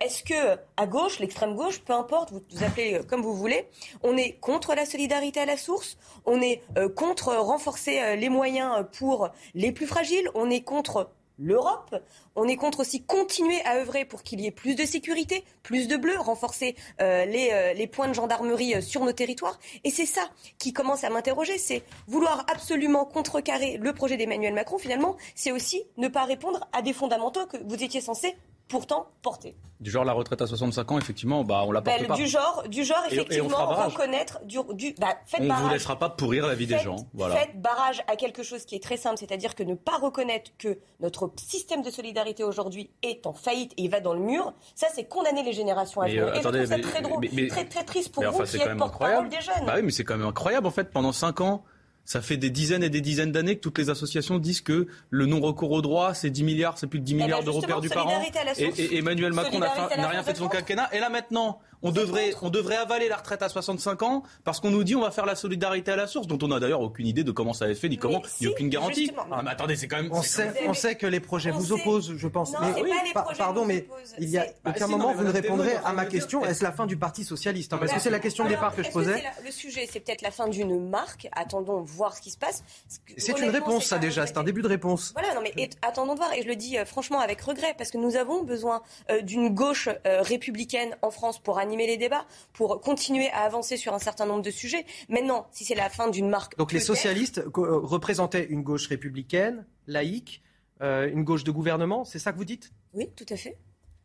Est-ce 0.00 0.22
que 0.22 0.58
à 0.76 0.86
gauche, 0.86 1.18
l'extrême 1.18 1.54
gauche, 1.54 1.80
peu 1.80 1.92
importe, 1.92 2.32
vous 2.32 2.42
vous 2.50 2.62
appelez 2.62 3.00
comme 3.08 3.22
vous 3.22 3.34
voulez, 3.34 3.66
on 4.02 4.16
est 4.16 4.32
contre 4.40 4.74
la 4.74 4.86
solidarité 4.86 5.40
à 5.40 5.46
la 5.46 5.56
source, 5.56 5.96
on 6.26 6.40
est 6.40 6.62
contre 6.94 7.34
renforcer 7.34 8.16
les 8.16 8.28
moyens 8.28 8.84
pour 8.98 9.30
les 9.54 9.72
plus 9.72 9.86
fragiles, 9.86 10.28
on 10.34 10.50
est 10.50 10.62
contre 10.62 11.10
l'Europe. 11.38 11.96
On 12.36 12.46
est 12.46 12.56
contre 12.56 12.80
aussi 12.80 13.02
continuer 13.02 13.60
à 13.64 13.76
œuvrer 13.76 14.04
pour 14.04 14.22
qu'il 14.22 14.40
y 14.40 14.46
ait 14.46 14.50
plus 14.50 14.74
de 14.74 14.84
sécurité, 14.84 15.44
plus 15.62 15.88
de 15.88 15.96
bleus, 15.96 16.18
renforcer 16.18 16.76
euh, 17.00 17.24
les, 17.24 17.50
euh, 17.52 17.72
les, 17.72 17.86
points 17.86 18.08
de 18.08 18.14
gendarmerie 18.14 18.74
euh, 18.74 18.80
sur 18.80 19.04
nos 19.04 19.12
territoires. 19.12 19.58
Et 19.84 19.90
c'est 19.90 20.06
ça 20.06 20.28
qui 20.58 20.72
commence 20.72 21.04
à 21.04 21.10
m'interroger, 21.10 21.58
c'est 21.58 21.82
vouloir 22.06 22.44
absolument 22.52 23.04
contrecarrer 23.04 23.78
le 23.78 23.92
projet 23.92 24.16
d'Emmanuel 24.16 24.54
Macron. 24.54 24.78
Finalement, 24.78 25.16
c'est 25.34 25.52
aussi 25.52 25.84
ne 25.96 26.08
pas 26.08 26.24
répondre 26.24 26.68
à 26.72 26.82
des 26.82 26.92
fondamentaux 26.92 27.46
que 27.46 27.56
vous 27.64 27.82
étiez 27.82 28.00
censé 28.00 28.36
pourtant 28.68 29.08
porter. 29.22 29.56
Du 29.80 29.90
genre 29.90 30.04
la 30.04 30.12
retraite 30.12 30.40
à 30.40 30.46
65 30.46 30.92
ans, 30.92 30.98
effectivement, 30.98 31.44
bah, 31.44 31.62
on 31.66 31.72
la 31.72 31.82
porte 31.82 32.00
bah, 32.00 32.06
pas. 32.06 32.14
Du 32.14 32.26
genre, 32.26 32.64
du 32.68 32.84
genre 32.84 33.02
effectivement, 33.10 33.66
reconnaître... 33.66 34.40
Du, 34.44 34.58
du, 34.72 34.94
bah, 34.98 35.08
on 35.38 35.44
ne 35.44 35.52
vous 35.52 35.68
laissera 35.68 35.98
pas 35.98 36.08
pourrir 36.08 36.46
la 36.46 36.54
vie 36.54 36.66
des 36.66 36.78
gens. 36.78 36.96
Voilà. 37.12 37.36
Faites 37.36 37.60
barrage 37.60 38.02
à 38.06 38.16
quelque 38.16 38.42
chose 38.42 38.64
qui 38.64 38.76
est 38.76 38.82
très 38.82 38.96
simple, 38.96 39.18
c'est-à-dire 39.18 39.54
que 39.54 39.62
ne 39.62 39.74
pas 39.74 39.98
reconnaître 39.98 40.52
que 40.58 40.78
notre 41.00 41.30
système 41.36 41.82
de 41.82 41.90
solidarité 41.90 42.44
aujourd'hui 42.44 42.90
est 43.02 43.26
en 43.26 43.34
faillite 43.34 43.72
et 43.76 43.82
il 43.82 43.90
va 43.90 44.00
dans 44.00 44.14
le 44.14 44.20
mur, 44.20 44.54
ça 44.74 44.86
c'est 44.94 45.04
condamner 45.04 45.42
les 45.42 45.52
générations 45.52 46.00
à 46.00 46.06
venir. 46.06 46.34
et 46.34 46.42
je 46.42 46.48
trouve 46.48 46.66
ça 46.66 46.78
très 46.78 47.02
drôle, 47.02 47.28
très, 47.48 47.64
très 47.64 47.84
triste 47.84 48.12
pour 48.12 48.24
vous 48.24 48.42
qui 48.44 48.56
êtes 48.56 48.76
porte-parole 48.76 49.28
des 49.28 49.40
jeunes. 49.40 49.66
Bah 49.66 49.74
oui, 49.76 49.82
mais 49.82 49.90
c'est 49.90 50.04
quand 50.04 50.16
même 50.16 50.26
incroyable 50.26 50.66
en 50.66 50.70
fait. 50.70 50.90
Pendant 50.90 51.12
5 51.12 51.40
ans, 51.40 51.64
ça 52.04 52.20
fait 52.20 52.36
des 52.36 52.50
dizaines 52.50 52.82
et 52.82 52.90
des 52.90 53.00
dizaines 53.00 53.32
d'années 53.32 53.56
que 53.56 53.60
toutes 53.60 53.78
les 53.78 53.90
associations 53.90 54.38
disent 54.38 54.60
que 54.60 54.86
le 55.10 55.26
non-recours 55.26 55.72
au 55.72 55.82
droit, 55.82 56.12
c'est 56.14 56.30
10 56.30 56.44
milliards, 56.44 56.78
c'est 56.78 56.86
plus 56.86 57.00
de 57.00 57.04
10 57.04 57.12
eh 57.12 57.16
ben, 57.16 57.24
milliards 57.24 57.44
d'euros 57.44 57.62
perdus 57.62 57.88
par 57.88 58.06
an. 58.08 58.22
Et, 58.58 58.98
Emmanuel 58.98 59.32
Macron 59.32 59.58
n'a 59.58 60.08
rien 60.08 60.22
fait 60.22 60.34
de 60.34 60.38
son 60.38 60.48
quinquennat. 60.48 60.88
Et 60.92 61.00
là 61.00 61.08
maintenant, 61.08 61.60
on 61.84 61.92
devrait, 61.92 62.32
on 62.42 62.50
devrait 62.50 62.76
avaler 62.76 63.08
la 63.08 63.16
retraite 63.16 63.42
à 63.42 63.48
65 63.48 64.02
ans 64.02 64.22
parce 64.42 64.58
qu'on 64.58 64.70
nous 64.70 64.82
dit 64.82 64.96
on 64.96 65.02
va 65.02 65.10
faire 65.10 65.26
la 65.26 65.36
solidarité 65.36 65.92
à 65.92 65.96
la 65.96 66.06
source, 66.06 66.26
dont 66.26 66.38
on 66.42 66.48
n'a 66.48 66.58
d'ailleurs 66.58 66.80
aucune 66.80 67.06
idée 67.06 67.22
de 67.22 67.30
comment 67.30 67.52
ça 67.52 67.66
va 67.66 67.70
être 67.70 67.78
fait, 67.78 67.88
ni 67.88 67.98
comment, 67.98 68.22
ni 68.40 68.48
aucune 68.48 68.68
garantie. 68.68 69.12
Ah, 69.30 69.42
mais 69.44 69.50
attendez, 69.50 69.76
c'est 69.76 69.86
quand 69.86 70.02
même. 70.02 70.10
On 70.12 70.22
sait, 70.22 70.52
on 70.66 70.74
sait 70.74 70.96
que 70.96 71.06
les 71.06 71.20
projets 71.20 71.50
vous 71.50 71.72
opposent, 71.72 72.14
je 72.16 72.28
pense. 72.28 72.52
mais 72.60 72.82
oui, 72.82 72.90
pardon, 73.36 73.64
mais 73.64 73.86
il 74.18 74.30
y 74.30 74.38
a 74.38 74.46
aucun 74.66 74.86
moment 74.86 75.12
vous 75.12 75.24
ne 75.24 75.30
répondrez 75.30 75.76
à 75.84 75.92
ma 75.92 76.06
question. 76.06 76.44
Est-ce 76.44 76.64
la 76.64 76.72
fin 76.72 76.86
du 76.86 76.96
Parti 76.96 77.24
socialiste 77.24 77.70
Parce 77.76 77.92
que 77.92 78.00
c'est 78.00 78.10
la 78.10 78.18
question 78.18 78.44
de 78.44 78.50
départ 78.50 78.74
que 78.74 78.82
je 78.82 78.90
posais. 78.90 79.22
Le 79.44 79.50
sujet, 79.50 79.88
c'est 79.90 80.00
peut-être 80.00 80.22
la 80.22 80.30
fin 80.30 80.48
d'une 80.48 80.88
marque? 80.88 81.28
Attendons 81.32 81.82
voir 81.82 82.16
ce 82.16 82.22
qui 82.22 82.30
se 82.30 82.38
passe. 82.38 82.64
C'est 83.16 83.38
une 83.38 83.50
réponse, 83.50 83.86
ça 83.86 83.98
déjà. 83.98 84.26
C'est 84.26 84.38
un 84.38 84.44
début 84.44 84.62
de 84.62 84.68
réponse. 84.68 85.12
Voilà, 85.14 85.34
non 85.34 85.42
mais 85.42 85.68
attendons 85.82 86.14
de 86.14 86.18
voir. 86.18 86.32
Et 86.32 86.42
je 86.42 86.48
le 86.48 86.56
dis 86.56 86.78
euh, 86.78 86.84
franchement 86.84 87.20
avec 87.20 87.40
regret, 87.40 87.74
parce 87.76 87.90
que 87.90 87.98
nous 87.98 88.16
avons 88.16 88.42
besoin 88.42 88.82
euh, 89.10 89.20
d'une 89.20 89.48
gauche 89.48 89.88
euh, 89.88 90.22
républicaine 90.22 90.96
en 91.02 91.10
France 91.10 91.38
pour 91.38 91.58
animer 91.58 91.73
les 91.76 91.96
débats 91.96 92.26
pour 92.52 92.80
continuer 92.80 93.28
à 93.30 93.40
avancer 93.40 93.76
sur 93.76 93.92
un 93.94 93.98
certain 93.98 94.26
nombre 94.26 94.42
de 94.42 94.50
sujets. 94.50 94.86
Maintenant, 95.08 95.46
si 95.50 95.64
c'est 95.64 95.74
la 95.74 95.90
fin 95.90 96.08
d'une 96.08 96.28
marque. 96.28 96.56
Donc 96.56 96.72
les 96.72 96.80
socialistes 96.80 97.38
euh, 97.38 97.78
représentaient 97.78 98.46
une 98.48 98.62
gauche 98.62 98.86
républicaine, 98.88 99.66
laïque, 99.86 100.42
euh, 100.80 101.10
une 101.10 101.24
gauche 101.24 101.44
de 101.44 101.50
gouvernement, 101.50 102.04
c'est 102.04 102.18
ça 102.18 102.32
que 102.32 102.38
vous 102.38 102.44
dites? 102.44 102.72
Oui, 102.94 103.10
tout 103.16 103.26
à 103.28 103.36
fait 103.36 103.58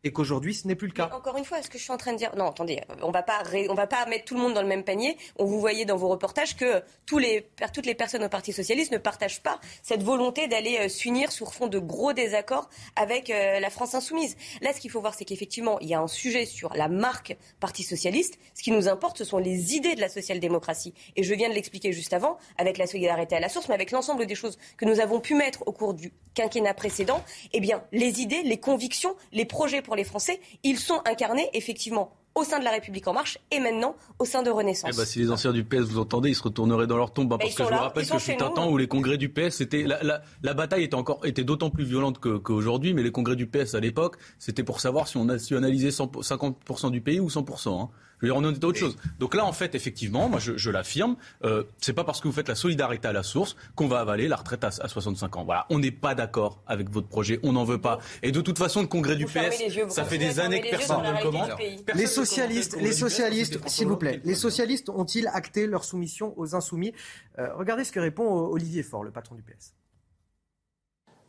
et 0.04 0.12
qu'aujourd'hui 0.12 0.54
ce 0.54 0.68
n'est 0.68 0.76
plus 0.76 0.88
le 0.88 0.94
cas. 0.94 1.10
encore 1.14 1.38
une 1.38 1.46
fois, 1.46 1.62
ce 1.62 1.70
que 1.70 1.78
je 1.78 1.84
suis 1.84 1.92
en 1.92 1.98
train 1.98 2.14
de 2.14 2.18
dire, 2.18 2.36
non, 2.36 2.50
attendez, 2.50 2.82
on 3.02 3.12
va 3.12 3.24
pas, 3.24 3.44
on 3.70 3.74
va 3.74 3.88
pas 3.88 4.06
mettre 4.06 4.26
tout 4.26 4.36
le 4.36 4.42
monde 4.42 4.54
dans 4.54 4.62
le 4.62 4.68
même 4.68 4.84
panier. 4.84 5.18
On 5.38 5.46
vous 5.46 5.60
voyait 5.60 5.86
dans 5.86 5.98
vos 5.98 6.08
reportages 6.08 6.56
que 6.56 6.82
tous 7.06 7.18
les, 7.18 7.48
toutes 7.74 7.86
les 7.86 7.96
personnes 7.96 8.24
au 8.24 8.30
Parti 8.30 8.54
socialiste 8.54 8.92
ne 8.92 8.98
partagent 8.98 9.42
pas 9.42 9.60
cette 9.82 10.04
volonté 10.04 10.48
d'aller 10.48 10.78
euh, 10.80 10.90
s'unir 10.90 11.32
sur 11.32 11.54
fond 11.54 11.68
de 11.68 11.80
gros 11.80 12.14
désaccords 12.14 12.70
avec 12.96 13.30
euh, 13.30 13.60
la 13.60 13.70
France 13.70 13.96
insoumise. 13.96 14.38
Là, 14.62 14.74
ce 14.74 14.80
qu'il 14.80 14.92
faut 14.92 15.02
voir, 15.02 15.14
c'est 15.14 15.26
qu'effectivement, 15.26 15.80
il 15.80 15.88
y 15.88 15.94
a 15.94 16.00
un 16.00 16.08
sujet 16.08 16.46
sur 16.46 16.74
la 16.74 16.88
marque 16.88 17.38
Parti 17.60 17.84
socialiste. 17.84 18.38
Ce 18.56 18.64
qui 18.64 18.72
nous 18.72 18.88
importe, 18.88 19.18
ce 19.18 19.26
sont 19.26 19.38
les 19.38 19.76
idées 19.76 19.96
de 19.96 20.02
la 20.02 20.10
social-démocratie. 20.10 20.94
Et 21.16 21.24
je 21.24 21.34
viens 21.34 21.50
de 21.50 21.54
l'expliquer 21.54 21.92
juste 21.92 22.14
avant, 22.14 22.38
avec 22.58 22.78
la 22.78 22.88
solidarité 22.88 23.36
à 23.36 23.40
la 23.40 23.50
source, 23.50 23.68
mais 23.68 23.76
avec 23.76 23.92
l'ensemble 23.92 24.26
des 24.26 24.36
choses 24.36 24.58
que 24.78 24.86
nous 24.86 25.00
avons 25.00 25.20
pu 25.20 25.36
mettre 25.36 25.68
au 25.68 25.72
cours 25.72 25.94
du 25.94 26.12
quinquennat 26.34 26.74
précédent. 26.74 27.24
Eh 27.54 27.60
bien, 27.60 27.84
les 27.92 28.22
idées, 28.22 28.44
les 28.44 28.60
convictions, 28.60 29.16
les 29.32 29.46
projets 29.46 29.82
pour 29.90 29.96
les 29.98 30.04
Français, 30.04 30.40
ils 30.64 30.78
sont 30.78 31.02
incarnés 31.06 31.50
effectivement 31.54 32.14
au 32.36 32.44
sein 32.44 32.60
de 32.60 32.64
La 32.64 32.70
République 32.72 33.08
En 33.08 33.14
Marche 33.14 33.40
et 33.52 33.60
maintenant 33.60 33.96
au 34.20 34.24
sein 34.24 34.44
de 34.44 34.52
Renaissance. 34.52 34.92
Eh 34.94 34.96
ben, 34.98 35.04
si 35.04 35.18
les 35.20 35.32
anciens 35.32 35.52
du 35.52 35.64
PS 35.64 35.80
vous 35.90 35.98
entendez, 35.98 36.30
ils 36.30 36.36
se 36.36 36.44
retourneraient 36.44 36.86
dans 36.86 36.96
leur 36.96 37.12
tombe. 37.12 37.34
hein, 37.34 37.38
Bah, 37.38 37.44
parce 37.44 37.56
que 37.56 37.64
je 37.64 37.68
vous 37.70 37.74
là, 37.76 37.82
rappelle 37.82 38.04
ils 38.06 38.10
que 38.12 38.20
fut 38.20 38.42
un 38.44 38.50
temps 38.52 38.70
où 38.70 38.78
les 38.78 38.88
congrès 38.88 39.18
du 39.18 39.30
PS, 39.30 39.50
c'était 39.58 39.82
la, 39.84 40.02
la, 40.04 40.22
la 40.44 40.54
bataille 40.54 40.84
était 40.84 40.96
encore 40.96 41.26
était 41.26 41.44
d'autant 41.44 41.72
plus 41.72 41.84
violente 41.86 42.20
qu'aujourd'hui, 42.20 42.94
mais 42.94 43.02
les 43.02 43.12
congrès 43.12 43.36
du 43.36 43.48
PS 43.48 43.74
à 43.74 43.80
l'époque, 43.80 44.18
c'était 44.38 44.64
pour 44.64 44.80
savoir 44.80 45.08
si 45.08 45.18
on 45.18 45.28
a 45.28 45.40
si 45.40 45.54
on 45.56 45.58
analysait 45.58 45.92
100 45.92 46.06
50% 46.22 46.92
du 46.92 47.02
pays 47.02 47.20
ou 47.20 47.30
100%. 47.30 47.82
hein. 47.82 47.90
Je 48.22 48.28
veux 48.28 48.34
dire, 48.34 48.42
on 48.42 48.52
était 48.52 48.66
autre 48.66 48.78
chose. 48.78 48.98
Donc 49.20 49.34
là, 49.34 49.46
en 49.46 49.54
fait, 49.54 49.76
effectivement, 49.76 50.28
moi, 50.28 50.40
je, 50.40 50.58
je 50.58 50.70
l'affirme, 50.70 51.16
euh, 51.46 51.64
c'est 51.80 51.94
pas 51.94 52.04
parce 52.04 52.20
que 52.20 52.28
vous 52.28 52.34
faites 52.34 52.50
la 52.50 52.56
solidarité 52.56 53.08
à 53.08 53.14
la 53.14 53.24
source 53.24 53.56
qu'on 53.76 53.88
va 53.88 54.00
avaler 54.00 54.28
la 54.28 54.36
retraite 54.36 54.64
à, 54.64 54.68
à 54.68 54.88
65 54.90 55.38
ans. 55.38 55.46
Voilà, 55.46 55.66
on 55.70 55.80
n'est 55.80 55.92
pas 55.92 56.16
d'accord 56.16 56.62
avec 56.68 56.90
votre 56.90 57.08
projet, 57.08 57.40
on 57.44 57.54
n'en 57.54 57.64
veut 57.64 57.80
pas. 57.80 58.00
Et 58.22 58.32
de 58.34 58.42
toute 58.42 58.58
façon, 58.58 58.82
le 58.82 58.88
congrès 58.88 59.16
du 59.16 59.26
Vous 59.26 59.32
PS, 59.32 59.60
yeux, 59.76 59.88
ça 59.90 60.04
fait 60.04 60.18
des 60.18 60.40
années 60.40 60.60
que 60.62 60.70
personne 60.70 61.02
ne 61.02 61.12
le 61.18 61.24
commande. 61.24 61.50
Les 61.96 62.08
socialistes, 62.08 62.76
le 62.76 62.84
les 62.84 62.92
socialistes, 62.92 63.60
s'il 63.68 63.88
vous 63.88 63.98
plaît, 63.98 64.22
les 64.26 64.36
socialistes 64.36 64.90
ont-ils 64.90 65.28
acté 65.28 65.66
leur 65.68 65.84
soumission 65.84 66.34
aux 66.38 66.56
insoumis 66.56 66.94
Euh, 67.38 67.54
Regardez 67.56 67.84
ce 67.86 67.92
que 67.92 68.00
répond 68.00 68.26
Olivier 68.26 68.84
Faure, 68.84 69.04
le 69.04 69.12
patron 69.12 69.36
du 69.36 69.44
PS. 69.44 69.74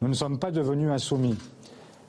Nous 0.03 0.09
ne 0.09 0.14
sommes 0.14 0.38
pas 0.38 0.51
devenus 0.51 0.91
insoumis. 0.91 1.36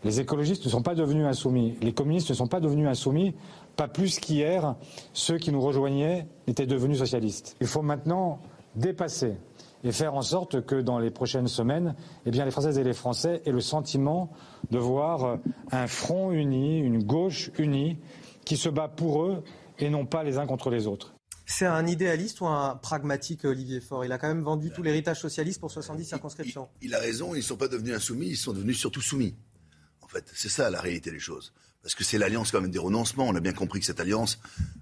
Les 0.03 0.19
écologistes 0.19 0.65
ne 0.65 0.69
sont 0.71 0.81
pas 0.81 0.95
devenus 0.95 1.25
insoumis. 1.25 1.77
Les 1.81 1.93
communistes 1.93 2.29
ne 2.29 2.35
sont 2.35 2.47
pas 2.47 2.59
devenus 2.59 2.87
insoumis. 2.87 3.35
Pas 3.75 3.87
plus 3.87 4.19
qu'hier, 4.19 4.75
ceux 5.13 5.37
qui 5.37 5.51
nous 5.51 5.61
rejoignaient 5.61 6.27
étaient 6.47 6.67
devenus 6.67 6.99
socialistes. 6.99 7.55
Il 7.61 7.67
faut 7.67 7.81
maintenant 7.81 8.41
dépasser 8.75 9.37
et 9.83 9.91
faire 9.91 10.13
en 10.13 10.21
sorte 10.21 10.65
que 10.65 10.75
dans 10.75 10.99
les 10.99 11.09
prochaines 11.09 11.47
semaines, 11.47 11.95
eh 12.25 12.31
bien, 12.31 12.45
les 12.45 12.51
Françaises 12.51 12.77
et 12.77 12.83
les 12.83 12.93
Français 12.93 13.41
aient 13.45 13.51
le 13.51 13.61
sentiment 13.61 14.31
de 14.69 14.77
voir 14.77 15.39
un 15.71 15.87
front 15.87 16.31
uni, 16.31 16.79
une 16.79 17.03
gauche 17.03 17.51
unie, 17.57 17.97
qui 18.45 18.57
se 18.57 18.69
bat 18.69 18.87
pour 18.87 19.23
eux 19.23 19.43
et 19.79 19.89
non 19.89 20.05
pas 20.05 20.23
les 20.23 20.37
uns 20.37 20.45
contre 20.45 20.69
les 20.69 20.87
autres. 20.87 21.13
C'est 21.45 21.65
un 21.65 21.85
idéaliste 21.85 22.39
ou 22.41 22.47
un 22.47 22.75
pragmatique, 22.75 23.43
Olivier 23.43 23.81
Faure? 23.81 24.05
Il 24.05 24.11
a 24.11 24.17
quand 24.17 24.27
même 24.27 24.43
vendu 24.43 24.71
tout 24.71 24.83
l'héritage 24.83 25.19
socialiste 25.19 25.59
pour 25.59 25.71
70 25.71 26.05
circonscriptions. 26.05 26.69
Il 26.81 26.95
a 26.95 26.99
raison, 26.99 27.33
ils 27.33 27.39
ne 27.39 27.43
sont 27.43 27.57
pas 27.57 27.67
devenus 27.67 27.93
insoumis, 27.93 28.27
ils 28.27 28.37
sont 28.37 28.53
devenus 28.53 28.77
surtout 28.77 29.01
soumis. 29.01 29.35
En 30.01 30.07
fait, 30.07 30.23
c'est 30.33 30.49
ça 30.49 30.69
la 30.69 30.79
réalité 30.79 31.11
des 31.11 31.19
choses. 31.19 31.53
Parce 31.83 31.95
que 31.95 32.03
c'est 32.03 32.17
l'alliance 32.17 32.51
quand 32.51 32.61
même 32.61 32.71
des 32.71 32.79
renoncements. 32.79 33.27
On 33.27 33.35
a 33.35 33.39
bien 33.39 33.53
compris 33.53 33.79
que 33.79 33.85
cette 33.85 33.99
alliance, 33.99 34.39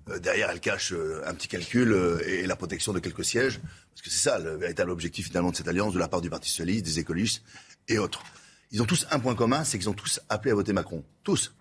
euh, 0.10 0.20
derrière, 0.20 0.50
elle 0.50 0.60
cache 0.60 0.92
euh, 0.92 1.22
un 1.26 1.34
petit 1.34 1.48
calcul 1.48 1.94
euh, 1.94 2.20
et, 2.28 2.46
la 2.46 2.58
protection 2.58 2.92
de 2.92 3.00
quelques 3.00 3.24
sièges. 3.24 3.60
Parce 3.92 4.02
que 4.02 4.10
c'est 4.10 4.30
ça 4.30 4.38
le 4.38 4.56
véritable 4.56 4.92
objectif 4.92 5.28
finalement 5.28 5.52
de 5.52 5.56
cette 5.56 5.68
alliance, 5.68 5.94
de 5.94 6.00
la 6.00 6.10
part 6.10 6.22
du 6.22 6.30
Parti 6.30 6.50
socialiste, 6.50 6.86
des 6.86 7.00
écologistes 7.00 7.42
et 7.88 7.98
autres. 8.00 8.24
Ils 8.72 8.82
ont 8.82 8.86
tous 8.86 9.08
un 9.12 9.20
point 9.20 9.34
commun, 9.34 9.64
c'est 9.64 9.78
qu'ils 9.78 9.90
ont 9.90 9.94
tous 9.94 10.20
appelé 10.30 10.52
à 10.52 10.56
voter 10.56 10.74
Macron. 10.74 11.04
Tous. 11.24 11.54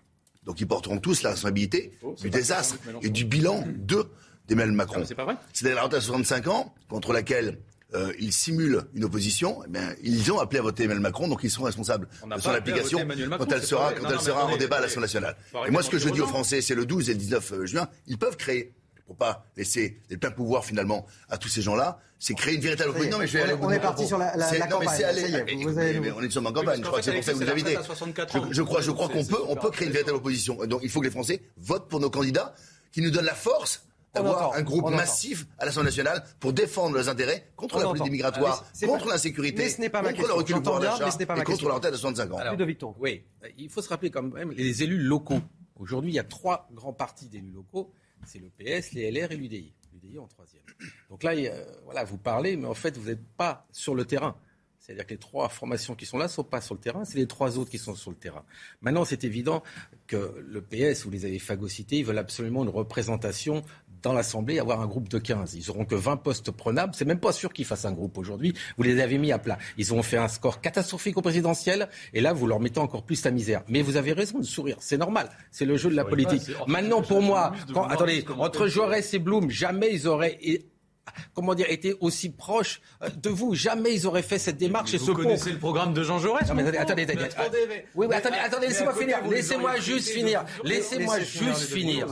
Donc 0.43 0.59
ils 0.59 0.67
porteront 0.67 0.99
tous 0.99 1.23
la 1.23 1.31
responsabilité 1.31 1.91
du 2.21 2.29
désastre 2.29 2.77
et 3.01 3.09
du 3.09 3.25
bilan 3.25 3.65
de 3.77 4.07
d'Emmanuel 4.47 4.75
Macron. 4.75 5.03
c'est 5.05 5.15
pas 5.15 5.25
vrai. 5.25 5.37
C'est-à-dire 5.53 5.75
la 5.75 5.83
retraite 5.83 6.01
à 6.01 6.05
65 6.05 6.47
ans, 6.47 6.73
contre 6.87 7.13
laquelle 7.13 7.59
euh, 7.95 8.13
ils 8.19 8.31
simulent 8.33 8.83
une 8.93 9.03
opposition, 9.05 9.61
eh 9.65 9.69
bien, 9.69 9.95
ils 10.03 10.31
ont 10.31 10.39
appelé 10.39 10.59
à 10.59 10.61
voter 10.61 10.83
Emmanuel 10.83 11.01
Macron, 11.01 11.27
donc 11.27 11.39
ils 11.43 11.49
seront 11.49 11.65
responsables 11.65 12.07
de 12.35 12.39
son 12.41 12.49
application 12.51 13.03
Macron, 13.05 13.37
quand 13.45 13.51
elle 13.51 13.63
sera, 13.63 13.93
quand 13.93 14.03
Non, 14.03 14.09
elle 14.09 14.15
non, 14.15 14.21
sera 14.21 14.43
en 14.43 14.47
attendez, 14.47 14.59
débat 14.59 14.77
à 14.77 14.81
l'Assemblée 14.81 15.01
nationale. 15.01 15.35
Et 15.67 15.71
moi, 15.71 15.81
ce 15.83 15.89
que 15.89 15.97
je 15.97 16.09
dis 16.09 16.21
aux. 16.21 16.27
Français, 16.27 16.61
c'est 16.61 16.75
le 16.75 16.85
12 16.85 17.09
et 17.09 17.13
le 17.13 17.19
19 17.19 17.65
juin, 17.65 17.87
ils 18.07 18.17
peuvent 18.19 18.37
créer, 18.37 18.73
pour 19.07 19.15
pas 19.15 19.45
laisser 19.57 19.97
les 20.11 20.17
pleins 20.17 20.29
pouvoirs 20.29 20.63
finalement 20.63 21.07
à 21.29 21.37
tous 21.39 21.47
ces 21.49 21.63
gens-là, 21.63 21.99
c'est 22.19 22.35
créer 22.35 22.55
une 22.55 22.61
véritable 22.61 22.91
opposition. 22.91 23.11
Non, 23.17 23.19
mais 23.19 23.27
je 23.27 23.33
vais 23.33 23.39
on 23.39 23.43
aller 23.45 23.53
on 23.59 23.71
est 23.71 23.79
parti 23.79 23.93
propos. 24.03 24.07
sur 24.07 24.17
la- 24.19 24.35
la- 24.35 24.49
C'est- 24.49 24.59
la 24.59 24.67
non, 24.67 24.79
mais 24.79 24.85
campagne, 24.85 25.63
vous 25.63 25.77
avez- 25.79 25.99
mais 25.99 26.11
on 26.11 26.21
est 26.21 26.29
sur 26.29 26.41
ma 26.43 26.51
campagne, 26.51 26.81
je 26.81 26.85
crois 26.85 26.99
que 26.99 27.05
c'est 27.05 27.13
pour 27.13 27.23
ça 27.23 27.31
que 27.31 27.37
vous 27.37 27.43
invitez. 27.49 27.69
c'est 27.69 27.73
la 27.75 27.79
retraite 27.79 27.91
à 27.91 27.95
64 27.95 28.35
ans. 28.35 28.45
Je, 28.49 28.53
je 28.53 28.61
crois, 28.61 28.81
je 28.81 28.91
crois 28.91 29.07
qu'on 29.09 29.25
peut, 29.25 29.39
on 29.47 29.55
peut 29.55 29.71
créer 29.71 29.87
une 29.87 29.93
véritable 29.93 30.17
opposition. 30.17 30.57
Donc 30.67 30.81
il 30.83 30.89
faut 30.91 30.99
que 30.99 31.05
les 31.05 31.11
Français 31.11 31.41
votent 31.57 31.87
pour 31.89 31.99
nos 31.99 32.09
candidats 32.11 32.53
qui 32.91 33.01
nous 33.01 33.09
donnent 33.09 33.25
la 33.25 33.33
force 33.35 33.83
d'avoir 34.13 34.53
un 34.55 34.61
groupe 34.61 34.85
entend. 34.85 34.95
massif 34.97 35.45
à 35.57 35.65
l'Assemblée 35.65 35.87
nationale 35.89 36.23
pour 36.39 36.53
défendre 36.53 36.95
leurs 36.95 37.09
intérêts 37.09 37.51
contre 37.55 37.75
On 37.75 37.79
la 37.79 37.85
politique 37.85 38.07
Ah, 38.07 38.11
migratoire, 38.11 38.65
contre 38.85 39.05
pas- 39.05 39.11
l'insécurité, 39.11 39.63
contre 39.67 40.27
le 40.27 40.33
recul 40.33 40.55
du 40.55 40.61
pouvoir 40.61 40.79
d'achat 40.79 41.07
et 41.19 41.25
contre 41.25 41.43
question. 41.43 41.67
la 41.69 41.75
retraite 41.75 41.93
à 41.93 41.97
65 41.97 42.31
ans. 42.33 42.37
Alors, 42.37 42.55
Tour. 42.77 42.95
Oui, 42.99 43.23
il 43.57 43.69
faut 43.69 43.81
se 43.81 43.89
rappeler 43.89 44.09
quand 44.09 44.23
même 44.23 44.51
les 44.51 44.83
élus 44.83 44.99
locaux. 44.99 45.39
Aujourd'hui, 45.77 46.11
il 46.11 46.15
y 46.15 46.19
a 46.19 46.23
trois 46.23 46.67
grands 46.73 46.93
partis 46.93 47.27
d'élus 47.29 47.51
locaux. 47.51 47.91
C'est 48.25 48.39
le 48.39 48.49
PS, 48.49 48.91
les 48.93 49.09
LR 49.11 49.31
et 49.31 49.37
l'UDI. 49.37 49.73
L'UDI 49.93 50.19
en 50.19 50.27
troisième. 50.27 50.63
Donc 51.09 51.23
là, 51.23 51.31
a- 51.31 51.65
voilà, 51.85 52.03
vous 52.03 52.17
parlez, 52.17 52.57
mais 52.57 52.67
en 52.67 52.73
fait, 52.73 52.97
vous 52.97 53.07
n'êtes 53.09 53.23
pas 53.37 53.65
sur 53.71 53.95
le 53.95 54.05
terrain. 54.05 54.35
C'est-à-dire 54.81 55.05
que 55.05 55.11
les 55.13 55.19
trois 55.19 55.49
formations 55.49 55.93
qui 55.95 56.05
sont 56.05 56.17
là 56.17 56.25
ne 56.25 56.29
sont 56.29 56.43
pas 56.43 56.61
sur 56.61 56.73
le 56.73 56.79
terrain, 56.81 57.05
c'est 57.05 57.17
les 57.17 57.27
trois 57.27 57.57
autres 57.59 57.69
qui 57.69 57.77
sont 57.77 57.95
sur 57.95 58.09
le 58.11 58.17
terrain. 58.17 58.43
Maintenant, 58.81 59.05
c'est 59.05 59.23
évident 59.23 59.61
que 60.07 60.35
le 60.45 60.61
PS, 60.61 61.03
vous 61.05 61.11
les 61.11 61.25
avez 61.25 61.37
phagocytés, 61.39 61.97
ils 61.99 62.05
veulent 62.05 62.17
absolument 62.17 62.63
une 62.63 62.69
représentation 62.69 63.61
dans 64.01 64.13
l'Assemblée, 64.13 64.59
avoir 64.59 64.81
un 64.81 64.87
groupe 64.87 65.09
de 65.09 65.17
15. 65.19 65.55
Ils 65.55 65.65
n'auront 65.67 65.85
que 65.85 65.95
20 65.95 66.17
postes 66.17 66.51
prenables. 66.51 66.93
C'est 66.95 67.05
même 67.05 67.19
pas 67.19 67.31
sûr 67.31 67.51
qu'ils 67.53 67.65
fassent 67.65 67.85
un 67.85 67.91
groupe 67.91 68.17
aujourd'hui. 68.17 68.53
Vous 68.77 68.83
les 68.83 69.01
avez 69.01 69.17
mis 69.17 69.31
à 69.31 69.39
plat. 69.39 69.57
Ils 69.77 69.93
ont 69.93 70.03
fait 70.03 70.17
un 70.17 70.27
score 70.27 70.61
catastrophique 70.61 71.17
au 71.17 71.21
présidentiel. 71.21 71.89
Et 72.13 72.21
là, 72.21 72.33
vous 72.33 72.47
leur 72.47 72.59
mettez 72.59 72.79
encore 72.79 73.03
plus 73.03 73.23
la 73.25 73.31
misère. 73.31 73.63
Mais 73.67 73.81
vous 73.81 73.97
avez 73.97 74.13
raison 74.13 74.39
de 74.39 74.45
sourire. 74.45 74.77
C'est 74.79 74.97
normal. 74.97 75.29
C'est 75.51 75.65
le 75.65 75.77
jeu 75.77 75.89
de 75.89 75.95
la 75.95 76.05
politique. 76.05 76.43
Maintenant, 76.67 77.01
pour 77.01 77.21
moi, 77.21 77.53
quand, 77.73 77.83
attendez, 77.87 78.25
entre 78.37 78.67
Jaurès 78.67 79.13
et 79.13 79.19
Blum, 79.19 79.49
jamais 79.49 79.89
ils 79.93 80.07
auraient 80.07 80.39
comment 81.33 81.55
dire, 81.55 81.65
été 81.69 81.95
aussi 82.01 82.29
proches 82.29 82.81
euh, 83.01 83.09
de 83.09 83.29
vous. 83.29 83.55
Jamais 83.55 83.93
ils 83.95 84.05
auraient 84.05 84.21
fait 84.21 84.37
cette 84.37 84.57
démarche 84.57 84.93
et 84.93 84.97
Vous 84.97 85.05
ce 85.07 85.11
pont. 85.11 85.17
connaissez 85.23 85.51
le 85.51 85.57
programme 85.57 85.93
de 85.93 86.03
Jean 86.03 86.19
Jaurès 86.19 86.47
Non, 86.47 86.53
mais 86.53 86.61
attendez, 86.77 86.77
attendez, 86.77 87.05
Mais 87.15 87.23
attendez. 87.23 87.57
mais- 87.67 87.85
Oui, 87.95 88.05
mais 88.07 88.07
mais- 88.07 88.15
attendez, 88.15 88.37
attendez, 88.37 88.67
mais 88.67 88.73
laissez-moi 88.73 88.93
finir. 88.93 89.17
Laissez-moi 89.29 89.79
juste 89.79 90.09
finir. 90.09 90.45
Laissez-moi 90.63 91.19
juste 91.21 91.61
finir. 91.65 92.07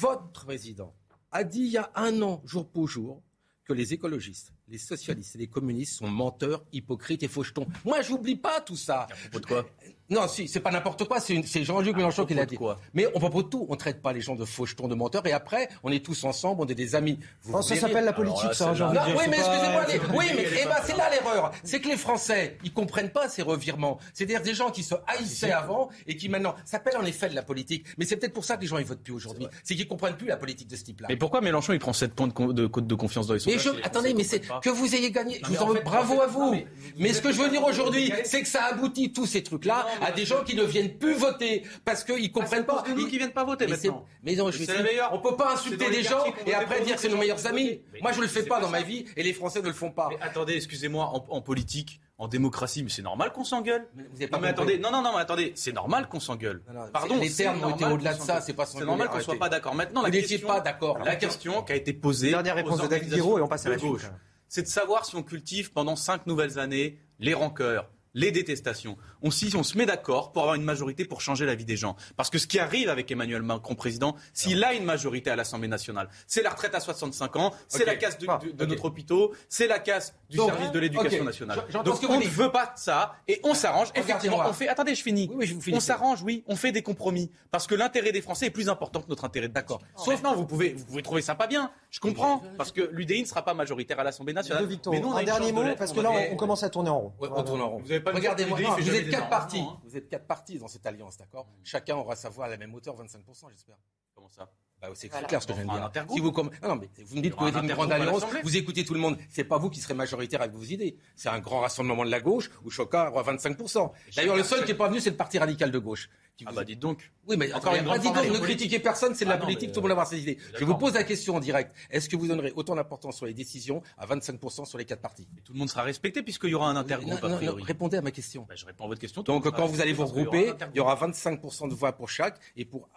Votre 0.00 0.28
président 0.32 0.92
a 1.30 1.44
dit 1.44 1.60
il 1.60 1.70
y 1.70 1.76
a 1.76 1.90
un 1.94 2.20
an, 2.22 2.42
jour 2.44 2.68
pour 2.68 2.88
jour, 2.88 3.22
que 3.64 3.72
les 3.72 3.94
écologistes, 3.94 4.52
les 4.68 4.78
socialistes 4.78 5.36
et 5.36 5.38
les 5.38 5.46
communistes 5.46 5.98
sont 5.98 6.08
menteurs, 6.10 6.64
hypocrites 6.72 7.22
et 7.22 7.28
fauchetons. 7.28 7.66
Moi, 7.84 8.02
j'oublie 8.02 8.36
pas 8.36 8.60
tout 8.60 8.76
ça. 8.76 9.02
À 9.02 9.06
propos 9.06 9.40
de 9.40 9.46
quoi? 9.46 9.66
Non, 10.10 10.28
si, 10.28 10.48
c'est 10.48 10.60
pas 10.60 10.70
n'importe 10.70 11.04
quoi, 11.08 11.18
c'est 11.20 11.64
Jean-Luc 11.64 11.96
Mélenchon 11.96 12.26
qui 12.26 12.34
l'a 12.34 12.44
dit. 12.44 12.56
quoi? 12.56 12.78
Mais 12.92 13.06
on 13.14 13.18
propose 13.20 13.46
tout, 13.50 13.66
on 13.70 13.76
traite 13.76 14.02
pas 14.02 14.12
les 14.12 14.20
gens 14.20 14.34
de 14.34 14.44
fauchetons, 14.44 14.86
de 14.86 14.94
menteurs, 14.94 15.26
et 15.26 15.32
après, 15.32 15.68
on 15.82 15.90
est 15.90 16.04
tous 16.04 16.24
ensemble, 16.24 16.60
on 16.62 16.66
est 16.66 16.74
des 16.74 16.94
amis. 16.94 17.18
Vous 17.42 17.54
Oh, 17.56 17.62
ça 17.62 17.74
s'appelle 17.76 18.04
la 18.04 18.12
politique, 18.12 18.44
là, 18.44 18.52
ça, 18.54 18.72
de 18.72 18.78
Non, 18.80 19.00
oui, 19.16 19.24
mais 19.30 19.38
excusez-moi, 19.38 19.86
les- 19.88 19.98
oui, 20.16 20.26
mais 20.36 20.44
eh 20.62 20.64
ben, 20.66 20.76
c'est 20.84 20.96
là 20.96 21.08
l'erreur. 21.10 21.52
C'est 21.64 21.80
que 21.80 21.88
les 21.88 21.96
Français, 21.96 22.58
ils 22.64 22.72
comprennent 22.72 23.10
pas 23.10 23.28
ces 23.28 23.42
revirements. 23.42 23.98
C'est-à-dire 24.12 24.42
des 24.42 24.54
gens 24.54 24.70
qui 24.70 24.82
se 24.82 24.94
haïssaient 25.06 25.52
avant 25.52 25.88
et 26.06 26.16
qui 26.16 26.28
maintenant 26.28 26.54
s'appellent 26.64 26.98
en 26.98 27.04
effet 27.06 27.28
de 27.30 27.34
la 27.34 27.42
politique. 27.42 27.86
Mais 27.96 28.04
c'est 28.04 28.16
peut-être 28.16 28.34
pour 28.34 28.44
ça 28.44 28.56
que 28.56 28.62
les 28.62 28.66
gens 28.66 28.78
ils 28.78 28.84
votent 28.84 29.02
plus 29.02 29.12
aujourd'hui. 29.14 29.46
C'est 29.62 29.74
qu'ils 29.74 29.88
comprennent 29.88 30.16
plus 30.16 30.26
la 30.28 30.36
politique 30.36 30.68
de 30.68 30.76
ce 30.76 30.84
type-là. 30.84 31.08
Mais 31.08 31.16
pourquoi 31.16 31.40
Mélenchon 31.40 31.72
il 31.72 31.78
prend 31.78 31.92
7 31.94 32.12
points 32.14 32.28
de, 32.28 32.52
de 32.52 32.66
cote 32.66 32.86
de 32.86 32.94
confiance 32.94 33.26
dans 33.26 33.34
les 33.34 33.40
Mais 33.46 33.58
sondages 33.58 33.78
les 33.80 33.84
attendez, 33.86 34.14
mais 34.14 34.24
c'est 34.24 34.40
que 34.40 34.70
vous 34.70 34.94
ayez 34.94 35.10
gagné. 35.10 35.40
Je 35.44 35.50
mais 35.50 35.56
vous 35.56 35.62
en 35.64 35.74
bravo 35.82 36.20
à 36.20 36.26
vous. 36.26 36.52
mais 36.52 36.66
Mais, 36.98 37.12
ce 37.12 37.22
que 37.22 37.32
je 37.32 37.40
veux 37.40 37.48
dire 37.48 37.64
aujourd'hui, 37.64 38.12
c'est 38.24 38.42
que 38.42 38.48
ça 38.48 38.64
aboutit 38.70 39.12
tous 39.12 39.26
ces 39.26 39.42
trucs-là 39.42 39.86
à 40.02 40.12
des 40.12 40.24
gens 40.24 40.42
qui 40.44 40.54
ne 40.56 40.62
viennent 40.64 40.98
plus 40.98 41.14
voter 41.14 41.62
parce 41.84 42.04
qu'ils 42.04 42.30
comprennent 42.32 42.64
pas. 42.66 42.84
nous 42.88 42.98
Ils- 43.00 43.08
qui 43.08 43.18
viennent 43.18 43.32
pas 43.32 43.44
voter 43.44 43.66
mais 43.66 43.72
maintenant. 43.72 44.04
Mais 44.22 44.34
non, 44.36 44.50
je 44.50 44.58
C'est 44.64 44.72
suis-. 44.76 44.98
On 45.12 45.18
peut 45.18 45.36
pas 45.36 45.54
insulter 45.54 45.90
des 45.90 46.02
gens 46.02 46.24
et 46.46 46.54
après 46.54 46.80
dire 46.82 46.94
nous 46.94 47.00
c'est 47.00 47.08
nos 47.08 47.14
que 47.16 47.20
meilleurs 47.20 47.46
amis. 47.46 47.80
Mais 47.92 48.00
Moi, 48.00 48.12
je 48.12 48.20
le 48.20 48.26
fais 48.26 48.42
pas 48.44 48.60
dans 48.60 48.68
ma 48.70 48.82
vie 48.82 49.04
et 49.16 49.22
les 49.22 49.32
Français 49.32 49.60
ne 49.62 49.66
le 49.68 49.72
font 49.72 49.90
pas. 49.90 50.08
Mais 50.10 50.18
attendez, 50.20 50.54
excusez-moi, 50.54 51.10
en, 51.28 51.40
politique, 51.40 52.00
en 52.18 52.28
démocratie, 52.28 52.82
mais 52.82 52.90
c'est 52.90 53.02
normal 53.02 53.32
qu'on 53.32 53.44
s'engueule. 53.44 53.86
Pas 54.30 54.36
Non 54.36 54.40
mais 54.42 54.48
attendez, 54.48 54.78
non 54.78 54.90
non 54.90 55.02
non, 55.02 55.12
mais 55.14 55.20
attendez, 55.20 55.52
c'est 55.56 55.72
normal 55.72 56.08
qu'on 56.08 56.20
s'engueule. 56.20 56.62
Pardon, 56.92 57.18
les 57.20 57.28
c'est 57.28 57.44
termes 57.44 57.56
ont 57.62 57.70
été 57.70 57.80
normal 57.80 57.92
au-delà 57.92 58.12
qu'on 58.14 58.22
de 58.22 58.26
ça, 58.26 58.40
c'est 58.40 58.52
pas 58.52 58.64
C'est 58.66 58.72
s'engueuler, 58.72 58.86
normal 58.88 59.08
qu'on 59.08 59.20
soit 59.20 59.38
pas 59.38 59.48
d'accord. 59.48 59.74
Maintenant, 59.74 60.00
Vous 60.00 60.06
la 60.06 60.12
n'étiez 60.12 60.28
question, 60.36 60.48
pas 60.48 60.60
d'accord. 60.60 60.98
La 61.04 61.16
question 61.16 61.62
qui 61.62 61.72
a 61.72 61.76
été 61.76 61.92
posée. 61.92 62.30
Dernière 62.30 62.54
réponse 62.54 62.80
aux 62.80 62.84
de 62.84 62.88
David 62.88 63.12
Guiraud 63.12 63.38
et 63.38 63.42
on 63.42 63.48
passe 63.48 63.66
à 63.66 63.70
la 63.70 63.76
gauche, 63.76 64.02
C'est 64.48 64.62
de 64.62 64.68
savoir 64.68 65.04
si 65.04 65.16
on 65.16 65.22
cultive 65.22 65.72
pendant 65.72 65.96
cinq 65.96 66.26
nouvelles 66.26 66.58
années 66.58 66.98
les 67.18 67.34
rancœurs, 67.34 67.88
les 68.14 68.30
détestations. 68.30 68.96
On, 69.22 69.30
si 69.30 69.54
on 69.56 69.62
se 69.62 69.76
met 69.76 69.86
d'accord 69.86 70.32
pour 70.32 70.42
avoir 70.42 70.54
une 70.54 70.62
majorité 70.62 71.04
pour 71.04 71.20
changer 71.20 71.46
la 71.46 71.54
vie 71.54 71.64
des 71.64 71.76
gens. 71.76 71.96
Parce 72.16 72.30
que 72.30 72.38
ce 72.38 72.46
qui 72.46 72.58
arrive 72.58 72.88
avec 72.88 73.10
Emmanuel 73.10 73.42
Macron 73.42 73.74
président, 73.74 74.16
s'il 74.32 74.62
a 74.64 74.74
une 74.74 74.84
majorité 74.84 75.30
à 75.30 75.36
l'Assemblée 75.36 75.68
nationale, 75.68 76.08
c'est 76.26 76.42
la 76.42 76.50
retraite 76.50 76.74
à 76.74 76.80
65 76.80 77.36
ans, 77.36 77.52
c'est 77.68 77.84
la 77.84 77.96
casse 77.96 78.18
de, 78.18 78.26
de- 78.26 78.52
de 78.52 78.64
ok. 78.64 78.70
notre 78.70 78.84
hôpital, 78.86 79.18
c'est 79.48 79.66
la 79.66 79.78
casse 79.78 80.14
du 80.30 80.36
Donc, 80.36 80.50
service 80.50 80.70
de 80.72 80.78
l'éducation 80.78 81.24
nationale. 81.24 81.64
Donc 81.84 82.00
on 82.08 82.18
ne 82.18 82.26
veut 82.26 82.50
pas 82.50 82.66
de 82.66 82.78
ça 82.78 83.14
et 83.28 83.40
on 83.44 83.54
s'arrange. 83.54 83.88
Effectivement, 83.94 84.42
on 84.46 84.52
fait. 84.52 84.68
Attendez, 84.68 84.94
je 84.94 85.02
finis. 85.02 85.28
Oui, 85.30 85.36
oui, 85.40 85.46
je 85.46 85.54
vous 85.54 85.76
on 85.76 85.80
s'arrange, 85.80 86.22
oui. 86.22 86.44
On 86.46 86.56
fait 86.56 86.72
des 86.72 86.82
compromis 86.82 87.30
parce 87.50 87.66
que 87.66 87.74
l'intérêt 87.74 88.12
des 88.12 88.22
Français 88.22 88.46
est 88.46 88.50
plus 88.50 88.68
important 88.68 89.00
que 89.00 89.08
notre 89.08 89.24
intérêt. 89.24 89.48
D'accord. 89.48 89.80
Sauf 89.96 90.22
non, 90.22 90.34
vous 90.34 90.46
pouvez, 90.46 90.72
vous 90.74 90.84
pouvez 90.84 91.02
trouver 91.02 91.22
ça 91.22 91.34
pas 91.34 91.46
bien. 91.46 91.70
Je 91.90 92.00
comprends 92.00 92.42
parce 92.56 92.72
que 92.72 92.88
l'UDI 92.92 93.22
ne 93.22 93.26
sera 93.26 93.44
pas 93.44 93.54
majoritaire 93.54 93.98
à 94.00 94.04
l'Assemblée 94.04 94.32
nationale. 94.32 94.68
Mais 94.90 95.00
nous, 95.00 95.08
on 95.08 95.16
a 95.16 95.20
un 95.20 95.24
dernier 95.24 95.52
mot, 95.52 95.62
parce 95.76 95.92
que 95.92 96.00
là, 96.00 96.10
on, 96.30 96.36
commence 96.36 96.62
à 96.62 96.70
tourner 96.70 96.90
en 96.90 97.00
rond. 97.00 97.12
On 97.20 97.42
tourne 97.42 97.60
en 97.60 97.70
rond. 97.70 97.82
Pas 98.04 98.12
Regardez-moi, 98.12 98.58
vous 98.58 98.90
êtes 98.94 99.10
quatre 99.10 99.28
partis. 99.30 99.58
hein. 99.60 99.80
Vous 99.84 99.96
êtes 99.96 100.08
quatre 100.08 100.26
partis 100.26 100.58
dans 100.58 100.68
cette 100.68 100.84
alliance, 100.86 101.16
d'accord? 101.16 101.46
Chacun 101.62 101.96
aura 101.96 102.16
sa 102.16 102.28
voix 102.28 102.46
à 102.46 102.48
la 102.48 102.56
même 102.56 102.74
hauteur, 102.74 102.96
25%, 102.96 103.50
j'espère. 103.50 103.76
Comment 104.14 104.28
ça? 104.28 104.50
Bah, 104.88 104.94
c'est 104.94 105.08
clair 105.08 105.42
ce 105.42 105.46
que 105.46 105.54
je 105.54 105.62
viens 105.62 105.66
de 105.66 105.92
dire. 105.92 106.06
Si 106.12 106.20
vous, 106.20 106.32
comme... 106.32 106.50
non, 106.62 106.76
mais 106.76 106.88
vous 107.04 107.16
me 107.16 107.22
dites 107.22 107.34
que 107.34 107.40
vous 107.40 107.48
êtes 107.48 107.56
une 107.56 107.72
grande 107.72 107.92
alliance, 107.92 108.22
vous 108.42 108.56
écoutez 108.56 108.84
tout 108.84 108.94
le 108.94 109.00
monde. 109.00 109.16
C'est 109.30 109.44
pas 109.44 109.58
vous 109.58 109.70
qui 109.70 109.80
serez 109.80 109.94
majoritaire 109.94 110.40
avec 110.40 110.54
vos 110.54 110.64
idées. 110.64 110.96
C'est 111.16 111.28
un 111.28 111.40
grand 111.40 111.60
rassemblement 111.60 112.04
de 112.04 112.10
la 112.10 112.20
gauche 112.20 112.50
où 112.64 112.70
Choca 112.70 113.10
aura 113.10 113.22
25%. 113.22 113.90
D'ailleurs, 114.16 114.36
le 114.36 114.42
seul 114.42 114.64
qui 114.64 114.72
n'est 114.72 114.78
pas 114.78 114.88
venu, 114.88 115.00
c'est 115.00 115.10
le 115.10 115.16
Parti 115.16 115.38
radical 115.38 115.70
de 115.70 115.78
gauche. 115.78 116.08
Ah 116.46 116.52
bah 116.52 116.64
dites 116.64 116.80
donc. 116.80 117.12
Oui, 117.28 117.36
mais 117.36 117.52
encore 117.52 117.74
une 117.74 117.84
fois, 117.84 117.98
dites 117.98 118.12
donc, 118.12 118.26
ne 118.26 118.38
critiquez 118.38 118.80
personne, 118.80 119.14
c'est 119.14 119.24
de 119.24 119.30
la 119.30 119.36
politique, 119.36 119.70
tout 119.70 119.76
le 119.76 119.82
monde 119.82 119.90
va 119.90 120.02
avoir 120.02 120.06
ses 120.08 120.20
idées. 120.20 120.38
Je 120.58 120.64
vous 120.64 120.74
pose 120.74 120.94
la 120.94 121.04
question 121.04 121.36
en 121.36 121.40
direct. 121.40 121.74
Est-ce 121.90 122.08
que 122.08 122.16
vous 122.16 122.26
donnerez 122.26 122.52
autant 122.56 122.74
d'importance 122.74 123.16
sur 123.16 123.26
les 123.26 123.34
décisions 123.34 123.82
à 123.96 124.06
25% 124.06 124.64
sur 124.64 124.76
les 124.76 124.84
quatre 124.84 125.00
partis? 125.00 125.28
Tout 125.44 125.52
le 125.52 125.58
monde 125.60 125.70
sera 125.70 125.82
respecté 125.82 126.22
puisqu'il 126.22 126.50
y 126.50 126.54
aura 126.54 126.68
un 126.68 126.76
intergroupe 126.76 127.22
non, 127.22 127.40
non, 127.40 127.54
répondez 127.62 127.96
à 127.98 128.02
ma 128.02 128.10
question. 128.10 128.46
Bah, 128.48 128.54
je 128.56 128.66
réponds 128.66 128.84
à 128.84 128.88
votre 128.88 129.00
question. 129.00 129.22
Donc 129.22 129.48
quand 129.48 129.66
vous 129.66 129.80
allez 129.80 129.92
vous 129.92 130.06
regrouper, 130.06 130.52
il 130.74 130.76
y 130.76 130.80
aura 130.80 130.96
25% 130.96 131.68
de 131.68 131.74
voix 131.74 131.92
pour 131.92 132.08
chaque 132.08 132.38
et 132.56 132.64
pour 132.64 132.88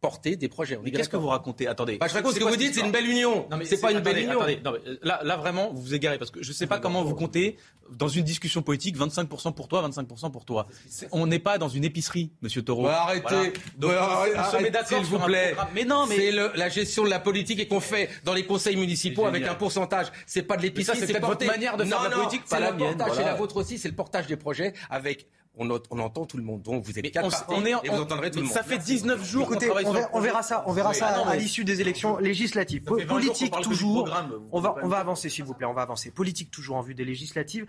porter 0.00 0.36
des 0.36 0.48
projets. 0.48 0.78
Mais 0.82 0.90
qu'est-ce 0.90 1.08
que 1.08 1.16
vous 1.16 1.28
racontez? 1.28 1.66
Attendez. 1.66 1.98
Bah, 1.98 2.08
je 2.08 2.14
raconte 2.14 2.34
ce 2.34 2.38
que 2.38 2.44
vous 2.44 2.56
dites, 2.56 2.74
c'est 2.74 2.80
une 2.80 2.92
belle 2.92 3.06
union. 3.06 3.46
Non, 3.50 3.56
mais 3.56 3.64
c'est 3.64 3.80
pas 3.80 3.92
une 3.92 4.00
belle 4.00 4.18
union. 4.18 4.40
Attendez, 4.40 4.60
non, 4.64 4.72
mais 4.72 4.92
là, 5.02 5.20
là, 5.22 5.36
vraiment, 5.36 5.70
vous 5.72 5.80
vous 5.82 5.94
égarez 5.94 6.18
parce 6.18 6.30
que 6.30 6.42
je 6.42 6.48
ne 6.48 6.54
sais 6.54 6.66
pas 6.66 6.78
comment 6.78 7.04
vous 7.04 7.14
comptez 7.14 7.56
dans 7.90 8.08
une 8.08 8.22
discussion 8.24 8.62
politique 8.62 8.96
25% 8.96 9.52
pour 9.52 9.68
toi, 9.68 9.86
25% 9.88 10.30
pour 10.30 10.44
toi. 10.44 10.66
On 11.12 11.26
n'est 11.26 11.38
pas 11.38 11.58
dans 11.58 11.68
une 11.68 11.84
épicerie, 11.84 12.30
Monsieur 12.40 12.62
Taureau. 12.62 12.84
Bah, 12.84 13.02
arrêtez. 13.02 13.24
Voilà. 13.28 13.50
Donc, 13.78 13.90
bah, 13.90 14.48
on 14.48 14.56
se 14.56 14.62
met 14.62 14.70
d'accord 14.70 14.98
s'il 14.98 15.06
vous 15.06 15.18
plaît. 15.18 15.54
Mais 15.74 15.84
non, 15.84 16.06
mais 16.06 16.16
c'est 16.16 16.56
la 16.56 16.68
gestion 16.68 17.04
de 17.04 17.10
la 17.10 17.20
politique 17.20 17.58
et 17.58 17.68
qu'on 17.68 17.80
fait 17.80 18.08
dans 18.24 18.34
les 18.34 18.46
conseils 18.46 18.76
municipaux 18.76 19.26
avec 19.26 19.44
un 19.44 19.54
pourcentage. 19.54 20.06
C'est 20.26 20.42
pas 20.42 20.56
de 20.56 20.62
l'épicerie, 20.62 20.98
c'est 20.98 21.18
votre 21.18 21.46
manière 21.46 21.76
de 21.76 21.84
faire 21.84 22.02
la 22.02 22.10
politique, 22.10 22.44
pas 22.46 22.60
la 22.60 22.72
mienne. 22.72 23.02
C'est 23.14 23.24
la 23.24 23.34
vôtre 23.34 23.56
aussi, 23.56 23.78
c'est 23.78 23.88
le 23.88 23.94
portage 23.94 24.26
des 24.26 24.36
projets 24.36 24.72
avec 24.88 25.26
on, 25.56 25.68
on, 25.90 25.98
entend 25.98 26.26
tout 26.26 26.36
le 26.36 26.42
monde. 26.42 26.62
Donc 26.62 26.84
vous 26.84 26.98
êtes 26.98 27.10
quatre 27.10 27.44
on, 27.48 27.54
on 27.54 27.64
est 27.66 27.74
en, 27.74 27.82
et 27.82 27.88
vous 27.88 28.00
entendrez 28.00 28.30
tout 28.30 28.38
le 28.38 28.44
monde. 28.44 28.52
Ça 28.52 28.62
fait 28.62 28.78
19 28.78 29.24
jours 29.24 29.42
Écoutez, 29.44 29.66
qu'on 29.66 29.74
travaille 29.74 29.86
on, 29.86 29.92
sur 29.92 30.00
verra, 30.00 30.10
on 30.14 30.20
verra 30.20 30.42
ça, 30.42 30.64
on 30.66 30.72
verra 30.72 30.90
oui, 30.90 30.96
ça 30.96 31.06
ah 31.08 31.18
non, 31.18 31.26
à 31.26 31.36
l'issue 31.36 31.64
des 31.64 31.80
élections 31.80 32.18
législatives. 32.18 32.82
Politique 32.82 33.54
toujours. 33.62 34.08
On 34.52 34.60
va, 34.60 34.76
on 34.82 34.88
va 34.88 34.98
avancer, 34.98 35.28
s'il 35.28 35.44
vous 35.44 35.54
plaît. 35.54 35.66
On 35.66 35.74
va 35.74 35.82
avancer. 35.82 36.10
Politique 36.10 36.50
toujours 36.50 36.76
en 36.76 36.82
vue 36.82 36.94
des 36.94 37.04
législatives. 37.04 37.66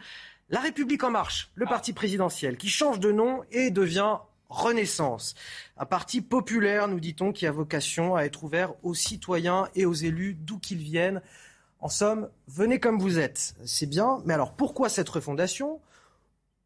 La 0.50 0.60
République 0.60 1.04
en 1.04 1.12
marche, 1.12 1.50
le 1.56 1.66
parti 1.66 1.94
présidentiel, 1.94 2.58
qui 2.58 2.70
change 2.70 3.00
de 3.00 3.12
nom 3.12 3.42
et 3.52 3.72
devient 3.72 4.18
Renaissance. 4.52 5.34
Un 5.78 5.86
parti 5.86 6.20
populaire, 6.20 6.90
nous 6.90 7.00
dit-on, 7.00 7.32
qui 7.32 7.48
a 7.48 7.52
vocation 7.54 8.18
à 8.18 8.24
être 8.24 8.44
ouvert 8.44 8.74
aux 8.84 8.94
citoyens 8.94 9.70
et 9.76 9.86
aux 9.86 9.94
élus, 9.94 10.34
d'où 10.34 10.60
qu'ils 10.60 10.84
viennent. 10.84 11.22
En 11.80 11.88
somme, 11.88 12.30
venez 12.50 12.78
comme 12.78 13.00
vous 13.00 13.18
êtes. 13.18 13.56
C'est 13.66 13.86
bien, 13.86 14.22
mais 14.26 14.34
alors 14.34 14.52
pourquoi 14.54 14.90
cette 14.90 15.08
refondation? 15.08 15.80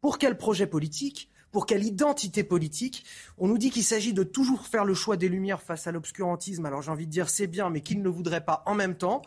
Pour 0.06 0.18
quel 0.18 0.38
projet 0.38 0.68
politique? 0.68 1.32
Pour 1.50 1.66
quelle 1.66 1.82
identité 1.82 2.44
politique? 2.44 3.04
On 3.38 3.48
nous 3.48 3.58
dit 3.58 3.72
qu'il 3.72 3.82
s'agit 3.82 4.14
de 4.14 4.22
toujours 4.22 4.64
faire 4.64 4.84
le 4.84 4.94
choix 4.94 5.16
des 5.16 5.28
lumières 5.28 5.60
face 5.60 5.88
à 5.88 5.90
l'obscurantisme. 5.90 6.64
Alors 6.64 6.80
j'ai 6.80 6.92
envie 6.92 7.06
de 7.06 7.10
dire 7.10 7.28
c'est 7.28 7.48
bien, 7.48 7.70
mais 7.70 7.80
qui 7.80 7.96
ne 7.96 8.04
le 8.04 8.10
voudrait 8.10 8.44
pas 8.44 8.62
en 8.66 8.76
même 8.76 8.94
temps 8.94 9.22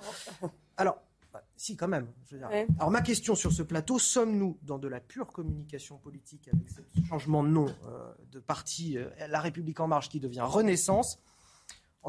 Alors, 0.77 1.01
bah, 1.33 1.43
si 1.57 1.75
quand 1.75 1.89
même. 1.89 2.07
Je 2.27 2.35
veux 2.35 2.39
dire. 2.39 2.49
Ouais. 2.49 2.65
Alors 2.77 2.91
ma 2.91 3.01
question 3.01 3.35
sur 3.35 3.51
ce 3.51 3.61
plateau, 3.61 3.99
sommes-nous 3.99 4.57
dans 4.61 4.79
de 4.79 4.87
la 4.87 5.01
pure 5.01 5.33
communication 5.33 5.97
politique 5.97 6.47
avec 6.47 6.69
ce 6.69 6.79
changement 7.09 7.43
de 7.43 7.49
nom 7.49 7.65
euh, 7.65 8.13
de 8.31 8.39
parti 8.39 8.97
euh, 8.97 9.09
La 9.27 9.41
République 9.41 9.81
en 9.81 9.89
marche 9.89 10.07
qui 10.07 10.21
devient 10.21 10.45
Renaissance? 10.45 11.19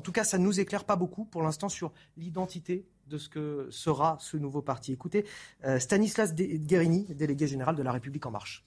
En 0.01 0.03
tout 0.03 0.13
cas, 0.13 0.25
ça 0.25 0.39
ne 0.39 0.45
nous 0.45 0.61
éclaire 0.61 0.85
pas 0.85 0.97
beaucoup 0.97 1.27
pour 1.27 1.43
l'instant 1.43 1.69
sur 1.69 1.93
l'identité 2.17 2.87
de 3.07 3.19
ce 3.19 3.29
que 3.29 3.69
sera 3.71 4.17
ce 4.19 4.39
nouveau 4.39 4.63
parti. 4.63 4.95
Écoutez, 4.95 5.27
euh, 5.67 5.79
Stanislas 5.79 6.35
Guérini, 6.35 7.05
délégué 7.15 7.47
général 7.47 7.77
de 7.77 7.83
La 7.83 7.93
République 7.93 8.25
en 8.25 8.31
marche. 8.31 8.65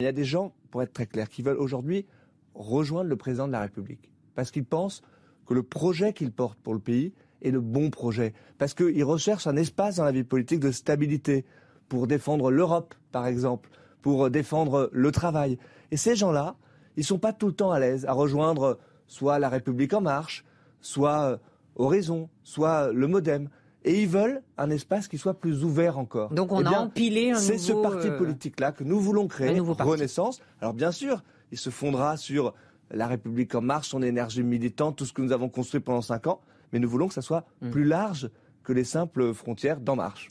Il 0.00 0.04
y 0.04 0.06
a 0.06 0.12
des 0.12 0.24
gens, 0.24 0.54
pour 0.70 0.82
être 0.82 0.94
très 0.94 1.04
clair, 1.04 1.28
qui 1.28 1.42
veulent 1.42 1.58
aujourd'hui 1.58 2.06
rejoindre 2.54 3.10
le 3.10 3.16
président 3.16 3.46
de 3.46 3.52
la 3.52 3.60
République 3.60 4.10
parce 4.34 4.50
qu'ils 4.50 4.64
pensent 4.64 5.02
que 5.44 5.52
le 5.52 5.62
projet 5.62 6.14
qu'il 6.14 6.32
porte 6.32 6.58
pour 6.60 6.72
le 6.72 6.80
pays 6.80 7.12
est 7.42 7.50
le 7.50 7.60
bon 7.60 7.90
projet, 7.90 8.32
parce 8.56 8.72
qu'ils 8.72 9.04
recherchent 9.04 9.48
un 9.48 9.56
espace 9.56 9.96
dans 9.96 10.04
la 10.04 10.12
vie 10.12 10.24
politique 10.24 10.60
de 10.60 10.70
stabilité 10.70 11.44
pour 11.90 12.06
défendre 12.06 12.50
l'Europe, 12.50 12.94
par 13.12 13.26
exemple, 13.26 13.68
pour 14.00 14.30
défendre 14.30 14.88
le 14.94 15.12
travail. 15.12 15.58
Et 15.90 15.98
ces 15.98 16.16
gens-là, 16.16 16.56
ils 16.96 17.00
ne 17.00 17.04
sont 17.04 17.18
pas 17.18 17.34
tout 17.34 17.48
le 17.48 17.52
temps 17.52 17.70
à 17.70 17.78
l'aise 17.78 18.06
à 18.06 18.14
rejoindre 18.14 18.78
soit 19.10 19.40
la 19.40 19.48
République 19.48 19.92
en 19.92 20.00
marche, 20.00 20.44
soit 20.80 21.40
Horizon, 21.74 22.30
soit 22.44 22.92
le 22.92 23.08
Modem. 23.08 23.48
Et 23.84 24.02
ils 24.02 24.08
veulent 24.08 24.42
un 24.56 24.70
espace 24.70 25.08
qui 25.08 25.18
soit 25.18 25.34
plus 25.34 25.64
ouvert 25.64 25.98
encore. 25.98 26.30
Donc 26.30 26.52
on 26.52 26.62
eh 26.62 26.66
a 26.66 26.80
empilé 26.80 27.32
un 27.32 27.36
C'est 27.36 27.58
ce 27.58 27.72
parti 27.72 28.08
euh, 28.08 28.18
politique-là 28.18 28.72
que 28.72 28.84
nous 28.84 29.00
voulons 29.00 29.26
créer, 29.26 29.58
parti. 29.60 29.82
Renaissance. 29.82 30.40
Alors 30.60 30.74
bien 30.74 30.92
sûr, 30.92 31.24
il 31.50 31.58
se 31.58 31.70
fondera 31.70 32.16
sur 32.16 32.54
la 32.90 33.06
République 33.06 33.54
en 33.54 33.62
marche, 33.62 33.88
son 33.88 34.02
énergie 34.02 34.42
militante, 34.42 34.96
tout 34.96 35.06
ce 35.06 35.12
que 35.12 35.22
nous 35.22 35.32
avons 35.32 35.48
construit 35.48 35.80
pendant 35.80 36.02
cinq 36.02 36.26
ans. 36.26 36.40
Mais 36.72 36.78
nous 36.78 36.88
voulons 36.88 37.08
que 37.08 37.14
ça 37.14 37.22
soit 37.22 37.46
Mm. 37.62 37.70
plus 37.70 37.84
large 37.84 38.30
que 38.62 38.72
les 38.72 38.84
simples 38.84 39.34
frontières 39.34 39.80
d'En 39.80 39.96
Marche. 39.96 40.28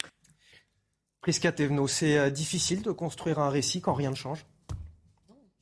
Prisca 1.21 1.51
Thévenot, 1.51 1.87
c'est 1.87 2.17
euh, 2.17 2.29
difficile 2.29 2.81
de 2.81 2.91
construire 2.91 3.39
un 3.39 3.49
récit 3.49 3.81
quand 3.81 3.93
rien 3.93 4.11
ne 4.11 4.15
change? 4.15 4.45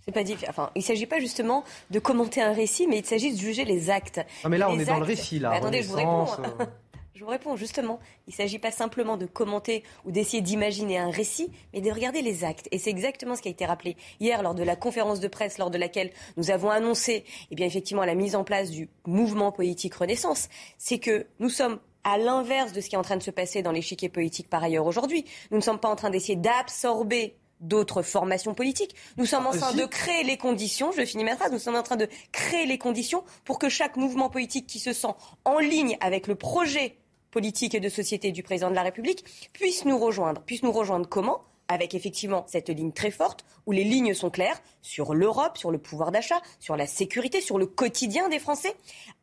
C'est 0.07 0.13
pas 0.13 0.23
difficile. 0.23 0.47
Enfin, 0.49 0.71
il 0.73 0.79
ne 0.79 0.83
s'agit 0.83 1.05
pas 1.05 1.19
justement 1.19 1.65
de 1.91 1.99
commenter 1.99 2.41
un 2.41 2.53
récit, 2.53 2.87
mais 2.87 2.99
il 2.99 3.05
s'agit 3.05 3.33
de 3.33 3.37
juger 3.37 3.65
les 3.65 3.89
actes. 3.89 4.21
Non, 4.45 4.49
mais 4.49 4.57
là, 4.57 4.69
Les 4.69 4.75
on 4.75 4.79
est 4.79 4.85
dans 4.85 4.99
le 4.99 5.05
récit, 5.05 5.37
là. 5.37 5.51
Attendez, 5.51 5.83
je 5.83 5.89
vous 5.89 5.95
réponds. 5.95 6.27
Euh. 6.39 6.65
Je 7.13 7.23
vous 7.23 7.31
réponds 7.31 7.55
justement. 7.55 7.99
Il 8.27 8.29
ne 8.29 8.35
s'agit 8.35 8.59
pas 8.59 8.69
simplement 8.69 9.17
de 9.17 9.25
commenter 9.25 9.83
ou 10.05 10.11
d'essayer 10.11 10.43
d'imaginer 10.43 10.99
un 10.99 11.09
récit, 11.09 11.51
mais 11.73 11.81
de 11.81 11.91
regarder 11.91 12.21
les 12.21 12.43
actes. 12.43 12.67
Et 12.69 12.77
c'est 12.77 12.91
exactement 12.91 13.35
ce 13.35 13.41
qui 13.41 13.47
a 13.47 13.51
été 13.51 13.65
rappelé 13.65 13.97
hier 14.19 14.43
lors 14.43 14.53
de 14.53 14.61
la 14.61 14.75
conférence 14.75 15.19
de 15.19 15.27
presse, 15.27 15.57
lors 15.57 15.71
de 15.71 15.79
laquelle 15.79 16.11
nous 16.37 16.51
avons 16.51 16.69
annoncé, 16.69 17.25
eh 17.49 17.55
bien 17.55 17.65
effectivement, 17.65 18.05
la 18.05 18.13
mise 18.13 18.35
en 18.35 18.43
place 18.43 18.69
du 18.69 18.87
mouvement 19.07 19.51
politique 19.51 19.95
Renaissance. 19.95 20.47
C'est 20.77 20.99
que 20.99 21.25
nous 21.39 21.49
sommes 21.49 21.79
à 22.03 22.19
l'inverse 22.19 22.71
de 22.71 22.81
ce 22.81 22.87
qui 22.87 22.93
est 22.93 22.99
en 22.99 23.01
train 23.01 23.17
de 23.17 23.23
se 23.23 23.31
passer 23.31 23.63
dans 23.63 23.71
l'échiquier 23.71 24.09
politique 24.09 24.47
par 24.47 24.63
ailleurs 24.63 24.85
aujourd'hui. 24.85 25.25
Nous 25.49 25.57
ne 25.57 25.63
sommes 25.63 25.79
pas 25.79 25.89
en 25.89 25.95
train 25.95 26.11
d'essayer 26.11 26.35
d'absorber 26.35 27.35
d'autres 27.59 28.01
formations 28.01 28.53
politiques. 28.53 28.95
Nous 29.17 29.25
sommes 29.25 29.47
en 29.47 29.51
train 29.51 29.71
si. 29.71 29.77
de 29.77 29.85
créer 29.85 30.23
les 30.23 30.37
conditions, 30.37 30.91
je 30.91 31.05
finis 31.05 31.23
ma 31.23 31.35
phrase, 31.35 31.51
nous 31.51 31.59
sommes 31.59 31.75
en 31.75 31.83
train 31.83 31.95
de 31.95 32.07
créer 32.31 32.65
les 32.65 32.77
conditions 32.77 33.23
pour 33.45 33.59
que 33.59 33.69
chaque 33.69 33.97
mouvement 33.97 34.29
politique 34.29 34.67
qui 34.67 34.79
se 34.79 34.93
sent 34.93 35.13
en 35.45 35.59
ligne 35.59 35.97
avec 36.01 36.27
le 36.27 36.35
projet 36.35 36.97
politique 37.31 37.75
et 37.75 37.79
de 37.79 37.89
société 37.89 38.31
du 38.31 38.43
président 38.43 38.69
de 38.69 38.75
la 38.75 38.83
République 38.83 39.23
puisse 39.53 39.85
nous 39.85 39.97
rejoindre. 39.97 40.41
Puisse 40.41 40.63
nous 40.63 40.71
rejoindre 40.71 41.07
comment? 41.07 41.41
Avec 41.69 41.93
effectivement 41.93 42.45
cette 42.47 42.69
ligne 42.69 42.93
très 42.93 43.11
forte 43.11 43.43
où 43.65 43.73
les 43.73 43.83
lignes 43.83 44.13
sont 44.13 44.29
claires 44.29 44.61
sur 44.81 45.13
l'Europe, 45.13 45.57
sur 45.57 45.69
le 45.69 45.77
pouvoir 45.77 46.11
d'achat, 46.11 46.41
sur 46.59 46.77
la 46.77 46.87
sécurité, 46.87 47.41
sur 47.41 47.57
le 47.57 47.65
quotidien 47.65 48.29
des 48.29 48.39
Français, 48.39 48.73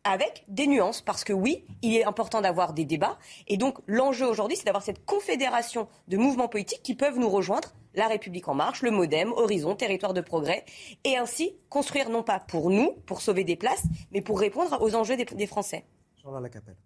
avec 0.05 0.45
des 0.49 0.67
nuances. 0.67 1.01
Parce 1.01 1.25
que 1.25 1.33
oui, 1.33 1.65
il 1.81 1.97
est 1.97 2.05
important 2.05 2.43
d'avoir 2.43 2.75
des 2.75 2.85
débats. 2.85 3.19
Et 3.49 3.57
donc 3.57 3.79
l'enjeu 3.87 4.27
aujourd'hui, 4.27 4.59
c'est 4.59 4.67
d'avoir 4.67 4.85
cette 4.85 5.07
confédération 5.07 5.89
de 6.09 6.19
mouvements 6.19 6.49
politiques 6.49 6.83
qui 6.83 6.95
peuvent 6.95 7.19
nous 7.19 7.31
rejoindre, 7.31 7.73
la 7.95 8.09
République 8.09 8.49
en 8.49 8.55
marche, 8.55 8.83
le 8.83 8.91
Modem, 8.91 9.33
Horizon, 9.33 9.75
Territoire 9.77 10.15
de 10.15 10.21
progrès, 10.21 10.65
et 11.05 11.17
ainsi 11.17 11.55
construire 11.69 12.11
non 12.11 12.23
pas 12.23 12.41
pour 12.41 12.71
nous, 12.71 12.93
pour 13.07 13.21
sauver 13.23 13.45
des 13.45 13.57
places, 13.57 13.83
mais 14.13 14.21
pour 14.21 14.39
répondre 14.41 14.77
aux 14.81 14.95
enjeux 14.95 15.17
des, 15.17 15.25
des 15.25 15.47
Français. 15.47 15.85
Jean-Laurent 16.23 16.41
Lacapelle. 16.41 16.77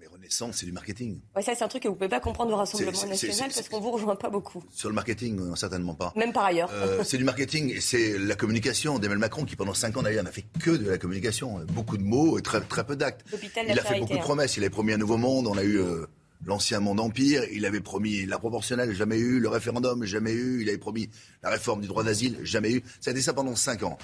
Mais 0.00 0.06
Renaissance, 0.06 0.58
c'est 0.58 0.66
du 0.66 0.70
marketing. 0.70 1.20
Ouais, 1.34 1.42
ça, 1.42 1.56
c'est 1.56 1.64
un 1.64 1.68
truc 1.68 1.82
que 1.82 1.88
vous 1.88 1.96
pouvez 1.96 2.08
pas 2.08 2.20
comprendre 2.20 2.52
au 2.52 2.56
Rassemblement 2.56 2.92
C'est- 2.92 3.16
c'est- 3.16 3.26
national 3.26 3.50
c'est- 3.50 3.56
parce 3.62 3.68
qu'on 3.68 3.80
vous 3.80 3.90
rejoint 3.90 4.14
pas 4.14 4.30
beaucoup. 4.30 4.62
Sur 4.70 4.88
le 4.88 4.94
marketing, 4.94 5.34
non, 5.34 5.56
certainement 5.56 5.94
pas. 5.94 6.12
Même 6.14 6.32
par 6.32 6.44
ailleurs. 6.44 6.70
Euh, 6.72 7.02
c'est 7.04 7.18
du 7.18 7.24
marketing 7.24 7.70
et 7.74 7.80
c'est 7.80 8.16
la 8.16 8.36
communication 8.36 9.00
d'Emmanuel 9.00 9.18
Macron 9.18 9.44
qui, 9.44 9.56
pendant 9.56 9.74
cinq 9.74 9.96
ans 9.96 10.02
d'ailleurs, 10.02 10.22
n'a 10.22 10.30
fait 10.30 10.44
que 10.60 10.70
de 10.70 10.88
la 10.88 10.98
communication. 10.98 11.58
Beaucoup 11.72 11.96
de 11.98 12.04
mots 12.04 12.38
et 12.38 12.42
très, 12.42 12.60
très 12.60 12.86
peu 12.86 12.94
d'actes. 12.94 13.24
L'hôpital 13.32 13.66
Il 13.68 13.76
a 13.76 13.82
fait 13.82 13.98
beaucoup 13.98 14.12
de 14.12 14.18
hein. 14.18 14.22
promesses. 14.22 14.56
Il 14.56 14.60
avait 14.62 14.70
promis 14.70 14.92
un 14.92 14.98
nouveau 14.98 15.16
monde. 15.16 15.48
On 15.48 15.58
a 15.58 15.64
eu 15.64 15.80
euh, 15.80 16.06
l'ancien 16.44 16.80
monde 16.80 17.00
empire. 17.00 17.44
Il 17.52 17.66
avait 17.66 17.80
promis 17.80 18.26
la 18.26 18.38
proportionnelle, 18.38 18.94
jamais 18.94 19.18
eu. 19.18 19.40
Le 19.40 19.48
référendum, 19.48 20.04
jamais 20.04 20.32
eu. 20.32 20.62
Il 20.62 20.68
avait 20.68 20.78
promis 20.78 21.10
la 21.42 21.50
réforme 21.50 21.80
du 21.80 21.88
droit 21.88 22.04
d'asile, 22.04 22.38
jamais 22.42 22.72
eu. 22.72 22.82
Ça 23.00 23.10
a 23.10 23.12
été 23.12 23.22
ça 23.22 23.32
pendant 23.32 23.56
cinq 23.56 23.82
ans. 23.82 23.98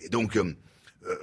Et 0.00 0.08
donc, 0.08 0.36
euh, 0.36 0.54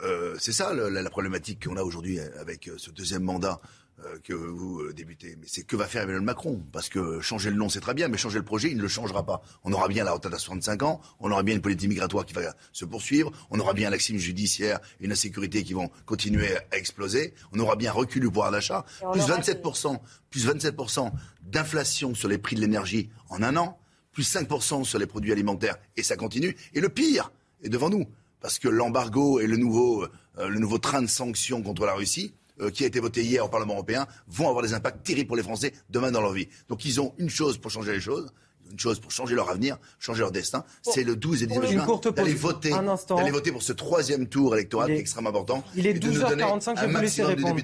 euh, 0.03 0.35
c'est 0.39 0.53
ça 0.53 0.73
la, 0.73 0.89
la 0.89 1.09
problématique 1.09 1.65
qu'on 1.65 1.77
a 1.77 1.83
aujourd'hui 1.83 2.19
avec 2.19 2.67
euh, 2.67 2.75
ce 2.77 2.91
deuxième 2.91 3.23
mandat 3.23 3.59
euh, 3.61 3.82
que 4.23 4.33
vous 4.33 4.81
euh, 4.81 4.93
débutez. 4.93 5.35
Mais 5.39 5.47
c'est 5.47 5.63
que 5.63 5.75
va 5.75 5.85
faire 5.85 6.03
Emmanuel 6.03 6.23
Macron 6.23 6.61
Parce 6.71 6.89
que 6.89 7.21
changer 7.21 7.49
le 7.49 7.55
nom, 7.55 7.69
c'est 7.69 7.79
très 7.79 7.93
bien, 7.93 8.07
mais 8.07 8.17
changer 8.17 8.37
le 8.37 8.45
projet, 8.45 8.69
il 8.71 8.77
ne 8.77 8.81
le 8.81 8.87
changera 8.87 9.25
pas. 9.25 9.41
On 9.63 9.73
aura 9.73 9.87
bien 9.87 10.03
la 10.03 10.13
retraite 10.13 10.33
à 10.33 10.39
65 10.39 10.83
ans, 10.83 11.01
on 11.19 11.31
aura 11.31 11.43
bien 11.43 11.55
une 11.55 11.61
politique 11.61 11.89
migratoire 11.89 12.25
qui 12.25 12.33
va 12.33 12.55
se 12.71 12.85
poursuivre, 12.85 13.31
on 13.49 13.59
aura 13.59 13.73
bien 13.73 13.89
l'axime 13.89 14.17
judiciaire 14.17 14.79
et 14.99 15.05
une 15.05 15.11
insécurité 15.11 15.63
qui 15.63 15.73
vont 15.73 15.89
continuer 16.05 16.55
à 16.71 16.77
exploser, 16.77 17.33
on 17.51 17.59
aura 17.59 17.75
bien 17.75 17.91
un 17.91 17.93
recul 17.93 18.21
du 18.21 18.27
pouvoir 18.27 18.51
d'achat, 18.51 18.85
plus 19.11 19.21
aura 19.21 19.39
27%, 19.39 19.99
plus 20.29 20.47
27% 20.47 21.11
d'inflation 21.43 22.15
sur 22.15 22.27
les 22.27 22.37
prix 22.37 22.55
de 22.55 22.61
l'énergie 22.61 23.09
en 23.29 23.41
un 23.43 23.55
an, 23.57 23.79
plus 24.11 24.31
5% 24.31 24.83
sur 24.83 24.99
les 24.99 25.07
produits 25.07 25.31
alimentaires, 25.31 25.77
et 25.97 26.03
ça 26.03 26.15
continue. 26.15 26.55
Et 26.73 26.81
le 26.81 26.89
pire 26.89 27.31
est 27.63 27.69
devant 27.69 27.89
nous, 27.89 28.05
parce 28.41 28.59
que 28.59 28.67
l'embargo 28.67 29.39
et 29.39 29.47
le 29.47 29.57
nouveau, 29.57 30.03
euh, 30.37 30.49
le 30.49 30.59
nouveau 30.59 30.77
train 30.77 31.01
de 31.01 31.07
sanctions 31.07 31.61
contre 31.61 31.85
la 31.85 31.93
Russie, 31.93 32.33
euh, 32.61 32.69
qui 32.69 32.83
a 32.83 32.87
été 32.87 32.99
voté 32.99 33.23
hier 33.23 33.43
au 33.45 33.49
Parlement 33.49 33.73
européen, 33.73 34.07
vont 34.27 34.47
avoir 34.49 34.63
des 34.63 34.73
impacts 34.73 35.03
terribles 35.03 35.27
pour 35.27 35.37
les 35.37 35.43
Français 35.43 35.73
demain 35.89 36.11
dans 36.11 36.21
leur 36.21 36.33
vie. 36.33 36.47
Donc 36.69 36.85
ils 36.85 36.99
ont 37.01 37.13
une 37.17 37.29
chose 37.29 37.57
pour 37.57 37.71
changer 37.71 37.93
les 37.93 37.99
choses, 37.99 38.31
une 38.71 38.79
chose 38.79 38.99
pour 38.99 39.11
changer 39.11 39.35
leur 39.35 39.49
avenir, 39.49 39.77
changer 39.99 40.21
leur 40.21 40.31
destin. 40.31 40.63
C'est 40.81 41.03
le 41.03 41.15
12 41.15 41.43
et 41.43 41.47
19 41.47 41.63
une 41.71 41.77
juin 41.79 41.85
d'aller 42.11 42.33
voter, 42.33 42.69
d'aller 43.17 43.31
voter 43.31 43.51
pour 43.51 43.61
ce 43.63 43.73
troisième 43.73 44.27
tour 44.27 44.55
électoral 44.55 44.89
est- 44.89 44.93
qui 44.93 44.97
est 44.97 45.01
extrêmement 45.01 45.29
important. 45.31 45.63
Il 45.75 45.85
est 45.85 45.91
et 45.91 45.93
de 45.95 46.07
nous 46.07 46.13
donner 46.29 46.43
12h45, 46.43 46.75
je 46.77 46.81
vais 46.81 46.87
vous 46.87 46.93
laisser 47.01 47.21
répondre. 47.23 47.55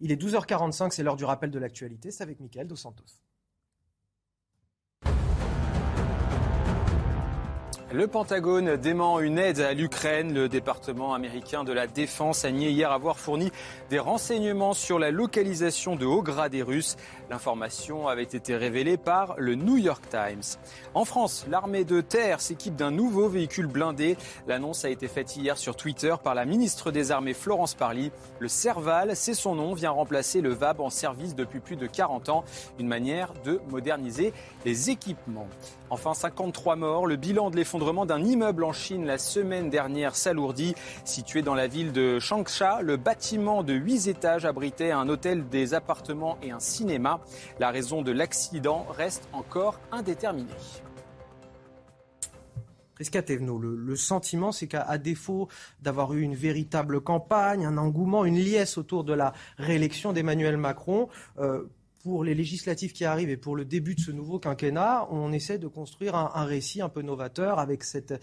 Il 0.00 0.12
est 0.12 0.16
12h45, 0.16 0.92
c'est 0.92 1.02
l'heure 1.02 1.16
du 1.16 1.24
rappel 1.24 1.50
de 1.50 1.58
l'actualité. 1.58 2.10
C'est 2.10 2.22
avec 2.22 2.40
Mickaël 2.40 2.66
Dos 2.68 2.76
Santos. 2.76 3.04
Le 7.92 8.08
Pentagone 8.08 8.76
dément 8.76 9.20
une 9.20 9.38
aide 9.38 9.60
à 9.60 9.72
l'Ukraine. 9.72 10.34
Le 10.34 10.48
département 10.48 11.14
américain 11.14 11.62
de 11.62 11.72
la 11.72 11.86
Défense 11.86 12.44
a 12.44 12.50
nié 12.50 12.70
hier 12.70 12.90
avoir 12.90 13.16
fourni 13.16 13.52
des 13.90 14.00
renseignements 14.00 14.74
sur 14.74 14.98
la 14.98 15.12
localisation 15.12 15.94
de 15.94 16.04
hauts 16.04 16.22
gradés 16.22 16.62
russes. 16.62 16.96
L'information 17.28 18.06
avait 18.06 18.22
été 18.22 18.56
révélée 18.56 18.96
par 18.96 19.34
le 19.36 19.56
New 19.56 19.76
York 19.76 20.04
Times. 20.08 20.42
En 20.94 21.04
France, 21.04 21.44
l'armée 21.50 21.84
de 21.84 22.00
terre 22.00 22.40
s'équipe 22.40 22.76
d'un 22.76 22.92
nouveau 22.92 23.28
véhicule 23.28 23.66
blindé. 23.66 24.16
L'annonce 24.46 24.84
a 24.84 24.90
été 24.90 25.08
faite 25.08 25.36
hier 25.36 25.58
sur 25.58 25.74
Twitter 25.74 26.14
par 26.22 26.34
la 26.34 26.44
ministre 26.44 26.92
des 26.92 27.10
Armées 27.10 27.34
Florence 27.34 27.74
Parly. 27.74 28.12
Le 28.38 28.46
Serval, 28.46 29.16
c'est 29.16 29.34
son 29.34 29.56
nom, 29.56 29.74
vient 29.74 29.90
remplacer 29.90 30.40
le 30.40 30.52
VAB 30.52 30.80
en 30.80 30.90
service 30.90 31.34
depuis 31.34 31.58
plus 31.58 31.76
de 31.76 31.86
40 31.86 32.28
ans. 32.28 32.44
Une 32.78 32.86
manière 32.86 33.32
de 33.44 33.60
moderniser 33.70 34.32
les 34.64 34.90
équipements. 34.90 35.48
Enfin, 35.90 36.14
53 36.14 36.76
morts. 36.76 37.06
Le 37.06 37.16
bilan 37.16 37.50
de 37.50 37.56
l'effondrement 37.56 38.06
d'un 38.06 38.22
immeuble 38.22 38.64
en 38.64 38.72
Chine 38.72 39.04
la 39.04 39.18
semaine 39.18 39.68
dernière 39.68 40.14
s'alourdit. 40.14 40.74
Situé 41.04 41.42
dans 41.42 41.54
la 41.54 41.66
ville 41.66 41.92
de 41.92 42.20
Changsha, 42.20 42.82
le 42.82 42.96
bâtiment 42.96 43.62
de 43.62 43.72
8 43.72 44.08
étages 44.08 44.44
abritait 44.44 44.92
un 44.92 45.08
hôtel, 45.08 45.48
des 45.48 45.74
appartements 45.74 46.38
et 46.42 46.52
un 46.52 46.60
cinéma. 46.60 47.15
La 47.58 47.70
raison 47.70 48.02
de 48.02 48.12
l'accident 48.12 48.86
reste 48.90 49.28
encore 49.32 49.80
indéterminée. 49.92 50.52
Prisca 52.96 53.20
Thévenot, 53.20 53.58
le, 53.58 53.96
sentiment, 53.96 54.52
c'est 54.52 54.68
qu'à 54.68 54.96
défaut 54.96 55.48
d'avoir 55.82 56.14
eu 56.14 56.22
une 56.22 56.34
véritable 56.34 57.02
campagne, 57.02 57.66
un 57.66 57.76
engouement, 57.76 58.24
une 58.24 58.36
liesse 58.36 58.78
autour 58.78 59.04
de 59.04 59.12
la 59.12 59.34
réélection 59.58 60.14
d'Emmanuel 60.14 60.56
Macron, 60.56 61.10
euh, 61.38 61.68
pour 62.06 62.24
les 62.24 62.34
législatives 62.34 62.92
qui 62.92 63.04
arrivent 63.04 63.30
et 63.30 63.36
pour 63.36 63.54
le 63.56 63.64
début 63.64 63.96
de 63.96 64.00
ce 64.00 64.12
nouveau 64.12 64.38
quinquennat, 64.38 65.08
on 65.10 65.32
essaie 65.32 65.58
de 65.58 65.66
construire 65.66 66.14
un, 66.14 66.44
récit 66.44 66.80
un 66.80 66.88
peu 66.88 67.02
novateur 67.02 67.58
avec 67.58 67.82
cette, 67.82 68.14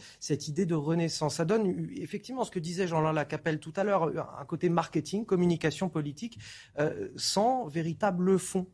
idée 0.47 0.65
de 0.65 0.73
renaissance. 0.73 1.35
Ça 1.35 1.43
donne 1.45 1.89
effectivement 1.97 2.45
ce 2.45 2.49
que 2.49 2.59
disait 2.59 2.87
Jean-Lain 2.87 3.11
Lacapelle 3.11 3.59
tout 3.59 3.73
à 3.75 3.83
l'heure, 3.83 4.05
un 4.39 4.45
côté 4.45 4.69
marketing, 4.69 5.25
communication 5.25 5.89
politique, 5.89 6.39
euh, 6.79 7.09
sans 7.17 7.67
véritable 7.67 8.39
fond. 8.39 8.67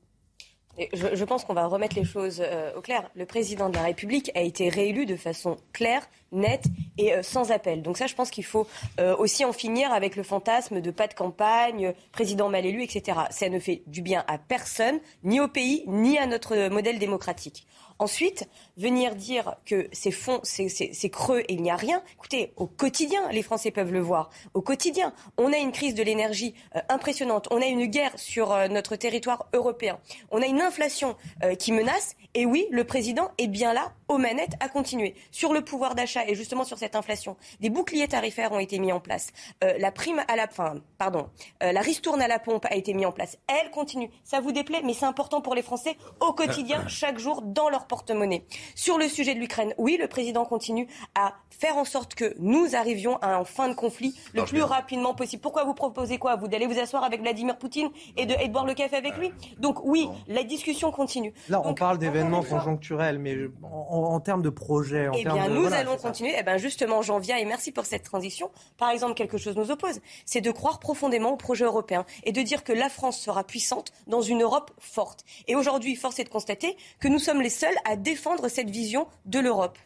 Je, 0.93 1.25
pense 1.25 1.43
qu'on 1.43 1.53
va 1.53 1.65
remettre 1.67 1.95
les 1.95 2.05
choses 2.05 2.41
euh, 2.41 2.71
au 2.75 2.81
clair. 2.81 3.09
Le 3.15 3.25
président 3.25 3.69
de 3.69 3.75
la 3.75 3.83
République 3.83 4.31
a 4.35 4.41
été 4.41 4.69
réélu 4.69 5.05
de 5.05 5.15
façon 5.15 5.57
claire, 5.73 6.07
nette 6.31 6.65
et 6.97 7.13
euh, 7.13 7.23
sans 7.23 7.51
appel. 7.51 7.81
Donc 7.81 7.97
ça, 7.97 8.07
je 8.07 8.15
pense 8.15 8.29
qu'il 8.31 8.45
faut 8.45 8.67
euh, 8.99 9.15
aussi 9.17 9.43
en 9.43 9.51
finir 9.51 9.91
avec 9.91 10.15
le 10.15 10.23
fantasme 10.23 10.79
de 10.79 10.91
pas 10.91 11.07
de 11.07 11.13
campagne, 11.13 11.93
président 12.11 12.49
mal 12.49 12.65
élu, 12.65 12.83
etc. 12.83 13.19
Ça 13.29 13.49
ne 13.49 13.59
fait 13.59 13.81
du 13.87 14.01
bien 14.01 14.23
à 14.27 14.37
personne, 14.37 14.99
ni 15.23 15.39
au 15.39 15.47
pays, 15.47 15.83
ni 15.87 16.17
à 16.17 16.27
notre 16.27 16.69
modèle 16.69 16.99
démocratique. 16.99 17.65
Ensuite, 17.99 18.47
venir 18.77 19.15
dire 19.15 19.57
que 19.65 19.89
c'est 19.91 20.11
fond, 20.11 20.39
c'est 20.43 21.09
creux 21.09 21.41
et 21.41 21.53
il 21.53 21.61
n'y 21.61 21.69
a 21.69 21.75
rien. 21.75 22.01
Écoutez, 22.13 22.53
au 22.55 22.65
quotidien, 22.65 23.29
les 23.31 23.43
Français 23.43 23.71
peuvent 23.71 23.91
le 23.91 23.99
voir. 23.99 24.29
Au 24.53 24.61
quotidien, 24.61 25.13
on 25.37 25.51
a 25.51 25.57
une 25.57 25.73
crise 25.73 25.95
de 25.95 26.03
l'énergie 26.03 26.55
euh, 26.75 26.79
impressionnante. 26.87 27.49
On 27.51 27.61
a 27.61 27.65
une 27.65 27.87
guerre 27.87 28.17
sur 28.17 28.53
euh, 28.53 28.69
notre 28.69 28.95
territoire 28.95 29.47
européen. 29.53 29.99
On 30.31 30.41
a 30.41 30.45
une 30.45 30.61
inflation 30.61 31.17
euh, 31.43 31.55
qui 31.55 31.73
menace. 31.73 32.15
Et 32.35 32.45
oui, 32.45 32.67
le 32.71 32.83
président 32.83 33.31
est 33.37 33.47
bien 33.47 33.73
là, 33.73 33.91
aux 34.07 34.17
manettes, 34.17 34.53
à 34.59 34.69
continuer. 34.69 35.15
Sur 35.31 35.51
le 35.51 35.61
pouvoir 35.61 35.95
d'achat 35.95 36.27
et 36.27 36.35
justement 36.35 36.63
sur 36.63 36.77
cette 36.77 36.95
inflation, 36.95 37.37
des 37.59 37.69
boucliers 37.69 38.07
tarifaires 38.07 38.51
ont 38.51 38.59
été 38.59 38.77
mis 38.77 38.91
en 38.91 38.99
place. 38.99 39.29
Euh, 39.63 39.73
la 39.79 39.91
prime 39.91 40.21
à 40.27 40.35
la, 40.35 40.45
enfin, 40.45 40.75
pardon, 40.97 41.29
euh, 41.63 41.71
la 41.71 41.81
ristourne 41.81 42.21
à 42.21 42.27
la 42.27 42.37
pompe 42.37 42.65
a 42.65 42.75
été 42.75 42.93
mise 42.93 43.07
en 43.07 43.11
place. 43.11 43.37
Elle 43.47 43.71
continue. 43.71 44.11
Ça 44.23 44.41
vous 44.41 44.51
déplaît, 44.51 44.81
mais 44.83 44.93
c'est 44.93 45.05
important 45.05 45.41
pour 45.41 45.55
les 45.55 45.63
Français 45.63 45.97
au 46.19 46.33
quotidien, 46.33 46.87
chaque 46.87 47.17
jour, 47.17 47.41
dans 47.41 47.69
leur 47.69 47.87
porte-monnaie. 47.89 48.45
Sur 48.75 48.97
le 48.97 49.09
sujet 49.09 49.35
de 49.35 49.39
l'Ukraine, 49.39 49.73
oui, 49.77 49.97
le 49.99 50.07
président 50.07 50.45
continue 50.45 50.87
à 51.15 51.33
faire 51.49 51.75
en 51.75 51.83
sorte 51.83 52.15
que 52.15 52.33
nous 52.39 52.73
arrivions 52.77 53.17
à 53.17 53.35
un 53.35 53.43
fin 53.43 53.67
de 53.67 53.73
conflit 53.73 54.15
le 54.33 54.39
Marche 54.41 54.49
plus 54.51 54.59
bien. 54.59 54.65
rapidement 54.67 55.13
possible. 55.13 55.41
Pourquoi 55.41 55.65
vous 55.65 55.73
proposez 55.73 56.17
quoi? 56.17 56.37
Vous 56.37 56.47
d'aller 56.47 56.67
vous 56.67 56.79
asseoir 56.79 57.03
avec 57.03 57.19
Vladimir 57.21 57.57
Poutine 57.57 57.89
et 58.15 58.25
de, 58.25 58.33
et 58.39 58.47
de 58.47 58.53
boire 58.53 58.65
le 58.65 58.73
café 58.75 58.95
avec 58.95 59.17
lui? 59.17 59.31
Donc 59.57 59.83
oui, 59.83 60.07
la 60.29 60.43
discussion 60.43 60.91
continue. 60.91 61.33
Là, 61.49 61.59
on 61.59 61.69
Donc, 61.69 61.79
parle 61.79 61.95
encore 61.95 61.99
d'événements 61.99 62.43
conjoncturels, 62.43 63.19
mais 63.19 63.35
en, 63.63 64.13
en- 64.13 64.19
termes 64.21 64.41
de 64.41 64.49
projet, 64.49 65.07
en 65.07 65.13
eh 65.13 65.23
termes 65.23 65.37
bien, 65.39 65.49
de- 65.49 65.53
nous 65.55 65.61
voilà, 65.61 65.77
allons 65.77 65.97
continuer. 65.97 66.33
Eh 66.37 66.43
bien, 66.43 66.57
justement, 66.57 67.01
j'en 67.01 67.19
viens 67.19 67.35
et 67.37 67.45
merci 67.45 67.71
pour 67.71 67.85
cette 67.85 68.03
transition. 68.03 68.51
Par 68.77 68.91
exemple, 68.91 69.15
quelque 69.15 69.37
chose 69.37 69.55
nous 69.57 69.71
oppose. 69.71 69.99
C'est 70.25 70.41
de 70.41 70.51
croire 70.51 70.79
profondément 70.79 71.31
au 71.31 71.35
projet 71.37 71.65
européen 71.65 72.05
et 72.23 72.31
de 72.31 72.41
dire 72.41 72.63
que 72.63 72.71
la 72.71 72.89
France 72.89 73.17
sera 73.19 73.43
puissante 73.43 73.91
dans 74.07 74.21
une 74.21 74.43
Europe 74.43 74.71
forte. 74.79 75.25
Et 75.47 75.55
aujourd'hui, 75.55 75.95
force 75.95 76.19
est 76.19 76.25
de 76.25 76.29
constater 76.29 76.77
que 76.99 77.07
nous 77.07 77.19
sommes 77.19 77.41
les 77.41 77.49
seuls 77.49 77.75
à 77.85 77.95
défendre 77.95 78.47
cette 78.47 78.69
vision 78.69 79.07
de 79.25 79.39
l'Europe. 79.39 79.77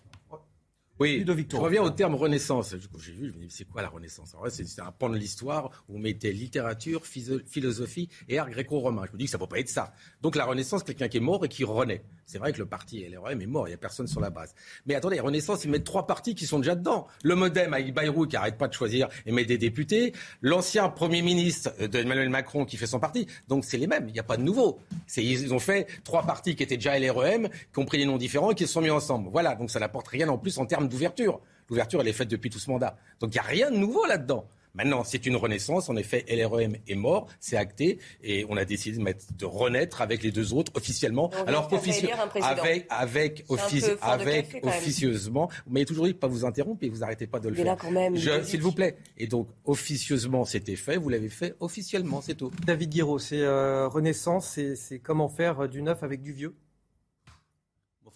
Oui, 0.99 1.25
je 1.27 1.57
reviens 1.57 1.81
au 1.81 1.89
terme 1.89 2.13
renaissance. 2.15 2.73
Du 2.75 2.87
coup, 2.87 2.99
J'ai 2.99 3.13
vu, 3.13 3.31
je 3.33 3.37
me 3.37 3.45
dis, 3.45 3.49
c'est 3.49 3.65
quoi 3.65 3.81
la 3.81 3.89
renaissance? 3.89 4.35
C'est 4.49 4.81
un 4.81 4.91
pan 4.91 5.09
de 5.09 5.17
l'histoire 5.17 5.83
où 5.89 5.95
on 5.95 5.99
mettait 5.99 6.31
littérature, 6.31 7.03
philosophie 7.05 8.09
et 8.29 8.37
art 8.37 8.49
gréco-romain. 8.49 9.03
Je 9.07 9.13
me 9.13 9.17
dis 9.17 9.25
que 9.25 9.31
ça 9.31 9.37
ne 9.37 9.43
peut 9.43 9.49
pas 9.49 9.59
être 9.59 9.69
ça. 9.69 9.93
Donc 10.21 10.35
la 10.35 10.45
renaissance, 10.45 10.83
quelqu'un 10.83 11.07
qui 11.07 11.17
est 11.17 11.21
mort 11.21 11.43
et 11.43 11.49
qui 11.49 11.63
renaît. 11.63 12.03
C'est 12.25 12.37
vrai 12.37 12.53
que 12.53 12.59
le 12.59 12.65
parti 12.65 13.05
LREM 13.05 13.41
est 13.41 13.45
mort, 13.45 13.67
il 13.67 13.71
n'y 13.71 13.75
a 13.75 13.77
personne 13.77 14.07
sur 14.07 14.21
la 14.21 14.29
base. 14.29 14.55
Mais 14.85 14.95
attendez, 14.95 15.19
Renaissance, 15.19 15.65
ils 15.65 15.69
mettent 15.69 15.83
trois 15.83 16.07
partis 16.07 16.35
qui 16.35 16.45
sont 16.45 16.57
déjà 16.57 16.73
dedans. 16.73 17.05
Le 17.21 17.35
Modem 17.35 17.73
avec 17.73 17.93
Bayrou 17.93 18.25
qui 18.25 18.37
arrête 18.37 18.57
pas 18.57 18.67
de 18.67 18.73
choisir 18.73 19.09
et 19.25 19.31
met 19.31 19.45
des 19.45 19.57
députés. 19.57 20.13
L'ancien 20.41 20.87
Premier 20.89 21.21
ministre 21.21 21.71
d'Emmanuel 21.87 22.29
Macron 22.29 22.65
qui 22.65 22.77
fait 22.77 22.87
son 22.87 22.99
parti. 22.99 23.27
Donc 23.49 23.65
c'est 23.65 23.77
les 23.77 23.87
mêmes, 23.87 24.07
il 24.07 24.13
n'y 24.13 24.19
a 24.19 24.23
pas 24.23 24.37
de 24.37 24.43
nouveau. 24.43 24.79
Ils 25.17 25.53
ont 25.53 25.59
fait 25.59 25.87
trois 26.03 26.23
partis 26.25 26.55
qui 26.55 26.63
étaient 26.63 26.77
déjà 26.77 26.97
LREM, 26.97 27.49
qui 27.49 27.79
ont 27.79 27.85
pris 27.85 27.97
des 27.97 28.05
noms 28.05 28.17
différents 28.17 28.51
et 28.51 28.55
qui 28.55 28.67
se 28.67 28.73
sont 28.73 28.81
mis 28.81 28.89
ensemble. 28.89 29.29
Voilà, 29.31 29.55
donc 29.55 29.69
ça 29.69 29.79
n'apporte 29.79 30.07
rien 30.07 30.29
en 30.29 30.37
plus 30.37 30.57
en 30.57 30.65
termes 30.65 30.82
d'ouverture. 30.89 31.39
L'ouverture, 31.69 32.01
elle 32.01 32.07
est 32.07 32.13
faite 32.13 32.27
depuis 32.29 32.49
tout 32.49 32.59
ce 32.59 32.69
mandat. 32.69 32.97
Donc 33.19 33.31
il 33.33 33.35
n'y 33.35 33.39
a 33.39 33.43
rien 33.43 33.71
de 33.71 33.77
nouveau 33.77 34.05
là-dedans. 34.05 34.45
Maintenant, 34.75 35.03
c'est 35.03 35.27
une 35.27 35.35
renaissance. 35.35 35.87
En 35.89 35.95
effet, 35.95 36.25
LREM 36.27 36.77
est 36.87 36.95
mort, 36.95 37.27
c'est 37.39 37.57
acté, 37.57 37.99
et 38.23 38.43
on 38.49 38.57
a 38.57 38.65
décidé 38.65 38.97
de, 38.97 39.03
mettre, 39.03 39.25
de 39.37 39.45
renaître 39.45 40.01
avec 40.01 40.23
les 40.23 40.31
deux 40.31 40.51
autres 40.51 40.71
officiellement. 40.75 41.29
Alors 41.45 41.67
président. 41.67 42.07
avec, 42.41 42.87
avec, 42.89 43.45
offici- 43.49 43.95
café, 43.99 44.47
officieusement, 44.63 45.47
vous 45.67 45.73
m'avez 45.73 45.85
toujours 45.85 46.05
dit 46.05 46.13
de 46.13 46.17
pas 46.17 46.25
vous 46.27 46.43
interrompre 46.43 46.83
et 46.83 46.89
vous 46.89 47.03
arrêtez 47.03 47.27
pas 47.27 47.39
de 47.39 47.49
le 47.49 47.55
Mais 47.55 47.57
faire. 47.57 47.65
là, 47.73 47.77
quand 47.79 47.91
même. 47.91 48.17
S'il 48.17 48.61
vous 48.63 48.71
plaît. 48.71 48.97
Et 49.19 49.27
donc, 49.27 49.47
officieusement, 49.65 50.43
c'était 50.43 50.75
fait. 50.75 50.97
Vous 50.97 51.09
l'avez 51.09 51.29
fait 51.29 51.55
officiellement, 51.59 52.21
c'est 52.21 52.33
tout. 52.35 52.49
David 52.65 52.89
Guiraud, 52.89 53.19
c'est 53.19 53.41
euh, 53.41 53.87
Renaissance, 53.87 54.59
c'est 54.75 54.99
comment 54.99 55.29
faire 55.29 55.69
du 55.69 55.83
neuf 55.83 56.01
avec 56.01 56.23
du 56.23 56.33
vieux? 56.33 56.55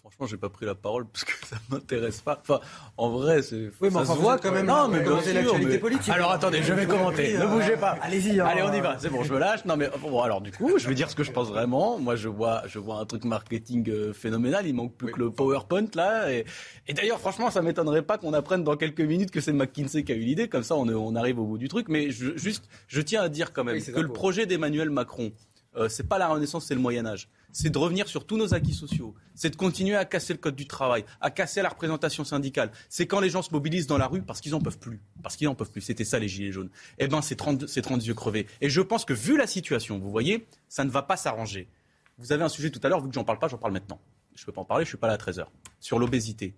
Franchement, 0.09 0.25
j'ai 0.27 0.37
pas 0.37 0.47
pris 0.49 0.65
la 0.65 0.73
parole 0.73 1.05
parce 1.05 1.25
que 1.25 1.33
ça 1.45 1.57
m'intéresse 1.69 2.21
pas. 2.21 2.39
Enfin, 2.41 2.61
en 2.95 3.09
vrai, 3.09 3.41
c'est. 3.41 3.55
Oui, 3.55 3.71
mais 3.81 3.89
ça 3.91 3.99
enfin, 3.99 4.15
se 4.15 4.19
voit 4.19 4.37
quand 4.37 4.53
même 4.53 4.65
Non, 4.65 4.87
mais 4.87 5.01
bien 5.01 5.21
sûr, 5.21 5.57
mais- 5.59 5.77
politique. 5.79 6.09
Alors 6.13 6.31
attendez, 6.31 6.63
je 6.63 6.71
vais 6.73 6.85
commenter. 6.85 7.37
Ne 7.37 7.43
euh, 7.43 7.47
bougez 7.47 7.75
pas. 7.75 7.97
allez-y, 8.01 8.39
hein. 8.39 8.45
Allez, 8.45 8.61
on 8.63 8.71
y 8.73 8.79
va. 8.79 8.95
C'est 8.99 9.09
bon, 9.09 9.23
je 9.23 9.33
me 9.33 9.37
lâche. 9.39 9.65
Non, 9.65 9.75
mais 9.75 9.89
bon, 10.01 10.21
alors 10.21 10.39
du 10.39 10.51
coup, 10.51 10.77
je 10.77 10.87
vais 10.87 10.95
dire 10.95 11.09
ce 11.09 11.15
que 11.15 11.23
je 11.23 11.31
pense 11.31 11.49
vraiment. 11.49 11.99
Moi, 11.99 12.15
je 12.15 12.29
vois, 12.29 12.63
je 12.67 12.79
vois 12.79 12.99
un 12.99 13.05
truc 13.05 13.25
marketing 13.25 13.89
euh, 13.89 14.13
phénoménal. 14.13 14.65
Il 14.65 14.73
manque 14.75 14.95
plus 14.95 15.11
que 15.11 15.19
le 15.19 15.29
PowerPoint 15.29 15.87
là. 15.93 16.31
Et, 16.31 16.45
et 16.87 16.93
d'ailleurs, 16.93 17.19
franchement, 17.19 17.51
ça 17.51 17.61
m'étonnerait 17.61 18.03
pas 18.03 18.17
qu'on 18.17 18.33
apprenne 18.33 18.63
dans 18.63 18.77
quelques 18.77 19.01
minutes 19.01 19.31
que 19.31 19.41
c'est 19.41 19.51
McKinsey 19.53 20.03
qui 20.03 20.13
a 20.13 20.15
eu 20.15 20.19
l'idée. 20.21 20.47
Comme 20.47 20.63
ça, 20.63 20.75
on, 20.75 20.87
on 20.87 21.15
arrive 21.15 21.39
au 21.39 21.45
bout 21.45 21.57
du 21.57 21.67
truc. 21.67 21.87
Mais 21.89 22.11
je, 22.11 22.37
juste, 22.37 22.63
je 22.87 23.01
tiens 23.01 23.23
à 23.23 23.29
dire 23.29 23.51
quand 23.51 23.65
même 23.65 23.75
Oui, 23.75 23.83
que 23.93 23.99
le 23.99 24.07
projet 24.07 24.45
d'Emmanuel 24.45 24.89
Macron, 24.89 25.31
euh, 25.77 25.89
c'est 25.89 26.07
pas 26.07 26.17
la 26.17 26.27
Renaissance, 26.27 26.65
c'est 26.65 26.75
le 26.75 26.81
Moyen 26.81 27.05
Âge. 27.05 27.29
C'est 27.51 27.69
de 27.69 27.77
revenir 27.77 28.07
sur 28.07 28.25
tous 28.25 28.37
nos 28.37 28.53
acquis 28.53 28.73
sociaux. 28.73 29.15
C'est 29.35 29.49
de 29.49 29.55
continuer 29.55 29.95
à 29.95 30.05
casser 30.05 30.33
le 30.33 30.39
code 30.39 30.55
du 30.55 30.67
travail, 30.67 31.05
à 31.21 31.31
casser 31.31 31.61
la 31.61 31.69
représentation 31.69 32.23
syndicale. 32.23 32.71
C'est 32.89 33.07
quand 33.07 33.19
les 33.19 33.29
gens 33.29 33.41
se 33.41 33.51
mobilisent 33.51 33.87
dans 33.87 33.97
la 33.97 34.07
rue 34.07 34.21
parce 34.21 34.41
qu'ils 34.41 34.55
en 34.55 34.59
peuvent 34.59 34.79
plus, 34.79 35.01
parce 35.23 35.35
qu'ils 35.35 35.47
en 35.47 35.55
peuvent 35.55 35.71
plus. 35.71 35.81
C'était 35.81 36.03
ça 36.03 36.19
les 36.19 36.27
gilets 36.27 36.51
jaunes. 36.51 36.69
Eh 36.99 37.07
ben, 37.07 37.21
c'est 37.21 37.35
30, 37.35 37.67
c'est 37.67 37.81
30 37.81 38.05
yeux 38.05 38.13
crevés. 38.13 38.47
Et 38.61 38.69
je 38.69 38.81
pense 38.81 39.05
que 39.05 39.13
vu 39.13 39.37
la 39.37 39.47
situation, 39.47 39.99
vous 39.99 40.11
voyez, 40.11 40.47
ça 40.67 40.83
ne 40.83 40.89
va 40.89 41.03
pas 41.03 41.17
s'arranger. 41.17 41.69
Vous 42.17 42.31
avez 42.31 42.43
un 42.43 42.49
sujet 42.49 42.71
tout 42.71 42.79
à 42.83 42.89
l'heure, 42.89 43.01
vu 43.01 43.09
que 43.09 43.13
j'en 43.13 43.23
parle 43.23 43.39
pas, 43.39 43.47
j'en 43.47 43.57
parle 43.57 43.73
maintenant. 43.73 43.99
Je 44.35 44.45
peux 44.45 44.51
pas 44.51 44.61
en 44.61 44.65
parler, 44.65 44.85
je 44.85 44.89
suis 44.89 44.97
pas 44.97 45.07
là 45.07 45.13
à 45.13 45.17
13 45.17 45.39
heures. 45.39 45.51
Sur 45.79 45.99
l'obésité. 45.99 46.53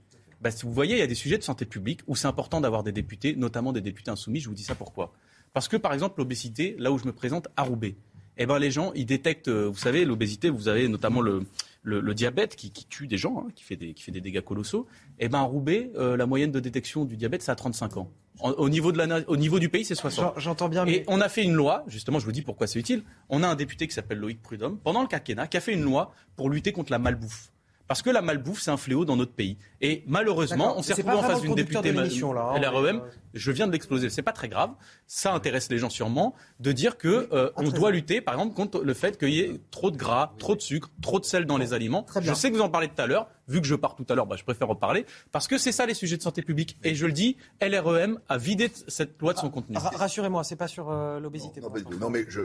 Si 0.49 0.63
vous 0.63 0.74
voyez, 0.74 0.95
il 0.95 0.99
y 0.99 1.03
a 1.03 1.07
des 1.07 1.15
sujets 1.15 1.38
de 1.38 1.43
santé 1.43 1.65
publique 1.65 1.99
où 2.07 2.15
c'est 2.15 2.28
important 2.28 2.61
d'avoir 2.61 2.84
des 2.84 2.93
députés, 2.93 3.36
notamment 3.36 3.74
des 3.74 3.82
députés 3.82 4.09
insoumis. 4.09 4.39
Je 4.39 4.47
vous 4.47 4.55
dis 4.55 4.63
ça 4.63 4.74
pourquoi? 4.74 5.11
Parce 5.53 5.67
que, 5.67 5.78
par 5.78 5.93
exemple, 5.93 6.20
l'obésité, 6.20 6.76
là 6.78 6.91
où 6.91 6.97
je 6.97 7.05
me 7.05 7.11
présente, 7.11 7.49
à 7.57 7.63
Roubaix, 7.63 7.95
eh 8.40 8.46
ben, 8.46 8.58
les 8.58 8.72
gens, 8.72 8.92
ils 8.96 9.06
détectent, 9.06 9.50
euh, 9.50 9.68
vous 9.68 9.78
savez, 9.78 10.06
l'obésité, 10.06 10.50
vous 10.50 10.68
avez 10.68 10.88
notamment 10.88 11.22
le, 11.22 11.44
le, 11.84 12.00
le 12.00 12.14
diabète 12.14 12.56
qui, 12.56 12.72
qui 12.72 12.86
tue 12.86 13.06
des 13.08 13.18
gens, 13.18 13.38
hein, 13.46 13.52
qui, 13.54 13.64
fait 13.64 13.76
des, 13.76 13.94
qui 13.94 14.02
fait 14.04 14.12
des 14.12 14.22
dégâts 14.22 14.42
colossaux. 14.42 14.88
Eh 15.20 15.30
ben, 15.30 15.40
à 15.40 15.44
Roubaix, 15.44 15.92
euh, 15.98 16.18
la 16.18 16.26
moyenne 16.26 16.52
de 16.52 16.60
détection 16.60 17.06
du 17.06 17.18
diabète, 17.18 17.42
c'est 17.44 17.52
à 17.52 17.56
35 17.56 17.98
ans. 17.98 18.10
En- 18.40 18.52
au, 18.52 18.70
niveau 18.70 18.92
de 18.94 18.98
la, 18.98 19.08
na- 19.08 19.22
au 19.28 19.36
niveau 19.38 19.60
du 19.60 19.68
pays, 19.70 19.84
c'est 19.86 19.96
60. 19.96 20.34
J'en- 20.36 20.40
J'entends 20.40 20.70
bien, 20.70 20.86
Et 20.86 20.92
mais 20.92 21.04
on 21.08 21.20
a 21.22 21.28
fait 21.30 21.44
une 21.44 21.54
loi, 21.54 21.84
justement, 21.88 22.20
je 22.20 22.26
vous 22.26 22.32
dis 22.32 22.42
pourquoi 22.42 22.68
c'est 22.68 22.80
utile. 22.80 23.04
On 23.28 23.44
a 23.44 23.48
un 23.48 23.56
député 23.56 23.88
qui 23.88 23.94
s'appelle 23.94 24.18
Loïc 24.20 24.42
Prudhomme, 24.42 24.78
pendant 24.80 25.02
le 25.02 25.08
quinquennat, 25.08 25.48
qui 25.48 25.58
a 25.58 25.62
fait 25.62 25.74
une 25.74 25.84
loi 25.84 26.14
pour 26.38 26.50
lutter 26.50 26.72
contre 26.72 26.92
la 26.92 27.00
malbouffe. 27.00 27.52
Parce 27.90 28.04
que 28.04 28.12
la 28.12 28.22
malbouffe, 28.22 28.62
c'est 28.62 28.70
un 28.70 28.78
fléau 28.78 29.04
dans 29.04 29.16
notre 29.16 29.34
pays. 29.34 29.58
Et 29.82 30.04
malheureusement, 30.06 30.78
on 30.78 30.84
s'est 30.84 30.94
retrouvé 30.94 31.16
en 31.16 31.24
face 31.24 31.42
d'une 31.42 31.56
députée 31.56 31.90
hein, 31.90 32.60
LREM. 32.60 33.02
Je 33.34 33.52
viens 33.52 33.66
de 33.66 33.72
l'exploser. 33.72 34.12
C'est 34.12 34.22
pas 34.22 34.32
très 34.32 34.48
grave. 34.48 34.70
Ça 35.08 35.34
intéresse 35.34 35.72
les 35.72 35.80
gens 35.80 35.90
sûrement 35.90 36.36
de 36.60 36.72
dire 36.72 37.00
que 37.00 37.28
euh, 37.34 37.50
on 37.56 37.70
doit 37.70 37.90
lutter, 37.90 38.22
par 38.22 38.36
exemple, 38.36 38.54
contre 38.54 38.82
le 38.82 38.94
fait 38.94 39.18
qu'il 39.18 39.30
y 39.30 39.40
ait 39.40 39.60
trop 39.72 39.90
de 39.90 39.98
gras, 39.98 40.34
trop 40.38 40.56
de 40.56 40.62
sucre, 40.62 40.92
trop 41.02 41.20
de 41.20 41.26
sel 41.26 41.46
dans 41.48 41.58
les 41.58 41.74
aliments. 41.74 42.06
Je 42.22 42.32
sais 42.36 42.52
que 42.52 42.56
vous 42.56 42.62
en 42.62 42.70
parlez 42.70 42.90
tout 42.90 43.02
à 43.02 43.08
l'heure. 43.08 43.28
Vu 43.48 43.60
que 43.60 43.66
je 43.66 43.74
pars 43.74 43.96
tout 43.96 44.06
à 44.08 44.14
l'heure, 44.14 44.28
bah, 44.28 44.36
je 44.38 44.44
préfère 44.44 44.70
en 44.70 44.76
parler 44.76 45.08
parce 45.32 45.48
que 45.48 45.58
c'est 45.58 45.72
ça 45.72 45.88
les 45.88 45.96
sujets 45.96 46.18
de 46.18 46.22
santé 46.22 46.44
publique. 46.44 46.78
Et 46.84 46.94
je 46.94 47.08
le 47.08 47.12
dis, 47.12 47.38
LREM 47.60 48.20
a 48.30 48.38
vidé 48.38 48.72
cette 48.88 49.20
loi 49.20 49.34
de 49.34 49.40
son 49.40 49.50
contenu. 49.50 49.76
Rassurez-moi, 49.78 50.44
c'est 50.44 50.56
pas 50.56 50.68
sur 50.68 50.92
euh, 50.92 51.20
l'obésité. 51.20 51.60
Non, 52.00 52.12
mais 52.12 52.24
je, 52.30 52.42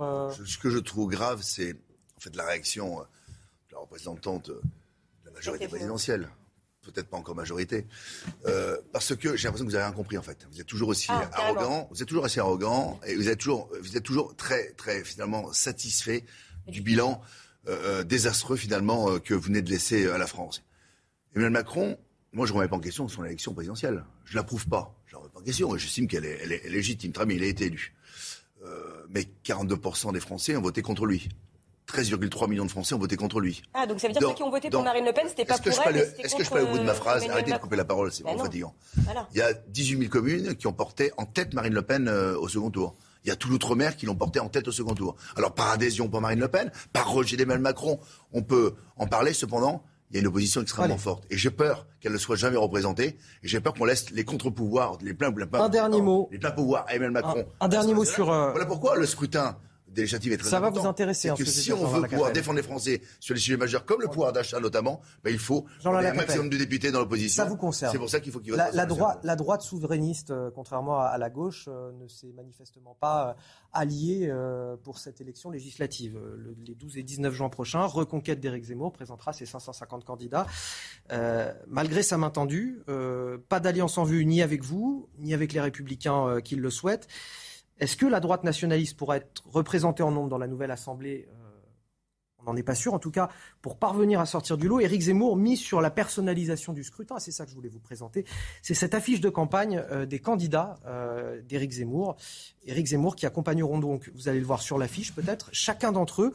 euh, 0.00 0.30
ce 0.30 0.56
que 0.56 0.70
je 0.70 0.78
trouve 0.78 1.10
grave, 1.10 1.40
c'est 1.42 1.72
en 2.16 2.20
fait 2.20 2.36
la 2.36 2.44
réaction 2.44 3.00
de 3.00 3.74
la 3.74 3.80
représentante 3.80 4.52
majorité 5.34 5.68
présidentielle. 5.68 6.28
Peut-être 6.82 7.08
pas 7.08 7.16
encore 7.16 7.34
majorité. 7.34 7.86
Euh, 8.46 8.76
parce 8.92 9.16
que 9.16 9.36
j'ai 9.36 9.44
l'impression 9.44 9.64
que 9.64 9.70
vous 9.70 9.76
avez 9.76 9.84
rien 9.84 9.92
compris 9.92 10.18
en 10.18 10.22
fait. 10.22 10.46
Vous 10.50 10.60
êtes 10.60 10.66
toujours 10.66 10.88
aussi 10.88 11.06
ah, 11.08 11.30
arrogant, 11.32 11.88
vous 11.90 12.02
êtes 12.02 12.08
toujours 12.08 12.26
assez 12.26 12.40
arrogant 12.40 13.00
et 13.06 13.14
vous 13.14 13.28
êtes 13.28 13.38
toujours, 13.38 13.70
vous 13.80 13.96
êtes 13.96 14.02
toujours 14.02 14.36
très, 14.36 14.72
très 14.72 15.02
finalement 15.02 15.52
satisfait 15.52 16.24
du 16.66 16.82
bilan 16.82 17.22
euh, 17.68 18.00
euh, 18.00 18.04
désastreux 18.04 18.56
finalement 18.56 19.18
que 19.18 19.32
vous 19.32 19.40
venez 19.40 19.62
de 19.62 19.70
laisser 19.70 20.08
à 20.08 20.18
la 20.18 20.26
France. 20.26 20.62
Emmanuel 21.34 21.52
Macron, 21.52 21.98
moi 22.32 22.46
je 22.46 22.52
ne 22.52 22.58
remets 22.58 22.68
pas 22.68 22.76
en 22.76 22.80
question 22.80 23.08
son 23.08 23.24
élection 23.24 23.54
présidentielle. 23.54 24.04
Je 24.26 24.36
l'approuve 24.36 24.68
pas. 24.68 24.94
Je 25.06 25.16
ne 25.16 25.20
remets 25.20 25.30
pas 25.32 25.40
en 25.40 25.42
question. 25.42 25.74
J'estime 25.78 26.06
qu'elle 26.06 26.26
est, 26.26 26.38
elle 26.42 26.52
est, 26.52 26.68
légitime. 26.68 27.12
Très 27.12 27.24
bien, 27.24 27.36
il 27.36 27.44
a 27.44 27.46
été 27.46 27.66
élu. 27.66 27.94
mais 29.08 29.26
42% 29.44 30.12
des 30.12 30.20
Français 30.20 30.54
ont 30.56 30.62
voté 30.62 30.82
contre 30.82 31.06
lui. 31.06 31.28
13,3 31.88 32.48
millions 32.48 32.64
de 32.64 32.70
Français 32.70 32.94
ont 32.94 32.98
voté 32.98 33.16
contre 33.16 33.40
lui. 33.40 33.62
Ah, 33.74 33.86
donc 33.86 34.00
ça 34.00 34.08
veut 34.08 34.14
dire 34.14 34.22
que 34.22 34.28
ceux 34.28 34.34
qui 34.34 34.42
ont 34.42 34.50
voté 34.50 34.70
pour 34.70 34.82
Marine 34.82 35.04
Le 35.04 35.12
Pen, 35.12 35.26
c'était 35.28 35.44
pas 35.44 35.58
pour 35.58 35.72
elle, 35.86 35.96
Est-ce 35.96 36.34
que 36.34 36.44
je 36.44 36.52
aller 36.52 36.64
au 36.64 36.68
bout 36.68 36.78
de 36.78 36.84
ma 36.84 36.94
phrase 36.94 37.28
Arrêtez 37.28 37.52
de 37.52 37.58
couper 37.58 37.76
la 37.76 37.84
parole, 37.84 38.12
c'est 38.12 38.22
vraiment 38.22 38.42
fatigant. 38.42 38.74
Il 39.32 39.38
y 39.38 39.42
a 39.42 39.52
18 39.52 39.98
000 39.98 40.10
communes 40.10 40.54
qui 40.54 40.66
ont 40.66 40.72
porté 40.72 41.12
en 41.16 41.26
tête 41.26 41.54
Marine 41.54 41.74
Le 41.74 41.82
Pen 41.82 42.08
euh, 42.08 42.36
au 42.38 42.48
second 42.48 42.70
tour. 42.70 42.94
Il 43.24 43.28
y 43.28 43.30
a 43.30 43.36
tout 43.36 43.48
l'outre-mer 43.48 43.96
qui 43.96 44.06
l'ont 44.06 44.14
porté 44.14 44.38
en 44.40 44.48
tête 44.48 44.68
au 44.68 44.72
second 44.72 44.94
tour. 44.94 45.16
Alors 45.36 45.54
par 45.54 45.70
adhésion 45.70 46.08
pour 46.08 46.20
Marine 46.20 46.40
Le 46.40 46.48
Pen, 46.48 46.70
par 46.92 47.10
rejet 47.10 47.36
d'Emmanuel 47.36 47.62
Macron, 47.62 47.98
on 48.32 48.42
peut 48.42 48.74
en 48.96 49.06
parler. 49.06 49.32
Cependant, 49.32 49.82
il 50.10 50.16
y 50.16 50.18
a 50.18 50.20
une 50.20 50.26
opposition 50.26 50.60
extrêmement 50.60 50.98
forte. 50.98 51.24
Et 51.30 51.36
j'ai 51.36 51.50
peur 51.50 51.86
qu'elle 52.00 52.12
ne 52.12 52.18
soit 52.18 52.36
jamais 52.36 52.56
représentée. 52.56 53.18
Et 53.42 53.48
j'ai 53.48 53.60
peur 53.60 53.74
qu'on 53.74 53.84
laisse 53.84 54.10
les 54.10 54.24
contre-pouvoirs, 54.24 54.98
les 55.00 55.14
pleins, 55.14 55.32
pleins, 55.32 55.48
un 55.54 55.68
dernier 55.68 56.00
mot. 56.02 56.28
les 56.30 56.38
pleins 56.38 56.50
pouvoirs 56.50 56.84
à 56.86 56.94
Emmanuel 56.94 57.12
Macron. 57.12 57.44
Un, 57.60 57.68
dernier 57.68 57.94
mot 57.94 58.04
sur. 58.04 58.30
Euh, 58.30 58.50
voilà 58.50 58.66
pourquoi 58.66 58.96
le 58.96 59.06
scrutin 59.06 59.56
ça 60.42 60.60
va 60.60 60.70
vous 60.70 60.86
intéresser. 60.86 61.28
Hein, 61.28 61.34
que 61.36 61.44
si 61.44 61.72
on 61.72 61.86
veut 61.86 62.08
pouvoir 62.08 62.32
défendre 62.32 62.56
les 62.56 62.62
Français 62.62 63.00
sur 63.20 63.34
les 63.34 63.40
sujets 63.40 63.56
majeurs, 63.56 63.84
comme 63.84 64.00
le 64.00 64.08
pouvoir 64.08 64.32
d'achat 64.32 64.60
notamment, 64.60 65.00
ben, 65.22 65.30
il 65.30 65.38
faut 65.38 65.64
un 65.84 66.14
maximum 66.14 66.48
de 66.48 66.56
députés 66.56 66.90
dans 66.90 67.00
l'opposition. 67.00 67.42
Ça 67.42 67.48
vous 67.48 67.56
concerne. 67.56 67.92
C'est 67.92 67.98
pour 67.98 68.10
ça 68.10 68.20
qu'il 68.20 68.32
faut 68.32 68.40
qu'il 68.40 68.54
la, 68.54 68.70
la, 68.70 68.86
droite, 68.86 69.20
la 69.22 69.36
droite 69.36 69.62
souverainiste, 69.62 70.30
euh, 70.30 70.50
contrairement 70.54 71.00
à, 71.00 71.16
la 71.18 71.30
gauche, 71.30 71.66
euh, 71.68 71.92
ne 71.92 72.08
s'est 72.08 72.32
manifestement 72.34 72.96
pas 73.00 73.28
euh, 73.28 73.32
alliée 73.72 74.32
pour 74.84 74.98
cette 74.98 75.20
élection 75.20 75.50
législative. 75.50 76.18
les 76.66 76.74
12 76.74 76.98
et 76.98 77.02
19 77.02 77.34
juin 77.34 77.48
prochains, 77.48 77.84
Reconquête 77.84 78.40
d'Éric 78.40 78.64
Zemmour 78.64 78.92
présentera 78.92 79.32
ses 79.32 79.46
550 79.46 80.04
candidats. 80.04 80.46
malgré 81.66 82.02
sa 82.02 82.16
main 82.16 82.30
tendue, 82.30 82.82
pas 83.48 83.60
d'alliance 83.60 83.98
en 83.98 84.04
vue 84.04 84.24
ni 84.26 84.42
avec 84.42 84.62
vous, 84.62 85.08
ni 85.18 85.34
avec 85.34 85.52
les 85.52 85.60
républicains 85.60 86.40
qui 86.42 86.54
le 86.54 86.70
souhaitent. 86.70 87.08
Est-ce 87.80 87.96
que 87.96 88.06
la 88.06 88.20
droite 88.20 88.44
nationaliste 88.44 88.96
pourra 88.96 89.16
être 89.16 89.42
représentée 89.46 90.02
en 90.02 90.12
nombre 90.12 90.28
dans 90.28 90.38
la 90.38 90.46
nouvelle 90.46 90.70
Assemblée 90.70 91.28
euh, 91.28 91.60
On 92.38 92.44
n'en 92.44 92.56
est 92.56 92.62
pas 92.62 92.76
sûr. 92.76 92.94
En 92.94 93.00
tout 93.00 93.10
cas, 93.10 93.28
pour 93.62 93.78
parvenir 93.78 94.20
à 94.20 94.26
sortir 94.26 94.56
du 94.56 94.68
lot, 94.68 94.78
Éric 94.78 95.02
Zemmour 95.02 95.36
mise 95.36 95.58
sur 95.58 95.80
la 95.80 95.90
personnalisation 95.90 96.72
du 96.72 96.84
scrutin. 96.84 97.18
C'est 97.18 97.32
ça 97.32 97.44
que 97.44 97.50
je 97.50 97.56
voulais 97.56 97.68
vous 97.68 97.80
présenter. 97.80 98.24
C'est 98.62 98.74
cette 98.74 98.94
affiche 98.94 99.20
de 99.20 99.28
campagne 99.28 99.82
euh, 99.90 100.06
des 100.06 100.20
candidats 100.20 100.78
euh, 100.86 101.42
d'Éric 101.42 101.72
Zemmour. 101.72 102.16
Éric 102.64 102.86
Zemmour 102.86 103.16
qui 103.16 103.26
accompagneront 103.26 103.80
donc, 103.80 104.08
vous 104.14 104.28
allez 104.28 104.40
le 104.40 104.46
voir 104.46 104.62
sur 104.62 104.78
l'affiche 104.78 105.12
peut-être, 105.12 105.48
chacun 105.52 105.90
d'entre 105.90 106.22
eux. 106.22 106.32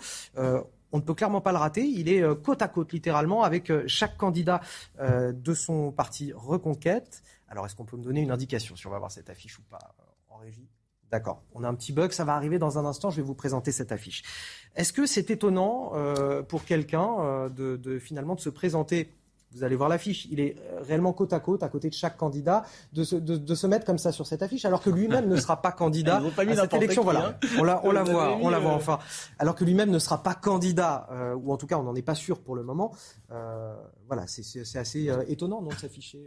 on 0.92 0.98
ne 0.98 1.04
peut 1.04 1.14
clairement 1.14 1.42
pas 1.42 1.54
le 1.54 1.58
rater. 1.58 1.86
Il 1.86 2.10
est 2.10 2.22
côte 2.44 2.62
à 2.62 2.68
côte, 2.68 2.92
littéralement, 2.92 3.44
avec 3.44 3.72
chaque 3.88 4.18
candidat 4.18 4.60
de 5.00 5.54
son 5.54 5.92
parti 5.92 6.34
Reconquête. 6.34 7.24
Alors, 7.48 7.66
est-ce 7.66 7.76
qu'on 7.76 7.86
peut 7.86 7.98
me 7.98 8.04
donner 8.04 8.22
une 8.22 8.32
indication 8.32 8.76
si 8.76 8.86
on 8.88 8.92
va 8.92 9.00
voir 9.00 9.12
cette 9.12 9.30
affiche 9.30 9.58
ou 9.58 9.64
pas 9.64 9.96
en 10.30 10.38
régie? 10.38 10.68
D'accord. 11.12 11.42
On 11.56 11.64
a 11.64 11.68
un 11.68 11.74
petit 11.74 11.92
bug, 11.92 12.12
ça 12.12 12.24
va 12.24 12.36
arriver 12.36 12.60
dans 12.60 12.78
un 12.78 12.86
instant. 12.86 13.10
Je 13.10 13.18
vais 13.18 13.24
vous 13.24 13.34
présenter 13.34 13.72
cette 13.72 13.92
affiche. 13.92 14.24
Est-ce 14.76 14.94
que 14.94 15.06
c'est 15.06 15.32
étonnant 15.32 15.92
euh, 15.96 16.44
pour 16.44 16.66
quelqu'un 16.66 17.08
euh, 17.20 17.50
de, 17.50 18.00
finalement 18.00 18.36
de 18.36 18.40
se 18.40 18.50
présenter? 18.50 19.14
Vous 19.52 19.64
allez 19.64 19.76
voir 19.76 19.90
l'affiche, 19.90 20.28
il 20.30 20.40
est 20.40 20.58
euh, 20.60 20.82
réellement 20.84 21.12
côte 21.12 21.34
à 21.34 21.40
côte, 21.40 21.64
à 21.64 21.70
côté 21.70 21.90
de 21.90 21.96
chaque 21.96 22.18
candidat, 22.18 22.64
de 22.94 23.04
se, 23.04 23.16
de, 23.16 23.56
se 23.56 23.66
mettre 23.66 23.84
comme 23.84 23.98
ça 23.98 24.12
sur 24.12 24.28
cette 24.28 24.44
affiche, 24.44 24.64
alors 24.64 24.80
que 24.80 24.92
lui-même 24.92 25.28
ne 25.28 25.36
sera 25.38 25.60
pas 25.60 25.72
candidat 25.72 26.22
à 26.38 26.56
cette 26.56 26.74
élection. 26.76 27.02
Voilà, 27.02 27.30
hein. 27.30 27.48
on 27.58 27.64
la, 27.64 27.84
on 27.84 27.92
la 27.92 28.04
voit, 28.12 28.38
on 28.40 28.50
la 28.50 28.60
voit 28.60 28.74
enfin. 28.74 29.00
Alors 29.40 29.56
que 29.56 29.66
lui-même 29.66 29.90
ne 29.90 29.98
sera 29.98 30.22
pas 30.22 30.36
candidat, 30.36 31.10
ou 31.36 31.52
en 31.52 31.58
tout 31.58 31.66
cas, 31.66 31.80
on 31.80 31.84
n'en 31.84 31.96
est 31.96 32.04
pas 32.04 32.14
sûr 32.14 32.42
pour 32.42 32.56
le 32.56 32.62
moment. 32.62 32.94
Voilà, 34.10 34.28
c'est 34.28 34.76
assez 34.76 35.10
étonnant 35.28 35.62
non, 35.62 35.70
de 35.70 35.76
s'afficher 35.76 36.20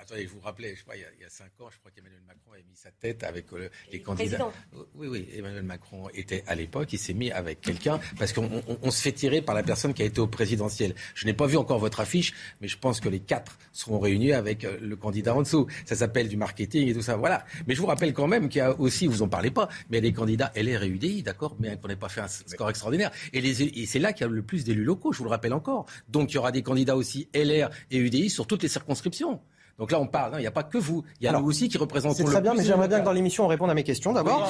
attendez, 0.00 0.26
je 0.26 0.32
vous 0.32 0.40
rappelais, 0.40 0.74
je 0.74 0.82
crois, 0.82 0.96
il 0.96 1.00
y, 1.00 1.04
a, 1.04 1.08
il 1.18 1.22
y 1.22 1.24
a 1.24 1.30
cinq 1.30 1.50
ans, 1.60 1.68
je 1.70 1.78
crois 1.78 1.90
qu'Emmanuel 1.94 2.22
Macron 2.26 2.52
avait 2.52 2.62
mis 2.62 2.76
sa 2.76 2.90
tête 2.90 3.22
avec 3.22 3.52
euh, 3.52 3.68
les 3.92 4.00
candidats. 4.00 4.50
Oui, 4.94 5.08
oui, 5.08 5.28
Emmanuel 5.34 5.62
Macron 5.62 6.08
était 6.14 6.44
à 6.46 6.54
l'époque, 6.54 6.92
il 6.92 6.98
s'est 6.98 7.14
mis 7.14 7.30
avec 7.30 7.60
quelqu'un, 7.60 8.00
parce 8.18 8.32
qu'on 8.32 8.90
se 8.90 9.02
fait 9.02 9.12
tirer 9.12 9.42
par 9.42 9.54
la 9.54 9.62
personne 9.62 9.94
qui 9.94 10.02
a 10.02 10.04
été 10.04 10.20
au 10.20 10.26
présidentiel. 10.26 10.94
Je 11.14 11.26
n'ai 11.26 11.34
pas 11.34 11.46
vu 11.46 11.56
encore 11.56 11.78
votre 11.78 12.00
affiche, 12.00 12.32
mais 12.60 12.68
je 12.68 12.78
pense 12.78 13.00
que 13.00 13.08
les 13.08 13.20
quatre 13.20 13.58
seront 13.72 13.98
réunis 13.98 14.32
avec 14.32 14.64
euh, 14.64 14.78
le 14.80 14.96
candidat 14.96 15.34
en 15.34 15.42
dessous. 15.42 15.66
Ça 15.84 15.96
s'appelle 15.96 16.28
du 16.28 16.36
marketing 16.36 16.88
et 16.88 16.94
tout 16.94 17.02
ça, 17.02 17.16
voilà. 17.16 17.44
Mais 17.66 17.74
je 17.74 17.80
vous 17.80 17.86
rappelle 17.86 18.12
quand 18.12 18.26
même 18.26 18.48
qu'il 18.48 18.58
y 18.58 18.62
a 18.62 18.78
aussi, 18.78 19.06
vous 19.06 19.22
en 19.22 19.28
parlez 19.28 19.50
pas, 19.50 19.68
mais 19.90 19.98
il 19.98 20.04
y 20.04 20.08
a 20.08 20.10
des 20.10 20.16
candidats 20.16 20.52
LR 20.56 20.82
et 20.82 20.88
UDI, 20.88 21.22
d'accord, 21.22 21.56
mais 21.58 21.76
qu'on 21.78 21.88
n'ait 21.88 21.96
pas 21.96 22.08
fait 22.08 22.20
un 22.20 22.28
score 22.28 22.70
extraordinaire. 22.70 23.10
Et, 23.32 23.38
et 23.38 23.86
c'est 23.86 23.98
là 23.98 24.12
qu'il 24.12 24.26
y 24.26 24.30
a 24.30 24.32
le 24.32 24.42
plus 24.42 24.64
d'élus 24.64 24.84
locaux, 24.84 25.12
je 25.12 25.18
vous 25.18 25.24
le 25.24 25.30
rappelle 25.30 25.52
encore. 25.52 25.86
Donc 26.08 26.32
il 26.32 26.36
y 26.36 26.38
aura 26.38 26.52
des 26.52 26.62
candidats 26.62 26.96
aussi 26.96 27.28
LR 27.34 27.70
et 27.90 27.98
UDI 27.98 28.30
sur 28.30 28.46
toutes 28.46 28.62
les 28.62 28.68
circonscriptions. 28.68 29.40
Donc 29.78 29.92
là, 29.92 30.00
on 30.00 30.06
parle, 30.06 30.34
il 30.36 30.40
n'y 30.40 30.46
a 30.46 30.50
pas 30.50 30.62
que 30.62 30.76
vous, 30.76 31.04
il 31.20 31.24
y 31.24 31.28
a 31.28 31.32
nous 31.32 31.46
aussi 31.46 31.70
qui 31.70 31.78
représentons 31.78 32.14
C'est 32.14 32.24
très 32.24 32.42
bien, 32.42 32.52
mais 32.52 32.62
j'aimerais 32.62 32.88
bien 32.88 33.00
que 33.00 33.04
dans 33.06 33.12
l'émission, 33.12 33.44
on 33.44 33.48
réponde 33.48 33.70
à 33.70 33.74
mes 33.74 33.82
questions 33.82 34.12
d'abord. 34.12 34.46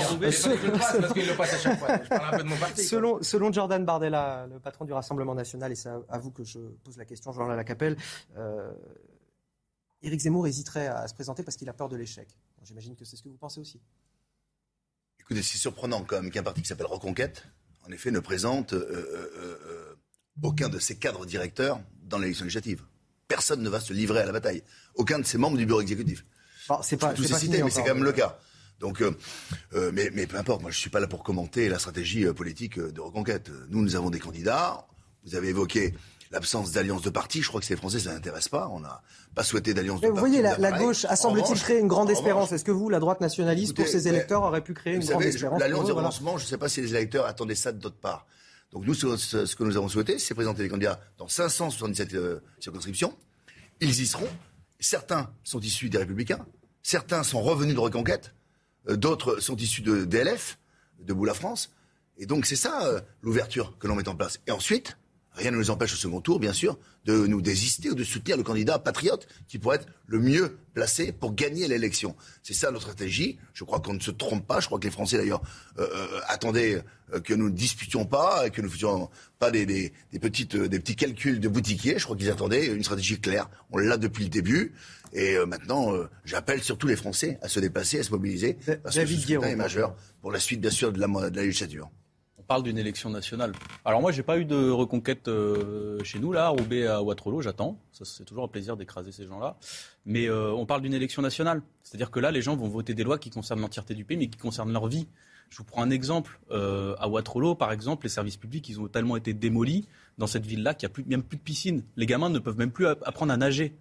selon, 2.76 3.22
selon 3.22 3.52
Jordan 3.52 3.84
Bardella, 3.84 4.48
le 4.50 4.58
patron 4.58 4.86
du 4.86 4.92
Rassemblement 4.92 5.36
national, 5.36 5.70
et 5.70 5.76
c'est 5.76 5.88
à 5.88 6.18
vous 6.18 6.32
que 6.32 6.42
je 6.42 6.58
pose 6.82 6.96
la 6.96 7.04
question, 7.04 7.30
Jean 7.30 7.46
la 7.46 7.62
Capelle, 7.62 7.96
euh, 8.36 8.72
Éric 10.02 10.20
Zemmour 10.20 10.48
hésiterait 10.48 10.88
à 10.88 11.06
se 11.06 11.14
présenter 11.14 11.42
parce 11.44 11.56
qu'il 11.56 11.68
a 11.68 11.74
peur 11.74 11.88
de 11.88 11.96
l'échec. 11.96 12.28
J'imagine 12.64 12.96
que 12.96 13.04
c'est 13.04 13.16
ce 13.16 13.22
que 13.22 13.28
vous 13.28 13.36
pensez 13.36 13.60
aussi. 13.60 13.80
Écoutez, 15.20 15.42
c'est 15.42 15.58
surprenant 15.58 16.02
quand 16.02 16.20
même 16.20 16.30
qu'un 16.32 16.42
parti 16.42 16.62
qui 16.62 16.68
s'appelle 16.68 16.86
Reconquête, 16.86 17.46
en 17.86 17.92
effet, 17.92 18.10
ne 18.10 18.20
présente 18.20 18.72
euh, 18.72 18.84
euh, 18.90 19.60
euh, 19.66 19.94
aucun 20.42 20.68
de 20.68 20.78
ses 20.78 20.98
cadres 20.98 21.26
directeurs 21.26 21.80
dans 22.10 22.18
l'élection 22.18 22.44
législative 22.44 22.82
personne 23.30 23.62
ne 23.62 23.70
va 23.70 23.80
se 23.80 23.92
livrer 23.94 24.20
à 24.20 24.26
la 24.26 24.32
bataille. 24.32 24.62
Aucun 24.96 25.20
de 25.20 25.24
ses 25.24 25.38
membres 25.38 25.56
du 25.56 25.64
bureau 25.64 25.80
exécutif. 25.80 26.26
c'est 26.82 26.96
pas, 26.98 27.14
tout 27.14 27.22
cité, 27.22 27.62
mais 27.62 27.70
c'est 27.70 27.82
quand 27.82 27.94
même 27.94 28.04
le 28.04 28.12
cas. 28.12 28.38
Donc, 28.80 29.00
euh, 29.02 29.16
euh, 29.74 29.92
mais, 29.94 30.26
peu 30.26 30.36
importe, 30.36 30.62
moi 30.62 30.70
je 30.70 30.78
suis 30.78 30.90
pas 30.90 31.00
là 31.00 31.06
pour 31.06 31.22
commenter 31.22 31.68
la 31.68 31.78
stratégie 31.78 32.26
euh, 32.26 32.32
politique 32.32 32.78
de 32.78 33.00
reconquête. 33.00 33.50
Nous, 33.68 33.82
nous 33.82 33.94
avons 33.94 34.10
des 34.10 34.18
candidats. 34.18 34.86
Vous 35.24 35.36
avez 35.36 35.48
évoqué 35.48 35.94
l'absence 36.32 36.72
d'alliance 36.72 37.02
de 37.02 37.10
parti. 37.10 37.42
Je 37.42 37.48
crois 37.48 37.60
que 37.60 37.66
ces 37.66 37.76
Français, 37.76 38.00
ça 38.00 38.12
n'intéresse 38.12 38.48
pas. 38.48 38.68
On 38.72 38.80
n'a 38.80 39.02
pas 39.34 39.44
souhaité 39.44 39.74
d'alliance 39.74 40.00
de 40.00 40.08
parti. 40.08 40.14
Vous 40.14 40.26
voyez, 40.26 40.42
la, 40.42 40.72
gauche 40.72 41.04
a 41.04 41.14
semble-t-il 41.14 41.60
créé 41.60 41.78
une 41.78 41.88
grande 41.88 42.10
espérance. 42.10 42.50
Est-ce 42.52 42.64
que 42.64 42.72
vous, 42.72 42.88
la 42.88 42.98
droite 42.98 43.20
nationaliste, 43.20 43.76
pour 43.76 43.86
ses 43.86 44.08
électeurs, 44.08 44.42
aurait 44.42 44.64
pu 44.64 44.74
créer 44.74 44.94
une 44.94 45.04
grande 45.04 45.22
espérance 45.22 45.60
L'alliance 45.60 45.86
de 45.86 45.92
renoncement, 45.92 46.36
je 46.38 46.44
ne 46.44 46.48
sais 46.48 46.58
pas 46.58 46.68
si 46.68 46.80
les 46.80 46.90
électeurs 46.94 47.26
attendaient 47.26 47.54
ça 47.54 47.70
de 47.70 47.78
d'autre 47.78 48.00
part. 48.00 48.26
Donc 48.72 48.86
nous, 48.86 48.94
ce, 48.94 49.56
que 49.56 49.64
nous 49.64 49.76
avons 49.76 49.88
souhaité, 49.88 50.18
c'est 50.18 50.34
présenter 50.34 50.62
des 50.62 50.68
candidats 50.68 51.00
dans 51.18 51.26
577 51.26 52.16
circonscriptions. 52.60 53.16
Ils 53.80 54.00
y 54.00 54.06
seront. 54.06 54.28
Certains 54.78 55.30
sont 55.44 55.60
issus 55.60 55.90
des 55.90 55.98
Républicains, 55.98 56.46
certains 56.82 57.22
sont 57.22 57.42
revenus 57.42 57.74
de 57.74 57.80
Reconquête, 57.80 58.34
euh, 58.88 58.96
d'autres 58.96 59.38
sont 59.38 59.56
issus 59.56 59.82
de 59.82 60.04
DLF, 60.04 60.58
de 60.98 61.14
la 61.24 61.34
France. 61.34 61.74
Et 62.16 62.26
donc 62.26 62.46
c'est 62.46 62.56
ça 62.56 62.86
euh, 62.86 63.00
l'ouverture 63.20 63.76
que 63.78 63.86
l'on 63.86 63.94
met 63.94 64.08
en 64.08 64.16
place. 64.16 64.40
Et 64.46 64.50
ensuite, 64.50 64.96
rien 65.34 65.50
ne 65.50 65.56
nous 65.56 65.70
empêche 65.70 65.92
au 65.92 65.96
second 65.96 66.20
tour, 66.20 66.38
bien 66.38 66.52
sûr, 66.52 66.78
de 67.04 67.26
nous 67.26 67.40
désister 67.40 67.90
ou 67.90 67.94
de 67.94 68.04
soutenir 68.04 68.36
le 68.36 68.42
candidat 68.42 68.78
patriote 68.78 69.26
qui 69.48 69.58
pourrait 69.58 69.76
être 69.76 69.86
le 70.06 70.18
mieux 70.18 70.58
placé 70.74 71.12
pour 71.12 71.34
gagner 71.34 71.68
l'élection. 71.68 72.16
C'est 72.42 72.54
ça 72.54 72.70
notre 72.70 72.82
stratégie. 72.82 73.38
Je 73.54 73.64
crois 73.64 73.80
qu'on 73.80 73.94
ne 73.94 74.00
se 74.00 74.10
trompe 74.10 74.46
pas. 74.46 74.60
Je 74.60 74.66
crois 74.66 74.78
que 74.78 74.84
les 74.84 74.90
Français, 74.90 75.16
d'ailleurs, 75.16 75.42
euh, 75.78 75.86
euh 75.92 76.20
attendaient 76.28 76.82
euh, 77.14 77.20
que 77.20 77.34
nous 77.34 77.48
ne 77.48 77.54
disputions 77.54 78.04
pas 78.04 78.46
et 78.46 78.50
que 78.50 78.60
nous 78.60 78.68
ne 78.68 78.72
faisions 78.72 79.10
pas 79.38 79.50
des, 79.50 79.66
des, 79.66 79.92
des, 80.12 80.18
petites, 80.18 80.56
euh, 80.56 80.68
des 80.68 80.80
petits 80.80 80.96
calculs 80.96 81.40
de 81.40 81.48
boutiquiers. 81.48 81.98
Je 81.98 82.04
crois 82.04 82.16
qu'ils 82.16 82.30
attendaient 82.30 82.66
une 82.66 82.82
stratégie 82.82 83.20
claire. 83.20 83.48
On 83.70 83.78
l'a 83.78 83.96
depuis 83.96 84.24
le 84.24 84.30
début. 84.30 84.74
Et 85.12 85.36
maintenant, 85.44 85.92
j'appelle 86.24 86.62
surtout 86.62 86.86
les 86.86 86.94
Français 86.94 87.36
à 87.42 87.48
se 87.48 87.58
déplacer, 87.58 87.98
à 87.98 88.04
se 88.04 88.12
mobiliser, 88.12 88.56
parce 88.84 88.94
que 88.94 89.04
ce 89.04 89.16
scrutin 89.16 89.48
est 89.48 89.56
majeur 89.56 89.96
pour 90.22 90.30
la 90.30 90.38
suite, 90.38 90.60
bien 90.60 90.70
sûr, 90.70 90.92
de 90.92 91.00
la, 91.00 91.08
de 91.08 91.34
la 91.34 91.42
législature 91.42 91.90
parle 92.50 92.64
d'une 92.64 92.78
élection 92.78 93.10
nationale. 93.10 93.52
Alors 93.84 94.00
moi, 94.00 94.10
j'ai 94.10 94.24
pas 94.24 94.36
eu 94.36 94.44
de 94.44 94.70
reconquête 94.70 95.28
euh, 95.28 96.02
chez 96.02 96.18
nous, 96.18 96.32
là, 96.32 96.46
à 96.46 96.48
Roubaix, 96.48 96.84
à 96.84 97.00
Waterloo, 97.00 97.42
j'attends. 97.42 97.78
C'est 97.92 98.24
toujours 98.24 98.42
un 98.42 98.48
plaisir 98.48 98.76
d'écraser 98.76 99.12
ces 99.12 99.24
gens-là. 99.24 99.56
Mais 100.04 100.28
euh, 100.28 100.50
on 100.50 100.66
parle 100.66 100.82
d'une 100.82 100.92
élection 100.92 101.22
nationale. 101.22 101.62
C'est-à-dire 101.84 102.10
que 102.10 102.18
là, 102.18 102.32
les 102.32 102.42
gens 102.42 102.56
vont 102.56 102.66
voter 102.66 102.92
des 102.92 103.04
lois 103.04 103.18
qui 103.18 103.30
concernent 103.30 103.60
l'entièreté 103.60 103.94
du 103.94 104.04
pays, 104.04 104.16
mais 104.16 104.26
qui 104.26 104.36
concernent 104.36 104.72
leur 104.72 104.88
vie. 104.88 105.06
Je 105.48 105.58
vous 105.58 105.62
prends 105.62 105.82
un 105.82 105.90
exemple. 105.90 106.40
Euh, 106.50 106.96
à 106.98 107.08
Waterloo, 107.08 107.54
par 107.54 107.70
exemple, 107.70 108.06
les 108.06 108.10
services 108.10 108.36
publics, 108.36 108.68
ils 108.68 108.80
ont 108.80 108.88
tellement 108.88 109.16
été 109.16 109.32
démolis 109.32 109.86
dans 110.18 110.26
cette 110.26 110.44
ville-là 110.44 110.74
qu'il 110.74 110.88
n'y 110.88 110.90
a 110.90 110.94
plus, 110.94 111.04
même 111.04 111.22
plus 111.22 111.38
de 111.38 111.42
piscine. 111.42 111.84
Les 111.94 112.06
gamins 112.06 112.30
ne 112.30 112.40
peuvent 112.40 112.58
même 112.58 112.72
plus 112.72 112.88
apprendre 112.88 113.32
à 113.32 113.36
nager. 113.36 113.76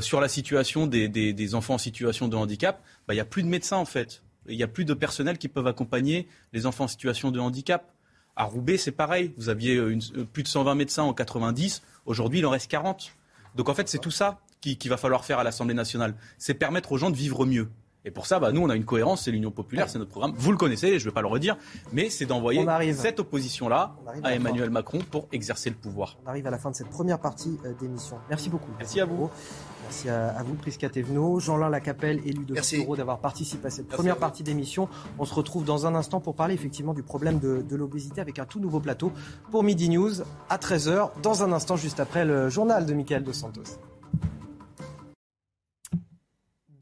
sur 0.00 0.20
la 0.20 0.28
situation 0.28 0.86
des, 0.86 1.08
des, 1.08 1.54
enfants 1.56 1.74
en 1.74 1.78
situation 1.78 2.28
de 2.28 2.36
handicap, 2.36 2.84
bah, 3.08 3.14
il 3.14 3.16
n'y 3.16 3.20
a 3.20 3.24
plus 3.24 3.42
de 3.42 3.48
médecins, 3.48 3.78
en 3.78 3.84
fait. 3.84 4.22
Il 4.48 4.56
n'y 4.56 4.62
a 4.62 4.68
plus 4.68 4.84
de 4.84 4.94
personnel 4.94 5.38
qui 5.38 5.48
peuvent 5.48 5.66
accompagner 5.66 6.28
les 6.52 6.66
enfants 6.66 6.84
en 6.84 6.88
situation 6.88 7.32
de 7.32 7.40
handicap. 7.40 7.92
À 8.36 8.44
Roubaix, 8.44 8.76
c'est 8.76 8.92
pareil. 8.92 9.32
Vous 9.38 9.48
aviez 9.48 9.76
euh, 9.76 9.98
euh, 10.16 10.24
plus 10.24 10.42
de 10.42 10.48
120 10.48 10.74
médecins 10.74 11.02
en 11.02 11.14
90. 11.14 11.82
Aujourd'hui, 12.04 12.40
il 12.40 12.46
en 12.46 12.50
reste 12.50 12.70
40. 12.70 13.12
Donc 13.54 13.70
en 13.70 13.74
fait, 13.74 13.88
c'est 13.88 13.98
tout 13.98 14.10
ça 14.10 14.38
qu'il 14.60 14.76
qui 14.76 14.88
va 14.88 14.98
falloir 14.98 15.24
faire 15.24 15.38
à 15.38 15.44
l'Assemblée 15.44 15.74
nationale. 15.74 16.14
C'est 16.36 16.54
permettre 16.54 16.92
aux 16.92 16.98
gens 16.98 17.10
de 17.10 17.16
vivre 17.16 17.46
mieux. 17.46 17.68
Et 18.06 18.12
pour 18.12 18.24
ça, 18.24 18.38
bah, 18.38 18.52
nous, 18.52 18.62
on 18.62 18.70
a 18.70 18.76
une 18.76 18.84
cohérence, 18.84 19.24
c'est 19.24 19.32
l'Union 19.32 19.50
populaire, 19.50 19.90
c'est 19.90 19.98
notre 19.98 20.12
programme. 20.12 20.32
Vous 20.36 20.52
le 20.52 20.56
connaissez, 20.56 21.00
je 21.00 21.04
ne 21.04 21.10
vais 21.10 21.14
pas 21.14 21.22
le 21.22 21.26
redire, 21.26 21.56
mais 21.92 22.08
c'est 22.08 22.24
d'envoyer 22.24 22.64
cette 22.94 23.18
opposition-là 23.18 23.96
à, 24.22 24.32
Emmanuel 24.32 24.70
Macron 24.70 25.00
pour 25.10 25.26
exercer 25.32 25.70
le 25.70 25.76
pouvoir. 25.76 26.16
On 26.24 26.28
arrive 26.28 26.46
à 26.46 26.50
la 26.50 26.58
fin 26.58 26.70
de 26.70 26.76
cette 26.76 26.88
première 26.88 27.18
partie 27.18 27.58
euh, 27.64 27.72
d'émission. 27.80 28.18
Merci 28.28 28.48
beaucoup. 28.48 28.70
Merci 28.78 29.00
à 29.00 29.06
vous. 29.06 29.28
Merci 29.82 30.08
à, 30.08 30.40
vous, 30.44 30.54
Prisca 30.54 30.88
Thévenot, 30.88 31.40
Jean-Lin 31.40 31.68
Lacapelle 31.68 32.20
et 32.24 32.32
Ludo 32.32 32.54
Toro 32.54 32.96
d'avoir 32.96 33.18
participé 33.18 33.66
à 33.66 33.70
cette 33.70 33.88
première 33.88 34.18
partie 34.18 34.44
d'émission. 34.44 34.88
On 35.18 35.24
se 35.24 35.34
retrouve 35.34 35.64
dans 35.64 35.86
un 35.86 35.96
instant 35.96 36.20
pour 36.20 36.36
parler 36.36 36.54
effectivement 36.54 36.94
du 36.94 37.02
problème 37.02 37.40
de, 37.40 37.64
de 37.68 37.76
l'obésité 37.76 38.20
avec 38.20 38.38
un 38.38 38.46
tout 38.46 38.60
nouveau 38.60 38.78
plateau 38.78 39.12
pour 39.50 39.64
Midi 39.64 39.88
News 39.88 40.22
à 40.48 40.58
13h, 40.58 41.10
dans 41.22 41.42
un 41.42 41.52
instant 41.52 41.76
juste 41.76 41.98
après 41.98 42.24
le 42.24 42.50
journal 42.50 42.86
de 42.86 42.94
Michael 42.94 43.24
Dos 43.24 43.32
Santos. 43.32 43.80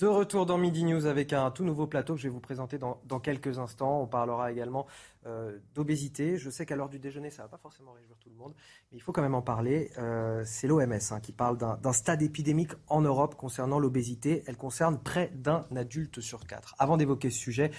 De 0.05 0.09
retour 0.09 0.45
dans 0.45 0.59
Midi 0.59 0.85
News 0.85 1.07
avec 1.07 1.33
un 1.33 1.51
tout 1.51 1.65
nouveau 1.65 1.87
plateau 1.87 2.13
que 2.13 2.21
je 2.21 2.25
vais 2.25 2.35
vous 2.35 2.39
présenter 2.39 2.77
dans, 2.77 3.21
quelques 3.21 3.59
instants. 3.59 4.03
On 4.03 4.07
parlera 4.07 4.53
également 4.53 4.87
euh, 5.25 5.59
d'obésité. 5.75 6.37
Je 6.37 6.51
sais 6.51 6.67
qu'à 6.67 6.77
l'heure 6.77 6.91
du 6.91 6.99
déjeuner, 6.99 7.31
ça 7.31 7.43
ne 7.43 7.47
va 7.47 7.53
pas 7.53 7.57
forcément 7.57 7.93
réjouir 7.93 8.19
tout 8.19 8.29
le 8.29 8.37
monde, 8.37 8.53
mais 8.93 8.99
il 8.99 9.01
faut 9.01 9.13
quand 9.13 9.23
même 9.23 9.35
en 9.35 9.41
parler. 9.41 9.91
Euh, 9.97 10.43
c'est 10.45 10.67
l'OMS 10.67 10.93
hein, 11.11 11.21
qui 11.23 11.33
parle 11.33 11.57
d'un 11.57 11.93
stade 11.95 12.21
épidémique 12.21 12.73
en 12.89 13.01
Europe 13.01 13.35
concernant 13.37 13.79
l'obésité. 13.79 14.45
Elle 14.47 14.59
concerne 14.59 14.99
près 14.99 15.33
d'un 15.37 15.65
adulte 15.75 16.21
sur 16.21 16.47
quatre. 16.47 16.75
Avant 16.79 16.99
d'évoquer 16.99 17.31
ce 17.31 17.39
sujet, 17.39 17.71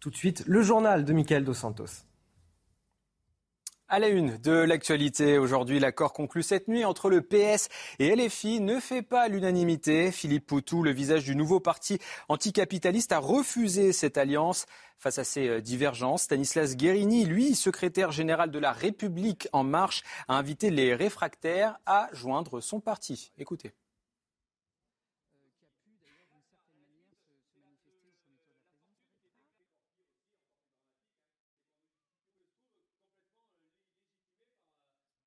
tout 0.00 0.08
de 0.08 0.16
suite, 0.16 0.42
le 0.46 0.62
journal 0.62 1.04
de 1.04 1.12
Michael 1.12 1.44
Dos 1.44 1.52
Santos. 1.52 2.06
À 3.86 3.98
la 3.98 4.08
une 4.08 4.38
de 4.38 4.52
l'actualité 4.52 5.36
aujourd'hui, 5.36 5.78
l'accord 5.78 6.14
conclu 6.14 6.42
cette 6.42 6.68
nuit 6.68 6.86
entre 6.86 7.10
le 7.10 7.20
PS 7.20 7.68
et 7.98 8.16
LFI 8.16 8.60
ne 8.60 8.80
fait 8.80 9.02
pas 9.02 9.28
l'unanimité. 9.28 10.10
Philippe 10.10 10.46
Poutou, 10.46 10.82
le 10.82 10.90
visage 10.90 11.24
du 11.24 11.36
nouveau 11.36 11.60
parti 11.60 11.98
anticapitaliste, 12.30 13.12
a 13.12 13.18
refusé 13.18 13.92
cette 13.92 14.16
alliance. 14.16 14.64
Face 14.98 15.18
à 15.18 15.24
ces 15.24 15.48
euh, 15.48 15.60
divergences, 15.60 16.22
Stanislas 16.22 16.76
Guérini, 16.76 17.26
lui, 17.26 17.54
secrétaire 17.54 18.10
général 18.10 18.50
de 18.50 18.58
la 18.58 18.72
République 18.72 19.48
en 19.52 19.64
marche, 19.64 20.02
a 20.28 20.38
invité 20.38 20.70
les 20.70 20.94
réfractaires 20.94 21.78
à 21.84 22.08
joindre 22.12 22.62
son 22.62 22.80
parti. 22.80 23.32
Écoutez. 23.36 23.74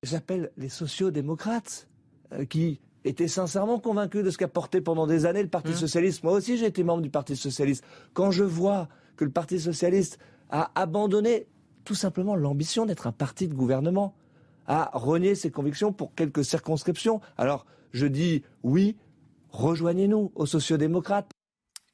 J'appelle 0.07 0.51
les 0.57 0.69
sociaux-démocrates, 0.69 1.87
euh, 2.33 2.45
qui 2.45 2.79
étaient 3.05 3.27
sincèrement 3.27 3.79
convaincus 3.79 4.23
de 4.23 4.29
ce 4.29 4.37
qu'a 4.37 4.47
porté 4.47 4.81
pendant 4.81 5.07
des 5.07 5.25
années 5.25 5.43
le 5.43 5.49
Parti 5.49 5.71
mmh. 5.71 5.75
socialiste. 5.75 6.23
Moi 6.23 6.33
aussi, 6.33 6.57
j'ai 6.57 6.65
été 6.65 6.83
membre 6.83 7.01
du 7.01 7.09
Parti 7.09 7.35
socialiste. 7.35 7.83
Quand 8.13 8.31
je 8.31 8.43
vois 8.43 8.89
que 9.15 9.23
le 9.23 9.31
Parti 9.31 9.59
socialiste 9.59 10.19
a 10.49 10.71
abandonné 10.75 11.47
tout 11.83 11.95
simplement 11.95 12.35
l'ambition 12.35 12.85
d'être 12.85 13.07
un 13.07 13.11
parti 13.11 13.47
de 13.47 13.53
gouvernement, 13.53 14.13
a 14.67 14.91
renié 14.93 15.35
ses 15.35 15.51
convictions 15.51 15.93
pour 15.93 16.13
quelques 16.13 16.43
circonscriptions, 16.43 17.21
alors 17.37 17.65
je 17.93 18.05
dis 18.05 18.43
oui, 18.63 18.97
rejoignez-nous 19.51 20.33
aux 20.35 20.45
sociaux-démocrates. 20.45 21.31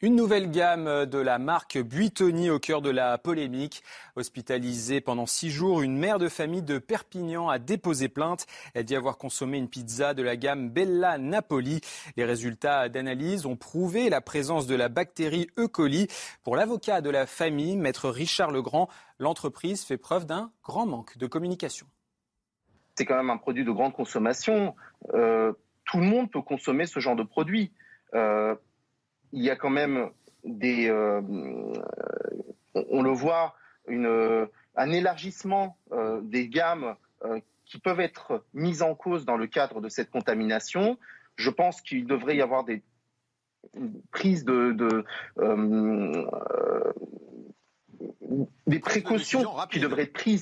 Une 0.03 0.17
nouvelle 0.17 0.51
gamme 0.51 1.05
de 1.05 1.17
la 1.17 1.39
marque 1.39 1.77
Buitoni 1.77 2.49
au 2.49 2.59
cœur 2.59 2.81
de 2.81 2.89
la 2.89 3.17
polémique. 3.17 3.85
Hospitalisée 4.17 4.99
pendant 4.99 5.25
six 5.25 5.49
jours, 5.49 5.81
une 5.81 5.97
mère 5.97 6.19
de 6.19 6.27
famille 6.27 6.61
de 6.61 6.77
Perpignan 6.77 7.47
a 7.47 7.57
déposé 7.57 8.09
plainte. 8.09 8.45
Elle 8.73 8.83
dit 8.83 8.97
avoir 8.97 9.17
consommé 9.17 9.57
une 9.57 9.69
pizza 9.69 10.13
de 10.13 10.21
la 10.21 10.35
gamme 10.35 10.69
Bella 10.69 11.17
Napoli. 11.17 11.79
Les 12.17 12.25
résultats 12.25 12.89
d'analyse 12.89 13.45
ont 13.45 13.55
prouvé 13.55 14.09
la 14.09 14.19
présence 14.19 14.67
de 14.67 14.75
la 14.75 14.89
bactérie 14.89 15.47
E. 15.57 15.69
coli. 15.69 16.09
Pour 16.43 16.57
l'avocat 16.57 16.99
de 16.99 17.09
la 17.09 17.25
famille, 17.25 17.77
maître 17.77 18.09
Richard 18.09 18.51
Legrand, 18.51 18.89
l'entreprise 19.19 19.85
fait 19.85 19.95
preuve 19.95 20.25
d'un 20.25 20.51
grand 20.65 20.85
manque 20.85 21.17
de 21.17 21.27
communication. 21.27 21.87
C'est 22.95 23.05
quand 23.05 23.15
même 23.15 23.29
un 23.29 23.37
produit 23.37 23.63
de 23.63 23.71
grande 23.71 23.93
consommation. 23.93 24.75
Euh, 25.13 25.53
tout 25.85 25.99
le 25.99 26.05
monde 26.05 26.29
peut 26.29 26.41
consommer 26.41 26.87
ce 26.87 26.99
genre 26.99 27.15
de 27.15 27.23
produit. 27.23 27.71
Euh, 28.15 28.53
il 29.33 29.43
y 29.43 29.49
a 29.49 29.55
quand 29.55 29.71
même 29.71 30.11
des, 30.45 30.87
euh, 30.89 31.21
on 32.75 33.01
le 33.01 33.11
voit, 33.11 33.55
une, 33.87 34.47
un 34.75 34.91
élargissement 34.91 35.77
euh, 35.91 36.21
des 36.21 36.47
gammes 36.47 36.95
euh, 37.25 37.39
qui 37.65 37.79
peuvent 37.79 37.99
être 37.99 38.45
mises 38.53 38.81
en 38.81 38.95
cause 38.95 39.25
dans 39.25 39.35
le 39.35 39.47
cadre 39.47 39.81
de 39.81 39.89
cette 39.89 40.11
contamination. 40.11 40.97
Je 41.35 41.49
pense 41.49 41.81
qu'il 41.81 42.05
devrait 42.05 42.37
y 42.37 42.41
avoir 42.41 42.63
des 42.63 42.83
prises 44.11 44.45
de, 44.45 44.71
de 44.71 45.05
des 48.67 48.79
précautions 48.79 49.45
qui 49.71 49.79
devraient 49.79 50.03
être 50.03 50.13
prises. 50.13 50.41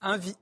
Invi... 0.00 0.36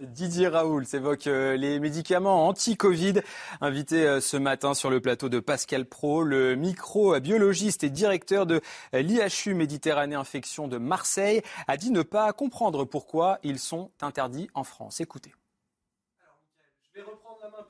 Didier 0.00 0.48
Raoul 0.48 0.84
s'évoque 0.84 1.26
euh, 1.26 1.56
les 1.56 1.80
médicaments 1.80 2.48
anti-Covid. 2.48 3.22
Invité 3.62 4.06
euh, 4.06 4.20
ce 4.20 4.36
matin 4.36 4.74
sur 4.74 4.90
le 4.90 5.00
plateau 5.00 5.30
de 5.30 5.40
Pascal 5.40 5.86
Pro, 5.86 6.22
le 6.22 6.54
microbiologiste 6.54 7.82
et 7.82 7.88
directeur 7.88 8.44
de 8.44 8.60
euh, 8.92 9.00
l'IHU 9.00 9.54
Méditerranée 9.54 10.14
Infection 10.14 10.68
de 10.68 10.76
Marseille 10.76 11.40
a 11.66 11.78
dit 11.78 11.90
ne 11.90 12.02
pas 12.02 12.30
comprendre 12.34 12.84
pourquoi 12.84 13.38
ils 13.42 13.58
sont 13.58 13.90
interdits 14.02 14.50
en 14.52 14.64
France. 14.64 15.00
Écoutez. 15.00 15.32
je 16.82 17.00
vais 17.00 17.02
reprendre 17.02 17.38
la 17.42 17.48
main 17.48 17.66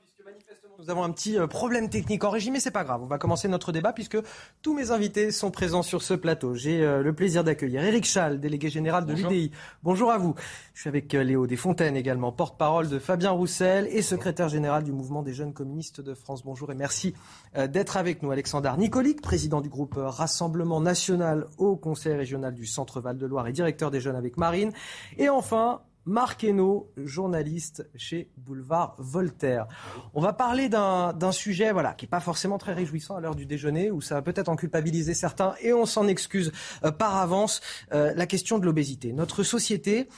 nous 0.79 0.91
avons 0.91 1.05
un 1.05 1.11
petit 1.11 1.39
euh, 1.39 1.47
problème 1.47 1.89
technique 1.89 2.25
en 2.25 2.31
régime, 2.31 2.53
mais 2.53 2.61
c'est 2.61 2.71
pas 2.71 2.85
grave. 2.85 3.01
On 3.03 3.07
va 3.07 3.19
commencer 3.19 3.49
notre 3.49 3.73
débat 3.73 3.93
puisque 3.93 4.19
tous 4.63 4.75
mes 4.75 4.91
invités 4.91 5.31
sont 5.31 5.51
présents 5.51 5.83
sur 5.83 6.03
ce 6.03 6.13
plateau. 6.15 6.55
J'ai 6.55 6.83
euh, 6.83 7.03
le 7.03 7.13
plaisir 7.15 7.45
d'accueillir 7.45 7.83
Eric 7.83 8.05
Schall, 8.05 8.41
délégué 8.41 8.69
général 8.69 9.07
de 9.07 9.15
l'UDI. 9.15 9.53
Bonjour 9.83 10.11
à 10.11 10.19
vous. 10.19 10.35
Je 10.75 10.83
suis 10.83 10.89
avec 10.89 11.15
euh, 11.15 11.23
Léo 11.23 11.47
Desfontaines 11.47 11.97
également, 11.97 12.31
porte-parole 12.33 12.89
de 12.89 12.99
Fabien 12.99 13.31
Roussel 13.31 13.89
et 13.91 14.03
secrétaire 14.03 14.49
général 14.49 14.85
du 14.85 14.93
mouvement 14.93 15.23
des 15.23 15.33
jeunes 15.33 15.55
communistes 15.55 16.01
de 16.01 16.15
France. 16.15 16.45
Bonjour 16.45 16.71
et 16.71 16.75
merci 16.75 17.15
d'être 17.55 17.97
avec 17.97 18.23
nous. 18.23 18.31
Alexandre 18.31 18.77
Nicolic, 18.77 19.23
président 19.23 19.61
du 19.61 19.69
groupe 19.69 19.95
Rassemblement 19.97 20.81
National 20.81 21.47
au 21.59 21.77
Conseil 21.77 22.15
régional 22.15 22.55
du 22.55 22.67
Centre 22.67 23.01
Val 23.01 23.17
de 23.17 23.27
Loire 23.27 23.47
et 23.47 23.53
directeur 23.53 23.91
des 23.91 24.01
jeunes 24.01 24.17
avec 24.17 24.37
Marine. 24.37 24.73
Et 25.17 25.29
enfin, 25.29 25.81
Marc 26.07 26.45
Hainaut, 26.45 26.93
journaliste 26.97 27.89
chez 27.97 28.31
Boulevard 28.37 28.95
Voltaire. 28.99 29.67
On 30.15 30.21
va 30.21 30.33
parler 30.33 30.69
d'un 30.69 31.33
sujet 31.33 31.73
voilà, 31.73 31.95
qui 31.95 32.05
n'est 32.05 32.11
pas 32.11 32.21
forcément 32.21 32.59
très 32.59 32.73
réjouissant 32.73 33.17
à 33.17 33.21
l'heure 33.21 33.35
du 33.35 33.45
déjeuner, 33.45 33.91
où 33.91 34.01
ça 34.01 34.15
va 34.15 34.23
peut-être 34.23 34.49
en 34.49 34.55
culpabiliser 34.55 35.15
certains, 35.15 35.55
et 35.61 35.73
on 35.73 35.85
s'en 35.85 36.07
excuse 36.07 36.53
euh, 36.85 36.93
par 36.93 37.17
avance, 37.17 37.61
euh, 37.93 38.15
la 38.15 38.27
question 38.27 38.59
de 38.59 38.65
l'obésité. 38.65 39.13
Notre 39.13 39.43
société 39.43 40.09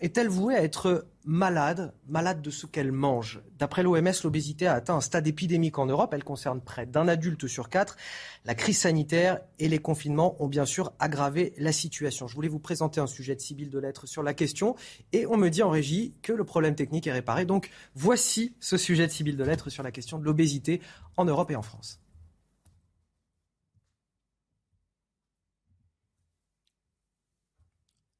est-elle 0.00 0.28
vouée 0.28 0.56
à 0.56 0.62
être 0.62 1.06
malade, 1.26 1.92
malade 2.06 2.40
de 2.40 2.50
ce 2.50 2.66
qu'elle 2.66 2.92
mange 2.92 3.42
D'après 3.58 3.82
l'OMS, 3.82 4.12
l'obésité 4.22 4.66
a 4.66 4.74
atteint 4.74 4.96
un 4.96 5.00
stade 5.00 5.26
épidémique 5.26 5.78
en 5.78 5.86
Europe. 5.86 6.14
Elle 6.14 6.24
concerne 6.24 6.60
près 6.60 6.86
d'un 6.86 7.08
adulte 7.08 7.46
sur 7.48 7.68
quatre. 7.68 7.96
La 8.44 8.54
crise 8.54 8.78
sanitaire 8.78 9.40
et 9.58 9.68
les 9.68 9.78
confinements 9.78 10.40
ont 10.42 10.46
bien 10.46 10.64
sûr 10.64 10.92
aggravé 10.98 11.52
la 11.58 11.72
situation. 11.72 12.28
Je 12.28 12.34
voulais 12.34 12.48
vous 12.48 12.60
présenter 12.60 13.00
un 13.00 13.06
sujet 13.06 13.34
de 13.34 13.40
Sibylle 13.40 13.70
de 13.70 13.78
lettres 13.78 14.06
sur 14.06 14.22
la 14.22 14.34
question 14.34 14.76
et 15.12 15.26
on 15.26 15.36
me 15.36 15.48
dit 15.48 15.62
en 15.62 15.70
régie 15.70 16.14
que 16.22 16.32
le 16.32 16.44
problème 16.44 16.76
technique 16.76 17.06
est 17.06 17.12
réparé. 17.12 17.44
Donc 17.44 17.70
voici 17.94 18.54
ce 18.60 18.76
sujet 18.76 19.06
de 19.06 19.12
Sibylle 19.12 19.36
de 19.36 19.44
lettres 19.44 19.68
sur 19.68 19.82
la 19.82 19.90
question 19.90 20.18
de 20.18 20.24
l'obésité 20.24 20.80
en 21.16 21.24
Europe 21.24 21.50
et 21.50 21.56
en 21.56 21.62
France. 21.62 22.00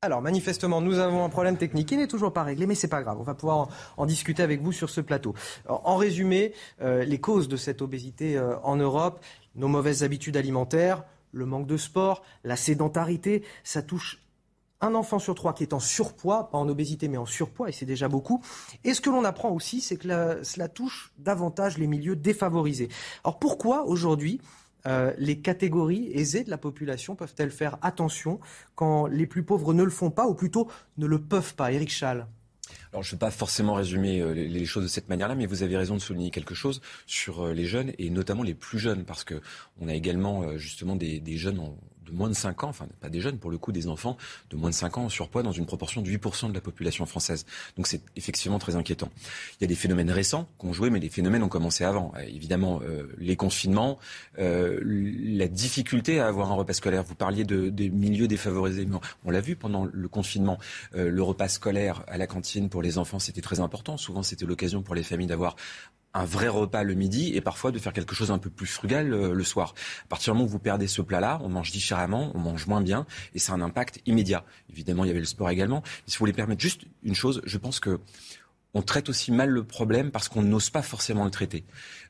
Alors, 0.07 0.23
manifestement, 0.23 0.81
nous 0.81 1.01
avons 1.01 1.25
un 1.25 1.29
problème 1.29 1.57
technique 1.57 1.89
qui 1.89 1.97
n'est 1.97 2.07
toujours 2.07 2.33
pas 2.33 2.45
réglé, 2.45 2.67
mais 2.67 2.77
c'est 2.77 2.87
pas 2.87 3.03
grave. 3.03 3.19
On 3.19 3.25
va 3.25 3.35
pouvoir 3.35 3.69
en, 3.97 4.07
discuter 4.07 4.41
avec 4.41 4.63
vous 4.63 4.71
sur 4.71 4.89
ce 4.89 5.01
plateau. 5.01 5.35
en 5.69 5.97
résumé, 5.97 6.53
euh, 6.81 7.05
les 7.05 7.19
causes 7.19 7.49
de 7.49 7.57
cette 7.57 7.83
obésité 7.83 8.37
euh, 8.37 8.57
en 8.63 8.77
Europe, 8.77 9.19
nos 9.57 9.67
mauvaises 9.67 10.05
habitudes 10.05 10.37
alimentaires, 10.37 11.03
le 11.33 11.45
manque 11.45 11.67
de 11.67 11.77
sport, 11.77 12.23
la 12.45 12.55
sédentarité. 12.55 13.43
Ça 13.65 13.83
touche 13.83 14.23
un 14.81 14.95
enfant 14.95 15.19
sur 15.19 15.35
trois 15.35 15.55
qui 15.55 15.65
est 15.65 15.73
en 15.73 15.81
surpoids, 15.81 16.51
pas 16.51 16.59
en 16.59 16.69
obésité 16.69 17.09
mais 17.09 17.17
en 17.17 17.27
surpoids, 17.27 17.69
et 17.69 17.73
c'est 17.73 17.85
déjà 17.85 18.07
beaucoup. 18.07 18.41
Et 18.85 18.95
ce 18.95 19.01
que 19.01 19.11
l'on 19.11 19.25
apprend 19.25 19.51
aussi, 19.51 19.81
c'est 19.81 19.97
que 19.97 20.41
cela 20.45 20.69
touche 20.69 21.13
davantage 21.19 21.79
les 21.79 21.89
milieux 21.89 22.15
défavorisés. 22.15 22.91
Alors 23.25 23.41
pourquoi 23.41 23.85
aujourd'hui 23.87 24.41
euh, 24.87 25.13
les 25.19 25.39
catégories 25.41 26.11
aisées 26.13 26.45
de 26.45 26.51
la 26.51 26.59
population 26.59 27.17
peuvent-elles 27.17 27.51
faire 27.51 27.79
attention 27.83 28.41
quand 28.75 29.07
les 29.07 29.27
plus 29.27 29.43
pauvres 29.43 29.75
ne 29.75 29.83
le 29.83 29.91
font 29.91 30.11
pas, 30.11 30.27
ou 30.27 30.35
plutôt 30.35 30.69
ne 30.99 31.07
le 31.07 31.21
peuvent 31.21 31.55
pas? 31.55 31.73
Éric 31.73 31.91
Schall 31.91 32.27
alors, 32.93 33.03
je 33.03 33.11
ne 33.11 33.13
vais 33.13 33.19
pas 33.19 33.31
forcément 33.31 33.75
résumer 33.75 34.21
euh, 34.21 34.33
les 34.33 34.65
choses 34.65 34.85
de 34.85 34.89
cette 34.89 35.09
manière-là, 35.09 35.35
mais 35.35 35.47
vous 35.47 35.63
avez 35.63 35.77
raison 35.77 35.95
de 35.95 36.01
souligner 36.01 36.31
quelque 36.31 36.55
chose 36.55 36.81
sur 37.07 37.43
euh, 37.43 37.53
les 37.53 37.67
jeunes 37.67 37.93
et 37.99 38.11
notamment 38.11 38.43
les 38.43 38.55
plus 38.55 38.79
jeunes, 38.79 39.05
parce 39.05 39.23
que 39.23 39.41
on 39.81 39.89
a 39.89 39.95
également 39.95 40.57
justement 40.57 40.97
des, 40.97 41.21
des 41.21 41.37
jeunes 41.37 41.61
en, 41.61 41.77
de 42.07 42.13
moins 42.13 42.29
de 42.29 42.35
5 42.35 42.65
ans, 42.65 42.69
enfin 42.69 42.87
pas 43.01 43.09
des 43.09 43.21
jeunes 43.21 43.39
pour 43.39 43.51
le 43.51 43.59
coup, 43.59 43.73
des 43.73 43.89
enfants 43.89 44.17
de 44.51 44.57
moins 44.57 44.71
de 44.71 44.75
5 44.75 44.99
ans 44.99 45.05
en 45.05 45.09
surpoids 45.09 45.43
dans 45.43 45.53
une 45.53 45.67
proportion 45.67 46.03
de 46.03 46.11
8% 46.11 46.49
de 46.49 46.55
la 46.55 46.61
population 46.61 47.07
française. 47.07 47.47
Donc 47.77 47.87
c'est 47.87 48.01
effectivement 48.17 48.59
très 48.59 48.77
inquiétant. 48.77 49.11
Il 49.59 49.63
y 49.63 49.65
a 49.65 49.69
des 49.69 49.75
phénomènes 49.75 50.11
récents 50.11 50.49
qui 50.59 50.67
ont 50.67 50.73
joué, 50.73 50.91
mais 50.91 51.01
les 51.01 51.09
phénomènes 51.09 51.43
ont 51.43 51.49
commencé 51.49 51.85
avant. 51.85 52.13
Euh, 52.17 52.23
évidemment, 52.23 52.81
euh, 52.83 53.15
les 53.19 53.37
confinements, 53.37 53.99
euh, 54.39 54.81
la 54.85 55.49
difficulté 55.49 56.21
à 56.21 56.27
avoir 56.27 56.51
un 56.51 56.55
repas 56.55 56.73
scolaire. 56.73 57.03
Vous 57.03 57.15
parliez 57.15 57.45
de, 57.45 57.69
des 57.69 57.91
milieux 57.91 58.29
défavorisés. 58.29 58.87
On 59.25 59.31
l'a 59.31 59.41
vu 59.41 59.57
pendant 59.57 59.87
le 59.91 60.09
confinement. 60.09 60.59
le 60.93 61.23
repas 61.23 61.49
scolaire 61.49 62.05
à 62.07 62.19
la 62.19 62.27
cantine 62.27 62.69
pour 62.69 62.83
les 62.83 62.99
enfants, 62.99 63.19
c'était 63.19 63.41
très 63.41 63.61
important. 63.61 63.97
Souvent, 63.97 64.23
c'était 64.23 64.47
l'occasion 64.47 64.83
pour 64.83 64.95
les 64.95 65.03
familles 65.03 65.27
d'avoir 65.27 65.57
un 66.17 66.25
vrai 66.25 66.49
repas 66.49 66.83
le 66.83 66.95
midi 66.95 67.35
et 67.35 67.41
parfois 67.41 67.71
de 67.71 67.79
faire 67.79 67.93
quelque 67.93 68.15
chose 68.15 68.31
un 68.31 68.39
peu 68.39 68.51
plus 68.51 68.67
frugal 68.67 69.13
euh, 69.13 69.33
le 69.33 69.45
soir. 69.45 69.75
À 70.05 70.09
partir 70.09 70.33
du 70.33 70.39
moment 70.39 70.49
où 70.49 70.51
vous 70.51 70.59
perdez 70.59 70.87
ce 70.87 71.03
plat-là, 71.03 71.39
on 71.43 71.49
mange 71.49 71.71
différemment, 71.71 72.33
on 72.35 72.39
mange 72.39 72.67
moins 72.67 72.81
bien 72.81 73.07
et 73.35 73.39
c'est 73.39 73.53
un 73.53 73.61
impact 73.61 74.01
immédiat. 74.07 74.45
Évidemment, 74.71 75.05
il 75.05 75.09
y 75.09 75.11
avait 75.11 75.21
le 75.21 75.27
sport 75.27 75.51
également. 75.51 75.83
Mais 75.85 76.13
si 76.13 76.17
vous 76.17 76.21
voulez 76.21 76.33
permettre 76.33 76.63
juste 76.63 76.83
une 77.03 77.15
chose, 77.15 77.43
je 77.45 77.59
pense 77.59 77.81
que 77.81 78.01
on 78.75 78.83
traite 78.83 79.09
aussi 79.09 79.33
mal 79.33 79.49
le 79.49 79.65
problème 79.65 80.11
parce 80.11 80.29
qu'on 80.29 80.43
n'ose 80.43 80.69
pas 80.69 80.83
forcément 80.83 81.25
le 81.25 81.31
traiter. 81.31 81.65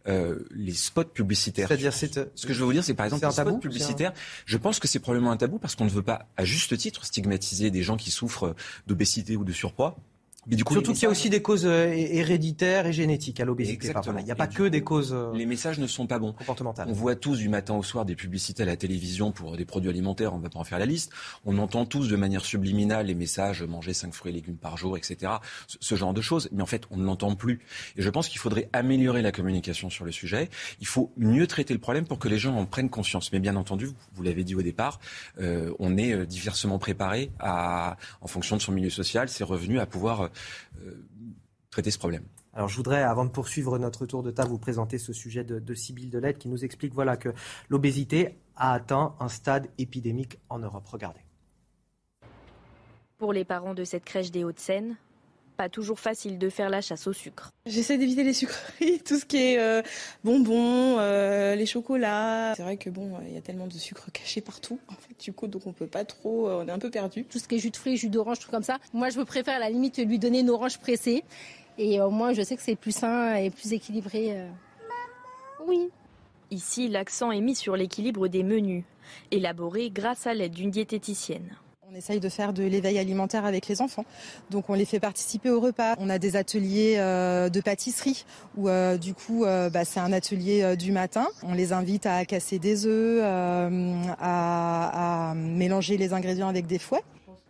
Euh, 0.09 0.40
les 0.50 0.72
spots 0.72 1.04
publicitaires. 1.04 1.68
C'est-à-dire, 1.68 1.92
ce 1.94 2.07
que 2.46 2.52
je 2.52 2.59
veux 2.59 2.64
vous 2.64 2.72
dire, 2.72 2.82
c'est 2.82 2.94
par 2.94 3.07
exemple 3.07 3.24
les 3.24 3.32
spots 3.32 3.59
publicitaires. 3.59 4.12
Je 4.46 4.57
pense 4.57 4.80
que 4.80 4.88
c'est 4.88 4.98
probablement 4.98 5.30
un 5.30 5.36
tabou 5.36 5.61
parce 5.61 5.76
qu'on 5.76 5.84
ne 5.84 5.90
veut 5.90 6.02
pas, 6.02 6.26
à 6.36 6.44
juste 6.44 6.76
titre, 6.76 7.04
stigmatiser 7.04 7.70
des 7.70 7.84
gens 7.84 7.96
qui 7.96 8.11
souffrent 8.11 8.57
d'obésité 8.88 9.36
ou 9.36 9.44
de 9.44 9.52
surpoids. 9.52 9.96
Surtout 10.68 10.92
qu'il 10.92 11.03
y 11.03 11.07
a 11.07 11.11
aussi 11.11 11.28
des 11.28 11.42
causes 11.42 11.66
euh, 11.66 11.92
héréditaires 11.92 12.86
et 12.86 12.92
génétiques 12.92 13.40
à 13.40 13.44
l'obésité. 13.44 13.88
Il 14.18 14.24
n'y 14.24 14.30
a 14.30 14.36
pas 14.36 14.47
que 14.47 14.62
des 14.62 14.82
causes. 14.82 15.12
Euh, 15.12 15.32
les 15.34 15.44
messages 15.44 15.80
ne 15.80 15.88
sont 15.88 16.07
pas 16.07 16.20
bons. 16.20 16.32
Comportementales. 16.34 16.86
On 16.88 16.92
voit 16.92 17.16
tous 17.16 17.38
du 17.38 17.49
matin 17.49 17.74
au 17.74 17.82
soir 17.82 18.05
des 18.05 18.14
publicités 18.14 18.62
à 18.62 18.66
la 18.66 18.76
télévision 18.76 19.32
pour 19.32 19.57
des 19.57 19.64
produits 19.64 19.90
alimentaires. 19.90 20.34
On 20.34 20.38
ne 20.38 20.42
va 20.44 20.49
pas 20.49 20.61
en 20.61 20.64
faire 20.64 20.78
la 20.78 20.86
liste. 20.86 21.11
On 21.44 21.59
entend 21.59 21.84
tous 21.84 22.09
de 22.09 22.14
manière 22.14 22.44
subliminale 22.44 23.07
les 23.07 23.16
messages 23.16 23.64
manger 23.64 23.92
5 23.92 24.14
fruits 24.14 24.30
et 24.30 24.34
légumes 24.34 24.57
par 24.57 24.76
jour, 24.76 24.97
etc. 24.97 25.32
Ce 25.66 25.94
genre 25.97 26.14
de 26.14 26.20
choses. 26.20 26.49
Mais 26.53 26.62
en 26.62 26.66
fait, 26.66 26.84
on 26.92 26.97
ne 26.97 27.05
l'entend 27.05 27.34
plus. 27.34 27.61
Et 27.97 28.03
je 28.03 28.11
pense 28.11 28.28
qu'il 28.28 28.38
faudrait 28.38 28.68
améliorer 28.72 29.22
la 29.22 29.32
communication 29.32 29.90
sur 29.90 30.05
le 30.05 30.12
sujet. 30.12 30.49
Il 30.80 30.86
faut 30.86 31.12
mieux 31.16 31.49
traiter 31.49 31.74
le 31.74 31.80
problème 31.80 32.07
pour 32.07 32.20
que 32.20 32.28
les 32.28 32.38
gens 32.38 32.57
en 32.57 32.66
prennent 32.66 32.90
conscience. 32.90 33.32
Mais 33.32 33.40
bien 33.40 33.57
entendu, 33.57 33.88
vous 34.14 34.22
l'avez 34.22 34.44
dit 34.44 34.55
au 34.55 34.62
départ, 34.62 35.01
euh, 35.40 35.72
on 35.80 35.97
est 35.97 36.24
diversement 36.24 36.78
préparé 36.78 37.32
à, 37.40 37.97
en 38.20 38.28
fonction 38.28 38.57
de 38.57 38.62
son 38.62 38.70
milieu 38.70 38.90
social, 38.90 39.28
ses 39.28 39.42
revenus, 39.42 39.80
à 39.80 39.86
pouvoir 39.86 40.30
traiter 41.70 41.91
ce 41.91 41.99
problème. 41.99 42.24
Alors 42.55 42.68
je 42.68 42.76
voudrais, 42.76 43.03
avant 43.03 43.26
de 43.26 43.30
poursuivre 43.30 43.78
notre 43.78 44.07
tour 44.07 44.22
de 44.22 44.30
table, 44.30 44.49
vous 44.49 44.59
présenter 44.59 44.99
ce 44.99 45.12
sujet 45.12 45.45
de, 45.45 45.59
de 45.59 45.74
Sybille 45.74 46.09
Delette 46.09 46.39
qui 46.39 46.49
nous 46.49 46.64
explique 46.64 46.95
voilà, 46.95 47.18
que 47.18 47.28
l'obésité 47.68 48.39
a 48.57 48.72
atteint 48.72 49.14
un 49.20 49.28
stade 49.28 49.68
épidémique 49.76 50.39
en 50.49 50.59
Europe. 50.59 50.87
Regardez. 50.87 51.20
Pour 53.18 53.32
les 53.32 53.45
parents 53.45 53.74
de 53.74 53.84
cette 53.84 54.05
crèche 54.05 54.30
des 54.30 54.45
Hauts-de-Seine, 54.45 54.97
pas 55.57 55.68
toujours 55.68 55.98
facile 55.98 56.38
de 56.38 56.48
faire 56.48 56.70
la 56.70 56.80
chasse 56.80 57.07
au 57.07 57.12
sucre. 57.12 57.50
J'essaie 57.64 57.98
d'éviter 57.98 58.22
les 58.22 58.32
sucreries, 58.32 59.00
tout 59.04 59.18
ce 59.18 59.24
qui 59.24 59.38
est 59.38 59.59
euh, 59.59 59.82
bonbons, 60.22 60.98
euh, 60.98 61.54
les 61.54 61.66
chocolats. 61.66 62.54
C'est 62.57 62.62
vrai 62.62 62.76
que 62.76 62.90
bon, 62.90 63.12
il 63.26 63.34
y 63.34 63.36
a 63.36 63.40
tellement 63.40 63.66
de 63.66 63.72
sucre 63.72 64.11
caché 64.12 64.40
partout, 64.40 64.78
en 64.88 64.94
fait, 64.94 65.18
du 65.20 65.32
coup, 65.32 65.46
donc 65.46 65.66
on 65.66 65.72
peut 65.72 65.86
pas 65.86 66.04
trop, 66.04 66.48
euh, 66.48 66.62
on 66.62 66.68
est 66.68 66.72
un 66.72 66.78
peu 66.78 66.90
perdu. 66.90 67.24
Tout 67.24 67.38
ce 67.38 67.48
qui 67.48 67.57
est 67.57 67.59
jus 67.59 67.70
de 67.70 67.76
fruits, 67.76 67.96
jus 67.96 68.09
d'orange, 68.09 68.38
tout 68.38 68.50
comme 68.50 68.62
ça. 68.62 68.78
Moi, 68.92 69.11
je 69.11 69.18
me 69.18 69.24
préfère 69.24 69.57
à 69.57 69.59
la 69.59 69.70
limite 69.70 69.98
lui 69.98 70.18
donner 70.18 70.40
une 70.40 70.50
orange 70.50 70.78
pressée, 70.78 71.24
et 71.78 72.00
au 72.00 72.11
moins, 72.11 72.32
je 72.32 72.42
sais 72.42 72.57
que 72.57 72.62
c'est 72.62 72.76
plus 72.76 72.94
sain 72.94 73.34
et 73.34 73.50
plus 73.50 73.72
équilibré. 73.72 74.46
Oui. 75.66 75.88
Ici, 76.50 76.88
l'accent 76.88 77.32
est 77.32 77.40
mis 77.40 77.57
sur 77.57 77.76
l'équilibre 77.76 78.28
des 78.28 78.44
menus, 78.44 78.84
élaborés 79.30 79.90
grâce 79.90 80.26
à 80.26 80.34
l'aide 80.34 80.52
d'une 80.52 80.70
diététicienne. 80.70 81.57
On 81.89 81.95
essaye 81.95 82.18
de 82.18 82.28
faire 82.28 82.53
de 82.53 82.64
l'éveil 82.64 82.99
alimentaire 82.99 83.45
avec 83.45 83.68
les 83.68 83.80
enfants. 83.80 84.05
Donc 84.51 84.70
on 84.70 84.74
les 84.74 84.84
fait 84.84 84.99
participer 84.99 85.51
au 85.51 85.61
repas. 85.61 85.95
On 86.01 86.11
a 86.11 86.18
des 86.18 86.34
ateliers 86.34 86.97
euh, 86.99 87.49
de 87.49 87.61
pâtisserie 87.61 88.24
où 88.57 88.68
euh, 88.68 88.97
du 88.97 89.14
coup 89.14 89.45
euh, 89.45 89.70
bah, 89.70 89.84
c'est 89.84 90.01
un 90.01 90.12
atelier 90.12 90.74
du 90.76 90.91
matin. 90.91 91.28
On 91.45 91.55
les 91.55 91.72
invite 91.72 92.07
à 92.07 92.24
casser 92.24 92.59
des 92.59 92.87
œufs, 92.87 93.22
à, 93.22 95.30
à 95.30 95.34
mélanger 95.34 95.97
les 95.97 96.12
ingrédients 96.12 96.49
avec 96.49 96.66
des 96.66 96.80
fouets. 96.80 97.05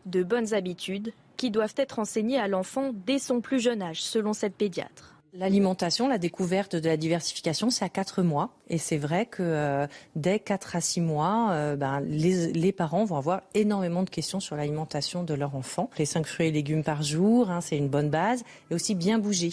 De 0.04 0.22
bonnes 0.22 0.52
habitudes 0.52 1.14
qui 1.38 1.50
doivent 1.50 1.74
être 1.78 1.98
enseignées 1.98 2.38
à 2.38 2.46
l'enfant 2.46 2.90
dès 3.06 3.18
son 3.18 3.40
plus 3.40 3.60
jeune 3.60 3.80
âge, 3.80 4.02
selon 4.02 4.34
cette 4.34 4.54
pédiatre. 4.54 5.15
L'alimentation, 5.38 6.08
la 6.08 6.16
découverte 6.16 6.76
de 6.76 6.88
la 6.88 6.96
diversification, 6.96 7.68
c'est 7.68 7.84
à 7.84 7.90
4 7.90 8.22
mois. 8.22 8.54
Et 8.70 8.78
c'est 8.78 8.96
vrai 8.96 9.26
que 9.26 9.42
euh, 9.42 9.86
dès 10.14 10.38
4 10.38 10.76
à 10.76 10.80
6 10.80 11.02
mois, 11.02 11.50
euh, 11.50 11.76
ben, 11.76 12.00
les, 12.00 12.72
parents 12.72 13.04
vont 13.04 13.16
avoir 13.16 13.42
énormément 13.52 14.02
de 14.02 14.08
questions 14.08 14.40
sur 14.40 14.56
l'alimentation 14.56 15.24
de 15.24 15.34
leur 15.34 15.54
enfant. 15.54 15.90
Les 15.98 16.06
5 16.06 16.26
fruits 16.26 16.46
et 16.46 16.52
légumes 16.52 16.82
par 16.82 17.02
jour, 17.02 17.50
hein, 17.50 17.60
c'est 17.60 17.76
une 17.76 17.88
bonne 17.88 18.08
base. 18.08 18.44
Et 18.70 18.74
aussi 18.74 18.94
bien 18.94 19.18
bouger. 19.18 19.50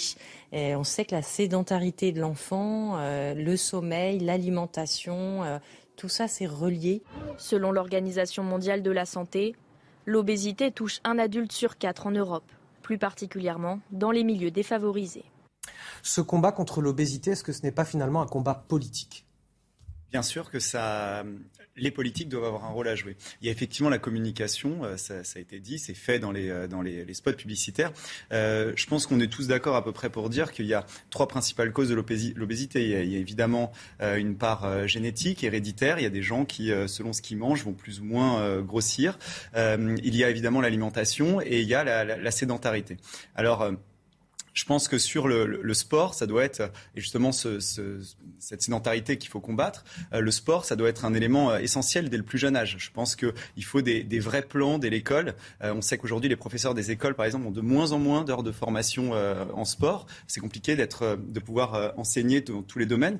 On 0.53 0.85
sait 0.85 1.03
que 1.03 1.15
la 1.15 1.21
sédentarité 1.21 2.13
de 2.13 2.21
l'enfant, 2.21 2.93
euh, 2.97 3.33
le 3.33 3.57
sommeil, 3.57 4.19
l'alimentation, 4.19 5.41
tout 5.97 6.09
ça, 6.09 6.29
c'est 6.29 6.45
relié. 6.45 7.01
Selon 7.37 7.73
l'Organisation 7.73 8.43
mondiale 8.43 8.83
de 8.83 8.91
la 8.91 9.05
santé, 9.05 9.53
l'obésité 10.05 10.71
touche 10.71 11.01
un 11.03 11.19
adulte 11.19 11.51
sur 11.51 11.77
quatre 11.77 12.07
en 12.07 12.11
Europe, 12.11 12.49
plus 12.81 12.97
particulièrement 12.97 13.81
dans 13.91 14.11
les 14.11 14.23
milieux 14.23 14.51
défavorisés 14.51 15.25
ce 16.01 16.21
combat 16.21 16.51
contre 16.51 16.81
l'obésité, 16.81 17.31
est-ce 17.31 17.43
que 17.43 17.53
ce 17.53 17.63
n'est 17.63 17.71
pas 17.71 17.85
finalement 17.85 18.21
un 18.21 18.27
combat 18.27 18.53
politique? 18.67 19.25
Bien 20.11 20.21
sûr 20.21 20.51
que 20.51 20.59
ça, 20.59 21.23
les 21.75 21.91
politiques 21.91 22.29
doivent 22.29 22.45
avoir 22.45 22.65
un 22.65 22.69
rôle 22.69 22.87
à 22.87 22.95
jouer. 22.95 23.15
Il 23.41 23.47
y 23.47 23.49
a 23.49 23.51
effectivement 23.51 23.89
la 23.89 23.97
communication, 23.97 24.83
euh, 24.83 24.97
ça, 24.97 25.15
a 25.35 25.39
été 25.39 25.59
dit, 25.59 25.79
c'est 25.79 25.93
fait 25.93 26.19
dans 26.19 26.31
les, 26.31 26.49
euh, 26.49 26.67
dans 26.67 26.81
les, 26.81 27.11
spots 27.13 27.33
publicitaires. 27.33 27.91
Euh, 28.31 28.73
je 28.75 28.85
pense 28.85 29.07
qu'on 29.07 29.19
est 29.19 29.27
tous 29.27 29.47
d'accord 29.47 29.75
à 29.75 29.83
peu 29.83 29.91
près 29.91 30.09
pour 30.09 30.29
dire 30.29 30.51
qu'il 30.51 30.65
y 30.65 30.73
a 30.73 30.85
trois 31.09 31.27
principales 31.27 31.71
causes 31.71 31.89
de 31.89 31.95
l'obésité. 31.95 32.83
Il, 32.83 33.11
y 33.11 33.15
a 33.15 33.19
évidemment 33.19 33.71
une 33.99 34.35
part 34.35 34.87
génétique, 34.87 35.43
héréditaire. 35.43 35.99
Il 35.99 36.03
y 36.03 36.07
a 36.07 36.09
des 36.11 36.23
gens 36.23 36.45
qui, 36.45 36.71
selon 36.87 37.13
ce 37.13 37.21
qu'ils 37.21 37.37
mangent, 37.37 37.63
vont 37.63 37.73
plus 37.73 38.01
ou 38.01 38.05
moins 38.05 38.61
grossir. 38.61 39.19
il 39.55 40.15
y 40.15 40.23
a 40.23 40.29
évidemment 40.29 40.61
l'alimentation 40.61 41.39
et 41.41 41.61
il 41.61 41.67
y 41.67 41.75
a 41.75 41.83
la, 41.83 42.03
la 42.03 42.31
sédentarité. 42.31 42.97
Alors, 43.35 43.71
je 44.53 44.65
pense 44.65 44.87
que 44.87 44.97
sur 44.97 45.27
le, 45.27 45.73
sport, 45.73 46.13
ça 46.13 46.27
doit 46.27 46.43
être, 46.43 46.71
et 46.95 47.01
justement 47.01 47.31
ce, 47.31 47.59
ce, 47.59 47.99
cette 48.39 48.61
sédentarité 48.61 49.17
qu'il 49.17 49.29
faut 49.29 49.39
combattre, 49.39 49.83
euh, 50.13 50.21
le 50.21 50.31
sport, 50.31 50.65
ça 50.65 50.75
doit 50.75 50.89
être 50.89 51.05
un 51.05 51.13
élément 51.13 51.51
euh, 51.51 51.59
essentiel 51.59 52.09
dès 52.09 52.17
le 52.17 52.23
plus 52.23 52.37
jeune 52.37 52.55
âge. 52.55 52.75
Je 52.77 52.91
pense 52.91 53.15
qu'il 53.15 53.63
faut 53.63 53.81
des, 53.81 54.19
vrais 54.19 54.43
plans 54.43 54.77
dès 54.77 54.89
l'école. 54.89 55.33
Euh, 55.63 55.73
on 55.73 55.81
sait 55.81 55.97
qu'aujourd'hui, 55.97 56.29
les 56.29 56.35
professeurs 56.35 56.73
des 56.73 56.91
écoles, 56.91 57.15
par 57.15 57.25
exemple, 57.25 57.47
ont 57.47 57.51
de 57.51 57.61
moins 57.61 57.91
en 57.91 57.99
moins 57.99 58.23
d'heures 58.23 58.43
de 58.43 58.51
formation 58.51 59.13
en 59.13 59.65
sport. 59.65 60.05
C'est 60.27 60.39
compliqué 60.39 60.75
d'être, 60.75 61.17
de 61.17 61.39
pouvoir 61.39 61.93
enseigner 61.97 62.41
dans 62.41 62.61
tous 62.61 62.79
les 62.79 62.85
domaines. 62.85 63.19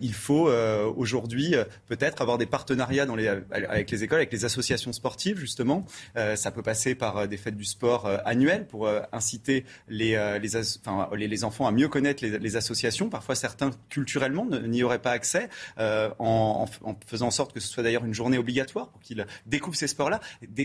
il 0.00 0.14
faut 0.14 0.50
aujourd'hui 0.96 1.54
peut-être 1.86 2.22
avoir 2.22 2.38
des 2.38 2.46
partenariats 2.46 3.06
avec 3.50 3.90
les 3.90 4.04
écoles, 4.04 4.18
avec 4.18 4.32
les 4.32 4.44
associations 4.44 4.92
sportives, 4.92 5.38
justement. 5.38 5.86
ça 6.14 6.50
peut 6.50 6.62
passer 6.62 6.94
par 6.94 7.28
des 7.28 7.36
fêtes 7.36 7.56
du 7.56 7.64
sport 7.64 8.08
annuelles 8.24 8.66
pour 8.66 8.88
inciter 9.12 9.64
les, 9.88 10.38
les 10.40 10.56
enfin, 10.84 11.08
les, 11.14 11.44
enfants 11.44 11.66
à 11.66 11.72
mieux 11.72 11.88
connaître 11.88 12.24
les, 12.24 12.56
associations. 12.56 13.08
Parfois, 13.08 13.34
certains 13.34 13.70
culturellement 13.88 14.46
n'y 14.46 14.82
auraient 14.82 15.00
pas 15.00 15.10
accès, 15.10 15.48
euh, 15.78 16.10
en, 16.18 16.66
faisant 17.06 17.28
en 17.28 17.30
sorte 17.30 17.52
que 17.52 17.60
ce 17.60 17.68
soit 17.68 17.82
d'ailleurs 17.82 18.04
une 18.04 18.14
journée 18.14 18.38
obligatoire 18.38 18.88
pour 18.88 19.00
qu'ils 19.00 19.26
découvrent 19.46 19.76
ces 19.76 19.86
sports-là, 19.86 20.20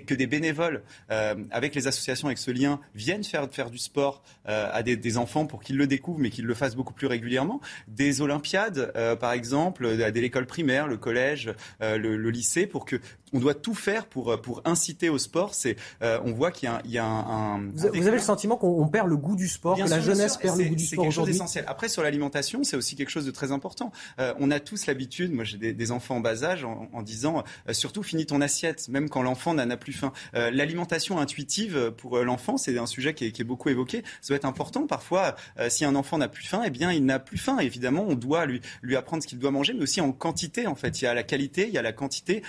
que 0.06 0.14
des 0.14 0.28
bénévoles 0.28 0.84
euh, 1.12 1.36
avec 1.52 1.76
les 1.76 1.88
associations, 1.88 2.28
avec 2.28 2.38
ce 2.38 2.52
lien, 2.52 2.80
viennent 2.96 3.24
faire, 3.24 3.48
faire 3.52 3.70
du 3.70 3.78
sport 3.78 4.24
euh, 4.48 4.70
à 4.72 4.84
des, 4.84 5.18
enfants 5.18 5.48
pour 5.48 5.62
qu'ils 5.62 5.78
le 5.78 5.88
découvrent, 5.88 6.20
mais 6.20 6.30
qu'ils 6.30 6.46
le 6.46 6.54
fassent 6.54 6.76
beaucoup 6.76 6.94
plus 6.94 7.08
régulièrement. 7.08 7.62
Des 7.88 8.22
Olympiades, 8.22 8.94
par 9.20 9.34
exemple, 9.34 9.98
dès 9.98 10.22
l'école 10.22 10.46
primaire, 10.46 10.88
le 10.88 10.98
collège, 10.98 11.54
le, 11.82 12.30
lycée, 12.30 12.68
pour 12.68 12.86
que 12.86 12.98
on 13.34 13.40
doit 13.40 13.54
tout 13.54 13.74
faire 13.74 14.06
pour, 14.06 14.40
pour 14.42 14.62
inciter 14.66 15.10
au 15.10 15.18
sport. 15.18 15.54
C'est, 15.54 15.76
on 16.02 16.32
voit 16.32 16.52
qu'il 16.52 16.70
y 16.86 16.98
a, 16.98 17.06
un, 17.06 17.60
vous, 17.74 17.86
avez 17.86 18.12
le 18.12 18.20
sentiment 18.20 18.58
qu'on 18.58 18.88
perd 18.88 19.08
le 19.08 19.18
goût 19.18 19.36
du 19.36 19.48
sport 19.48 19.78
que 19.78 19.90
la 19.90 20.00
jeunesse 20.00 20.38
perd 20.38 20.58
le 20.58 20.66
goût 20.66 20.76
du 20.76 20.86
sport 20.86 21.06
aujourd'hui. 21.06 21.34
C'est 21.34 21.38
essentiel. 21.38 21.66
Après, 21.68 21.90
sur 21.90 22.04
l'alimentation, 22.04 22.64
c'est 22.64 22.76
aussi 22.76 22.96
quelque 22.96 23.10
chose 23.10 23.26
de 23.26 23.32
très 23.32 23.52
important. 23.52 23.92
Euh, 24.20 24.34
on 24.40 24.52
a 24.52 24.60
tous 24.60 24.86
l'habitude, 24.86 25.32
moi 25.32 25.44
j'ai 25.44 25.58
des, 25.58 25.92
enfants 25.92 26.18
en 26.18 26.20
bas 26.20 26.44
âge, 26.44 26.64
en, 26.64 27.02
disant 27.02 27.44
euh, 27.68 27.74
surtout 27.74 28.04
finis 28.04 28.26
ton 28.26 28.42
assiette, 28.42 28.88
même 28.90 29.10
quand 29.10 29.22
l'enfant 29.22 29.54
n'en 29.54 29.70
a 29.70 29.78
plus 29.78 29.94
faim. 29.94 30.12
Euh, 30.36 30.52
l'alimentation 30.52 31.20
intuitive 31.20 31.92
pour 31.98 32.20
l'enfant, 32.20 32.58
c'est 32.58 32.78
un 32.78 32.86
sujet 32.86 33.14
qui 33.14 33.26
est, 33.26 33.44
beaucoup 33.44 33.70
évoqué. 33.70 34.04
Ça 34.22 34.30
doit 34.30 34.38
être 34.38 34.46
important. 34.46 34.86
Parfois, 34.86 35.36
si 35.70 35.86
un 35.86 35.96
enfant 35.96 36.18
n'a 36.18 36.28
plus 36.28 36.46
faim, 36.46 36.62
eh 36.66 36.70
bien 36.70 36.92
il 36.92 37.06
n'a 37.06 37.20
plus 37.20 37.38
faim. 37.38 37.58
Évidemment, 37.60 38.06
on 38.08 38.16
doit 38.16 38.46
lui, 38.46 38.62
lui 38.82 38.96
apprendre 38.96 39.24
ce 39.24 39.28
qu'il 39.28 39.40
doit 39.40 39.50
manger, 39.50 39.74
mais 39.74 39.84
aussi 39.84 40.02
en 40.02 40.12
quantité. 40.12 40.68
En 40.68 40.76
fait, 40.76 41.02
il 41.02 41.06
y 41.06 41.08
a 41.08 41.14
la 41.14 41.24
qualité, 41.24 41.68
il 41.68 41.74
y 41.74 41.78
a 41.78 41.82
la 41.82 41.94
quantité 41.94 42.44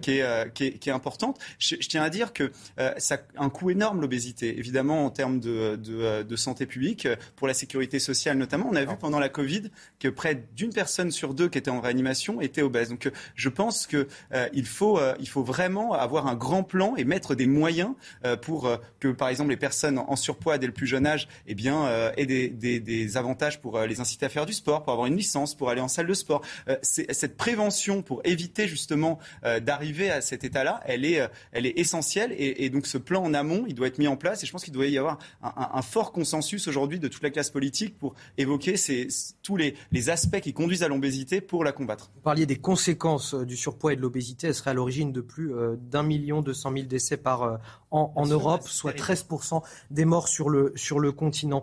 qui 0.00 0.12
est, 0.12 0.25
qui, 0.54 0.64
est, 0.64 0.72
qui, 0.78 0.88
est, 0.88 0.92
importante. 0.92 1.38
Je, 1.58 1.76
je, 1.80 1.88
tiens 1.88 2.02
à 2.02 2.10
dire 2.10 2.32
que 2.32 2.52
ça 2.98 3.16
a 3.36 3.44
un 3.44 3.50
coût 3.50 3.70
énorme 3.70 4.00
l'obésité. 4.00 4.58
Évidemment, 4.58 5.04
en 5.04 5.10
termes 5.10 5.40
de, 5.40 5.76
de, 5.76 6.22
de 6.22 6.36
santé 6.36 6.66
publique, 6.66 7.08
pour 7.36 7.46
la 7.46 7.54
sécurité 7.54 7.98
sociale 7.98 8.38
notamment. 8.38 8.68
On 8.70 8.76
a 8.76 8.84
vu 8.84 8.96
pendant 8.98 9.18
la 9.18 9.28
Covid 9.28 9.70
que 9.98 10.08
près 10.08 10.42
d'une 10.56 10.72
personne 10.72 11.10
sur 11.10 11.34
deux 11.34 11.48
qui 11.48 11.58
était 11.58 11.70
en 11.70 11.80
réanimation 11.80 12.40
était 12.40 12.62
obèse. 12.62 12.88
Donc 12.88 13.06
euh, 13.06 13.10
je 13.34 13.48
pense 13.48 13.86
qu'il 13.86 14.06
euh, 14.32 14.64
faut, 14.64 14.98
euh, 14.98 15.14
il 15.20 15.28
faut 15.28 15.42
vraiment 15.42 15.92
avoir 15.92 16.26
un 16.26 16.34
grand 16.34 16.62
plan 16.62 16.96
et 16.96 17.04
mettre 17.04 17.34
des 17.34 17.46
moyens 17.46 17.90
pour 18.42 18.70
que, 19.00 19.08
par 19.08 19.28
exemple, 19.28 19.50
les 19.50 19.56
personnes 19.56 19.98
en 19.98 20.16
surpoids 20.16 20.58
dès 20.58 20.66
le 20.66 20.72
plus 20.72 20.86
jeune 20.86 21.06
âge 21.06 21.28
eh 21.46 21.54
bien, 21.54 21.88
aient 22.16 22.26
des, 22.26 22.48
des, 22.48 22.80
des, 22.80 23.16
avantages 23.16 23.60
pour 23.60 23.78
les 23.80 24.00
inciter 24.00 24.26
à 24.26 24.28
faire 24.28 24.46
du 24.46 24.52
sport, 24.52 24.82
pour 24.82 24.92
avoir 24.92 25.06
une 25.06 25.16
licence, 25.16 25.54
pour 25.54 25.70
aller 25.70 25.80
en 25.80 25.88
salle 25.88 26.06
de 26.06 26.14
sport. 26.14 26.42
cette 26.82 27.36
prévention 27.36 28.02
pour 28.02 28.20
éviter 28.24 28.68
justement 28.68 29.18
d'arriver 29.60 30.10
à 30.10 30.15
cet 30.20 30.44
état-là, 30.44 30.80
elle 30.84 31.04
est, 31.04 31.20
elle 31.52 31.66
est 31.66 31.78
essentielle. 31.78 32.32
Et, 32.32 32.64
et, 32.64 32.70
donc 32.70 32.86
ce 32.86 32.98
plan 32.98 33.22
en 33.22 33.34
amont, 33.34 33.64
il 33.66 33.74
doit 33.74 33.86
être 33.86 33.98
mis 33.98 34.08
en 34.08 34.16
place. 34.16 34.42
Et 34.42 34.46
je 34.46 34.52
pense 34.52 34.64
qu'il 34.64 34.72
doit 34.72 34.86
y 34.86 34.98
avoir 34.98 35.18
un, 35.42 35.48
un, 35.56 35.70
un 35.74 35.82
fort 35.82 36.12
consensus 36.12 36.66
aujourd'hui 36.68 36.98
de 36.98 37.08
toute 37.08 37.22
la 37.22 37.30
classe 37.30 37.50
politique 37.50 37.98
pour 37.98 38.14
évoquer 38.38 38.76
ces, 38.76 39.08
tous 39.42 39.56
les, 39.56 39.74
les, 39.92 40.10
aspects 40.10 40.40
qui 40.40 40.52
conduisent 40.52 40.82
à 40.82 40.88
l'obésité 40.88 41.40
pour 41.40 41.64
la 41.64 41.72
combattre. 41.72 42.10
Vous 42.14 42.20
parliez 42.20 42.46
des 42.46 42.56
conséquences 42.56 43.34
euh, 43.34 43.44
du 43.44 43.56
surpoids 43.56 43.92
et 43.92 43.96
de 43.96 44.00
l'obésité. 44.00 44.48
Elle 44.48 44.54
serait 44.54 44.70
à 44.70 44.74
l'origine 44.74 45.12
de 45.12 45.20
plus 45.20 45.54
euh, 45.54 45.76
d'un 45.76 46.02
million 46.02 46.42
deux 46.42 46.54
cent 46.54 46.70
mille 46.70 46.88
décès 46.88 47.16
par 47.16 47.42
an 47.42 48.12
euh, 48.16 48.20
en, 48.20 48.26
Europe, 48.26 48.68
soit 48.68 48.92
13% 48.92 49.62
des 49.90 50.04
morts 50.04 50.28
sur 50.28 50.50
le, 50.50 50.72
sur 50.76 50.98
le 50.98 51.12
continent. 51.12 51.62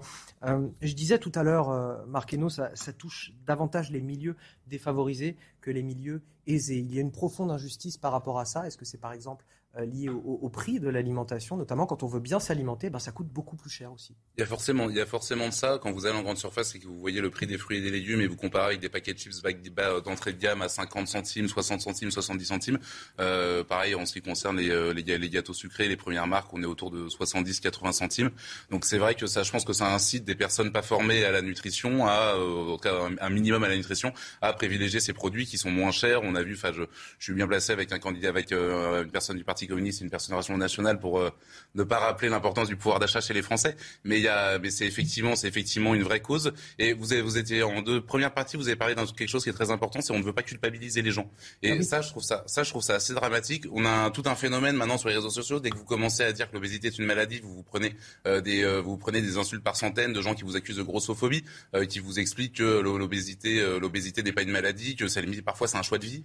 Je 0.81 0.93
disais 0.93 1.19
tout 1.19 1.31
à 1.35 1.43
l'heure, 1.43 2.05
Marc 2.07 2.35
ça, 2.49 2.75
ça 2.75 2.93
touche 2.93 3.33
davantage 3.45 3.91
les 3.91 4.01
milieux 4.01 4.35
défavorisés 4.67 5.37
que 5.61 5.71
les 5.71 5.83
milieux 5.83 6.21
aisés. 6.47 6.79
Il 6.79 6.93
y 6.93 6.97
a 6.97 7.01
une 7.01 7.11
profonde 7.11 7.51
injustice 7.51 7.97
par 7.97 8.11
rapport 8.11 8.39
à 8.39 8.45
ça. 8.45 8.67
Est-ce 8.67 8.77
que 8.77 8.85
c'est 8.85 8.97
par 8.99 9.13
exemple 9.13 9.45
euh, 9.75 9.85
lié 9.85 10.07
au, 10.07 10.49
prix 10.49 10.79
de 10.79 10.87
l'alimentation, 10.87 11.57
notamment 11.57 11.87
quand 11.87 12.03
on 12.03 12.07
veut 12.07 12.19
bien 12.19 12.39
s'alimenter, 12.39 12.91
ben 12.91 12.99
ça 12.99 13.11
coûte 13.11 13.27
beaucoup 13.27 13.55
plus 13.55 13.71
cher 13.71 13.91
aussi. 13.91 14.15
Il 14.37 14.41
y 14.41 14.43
a 14.43 14.45
forcément, 14.45 14.87
il 14.87 14.95
y 14.95 15.01
a 15.01 15.05
forcément 15.07 15.47
de 15.47 15.53
ça 15.53 15.79
quand 15.81 15.91
vous 15.91 16.05
allez 16.05 16.15
en 16.15 16.21
grande 16.21 16.37
surface 16.37 16.75
et 16.75 16.79
que 16.79 16.85
vous 16.85 16.99
voyez 16.99 17.21
le 17.21 17.31
prix 17.31 17.47
des 17.47 17.57
fruits 17.57 17.79
et 17.79 17.81
des 17.81 17.89
légumes 17.89 18.21
et 18.21 18.27
vous 18.27 18.35
comparez 18.35 18.65
avec 18.65 18.81
des 18.81 18.89
paquets 18.89 19.15
de 19.15 19.17
chips 19.17 19.41
d'entrée 20.05 20.33
de 20.33 20.37
gamme 20.39 20.61
à 20.61 20.69
50 20.69 21.07
centimes, 21.07 21.47
60 21.47 21.81
centimes, 21.81 22.11
70 22.11 22.45
centimes. 22.45 22.79
Euh, 23.19 23.63
pareil 23.63 23.95
en 23.95 24.05
ce 24.05 24.13
qui 24.13 24.21
concerne 24.21 24.57
les, 24.57 24.69
euh, 24.69 24.93
les, 24.93 25.17
les, 25.17 25.29
gâteaux 25.29 25.55
sucrés, 25.55 25.87
les 25.87 25.97
premières 25.97 26.27
marques, 26.27 26.53
on 26.53 26.61
est 26.61 26.67
autour 26.67 26.91
de 26.91 27.07
70-80 27.07 27.93
centimes. 27.93 28.29
Donc 28.69 28.85
c'est 28.85 28.99
vrai 28.99 29.15
que 29.15 29.25
ça, 29.25 29.41
je 29.41 29.51
pense 29.51 29.65
que 29.65 29.73
ça 29.73 29.91
incite 29.91 30.23
des 30.23 30.35
personnes 30.35 30.71
pas 30.71 30.83
formées 30.83 31.25
à 31.25 31.31
la 31.31 31.41
nutrition, 31.41 32.05
à 32.05 32.35
cas 32.79 33.09
un 33.21 33.29
minimum 33.31 33.63
à 33.63 33.69
la 33.69 33.75
nutrition, 33.75 34.13
à 34.43 34.53
privilégier 34.53 34.99
ces 34.99 35.13
produits 35.13 35.47
qui 35.47 35.57
sont 35.57 35.71
moins 35.71 35.91
chers. 35.91 36.21
On 36.21 36.35
a 36.35 36.43
vu, 36.43 36.53
enfin 36.53 36.71
je, 36.73 36.83
je 37.17 37.23
suis 37.23 37.33
bien 37.33 37.47
placé 37.47 37.73
avec 37.73 37.91
un 37.91 37.97
candidat, 37.97 38.29
avec 38.29 38.51
une 38.51 39.09
personne 39.11 39.37
du 39.37 39.43
parti 39.43 39.62
communiste, 39.67 40.01
une 40.01 40.09
personne 40.09 40.35
nationale 40.57 40.99
pour 40.99 41.19
euh, 41.19 41.29
ne 41.75 41.83
pas 41.83 41.99
rappeler 41.99 42.29
l'importance 42.29 42.67
du 42.67 42.75
pouvoir 42.75 42.99
d'achat 42.99 43.21
chez 43.21 43.33
les 43.33 43.41
Français. 43.41 43.75
Mais 44.03 44.17
il 44.17 44.23
y 44.23 44.27
a, 44.27 44.59
mais 44.59 44.69
c'est 44.69 44.85
effectivement, 44.85 45.35
c'est 45.35 45.47
effectivement 45.47 45.95
une 45.95 46.03
vraie 46.03 46.21
cause. 46.21 46.53
Et 46.79 46.93
vous, 46.93 47.13
avez, 47.13 47.21
vous 47.21 47.37
étiez 47.37 47.63
en 47.63 47.81
deux 47.81 48.01
premières 48.01 48.33
parties, 48.33 48.57
vous 48.57 48.67
avez 48.67 48.75
parlé 48.75 48.95
d'un 48.95 49.05
quelque 49.05 49.29
chose 49.29 49.43
qui 49.43 49.49
est 49.49 49.53
très 49.53 49.71
important, 49.71 50.01
c'est 50.01 50.13
on 50.13 50.19
ne 50.19 50.23
veut 50.23 50.33
pas 50.33 50.43
culpabiliser 50.43 51.01
les 51.01 51.11
gens. 51.11 51.29
Et 51.61 51.71
ah 51.71 51.81
ça, 51.83 52.01
je 52.01 52.09
trouve 52.09 52.23
ça, 52.23 52.43
ça, 52.47 52.63
je 52.63 52.69
trouve 52.69 52.83
ça 52.83 52.95
assez 52.95 53.13
dramatique. 53.13 53.65
On 53.71 53.85
a 53.85 54.09
tout 54.11 54.23
un 54.25 54.35
phénomène 54.35 54.75
maintenant 54.75 54.97
sur 54.97 55.09
les 55.09 55.15
réseaux 55.15 55.29
sociaux. 55.29 55.59
Dès 55.59 55.69
que 55.69 55.77
vous 55.77 55.85
commencez 55.85 56.23
à 56.23 56.31
dire 56.31 56.49
que 56.49 56.55
l'obésité 56.55 56.87
est 56.87 56.97
une 56.97 57.05
maladie, 57.05 57.39
vous 57.39 57.53
vous 57.53 57.63
prenez 57.63 57.95
euh, 58.27 58.41
des, 58.41 58.63
euh, 58.63 58.81
vous 58.81 58.97
prenez 58.97 59.21
des 59.21 59.37
insultes 59.37 59.63
par 59.63 59.75
centaines 59.75 60.13
de 60.13 60.21
gens 60.21 60.35
qui 60.35 60.43
vous 60.43 60.55
accusent 60.55 60.77
de 60.77 60.83
grossophobie, 60.83 61.43
qui 61.89 61.99
vous 61.99 62.19
expliquent 62.19 62.57
que 62.57 62.79
l'obésité, 62.79 63.61
l'obésité 63.79 64.23
n'est 64.23 64.31
pas 64.31 64.43
une 64.43 64.51
maladie, 64.51 64.95
que 64.95 65.07
ça 65.07 65.21
parfois 65.43 65.67
c'est 65.67 65.77
un 65.77 65.83
choix 65.83 65.97
de 65.97 66.05
vie. 66.05 66.23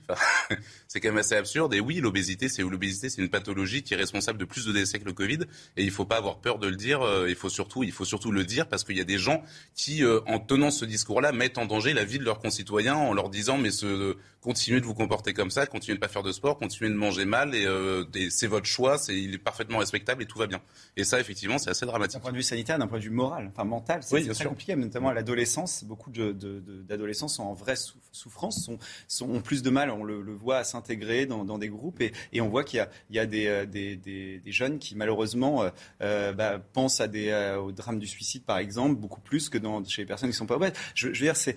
c'est 0.88 1.00
quand 1.00 1.08
même 1.08 1.18
assez 1.18 1.34
absurde. 1.34 1.74
Et 1.74 1.80
oui, 1.80 2.00
l'obésité, 2.00 2.48
c'est 2.48 2.62
l'obésité, 2.62 3.08
c'est 3.08 3.22
une 3.22 3.27
pathologie 3.28 3.82
qui 3.82 3.94
est 3.94 3.96
responsable 3.96 4.38
de 4.38 4.44
plus 4.44 4.66
de 4.66 4.72
décès 4.72 4.98
que 4.98 5.04
le 5.04 5.12
Covid. 5.12 5.40
Et 5.76 5.82
il 5.82 5.86
ne 5.86 5.90
faut 5.90 6.04
pas 6.04 6.16
avoir 6.16 6.38
peur 6.38 6.58
de 6.58 6.68
le 6.68 6.76
dire. 6.76 7.02
Euh, 7.02 7.28
il 7.28 7.34
faut 7.34 7.48
surtout, 7.48 7.82
il 7.82 7.92
faut 7.92 8.04
surtout 8.04 8.32
le 8.32 8.44
dire 8.44 8.68
parce 8.68 8.84
qu'il 8.84 8.96
y 8.96 9.00
a 9.00 9.04
des 9.04 9.18
gens 9.18 9.42
qui, 9.74 10.04
euh, 10.04 10.20
en 10.26 10.38
tenant 10.38 10.70
ce 10.70 10.84
discours-là, 10.84 11.32
mettent 11.32 11.58
en 11.58 11.66
danger 11.66 11.94
la 11.94 12.04
vie 12.04 12.18
de 12.18 12.24
leurs 12.24 12.38
concitoyens 12.38 12.96
en 12.96 13.12
leur 13.12 13.30
disant 13.30 13.58
mais 13.58 13.70
ce, 13.70 14.16
continuez 14.40 14.80
de 14.80 14.86
vous 14.86 14.94
comporter 14.94 15.32
comme 15.32 15.50
ça, 15.50 15.66
continuez 15.66 15.96
de 15.96 16.00
pas 16.00 16.08
faire 16.08 16.22
de 16.22 16.32
sport, 16.32 16.58
continuez 16.58 16.90
de 16.90 16.96
manger 16.96 17.24
mal 17.24 17.54
et, 17.54 17.66
euh, 17.66 18.04
c'est 18.30 18.46
votre 18.46 18.66
choix, 18.66 18.98
c'est 18.98 19.18
il 19.18 19.34
est 19.34 19.38
parfaitement 19.38 19.78
respectable 19.78 20.22
et 20.22 20.26
tout 20.26 20.38
va 20.38 20.46
bien. 20.46 20.60
Et 20.96 21.04
ça, 21.04 21.20
effectivement, 21.20 21.58
c'est 21.58 21.70
assez 21.70 21.86
dramatique. 21.86 22.14
D'un 22.14 22.20
point 22.20 22.32
de 22.32 22.36
vue 22.36 22.42
sanitaire, 22.42 22.78
d'un 22.78 22.86
point 22.86 22.98
de 22.98 23.04
vue 23.04 23.10
moral, 23.10 23.48
enfin 23.52 23.64
mental, 23.64 24.02
c'est 24.02 24.28
très 24.28 24.44
compliqué, 24.44 24.76
notamment 24.76 25.08
à 25.08 25.14
l'adolescence. 25.14 25.84
Beaucoup 25.84 26.10
d'adolescents 26.10 27.26
de, 27.26 27.30
sont 27.30 27.42
en 27.42 27.52
vraie 27.52 27.76
souffrance, 28.12 28.64
sont, 28.64 28.78
sont, 29.08 29.30
ont 29.30 29.40
plus 29.40 29.62
de 29.62 29.70
mal, 29.70 29.90
on 29.90 30.04
le, 30.04 30.34
voit, 30.34 30.58
à 30.58 30.64
s'intégrer 30.64 31.26
dans, 31.26 31.58
des 31.58 31.68
groupes 31.68 32.00
et, 32.00 32.12
et 32.32 32.40
on 32.40 32.48
voit 32.48 32.64
qu'il 32.64 32.86
y, 33.10 33.14
y 33.16 33.18
a, 33.18 33.26
des, 33.26 33.66
des, 33.66 33.96
des, 33.96 34.52
jeunes 34.52 34.78
qui 34.78 34.94
malheureusement 34.96 35.62
euh, 35.62 35.70
euh, 36.02 36.32
bah, 36.32 36.58
pensent 36.58 37.00
à 37.00 37.08
des, 37.08 37.32
au 37.60 37.72
drame 37.72 37.98
du 37.98 38.06
suicide, 38.06 38.44
par 38.44 38.58
exemple, 38.58 38.94
beaucoup 38.96 39.20
plus 39.20 39.48
que 39.48 39.58
dans, 39.58 39.84
chez 39.84 40.02
les 40.02 40.06
personnes 40.06 40.30
qui 40.30 40.36
sont 40.36 40.46
pas 40.46 40.56
obèses. 40.56 40.72
Je, 40.94 41.12
je 41.12 41.20
veux 41.20 41.26
dire, 41.26 41.36
c'est 41.36 41.56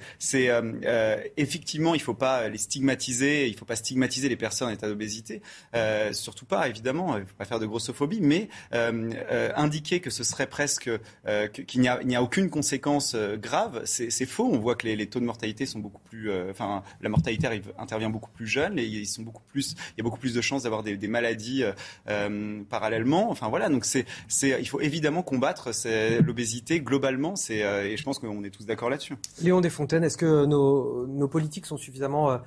effectivement, 1.37 1.93
il 1.93 1.99
ne 1.99 2.03
faut 2.03 2.13
pas 2.13 2.49
les 2.49 2.57
stigmatiser, 2.71 3.47
il 3.47 3.51
ne 3.51 3.57
faut 3.57 3.65
pas 3.65 3.75
stigmatiser 3.75 4.29
les 4.29 4.37
personnes 4.37 4.69
en 4.69 4.71
état 4.71 4.87
d'obésité, 4.87 5.41
euh, 5.75 6.13
surtout 6.13 6.45
pas 6.45 6.69
évidemment, 6.69 7.17
il 7.17 7.23
ne 7.23 7.25
faut 7.25 7.35
pas 7.37 7.43
faire 7.43 7.59
de 7.59 7.65
grossophobie, 7.65 8.21
mais 8.21 8.47
euh, 8.73 9.11
euh, 9.29 9.51
indiquer 9.57 9.99
que 9.99 10.09
ce 10.09 10.23
serait 10.23 10.47
presque 10.47 10.89
qu'il 11.67 11.81
n'y 11.81 12.15
a, 12.15 12.23
aucune 12.23 12.49
conséquence 12.49 13.15
grave, 13.15 13.81
c'est 13.85 14.25
faux. 14.25 14.49
On 14.49 14.59
voit 14.59 14.75
que 14.75 14.87
les, 14.87 15.07
taux 15.07 15.19
de 15.19 15.25
mortalité 15.25 15.65
sont 15.65 15.79
beaucoup 15.79 16.01
plus, 16.01 16.31
enfin 16.49 16.83
la 17.01 17.09
mortalité 17.09 17.61
intervient 17.77 18.09
beaucoup 18.09 18.31
plus 18.31 18.47
jeune 18.47 18.77
ils 18.77 19.05
sont 19.05 19.23
beaucoup 19.23 19.43
plus, 19.49 19.75
il 19.89 19.97
y 19.97 20.01
a 20.01 20.03
beaucoup 20.03 20.19
plus 20.19 20.33
de 20.33 20.41
chances 20.41 20.63
d'avoir 20.63 20.83
des, 20.83 21.07
maladies 21.07 21.63
parallèlement. 22.69 23.29
Enfin 23.29 23.49
voilà, 23.49 23.67
donc 23.69 23.83
c'est, 23.85 24.05
il 24.41 24.67
faut 24.67 24.79
évidemment 24.79 25.23
combattre 25.23 25.71
l'obésité 26.21 26.79
globalement. 26.79 27.33
Et 27.49 27.97
je 27.97 28.03
pense 28.03 28.19
qu'on 28.19 28.43
est 28.43 28.49
tous 28.49 28.65
d'accord 28.65 28.89
là-dessus. 28.89 29.15
Léon 29.41 29.59
Desfontaines, 29.59 30.03
est-ce 30.03 30.17
que 30.17 30.45
nos, 30.45 31.05
nos 31.07 31.27
politiques 31.27 31.65
sont 31.65 31.77
suffisamment 31.77 32.39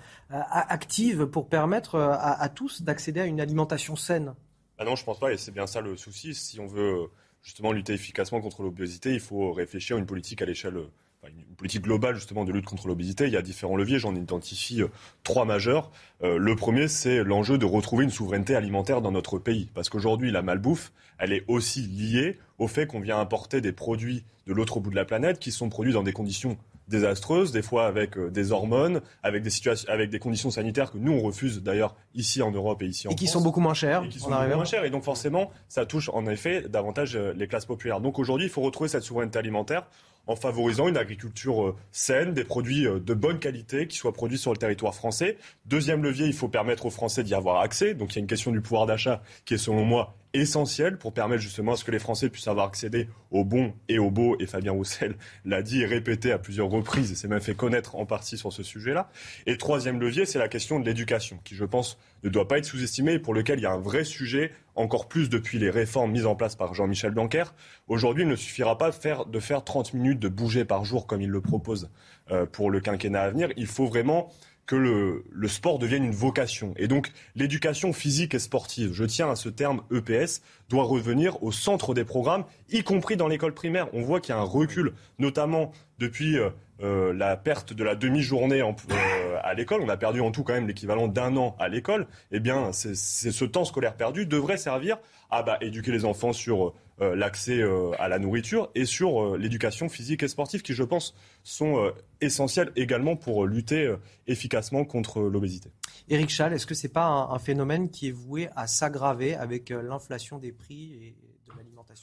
active 0.42 1.26
pour 1.26 1.48
permettre 1.48 1.96
euh, 1.96 2.12
à, 2.18 2.48
tous 2.48 2.82
d'accéder 2.82 3.20
à 3.20 3.26
une 3.26 3.40
alimentation 3.40 3.96
saine 3.96 4.34
ah 4.78 4.84
Non, 4.84 4.96
je 4.96 5.04
pense 5.04 5.18
pas, 5.18 5.32
et 5.32 5.36
c'est 5.36 5.52
bien 5.52 5.66
ça 5.66 5.80
le 5.80 5.96
souci. 5.96 6.34
Si 6.34 6.58
on 6.60 6.66
veut 6.66 6.94
euh, 6.94 7.06
justement 7.42 7.72
lutter 7.72 7.92
efficacement 7.92 8.40
contre 8.40 8.62
l'obésité, 8.62 9.14
il 9.14 9.20
faut 9.20 9.52
réfléchir 9.52 9.96
à 9.96 9.98
une 9.98 10.06
politique 10.06 10.42
à 10.42 10.46
l'échelle 10.46 10.78
une 11.26 11.56
politique 11.56 11.80
globale 11.80 12.16
justement 12.16 12.44
de 12.44 12.52
lutte 12.52 12.66
contre 12.66 12.86
l'obésité. 12.86 13.24
Il 13.24 13.32
y 13.32 13.38
a 13.38 13.40
différents 13.40 13.76
leviers, 13.76 13.98
j'en 13.98 14.14
identifie 14.14 14.82
trois 15.22 15.46
majeurs. 15.46 15.90
le 16.20 16.54
premier, 16.54 16.86
c'est 16.86 17.24
l'enjeu 17.24 17.56
de 17.56 17.64
retrouver 17.64 18.04
une 18.04 18.10
souveraineté 18.10 18.54
alimentaire 18.54 19.00
dans 19.00 19.10
notre 19.10 19.38
pays. 19.38 19.70
Parce 19.72 19.88
qu'aujourd'hui, 19.88 20.30
la 20.30 20.42
malbouffe, 20.42 20.92
elle 21.16 21.32
est 21.32 21.42
aussi 21.48 21.80
liée 21.80 22.38
au 22.58 22.68
fait 22.68 22.86
qu'on 22.86 23.00
vient 23.00 23.18
importer 23.18 23.62
des 23.62 23.72
produits 23.72 24.22
de 24.46 24.52
l'autre 24.52 24.80
bout 24.80 24.90
de 24.90 24.96
la 24.96 25.06
planète 25.06 25.38
qui 25.38 25.50
sont 25.50 25.70
produits 25.70 25.94
dans 25.94 26.02
des 26.02 26.12
conditions 26.12 26.58
désastreuses, 26.88 27.52
des 27.52 27.62
fois 27.62 27.86
avec 27.86 28.16
euh, 28.16 28.30
des 28.30 28.52
hormones, 28.52 29.00
avec 29.22 29.42
des 29.42 29.50
situations, 29.50 29.88
avec 29.90 30.10
des 30.10 30.18
conditions 30.18 30.50
sanitaires 30.50 30.90
que 30.90 30.98
nous 30.98 31.12
on 31.12 31.20
refuse 31.20 31.62
d'ailleurs 31.62 31.94
ici 32.14 32.42
en 32.42 32.50
Europe 32.50 32.82
et 32.82 32.86
ici 32.86 33.06
en 33.06 33.10
France. 33.10 33.20
Et 33.20 33.24
qui 33.24 33.30
sont 33.30 33.40
beaucoup 33.40 33.60
moins 33.60 33.74
chères. 33.74 34.04
Et 34.04 34.08
qui 34.08 34.18
sont 34.18 34.30
beaucoup 34.30 34.54
moins 34.54 34.64
chères. 34.64 34.84
Et 34.84 34.90
donc 34.90 35.04
forcément, 35.04 35.50
ça 35.68 35.86
touche 35.86 36.08
en 36.10 36.26
effet 36.26 36.62
davantage 36.68 37.16
euh, 37.16 37.32
les 37.36 37.46
classes 37.46 37.66
populaires. 37.66 38.00
Donc 38.00 38.18
aujourd'hui, 38.18 38.46
il 38.46 38.50
faut 38.50 38.62
retrouver 38.62 38.88
cette 38.88 39.02
souveraineté 39.02 39.38
alimentaire 39.38 39.86
en 40.26 40.36
favorisant 40.36 40.88
une 40.88 40.96
agriculture 40.96 41.64
euh, 41.64 41.76
saine, 41.92 42.34
des 42.34 42.44
produits 42.44 42.84
de 42.84 43.14
bonne 43.14 43.38
qualité 43.38 43.86
qui 43.86 43.96
soient 43.96 44.12
produits 44.12 44.38
sur 44.38 44.52
le 44.52 44.58
territoire 44.58 44.94
français. 44.94 45.38
Deuxième 45.66 46.02
levier, 46.02 46.26
il 46.26 46.34
faut 46.34 46.48
permettre 46.48 46.86
aux 46.86 46.90
Français 46.90 47.22
d'y 47.22 47.34
avoir 47.34 47.60
accès. 47.60 47.94
Donc 47.94 48.12
il 48.12 48.16
y 48.16 48.18
a 48.18 48.20
une 48.20 48.26
question 48.26 48.50
du 48.50 48.60
pouvoir 48.60 48.86
d'achat 48.86 49.22
qui 49.44 49.54
est 49.54 49.58
selon 49.58 49.84
moi 49.84 50.16
essentiel 50.34 50.98
pour 50.98 51.14
permettre 51.14 51.40
justement 51.40 51.72
à 51.72 51.76
ce 51.76 51.84
que 51.84 51.92
les 51.92 51.98
Français 51.98 52.28
puissent 52.28 52.48
avoir 52.48 52.66
accédé 52.66 53.08
au 53.30 53.44
bon 53.44 53.72
et 53.88 53.98
au 53.98 54.10
beau. 54.10 54.36
Et 54.40 54.46
Fabien 54.46 54.72
Roussel 54.72 55.16
l'a 55.44 55.62
dit 55.62 55.80
et 55.80 55.86
répété 55.86 56.32
à 56.32 56.38
plusieurs 56.38 56.68
reprises 56.68 57.12
et 57.12 57.14
s'est 57.14 57.28
même 57.28 57.40
fait 57.40 57.54
connaître 57.54 57.96
en 57.96 58.04
partie 58.04 58.36
sur 58.36 58.52
ce 58.52 58.62
sujet-là. 58.62 59.08
Et 59.46 59.56
troisième 59.56 60.00
levier, 60.00 60.26
c'est 60.26 60.38
la 60.38 60.48
question 60.48 60.80
de 60.80 60.84
l'éducation, 60.84 61.38
qui 61.44 61.54
je 61.54 61.64
pense 61.64 61.98
ne 62.24 62.30
doit 62.30 62.48
pas 62.48 62.58
être 62.58 62.64
sous-estimée 62.64 63.14
et 63.14 63.18
pour 63.18 63.34
lequel 63.34 63.58
il 63.58 63.62
y 63.62 63.66
a 63.66 63.72
un 63.72 63.80
vrai 63.80 64.04
sujet, 64.04 64.52
encore 64.74 65.08
plus 65.08 65.28
depuis 65.28 65.58
les 65.58 65.70
réformes 65.70 66.10
mises 66.10 66.26
en 66.26 66.34
place 66.34 66.56
par 66.56 66.74
Jean-Michel 66.74 67.12
Blanquer. 67.12 67.44
Aujourd'hui, 67.88 68.24
il 68.24 68.28
ne 68.28 68.36
suffira 68.36 68.78
pas 68.78 68.90
de 68.90 68.94
faire, 68.94 69.26
de 69.26 69.40
faire 69.40 69.62
30 69.62 69.94
minutes 69.94 70.18
de 70.18 70.28
bouger 70.28 70.64
par 70.64 70.84
jour 70.84 71.06
comme 71.06 71.20
il 71.20 71.30
le 71.30 71.40
propose 71.40 71.90
euh, 72.30 72.46
pour 72.46 72.70
le 72.70 72.80
quinquennat 72.80 73.22
à 73.22 73.30
venir. 73.30 73.50
Il 73.56 73.66
faut 73.66 73.86
vraiment 73.86 74.32
que 74.66 74.76
le, 74.76 75.24
le, 75.30 75.48
sport 75.48 75.78
devienne 75.78 76.04
une 76.04 76.14
vocation. 76.14 76.72
Et 76.78 76.88
donc 76.88 77.12
l'éducation 77.36 77.92
physique 77.92 78.34
et 78.34 78.38
sportive, 78.38 78.94
je 78.94 79.04
tiens 79.04 79.30
à 79.30 79.36
ce 79.36 79.50
terme 79.50 79.82
EPS, 79.92 80.40
doit 80.70 80.84
revenir 80.84 81.42
au 81.42 81.52
centre 81.52 81.92
des 81.92 82.04
programmes, 82.04 82.44
y 82.70 82.82
compris 82.82 83.18
dans 83.18 83.28
l'école 83.28 83.52
primaire. 83.52 83.88
On 83.92 84.00
voit 84.00 84.20
qu'il 84.20 84.34
y 84.34 84.38
a 84.38 84.40
un 84.40 84.44
recul, 84.44 84.94
notamment 85.18 85.72
depuis 85.98 86.38
euh, 86.82 87.12
la 87.12 87.36
perte 87.36 87.72
de 87.72 87.84
la 87.84 87.94
demi-journée 87.94 88.60
euh, 88.60 89.38
à 89.44 89.54
l'école. 89.54 89.82
On 89.82 89.88
a 89.88 89.96
perdu 89.96 90.20
en 90.20 90.32
tout 90.32 90.42
quand 90.42 90.54
même 90.54 90.66
l'équivalent 90.66 91.06
d'un 91.06 91.36
an 91.36 91.54
à 91.60 91.68
l'école. 91.68 92.08
Eh 92.32 92.40
bien, 92.40 92.72
c'est 92.72 92.94
ce 92.96 93.44
temps 93.44 93.64
scolaire 93.64 93.94
perdu 93.94 94.26
devrait 94.26 94.56
servir 94.56 94.98
à 95.30 95.44
bah, 95.44 95.56
éduquer 95.60 95.92
les 95.92 96.04
enfants 96.04 96.32
sur 96.32 96.74
euh, 97.00 97.14
l'accès 97.14 97.62
à 98.00 98.08
la 98.08 98.18
nourriture 98.18 98.70
et 98.74 98.86
sur 98.86 99.36
l'éducation 99.36 99.88
physique 99.88 100.24
et 100.24 100.28
sportive 100.28 100.62
qui, 100.62 100.72
je 100.72 100.82
pense, 100.82 101.14
sont 101.44 101.92
essentielles 102.20 102.72
également 102.74 103.14
pour 103.14 103.46
lutter 103.46 103.94
efficacement 104.26 104.84
contre 104.84 105.20
l'obésité. 105.20 105.70
Éric 106.08 106.30
Schall, 106.30 106.54
est-ce 106.54 106.66
que 106.66 106.74
ce 106.74 106.86
n'est 106.86 106.92
pas 106.92 107.06
un, 107.06 107.38
phénomène 107.38 107.88
qui 107.88 108.08
est 108.08 108.12
voué 108.12 108.48
à 108.56 108.66
s'aggraver 108.66 109.34
avec 109.34 109.70
l'inflation 109.70 110.38
des 110.38 110.50
prix 110.50 111.14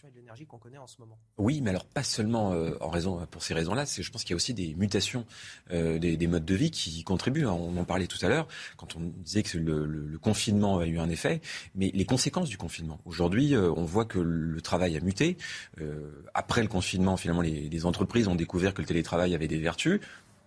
et 0.08 0.12
de 0.12 0.16
l'énergie 0.16 0.46
qu'on 0.46 0.58
connaît 0.58 0.78
en 0.78 0.88
ce 0.88 0.98
moment. 1.00 1.18
Oui, 1.38 1.62
mais 1.62 1.70
alors 1.70 1.86
pas 1.86 2.04
seulement 2.04 2.54
euh, 2.54 2.76
en 2.82 2.90
raison, 2.90 3.26
pour 3.30 3.44
ces 3.44 3.54
raisons-là, 3.54 3.86
c'est 3.86 4.04
je 4.04 4.12
pense 4.12 4.24
qu'il 4.24 4.32
y 4.32 4.34
a 4.34 4.36
aussi 4.36 4.54
des 4.54 4.74
mutations 4.76 5.26
euh, 5.72 6.00
des, 6.00 6.18
des, 6.18 6.28
modes 6.28 6.46
de 6.46 6.56
vie 6.56 6.72
qui 6.72 7.04
contribuent. 7.04 7.46
Hein. 7.46 7.54
On 7.54 7.78
en 7.78 7.86
parlait 7.86 8.08
tout 8.08 8.24
à 8.26 8.30
l'heure 8.30 8.48
quand 8.78 8.96
on 8.96 9.00
disait 9.00 9.44
que 9.44 9.58
le, 9.58 10.18
confinement 10.22 10.80
a 10.80 10.86
eu 10.86 11.00
un 11.00 11.10
effet, 11.10 11.42
mais 11.76 11.92
les 11.94 12.06
conséquences 12.06 12.50
du 12.50 12.58
confinement. 12.58 13.00
Aujourd'hui, 13.06 13.56
euh, 13.56 13.72
on 13.76 13.84
voit 13.84 14.06
que 14.06 14.20
le 14.20 14.62
travail 14.62 14.96
a 14.98 15.00
muté. 15.02 15.38
Après 16.34 16.62
le 16.62 16.68
confinement, 16.68 17.18
finalement, 17.18 17.42
les 17.42 17.86
entreprises 17.86 18.28
ont 18.28 18.36
découvert 18.36 18.74
que 18.74 18.82
le 18.82 18.88
télétravail 18.88 19.34
avait 19.34 19.48
des 19.48 19.58
vertus 19.58 20.00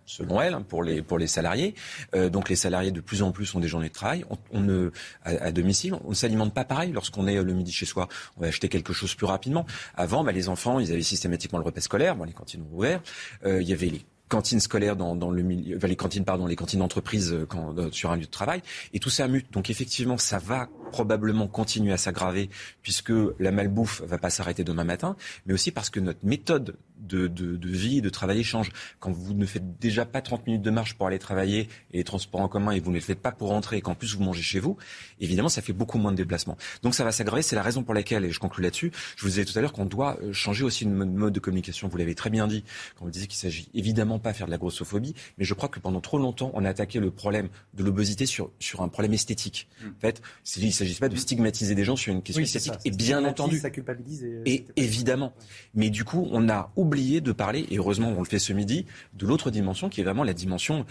selon 0.06 0.40
elle, 0.40 0.54
hein, 0.54 0.62
pour 0.62 0.82
les, 0.82 1.02
pour 1.02 1.18
les 1.18 1.26
salariés. 1.26 1.74
Euh, 2.14 2.30
donc 2.30 2.48
les 2.48 2.56
salariés, 2.56 2.90
de 2.90 3.00
plus 3.00 3.22
en 3.22 3.32
plus, 3.32 3.54
ont 3.54 3.60
des 3.60 3.68
journées 3.68 3.88
de 3.88 3.94
travail. 3.94 4.24
On, 4.50 4.60
ne, 4.60 4.90
à, 5.24 5.52
domicile, 5.52 5.94
on 6.04 6.10
ne 6.10 6.14
s'alimente 6.14 6.54
pas 6.54 6.64
pareil 6.64 6.92
lorsqu'on 6.92 7.26
est 7.26 7.36
euh, 7.36 7.44
le 7.44 7.52
midi 7.52 7.72
chez 7.72 7.86
soi. 7.86 8.08
On 8.36 8.42
va 8.42 8.48
acheter 8.48 8.68
quelque 8.68 8.92
chose 8.92 9.14
plus 9.14 9.26
rapidement. 9.26 9.66
Avant, 9.94 10.24
bah, 10.24 10.32
les 10.32 10.48
enfants, 10.48 10.80
ils 10.80 10.92
avaient 10.92 11.02
systématiquement 11.02 11.58
le 11.58 11.64
repas 11.64 11.80
scolaire. 11.80 12.16
Bon, 12.16 12.24
les 12.24 12.32
cantines 12.32 12.62
ont 12.62 12.76
ouvert. 12.76 13.02
Euh, 13.44 13.62
il 13.62 13.68
y 13.68 13.72
avait 13.72 13.86
les 13.86 14.04
cantines 14.28 14.60
scolaires 14.60 14.96
dans, 14.96 15.14
dans 15.14 15.30
le 15.30 15.42
milieu, 15.42 15.78
les 15.78 15.96
cantines 15.96 16.24
pardon, 16.24 16.46
les 16.46 16.56
cantines 16.56 16.80
d'entreprise 16.80 17.32
euh, 17.32 17.90
sur 17.92 18.10
un 18.10 18.16
lieu 18.16 18.22
de 18.22 18.30
travail, 18.30 18.62
et 18.92 18.98
tout 18.98 19.10
ça 19.10 19.28
mute. 19.28 19.52
Donc 19.52 19.70
effectivement, 19.70 20.18
ça 20.18 20.38
va 20.38 20.68
probablement 20.92 21.46
continuer 21.46 21.92
à 21.92 21.96
s'aggraver 21.96 22.50
puisque 22.82 23.12
la 23.38 23.50
malbouffe 23.50 24.02
va 24.02 24.18
pas 24.18 24.30
s'arrêter 24.30 24.64
demain 24.64 24.84
matin, 24.84 25.16
mais 25.46 25.54
aussi 25.54 25.70
parce 25.70 25.90
que 25.90 26.00
notre 26.00 26.24
méthode 26.24 26.76
de, 27.06 27.28
de, 27.28 27.56
de 27.56 27.68
vie, 27.68 28.02
de 28.02 28.08
travailler 28.10 28.42
change. 28.42 28.70
Quand 29.00 29.10
vous 29.10 29.34
ne 29.34 29.46
faites 29.46 29.78
déjà 29.78 30.04
pas 30.04 30.20
30 30.20 30.46
minutes 30.46 30.62
de 30.62 30.70
marche 30.70 30.94
pour 30.94 31.06
aller 31.06 31.18
travailler 31.18 31.68
et 31.92 31.98
les 31.98 32.04
transports 32.04 32.40
en 32.40 32.48
commun 32.48 32.72
et 32.72 32.80
vous 32.80 32.90
ne 32.90 32.96
les 32.96 33.00
faites 33.00 33.20
pas 33.20 33.32
pour 33.32 33.48
rentrer 33.48 33.78
et 33.78 33.80
qu'en 33.80 33.94
plus 33.94 34.14
vous 34.14 34.22
mangez 34.22 34.42
chez 34.42 34.60
vous, 34.60 34.76
évidemment 35.20 35.48
ça 35.48 35.62
fait 35.62 35.72
beaucoup 35.72 35.98
moins 35.98 36.12
de 36.12 36.16
déplacements. 36.16 36.56
Donc 36.82 36.94
ça 36.94 37.04
va 37.04 37.12
s'aggraver. 37.12 37.42
C'est 37.42 37.56
la 37.56 37.62
raison 37.62 37.82
pour 37.82 37.94
laquelle, 37.94 38.24
et 38.24 38.30
je 38.30 38.40
conclue 38.40 38.62
là-dessus, 38.62 38.92
je 39.16 39.22
vous 39.22 39.28
disais 39.28 39.44
tout 39.44 39.56
à 39.58 39.62
l'heure 39.62 39.72
qu'on 39.72 39.86
doit 39.86 40.18
euh, 40.22 40.32
changer 40.32 40.64
aussi 40.64 40.84
de 40.84 40.90
mode 40.90 41.32
de 41.32 41.40
communication. 41.40 41.88
Vous 41.88 41.96
l'avez 41.96 42.14
très 42.14 42.30
bien 42.30 42.46
dit 42.46 42.64
quand 42.96 43.04
vous 43.04 43.10
disiez 43.10 43.26
qu'il 43.26 43.38
s'agit 43.38 43.68
évidemment 43.74 44.18
pas 44.18 44.32
faire 44.32 44.46
de 44.46 44.52
la 44.52 44.58
grossophobie, 44.58 45.14
mais 45.38 45.44
je 45.44 45.54
crois 45.54 45.68
que 45.68 45.80
pendant 45.80 46.00
trop 46.00 46.18
longtemps 46.18 46.50
on 46.54 46.64
a 46.64 46.68
attaqué 46.68 47.00
le 47.00 47.10
problème 47.10 47.48
de 47.74 47.84
l'obésité 47.84 48.26
sur, 48.26 48.50
sur 48.58 48.82
un 48.82 48.88
problème 48.88 49.12
esthétique. 49.12 49.68
Mm. 49.80 49.86
En 49.88 50.00
fait, 50.00 50.22
il 50.56 50.72
s'agit 50.72 50.94
pas 50.94 51.08
de 51.08 51.16
stigmatiser 51.16 51.74
des 51.74 51.84
gens 51.84 51.96
sur 51.96 52.12
une 52.12 52.22
question 52.22 52.42
esthétique. 52.42 52.74
et 52.84 52.90
bien 52.90 53.24
entendu. 53.24 53.58
Ça 53.58 53.70
culpabilise 53.70 54.24
et, 54.46 54.66
évidemment. 54.76 55.34
Mais 55.74 55.90
du 55.90 56.04
coup, 56.04 56.28
on 56.30 56.48
a 56.48 56.72
oublié 56.76 56.93
de 56.94 57.32
parler, 57.32 57.66
et 57.70 57.76
heureusement 57.78 58.14
on 58.16 58.20
le 58.20 58.26
fait 58.26 58.38
ce 58.38 58.52
midi, 58.52 58.86
de 59.14 59.26
l'autre 59.26 59.50
dimension 59.50 59.88
qui 59.88 60.00
est 60.00 60.04
vraiment 60.04 60.24
la 60.24 60.34
dimension 60.34 60.86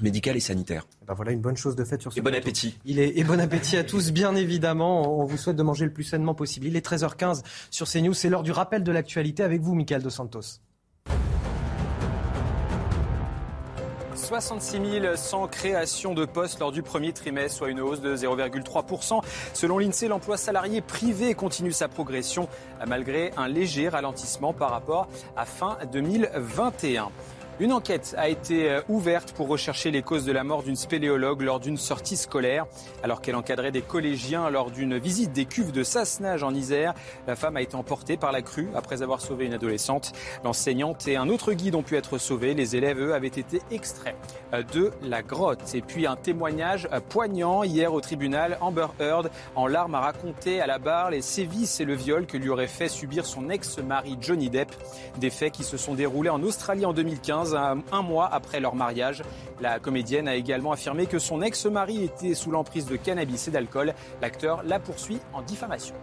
médicale 0.00 0.36
et 0.36 0.40
sanitaire. 0.40 0.86
Eh 1.02 1.06
ben 1.06 1.14
voilà 1.14 1.30
une 1.32 1.40
bonne 1.40 1.56
chose 1.56 1.76
de 1.76 1.84
faite 1.84 2.02
sur 2.02 2.12
ce 2.12 2.18
Et 2.18 2.22
bon 2.22 2.34
appétit. 2.34 2.78
Il 2.84 2.98
est, 2.98 3.16
et 3.16 3.24
bon 3.24 3.40
appétit 3.40 3.76
à 3.76 3.84
tous, 3.84 4.10
bien 4.10 4.34
évidemment. 4.34 5.20
On 5.20 5.24
vous 5.24 5.36
souhaite 5.36 5.56
de 5.56 5.62
manger 5.62 5.84
le 5.84 5.92
plus 5.92 6.04
sainement 6.04 6.34
possible. 6.34 6.66
Il 6.66 6.76
est 6.76 6.84
13h15 6.84 7.42
sur 7.70 7.88
CNews. 7.88 8.14
C'est 8.14 8.28
l'heure 8.28 8.42
du 8.42 8.52
rappel 8.52 8.82
de 8.82 8.90
l'actualité 8.90 9.42
avec 9.42 9.60
vous, 9.60 9.74
Michael 9.74 10.02
Dos 10.02 10.10
Santos. 10.10 10.60
66 14.24 14.80
100 15.16 15.48
créations 15.48 16.14
de 16.14 16.24
postes 16.24 16.58
lors 16.58 16.72
du 16.72 16.82
premier 16.82 17.12
trimestre, 17.12 17.58
soit 17.58 17.68
une 17.68 17.80
hausse 17.80 18.00
de 18.00 18.16
0,3%. 18.16 19.20
Selon 19.52 19.78
l'INSEE, 19.78 20.08
l'emploi 20.08 20.38
salarié 20.38 20.80
privé 20.80 21.34
continue 21.34 21.72
sa 21.72 21.88
progression 21.88 22.48
malgré 22.86 23.32
un 23.36 23.48
léger 23.48 23.90
ralentissement 23.90 24.54
par 24.54 24.70
rapport 24.70 25.08
à 25.36 25.44
fin 25.44 25.76
2021. 25.92 27.10
Une 27.60 27.72
enquête 27.72 28.16
a 28.18 28.28
été 28.28 28.68
euh, 28.68 28.80
ouverte 28.88 29.32
pour 29.32 29.46
rechercher 29.46 29.92
les 29.92 30.02
causes 30.02 30.24
de 30.24 30.32
la 30.32 30.42
mort 30.42 30.64
d'une 30.64 30.74
spéléologue 30.74 31.42
lors 31.42 31.60
d'une 31.60 31.76
sortie 31.76 32.16
scolaire. 32.16 32.66
Alors 33.04 33.20
qu'elle 33.20 33.36
encadrait 33.36 33.70
des 33.70 33.80
collégiens 33.80 34.50
lors 34.50 34.72
d'une 34.72 34.98
visite 34.98 35.32
des 35.32 35.44
cuves 35.44 35.70
de 35.70 35.84
Sassenage 35.84 36.42
en 36.42 36.52
Isère, 36.52 36.94
la 37.28 37.36
femme 37.36 37.56
a 37.56 37.62
été 37.62 37.76
emportée 37.76 38.16
par 38.16 38.32
la 38.32 38.42
crue 38.42 38.70
après 38.74 39.02
avoir 39.02 39.20
sauvé 39.20 39.46
une 39.46 39.54
adolescente. 39.54 40.10
L'enseignante 40.42 41.06
et 41.06 41.14
un 41.14 41.28
autre 41.28 41.52
guide 41.52 41.76
ont 41.76 41.84
pu 41.84 41.96
être 41.96 42.18
sauvés. 42.18 42.54
Les 42.54 42.74
élèves, 42.74 43.00
eux, 43.00 43.14
avaient 43.14 43.28
été 43.28 43.60
extraits 43.70 44.16
euh, 44.52 44.64
de 44.72 44.90
la 45.02 45.22
grotte. 45.22 45.76
Et 45.76 45.80
puis 45.80 46.08
un 46.08 46.16
témoignage 46.16 46.88
euh, 46.92 46.98
poignant 47.08 47.62
hier 47.62 47.94
au 47.94 48.00
tribunal. 48.00 48.58
Amber 48.62 48.88
Heard, 48.98 49.30
en 49.54 49.68
larmes, 49.68 49.94
a 49.94 50.00
raconté 50.00 50.60
à 50.60 50.66
la 50.66 50.80
barre 50.80 51.10
les 51.10 51.22
sévices 51.22 51.78
et 51.78 51.84
le 51.84 51.94
viol 51.94 52.26
que 52.26 52.36
lui 52.36 52.48
aurait 52.48 52.66
fait 52.66 52.88
subir 52.88 53.24
son 53.24 53.48
ex-mari 53.48 54.18
Johnny 54.20 54.50
Depp. 54.50 54.72
Des 55.18 55.30
faits 55.30 55.52
qui 55.52 55.62
se 55.62 55.76
sont 55.76 55.94
déroulés 55.94 56.30
en 56.30 56.42
Australie 56.42 56.84
en 56.84 56.92
2015 56.92 57.43
un, 57.54 58.02
mois 58.02 58.28
après 58.32 58.60
leur 58.60 58.74
mariage. 58.74 59.22
La 59.60 59.78
comédienne 59.78 60.28
a 60.28 60.34
également 60.34 60.72
affirmé 60.72 61.06
que 61.06 61.18
son 61.18 61.42
ex-mari 61.42 62.04
était 62.04 62.34
sous 62.34 62.50
l'emprise 62.50 62.86
de 62.86 62.96
cannabis 62.96 63.48
et 63.48 63.50
d'alcool. 63.50 63.94
L'acteur 64.22 64.62
la 64.64 64.78
poursuit 64.78 65.20
en 65.32 65.42
diffamation. 65.42 65.94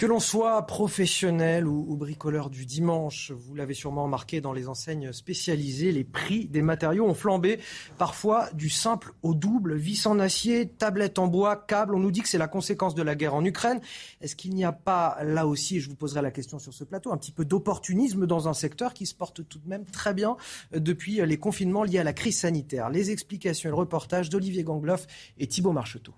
Que 0.00 0.06
l'on 0.06 0.18
soit 0.18 0.62
professionnel 0.62 1.66
ou, 1.66 1.94
bricoleur 1.94 2.48
du 2.48 2.64
dimanche, 2.64 3.32
vous 3.32 3.54
l'avez 3.54 3.74
sûrement 3.74 4.04
remarqué 4.04 4.40
dans 4.40 4.54
les 4.54 4.66
enseignes 4.66 5.12
spécialisées, 5.12 5.92
les 5.92 6.04
prix 6.04 6.46
des 6.46 6.62
matériaux 6.62 7.04
ont 7.04 7.12
flambé, 7.12 7.60
parfois 7.98 8.48
du 8.54 8.70
simple 8.70 9.12
au 9.22 9.34
double, 9.34 9.74
vis 9.76 10.06
en 10.06 10.18
acier, 10.18 10.66
tablettes 10.66 11.18
en 11.18 11.26
bois, 11.26 11.54
câbles. 11.54 11.94
On 11.94 11.98
nous 11.98 12.10
dit 12.10 12.22
que 12.22 12.30
c'est 12.30 12.38
la 12.38 12.48
conséquence 12.48 12.94
de 12.94 13.02
la 13.02 13.14
guerre 13.14 13.34
en 13.34 13.44
Ukraine. 13.44 13.82
Est-ce 14.22 14.36
qu'il 14.36 14.54
n'y 14.54 14.64
a 14.64 14.72
pas 14.72 15.18
là 15.22 15.46
aussi, 15.46 15.76
et 15.76 15.80
je 15.80 15.90
vous 15.90 15.96
poserai 15.96 16.22
la 16.22 16.30
question 16.30 16.58
sur 16.58 16.72
ce 16.72 16.84
plateau, 16.84 17.12
un 17.12 17.18
petit 17.18 17.30
peu 17.30 17.44
d'opportunisme 17.44 18.26
dans 18.26 18.48
un 18.48 18.54
secteur 18.54 18.94
qui 18.94 19.04
se 19.04 19.14
porte 19.14 19.46
tout 19.46 19.58
de 19.58 19.68
même 19.68 19.84
très 19.84 20.14
bien 20.14 20.38
depuis 20.72 21.20
les 21.26 21.36
confinements 21.36 21.84
liés 21.84 21.98
à 21.98 22.04
la 22.04 22.14
crise 22.14 22.38
sanitaire? 22.38 22.88
Les 22.88 23.10
explications 23.10 23.68
et 23.68 23.72
le 23.72 23.76
reportage 23.76 24.30
d'Olivier 24.30 24.64
Gangloff 24.64 25.06
et 25.38 25.46
Thibault 25.46 25.72
Marcheteau. 25.72 26.14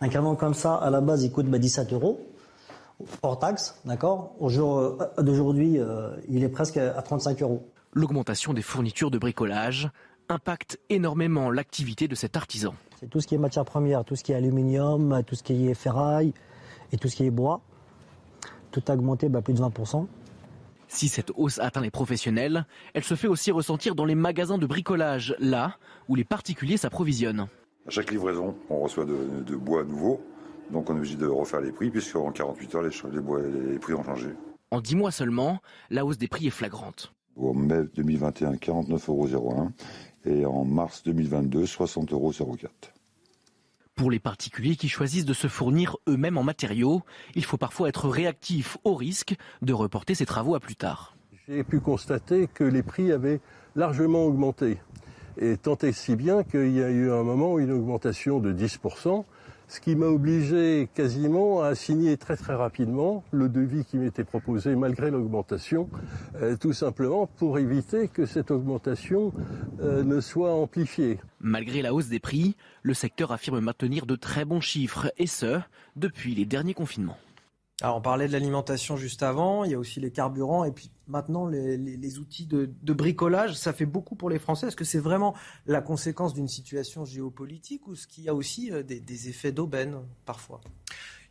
Un 0.00 0.08
canon 0.08 0.36
comme 0.36 0.54
ça, 0.54 0.76
à 0.76 0.88
la 0.88 1.00
base, 1.00 1.24
il 1.24 1.32
coûte 1.32 1.50
17 1.50 1.88
bah, 1.88 1.96
euros 1.96 2.30
hors 3.22 3.38
taxe, 3.38 3.80
d'accord? 3.84 4.34
Au 4.38 4.48
jour 4.48 4.78
euh, 4.78 4.98
d'aujourd'hui, 5.18 5.78
euh, 5.78 6.16
il 6.28 6.44
est 6.44 6.48
presque 6.48 6.76
à 6.76 7.00
35 7.02 7.42
euros. 7.42 7.68
L'augmentation 7.92 8.52
des 8.52 8.62
fournitures 8.62 9.10
de 9.10 9.18
bricolage 9.18 9.90
impacte 10.28 10.78
énormément 10.88 11.50
l'activité 11.50 12.08
de 12.08 12.14
cet 12.14 12.36
artisan. 12.36 12.74
C'est 13.00 13.08
tout 13.08 13.20
ce 13.20 13.26
qui 13.26 13.34
est 13.34 13.38
matière 13.38 13.64
première, 13.64 14.04
tout 14.04 14.14
ce 14.14 14.22
qui 14.22 14.32
est 14.32 14.36
aluminium, 14.36 15.22
tout 15.26 15.34
ce 15.34 15.42
qui 15.42 15.68
est 15.68 15.74
ferraille 15.74 16.32
et 16.92 16.98
tout 16.98 17.08
ce 17.08 17.16
qui 17.16 17.24
est 17.24 17.30
bois. 17.30 17.60
Tout 18.70 18.82
a 18.86 18.94
augmenté 18.94 19.28
bah, 19.28 19.42
plus 19.42 19.54
de 19.54 19.60
20%. 19.60 20.06
Si 20.86 21.08
cette 21.08 21.32
hausse 21.36 21.58
atteint 21.58 21.80
les 21.80 21.90
professionnels, 21.90 22.64
elle 22.94 23.04
se 23.04 23.14
fait 23.14 23.28
aussi 23.28 23.50
ressentir 23.50 23.94
dans 23.94 24.04
les 24.04 24.14
magasins 24.14 24.58
de 24.58 24.66
bricolage, 24.66 25.34
là 25.38 25.76
où 26.08 26.14
les 26.14 26.24
particuliers 26.24 26.76
s'approvisionnent. 26.76 27.46
À 27.86 27.90
chaque 27.90 28.10
livraison, 28.10 28.54
on 28.68 28.80
reçoit 28.80 29.04
de 29.04 29.56
bois 29.56 29.84
nouveau 29.84 30.20
donc 30.70 30.90
on 30.90 30.94
est 30.94 30.98
obligé 30.98 31.16
de 31.16 31.26
refaire 31.26 31.60
les 31.60 31.72
prix, 31.72 31.90
puisqu'en 31.90 32.30
48 32.30 32.74
heures, 32.74 32.82
les, 32.82 33.78
prix 33.78 33.94
ont 33.94 34.04
changé. 34.04 34.28
En 34.70 34.80
10 34.80 34.96
mois 34.96 35.10
seulement, 35.10 35.60
la 35.90 36.04
hausse 36.04 36.18
des 36.18 36.28
prix 36.28 36.46
est 36.46 36.50
flagrante. 36.50 37.12
En 37.36 37.54
mai 37.54 37.84
2021, 37.94 38.52
49,01 38.52 39.32
euros 39.34 39.68
et 40.24 40.44
en 40.44 40.64
mars 40.64 41.02
2022, 41.02 41.64
60,04 41.64 42.12
euros. 42.12 42.56
Pour 43.94 44.10
les 44.10 44.18
particuliers 44.18 44.76
qui 44.76 44.88
choisissent 44.88 45.24
de 45.24 45.34
se 45.34 45.46
fournir 45.46 45.96
eux-mêmes 46.08 46.38
en 46.38 46.42
matériaux, 46.42 47.02
il 47.34 47.44
faut 47.44 47.56
parfois 47.56 47.88
être 47.88 48.08
réactif 48.08 48.78
au 48.84 48.94
risque 48.94 49.34
de 49.62 49.72
reporter 49.72 50.14
ces 50.14 50.26
travaux 50.26 50.54
à 50.54 50.60
plus 50.60 50.76
tard. 50.76 51.16
J'ai 51.48 51.64
pu 51.64 51.80
constater 51.80 52.46
que 52.46 52.64
les 52.64 52.82
prix 52.82 53.12
avaient 53.12 53.40
largement 53.76 54.24
augmenté. 54.24 54.78
Et 55.36 55.56
tant 55.56 55.76
et 55.78 55.92
si 55.92 56.16
bien 56.16 56.44
qu'il 56.44 56.72
y 56.72 56.82
a 56.82 56.90
eu 56.90 57.10
un 57.10 57.22
moment 57.22 57.58
une 57.58 57.72
augmentation 57.72 58.40
de 58.40 58.52
10% 58.52 59.24
ce 59.70 59.78
qui 59.78 59.94
m'a 59.94 60.06
obligé 60.06 60.88
quasiment 60.94 61.62
à 61.62 61.76
signer 61.76 62.16
très 62.16 62.36
très 62.36 62.54
rapidement 62.54 63.22
le 63.30 63.48
devis 63.48 63.84
qui 63.84 63.98
m'était 63.98 64.24
proposé 64.24 64.74
malgré 64.74 65.12
l'augmentation, 65.12 65.88
euh, 66.42 66.56
tout 66.56 66.72
simplement 66.72 67.28
pour 67.28 67.56
éviter 67.60 68.08
que 68.08 68.26
cette 68.26 68.50
augmentation 68.50 69.32
euh, 69.80 70.02
ne 70.02 70.20
soit 70.20 70.52
amplifiée. 70.52 71.20
Malgré 71.40 71.82
la 71.82 71.94
hausse 71.94 72.08
des 72.08 72.18
prix, 72.18 72.56
le 72.82 72.94
secteur 72.94 73.30
affirme 73.30 73.60
maintenir 73.60 74.06
de 74.06 74.16
très 74.16 74.44
bons 74.44 74.60
chiffres, 74.60 75.12
et 75.18 75.28
ce, 75.28 75.60
depuis 75.94 76.34
les 76.34 76.46
derniers 76.46 76.74
confinements. 76.74 77.18
Alors 77.80 77.96
on 77.96 78.02
parlait 78.02 78.26
de 78.26 78.32
l'alimentation 78.32 78.96
juste 78.96 79.22
avant, 79.22 79.62
il 79.62 79.70
y 79.70 79.74
a 79.74 79.78
aussi 79.78 80.00
les 80.00 80.10
carburants 80.10 80.64
et 80.64 80.72
puis 80.72 80.90
maintenant 81.10 81.46
les, 81.46 82.18
outils 82.18 82.46
de, 82.46 82.92
bricolage 82.92 83.54
Ça 83.54 83.72
fait 83.72 83.86
beaucoup 83.86 84.14
pour 84.14 84.30
les 84.30 84.38
Français. 84.38 84.68
Est-ce 84.68 84.76
que 84.76 84.84
c'est 84.84 84.98
vraiment 84.98 85.34
la 85.66 85.80
conséquence 85.82 86.34
d'une 86.34 86.48
situation 86.48 87.04
géopolitique 87.04 87.86
ou 87.86 87.94
est-ce 87.94 88.06
qu'il 88.06 88.24
y 88.24 88.28
a 88.28 88.34
aussi 88.34 88.70
des 88.84 89.28
effets 89.28 89.52
d'aubaine 89.52 89.96
parfois? 90.24 90.60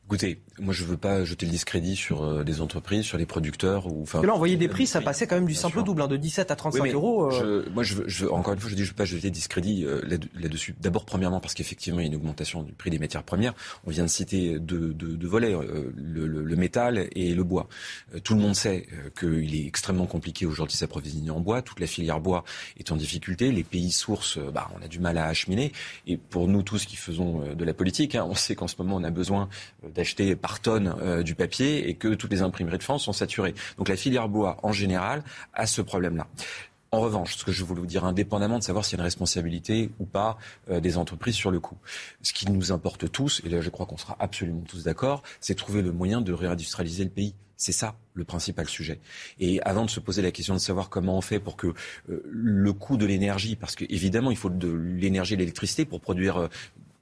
Écoutez, 0.10 0.40
moi 0.58 0.74
je 0.74 0.86
veux 0.86 0.98
pas 0.98 1.24
jeter 1.24 1.46
le 1.46 1.52
discrédit 1.52 1.96
sur 1.96 2.24
euh, 2.24 2.44
des 2.44 2.62
entreprises, 2.62 3.06
sur 3.06 3.20
les 3.20 3.28
producteurs. 3.28 3.86
Ou, 3.86 4.02
enfin, 4.02 4.24
là, 4.24 4.34
envoyer 4.34 4.58
des 4.58 4.68
prix, 4.68 4.88
ça 4.88 5.02
passait 5.02 5.28
quand 5.28 5.36
même 5.36 5.46
du 5.46 5.54
simple 5.54 5.84
double, 5.84 6.02
hein, 6.02 6.08
de 6.08 6.18
17 6.18 6.50
à 6.50 6.56
35 6.56 6.92
euros. 6.96 7.26
Euh. 7.28 7.64
Je, 7.68 7.70
moi, 7.70 7.84
je, 7.84 8.02
je, 8.08 8.26
encore 8.26 8.56
une 8.56 8.60
fois, 8.60 8.72
je 8.72 8.76
dis, 8.76 8.86
je 8.86 8.90
veux 8.90 8.96
pas 8.96 9.06
jeter 9.06 9.28
le 9.28 9.32
discrédit 9.32 9.86
euh, 9.86 10.02
là-dessus. 10.34 10.74
D'abord, 10.80 11.06
premièrement, 11.06 11.40
parce 11.40 11.54
qu'effectivement, 11.54 12.00
il 12.00 12.06
y 12.06 12.06
a 12.06 12.10
une 12.10 12.16
augmentation 12.16 12.64
du 12.64 12.72
prix 12.72 12.90
des 12.90 12.98
matières 12.98 13.22
premières. 13.22 13.54
On 13.86 13.92
vient 13.92 14.04
de 14.04 14.10
citer 14.10 14.58
deux, 14.58 14.96
deux, 14.96 15.28
volets, 15.28 15.52
le, 15.52 16.26
le, 16.26 16.42
le, 16.42 16.56
métal 16.56 17.08
et 17.12 17.36
le 17.36 17.44
bois. 17.44 17.68
tout 18.24 18.34
le 18.34 18.42
monde 18.42 18.56
sait 18.56 18.88
qu'il 19.20 19.56
est 19.56 19.68
extrêmement 19.68 20.08
compliqué 20.08 20.48
aujourd'hui 20.48 20.76
s'approvisionner 20.76 21.30
en 21.30 21.40
bois. 21.40 21.62
Toute 21.62 21.80
la 21.80 21.88
filière 21.88 22.20
bois 22.20 22.46
est 22.80 22.92
en 22.92 22.96
difficulté. 22.96 23.52
Les 23.52 23.64
pays 23.64 23.92
sources, 23.92 24.40
bah, 24.40 24.72
on 24.76 24.84
a 24.84 24.88
du 24.88 24.98
mal 24.98 25.20
à 25.20 25.28
acheminer. 25.28 25.72
Et 26.08 26.18
pour 26.18 26.48
nous 26.48 26.64
tous 26.64 26.86
qui 26.86 26.96
faisons 26.96 27.54
de 27.54 27.64
la 27.64 27.76
politique, 27.76 28.16
hein, 28.16 28.26
on 28.28 28.34
sait 28.34 28.56
qu'en 28.56 28.68
ce 28.68 28.76
moment, 28.80 28.96
on 28.96 29.04
a 29.04 29.12
besoin 29.12 29.50
d'acheter 30.00 30.38
par 30.38 30.62
tonne 30.62 30.96
euh, 31.02 31.24
du 31.24 31.36
papier 31.36 31.90
et 31.90 31.96
que 31.96 32.08
toutes 32.14 32.32
les 32.32 32.42
imprimeries 32.42 32.78
de 32.78 32.84
France 32.84 33.04
sont 33.04 33.14
saturées. 33.14 33.54
Donc 33.78 33.90
la 33.90 33.98
filière 33.98 34.30
bois, 34.30 34.58
en 34.64 34.72
général, 34.72 35.24
a 35.54 35.68
ce 35.68 35.82
problème-là. 35.82 36.28
En 36.92 37.02
revanche, 37.02 37.36
ce 37.36 37.44
que 37.44 37.52
je 37.52 37.64
voulais 37.66 37.82
vous 37.82 37.86
dire, 37.86 38.06
indépendamment 38.06 38.58
de 38.58 38.64
savoir 38.64 38.86
s'il 38.86 38.98
y 38.98 39.00
a 39.00 39.02
une 39.02 39.06
responsabilité 39.06 39.92
ou 40.00 40.06
pas 40.06 40.38
euh, 40.72 40.80
des 40.80 40.98
entreprises 40.98 41.36
sur 41.36 41.52
le 41.52 41.60
coup, 41.60 41.78
ce 42.22 42.32
qui 42.32 42.50
nous 42.50 42.72
importe 42.72 43.12
tous, 43.12 43.42
et 43.46 43.50
là 43.50 43.60
je 43.60 43.70
crois 43.70 43.86
qu'on 43.86 43.98
sera 43.98 44.16
absolument 44.20 44.62
tous 44.62 44.86
d'accord, 44.86 45.22
c'est 45.42 45.54
trouver 45.54 45.82
le 45.82 45.92
moyen 45.92 46.22
de 46.22 46.32
réindustrialiser 46.32 47.04
le 47.04 47.10
pays. 47.10 47.36
C'est 47.58 47.74
ça 47.74 47.96
le 48.14 48.24
principal 48.24 48.70
sujet. 48.70 49.02
Et 49.42 49.62
avant 49.64 49.84
de 49.84 49.90
se 49.90 50.00
poser 50.00 50.22
la 50.22 50.32
question 50.32 50.54
de 50.54 50.60
savoir 50.60 50.90
comment 50.90 51.18
on 51.18 51.22
fait 51.22 51.42
pour 51.42 51.58
que 51.58 51.68
euh, 52.10 52.24
le 52.26 52.72
coût 52.72 52.96
de 52.96 53.06
l'énergie, 53.06 53.58
parce 53.58 53.76
qu'évidemment 53.76 54.32
il 54.32 54.38
faut 54.38 54.50
de 54.50 54.72
l'énergie 54.72 55.34
et 55.34 55.38
de 55.38 55.42
l'électricité 55.42 55.84
pour 55.84 56.00
produire 56.00 56.50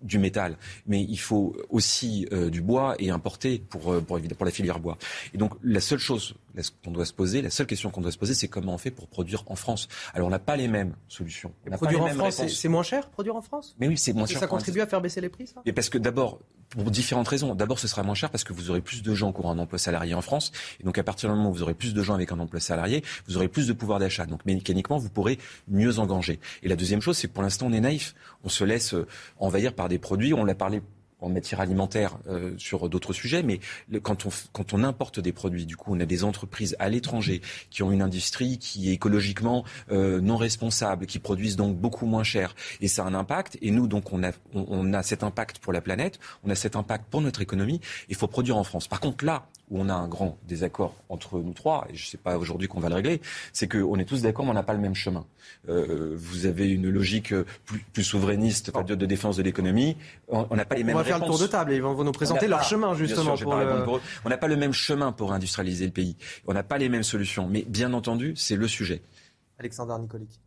du 0.01 0.19
métal, 0.19 0.57
mais 0.85 1.01
il 1.01 1.17
faut 1.17 1.55
aussi 1.69 2.27
euh, 2.31 2.49
du 2.49 2.61
bois 2.61 2.95
et 2.99 3.09
importer 3.09 3.59
pour, 3.69 3.93
euh, 3.93 4.01
pour, 4.01 4.19
pour, 4.19 4.45
la 4.45 4.51
filière 4.51 4.79
bois. 4.79 4.97
Et 5.33 5.37
donc 5.37 5.53
la 5.63 5.79
seule 5.79 5.99
chose 5.99 6.35
qu'on 6.83 6.91
doit 6.91 7.05
se 7.05 7.13
poser, 7.13 7.41
la 7.41 7.49
seule 7.49 7.67
question 7.67 7.89
qu'on 7.89 8.01
doit 8.01 8.11
se 8.11 8.17
poser, 8.17 8.33
c'est 8.33 8.47
comment 8.47 8.73
on 8.73 8.77
fait 8.77 8.91
pour 8.91 9.07
produire 9.07 9.43
en 9.47 9.55
France. 9.55 9.87
Alors 10.13 10.27
on 10.27 10.31
n'a 10.31 10.39
pas 10.39 10.55
les 10.55 10.67
mêmes 10.67 10.93
solutions. 11.07 11.53
produire 11.71 12.03
en 12.03 12.07
France, 12.09 12.47
c'est 12.47 12.69
moins 12.69 12.83
cher, 12.83 13.09
produire 13.09 13.35
en 13.35 13.41
France? 13.41 13.75
Mais 13.79 13.87
oui, 13.87 13.97
c'est 13.97 14.13
moins 14.13 14.25
cher. 14.25 14.39
Ça 14.39 14.47
contribue 14.47 14.81
à 14.81 14.87
faire 14.87 15.01
baisser 15.01 15.21
les 15.21 15.29
prix, 15.29 15.47
ça? 15.47 15.61
Et 15.65 15.73
parce 15.73 15.89
que 15.89 15.97
d'abord, 15.97 16.39
pour 16.69 16.91
différentes 16.91 17.27
raisons. 17.27 17.55
D'abord, 17.55 17.79
ce 17.79 17.87
sera 17.87 18.03
moins 18.03 18.15
cher 18.15 18.29
parce 18.29 18.43
que 18.43 18.53
vous 18.53 18.69
aurez 18.69 18.81
plus 18.81 19.01
de 19.01 19.13
gens 19.13 19.31
qui 19.31 19.39
auront 19.39 19.51
un 19.51 19.59
emploi 19.59 19.79
salarié 19.79 20.13
en 20.13 20.21
France. 20.21 20.51
Et 20.79 20.83
donc, 20.83 20.97
à 20.97 21.03
partir 21.03 21.29
du 21.29 21.35
moment 21.35 21.49
où 21.49 21.53
vous 21.53 21.63
aurez 21.63 21.73
plus 21.73 21.93
de 21.93 22.03
gens 22.03 22.13
avec 22.13 22.31
un 22.31 22.39
emploi 22.39 22.59
salarié, 22.59 23.03
vous 23.27 23.37
aurez 23.37 23.47
plus 23.47 23.67
de 23.67 23.73
pouvoir 23.73 23.99
d'achat. 23.99 24.25
Donc, 24.25 24.45
mécaniquement, 24.45 24.97
vous 24.97 25.09
pourrez 25.09 25.39
mieux 25.67 25.99
engager. 25.99 26.39
Et 26.63 26.67
la 26.67 26.75
deuxième 26.75 27.01
chose, 27.01 27.17
c'est 27.17 27.27
que 27.27 27.33
pour 27.33 27.43
l'instant, 27.43 27.67
on 27.67 27.73
est 27.73 27.79
naïf. 27.79 28.15
On 28.43 28.49
se 28.49 28.63
laisse 28.63 28.93
euh, 28.93 29.07
envahir 29.39 29.73
par 29.73 29.87
des 29.87 29.99
produits. 29.99 30.33
On 30.33 30.43
l'a 30.43 30.55
parlé 30.55 30.81
en 31.19 31.29
matière 31.29 31.59
alimentaire 31.59 32.17
euh, 32.27 32.53
sur 32.57 32.89
d'autres 32.89 33.13
sujets, 33.13 33.43
mais 33.43 33.59
quand, 34.01 34.27
on, 34.73 34.83
importe 34.83 35.19
des 35.19 35.31
produits, 35.31 35.65
du 35.65 35.75
coup, 35.75 35.95
on 35.95 35.99
a 35.99 36.05
des 36.05 36.23
entreprises 36.23 36.75
à 36.79 36.89
l'étranger 36.89 37.41
qui 37.69 37.83
ont 37.83 37.91
une 37.91 38.01
industrie 38.01 38.59
qui 38.59 38.89
est 38.89 38.93
écologiquement 38.93 39.63
euh, 39.91 40.21
non 40.21 40.37
responsable, 40.37 41.05
qui 41.05 41.19
produisent 41.19 41.55
donc 41.55 41.75
beaucoup 41.75 42.05
moins 42.05 42.23
cher, 42.23 42.55
et 42.81 42.87
ça 42.87 43.03
a 43.03 43.07
un 43.07 43.15
impact. 43.15 43.57
Et 43.61 43.71
nous, 43.71 43.87
donc, 43.87 44.13
on 44.13 44.23
a, 44.23 44.31
on 44.53 44.93
a 44.93 45.03
cet 45.03 45.23
impact 45.23 45.59
pour 45.59 45.73
la 45.73 45.81
planète, 45.81 46.19
on 46.43 46.49
a 46.49 46.55
cet 46.55 46.75
impact 46.75 47.05
pour 47.09 47.21
notre 47.21 47.41
économie. 47.41 47.81
Il 48.09 48.15
faut 48.15 48.27
produire 48.27 48.57
en 48.57 48.63
France. 48.63 48.87
Par 48.87 48.99
contre, 48.99 49.25
là, 49.25 49.47
où 49.69 49.79
on 49.81 49.89
a 49.89 49.93
un 49.93 50.07
grand 50.07 50.37
désaccord 50.47 50.95
entre 51.09 51.39
nous 51.39 51.53
trois, 51.53 51.85
et 51.89 51.95
je 51.95 52.05
ne 52.05 52.09
sais 52.09 52.17
pas 52.17 52.37
aujourd'hui 52.37 52.67
qu'on 52.67 52.79
va 52.79 52.89
le 52.89 52.95
régler, 52.95 53.21
c'est 53.53 53.67
qu'on 53.67 53.97
est 53.99 54.05
tous 54.05 54.21
d'accord, 54.21 54.45
mais 54.45 54.51
on 54.51 54.55
n'a 54.55 54.63
pas 54.63 54.73
le 54.73 54.79
même 54.79 54.95
chemin. 54.95 55.25
Euh, 55.69 56.15
vous 56.15 56.45
avez 56.45 56.69
une 56.69 56.89
logique 56.89 57.33
plus, 57.93 58.03
souverainiste, 58.03 58.71
de, 58.85 58.95
de, 58.95 59.05
défense 59.05 59.37
de 59.37 59.43
l'économie. 59.43 59.97
On 60.29 60.55
n'a 60.55 60.65
pas 60.65 60.75
les 60.75 60.83
mêmes. 60.83 60.95
On 60.95 60.99
va 60.99 61.03
faire 61.03 61.19
le 61.19 61.25
tour 61.25 61.39
de 61.39 61.47
table 61.47 61.73
et 61.73 61.75
ils 61.75 61.81
vont 61.81 62.03
nous 62.03 62.11
présenter 62.11 62.47
leur 62.47 62.63
chemin 62.63 62.93
justement. 62.95 63.35
pour 63.35 63.99
On 64.25 64.29
n'a 64.29 64.37
pas 64.37 64.47
le 64.47 64.55
même 64.55 64.73
chemin 64.73 65.11
pour 65.11 65.33
industrialiser 65.33 65.85
le 65.85 65.91
pays. 65.91 66.15
On 66.47 66.53
n'a 66.53 66.63
pas 66.63 66.77
les 66.77 66.89
mêmes 66.89 67.03
solutions, 67.03 67.47
mais 67.47 67.63
bien 67.63 67.93
entendu, 67.93 68.35
c'est 68.35 68.55
le 68.55 68.67
sujet. 68.67 69.01
Alexandre 69.59 69.97
Nicolic. 69.99 70.39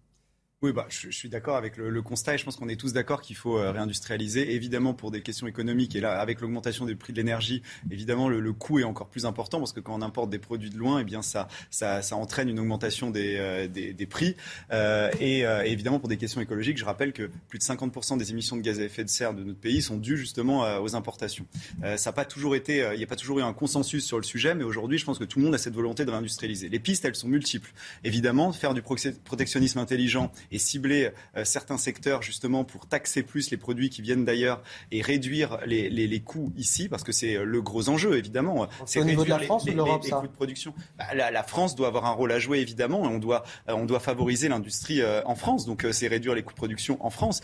Oui, 0.63 0.73
bah, 0.73 0.87
je, 0.91 1.09
suis 1.09 1.31
d'accord 1.31 1.57
avec 1.57 1.79
le, 1.79 2.03
constat 2.03 2.35
et 2.35 2.39
je 2.39 2.45
pense 2.45 2.57
qu'on 2.57 2.69
est 2.69 2.79
tous 2.79 2.93
d'accord 2.93 3.23
qu'il 3.23 3.35
faut 3.35 3.57
euh, 3.57 3.73
réindustrialiser. 3.73 4.55
Évidemment, 4.55 4.93
pour 4.93 5.11
des 5.11 5.23
questions 5.23 5.47
économiques, 5.47 5.97
et 5.97 6.01
là, 6.01 6.21
avec 6.21 6.43
l'augmentation 6.43 6.85
des 6.85 6.95
prix 6.95 7.15
de 7.15 7.17
l'énergie, 7.17 7.63
évidemment, 7.91 8.29
le, 8.29 8.53
coût 8.53 8.79
est 8.79 8.85
encore 8.85 9.09
plus 9.09 9.25
important 9.25 9.59
parce 9.59 9.73
que 9.73 9.81
quand 9.81 9.95
on 9.95 10.03
importe 10.03 10.29
des 10.29 10.39
produits 10.39 10.69
de 10.69 10.77
loin, 10.77 10.99
eh 10.99 11.05
bien, 11.05 11.23
ça, 11.23 11.49
ça, 11.71 12.15
entraîne 12.15 12.51
une 12.51 12.61
augmentation 12.61 13.09
des, 13.09 13.37
euh, 13.39 13.69
des, 13.69 14.07
prix. 14.07 14.37
Euh, 14.71 15.11
et 15.19 15.45
évidemment, 15.65 15.99
pour 15.99 16.11
des 16.11 16.19
questions 16.19 16.43
écologiques, 16.43 16.77
je 16.77 16.85
rappelle 16.85 17.15
que 17.15 17.31
plus 17.49 17.59
de 17.59 17.65
50% 17.65 18.19
des 18.19 18.31
émissions 18.31 18.57
de 18.59 18.61
gaz 18.61 18.81
à 18.81 18.83
effet 18.83 19.03
de 19.03 19.09
serre 19.09 19.33
de 19.33 19.43
notre 19.43 19.61
pays 19.61 19.81
sont 19.81 19.97
dues 19.97 20.19
justement 20.19 20.79
aux 20.83 20.95
importations. 20.95 21.47
ça 21.83 22.11
n'a 22.11 22.13
pas 22.13 22.27
toujours 22.27 22.55
été, 22.55 22.87
il 22.93 22.99
n'y 22.99 23.05
a 23.05 23.07
pas 23.07 23.17
toujours 23.17 23.39
eu 23.39 23.43
un 23.43 23.55
consensus 23.55 24.05
sur 24.05 24.19
le 24.19 24.25
sujet, 24.25 24.55
mais 24.55 24.65
aujourd'hui, 24.65 24.99
je 24.99 25.07
pense 25.07 25.19
que 25.19 25.25
tout 25.25 25.39
le 25.39 25.47
monde 25.47 25.55
a 25.55 25.59
cette 25.59 25.75
volonté 25.75 26.05
de 26.05 26.11
réindustrialiser. 26.11 26.69
Les 26.69 26.81
pistes, 26.81 27.07
elles 27.07 27.15
sont 27.15 27.29
multiples. 27.29 27.73
Évidemment, 28.05 28.53
faire 28.53 28.75
du 28.75 28.83
protectionnisme 28.83 29.79
intelligent 29.79 30.31
et 30.51 30.59
cibler 30.59 31.11
euh, 31.37 31.45
certains 31.45 31.79
secteurs 31.79 32.23
justement 32.23 32.65
pour 32.65 32.87
taxer 32.87 33.23
plus 33.23 33.51
les 33.51 33.57
produits 33.57 33.91
qui 33.91 34.03
viennent 34.03 34.25
d'ailleurs 34.25 34.63
et 34.91 35.03
réduire 35.03 35.59
les, 35.67 35.89
les, 35.89 36.21
coûts 36.21 36.53
ici, 36.57 36.89
parce 36.89 37.03
que 37.03 37.13
c'est 37.13 37.37
euh, 37.37 37.45
le 37.45 37.63
gros 37.63 37.89
enjeu 37.89 38.17
évidemment. 38.17 38.69
C'est 38.85 39.01
au 39.01 39.05
niveau 39.05 39.25
de 39.25 39.31
la 39.31 39.39
France 39.39 39.65
ou 39.65 39.71
de 39.71 39.77
l'Europe 39.77 40.09
coûts 40.09 40.27
de 40.27 40.33
production. 40.33 40.75
Bah, 40.99 41.31
la, 41.31 41.43
France 41.43 41.75
doit 41.75 41.89
avoir 41.89 42.07
un 42.07 42.11
rôle 42.11 42.33
à 42.33 42.39
jouer 42.39 42.59
évidemment, 42.59 43.05
et 43.05 43.15
on 43.15 43.19
doit 43.19 43.45
euh, 43.69 43.75
on 43.75 43.87
doit 43.87 44.01
favoriser 44.01 44.49
l'industrie 44.49 45.01
en 45.25 45.35
France. 45.35 45.67
Donc 45.67 45.87
c'est 45.93 46.09
réduire 46.09 46.35
les 46.35 46.43
coûts 46.43 46.53
de 46.53 46.59
production 46.59 47.05
en 47.05 47.11
France. 47.11 47.41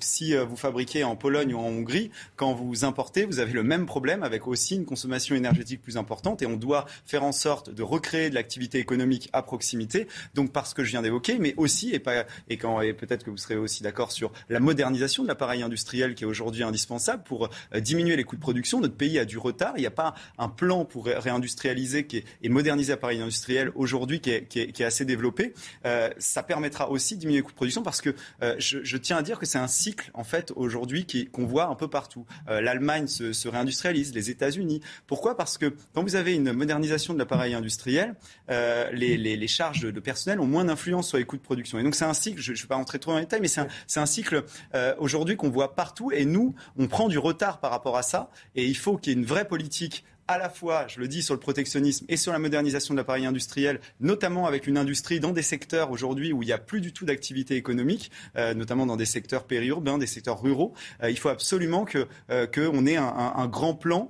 si 0.00 0.34
vous 0.34 0.56
fabriquez 0.56 1.04
en 1.04 1.16
Pologne 1.16 1.54
ou 1.54 1.58
en 1.58 1.64
Hongrie, 1.66 2.10
quand 2.36 2.52
vous 2.52 2.84
importez, 2.84 3.24
vous 3.24 3.38
avez 3.38 3.52
le 3.52 3.62
même 3.62 3.86
problème 3.86 4.22
avec 4.22 4.46
aussi 4.46 4.76
une 4.76 4.84
consommation 4.84 5.34
énergétique 5.34 5.80
plus 5.80 5.96
importante, 5.96 6.42
et 6.42 6.46
on 6.46 6.56
doit 6.56 6.86
faire 7.06 7.24
en 7.24 7.32
sorte 7.32 7.70
de 7.70 7.82
recréer 7.82 8.30
de 8.30 8.34
l'activité 8.34 8.78
économique 8.78 9.28
à 9.32 9.42
proximité. 9.42 10.06
Donc 10.34 10.52
parce 10.52 10.74
que 10.74 10.84
je 10.84 10.90
viens 10.90 11.02
d'évoquer, 11.02 11.38
mais 11.38 11.54
aussi 11.56 11.94
et 11.94 11.98
pas 11.98 12.24
et 12.48 12.56
quand, 12.56 12.80
et 12.80 12.92
peut-être 12.92 13.24
que 13.24 13.30
vous 13.30 13.36
serez 13.36 13.56
aussi 13.56 13.82
d'accord 13.82 14.12
sur 14.12 14.32
la 14.48 14.60
modernisation 14.60 15.22
de 15.22 15.28
l'appareil 15.28 15.62
industriel 15.62 16.14
qui 16.14 16.24
est 16.24 16.26
aujourd'hui 16.26 16.62
indispensable 16.62 17.22
pour 17.24 17.48
euh, 17.74 17.80
diminuer 17.80 18.16
les 18.16 18.24
coûts 18.24 18.36
de 18.36 18.40
production. 18.40 18.80
Notre 18.80 18.96
pays 18.96 19.18
a 19.18 19.24
du 19.24 19.38
retard. 19.38 19.74
Il 19.76 19.80
n'y 19.80 19.86
a 19.86 19.90
pas 19.90 20.14
un 20.38 20.48
plan 20.48 20.84
pour 20.84 21.06
réindustrialiser 21.06 22.06
qui 22.06 22.18
est, 22.18 22.24
et 22.42 22.48
moderniser 22.48 22.92
l'appareil 22.92 23.20
industriel 23.20 23.70
aujourd'hui 23.74 24.20
qui 24.20 24.30
est, 24.30 24.46
qui, 24.46 24.72
qui 24.72 24.82
est, 24.82 24.86
assez 24.86 25.04
développé. 25.04 25.54
Euh, 25.86 26.10
ça 26.18 26.42
permettra 26.42 26.90
aussi 26.90 27.14
de 27.14 27.20
diminuer 27.20 27.38
les 27.38 27.42
coûts 27.42 27.52
de 27.52 27.56
production 27.56 27.82
parce 27.82 28.00
que 28.00 28.14
euh, 28.42 28.54
je, 28.58 28.96
tiens 28.96 29.18
à 29.18 29.22
dire 29.22 29.38
que 29.38 29.46
c'est 29.46 29.58
un 29.58 29.68
cycle 29.68 30.10
en 30.14 30.24
fait 30.24 30.52
aujourd'hui 30.56 31.06
qu'on 31.32 31.46
voit 31.46 31.66
un 31.66 31.74
peu 31.74 31.88
partout. 31.88 32.26
L'Allemagne 32.48 33.06
se, 33.06 33.32
se, 33.32 33.48
réindustrialise, 33.48 34.14
les 34.14 34.30
États-Unis. 34.30 34.80
Pourquoi? 35.06 35.36
Parce 35.36 35.58
que 35.58 35.74
quand 35.94 36.02
vous 36.02 36.16
avez 36.16 36.34
une 36.34 36.52
modernisation 36.52 37.14
de 37.14 37.18
l'appareil 37.18 37.54
industriel, 37.54 38.14
les, 38.48 39.16
les, 39.16 39.36
les, 39.36 39.48
charges 39.48 39.80
de 39.80 40.00
personnel 40.00 40.40
ont 40.40 40.46
moins 40.46 40.64
d'influence 40.64 41.08
sur 41.08 41.18
les 41.18 41.24
coûts 41.24 41.36
de 41.36 41.42
production. 41.42 41.78
Et 41.78 41.82
donc 41.82 41.94
c'est 41.94 42.04
un 42.04 42.14
cycle 42.14 42.29
je 42.38 42.52
ne 42.52 42.56
vais 42.56 42.66
pas 42.66 42.76
rentrer 42.76 42.98
trop 42.98 43.12
dans 43.12 43.18
les 43.18 43.24
détails, 43.24 43.40
mais 43.40 43.48
c'est 43.48 44.00
un, 44.00 44.06
cycle 44.06 44.44
euh, 44.74 44.94
aujourd'hui 44.98 45.36
qu'on 45.36 45.50
voit 45.50 45.74
partout. 45.74 46.10
Et 46.12 46.24
nous, 46.24 46.54
on 46.78 46.88
prend 46.88 47.08
du 47.08 47.18
retard 47.18 47.60
par 47.60 47.70
rapport 47.70 47.96
à 47.96 48.02
ça. 48.02 48.30
Et 48.54 48.66
il 48.66 48.76
faut 48.76 48.96
qu'il 48.96 49.12
y 49.12 49.16
ait 49.16 49.18
une 49.18 49.26
vraie 49.26 49.46
politique 49.46 50.04
à 50.30 50.38
la 50.38 50.48
fois, 50.48 50.86
je 50.86 51.00
le 51.00 51.08
dis, 51.08 51.24
sur 51.24 51.34
le 51.34 51.40
protectionnisme 51.40 52.06
et 52.08 52.16
sur 52.16 52.30
la 52.32 52.38
modernisation 52.38 52.94
de 52.94 52.98
l'appareil 52.98 53.26
industriel, 53.26 53.80
notamment 53.98 54.46
avec 54.46 54.68
une 54.68 54.78
industrie 54.78 55.18
dans 55.18 55.32
des 55.32 55.42
secteurs 55.42 55.90
aujourd'hui 55.90 56.32
où 56.32 56.44
il 56.44 56.46
n'y 56.46 56.52
a 56.52 56.58
plus 56.58 56.80
du 56.80 56.92
tout 56.92 57.04
d'activité 57.04 57.56
économique, 57.56 58.12
euh, 58.36 58.54
notamment 58.54 58.86
dans 58.86 58.96
des 58.96 59.06
secteurs 59.06 59.42
périurbains, 59.42 59.98
des 59.98 60.06
secteurs 60.06 60.40
ruraux. 60.40 60.72
Euh, 61.02 61.10
il 61.10 61.18
faut 61.18 61.30
absolument 61.30 61.84
que 61.84 62.06
euh, 62.30 62.46
qu'on 62.46 62.86
ait 62.86 62.96
un, 62.96 63.48
grand 63.48 63.74
plan. 63.74 64.08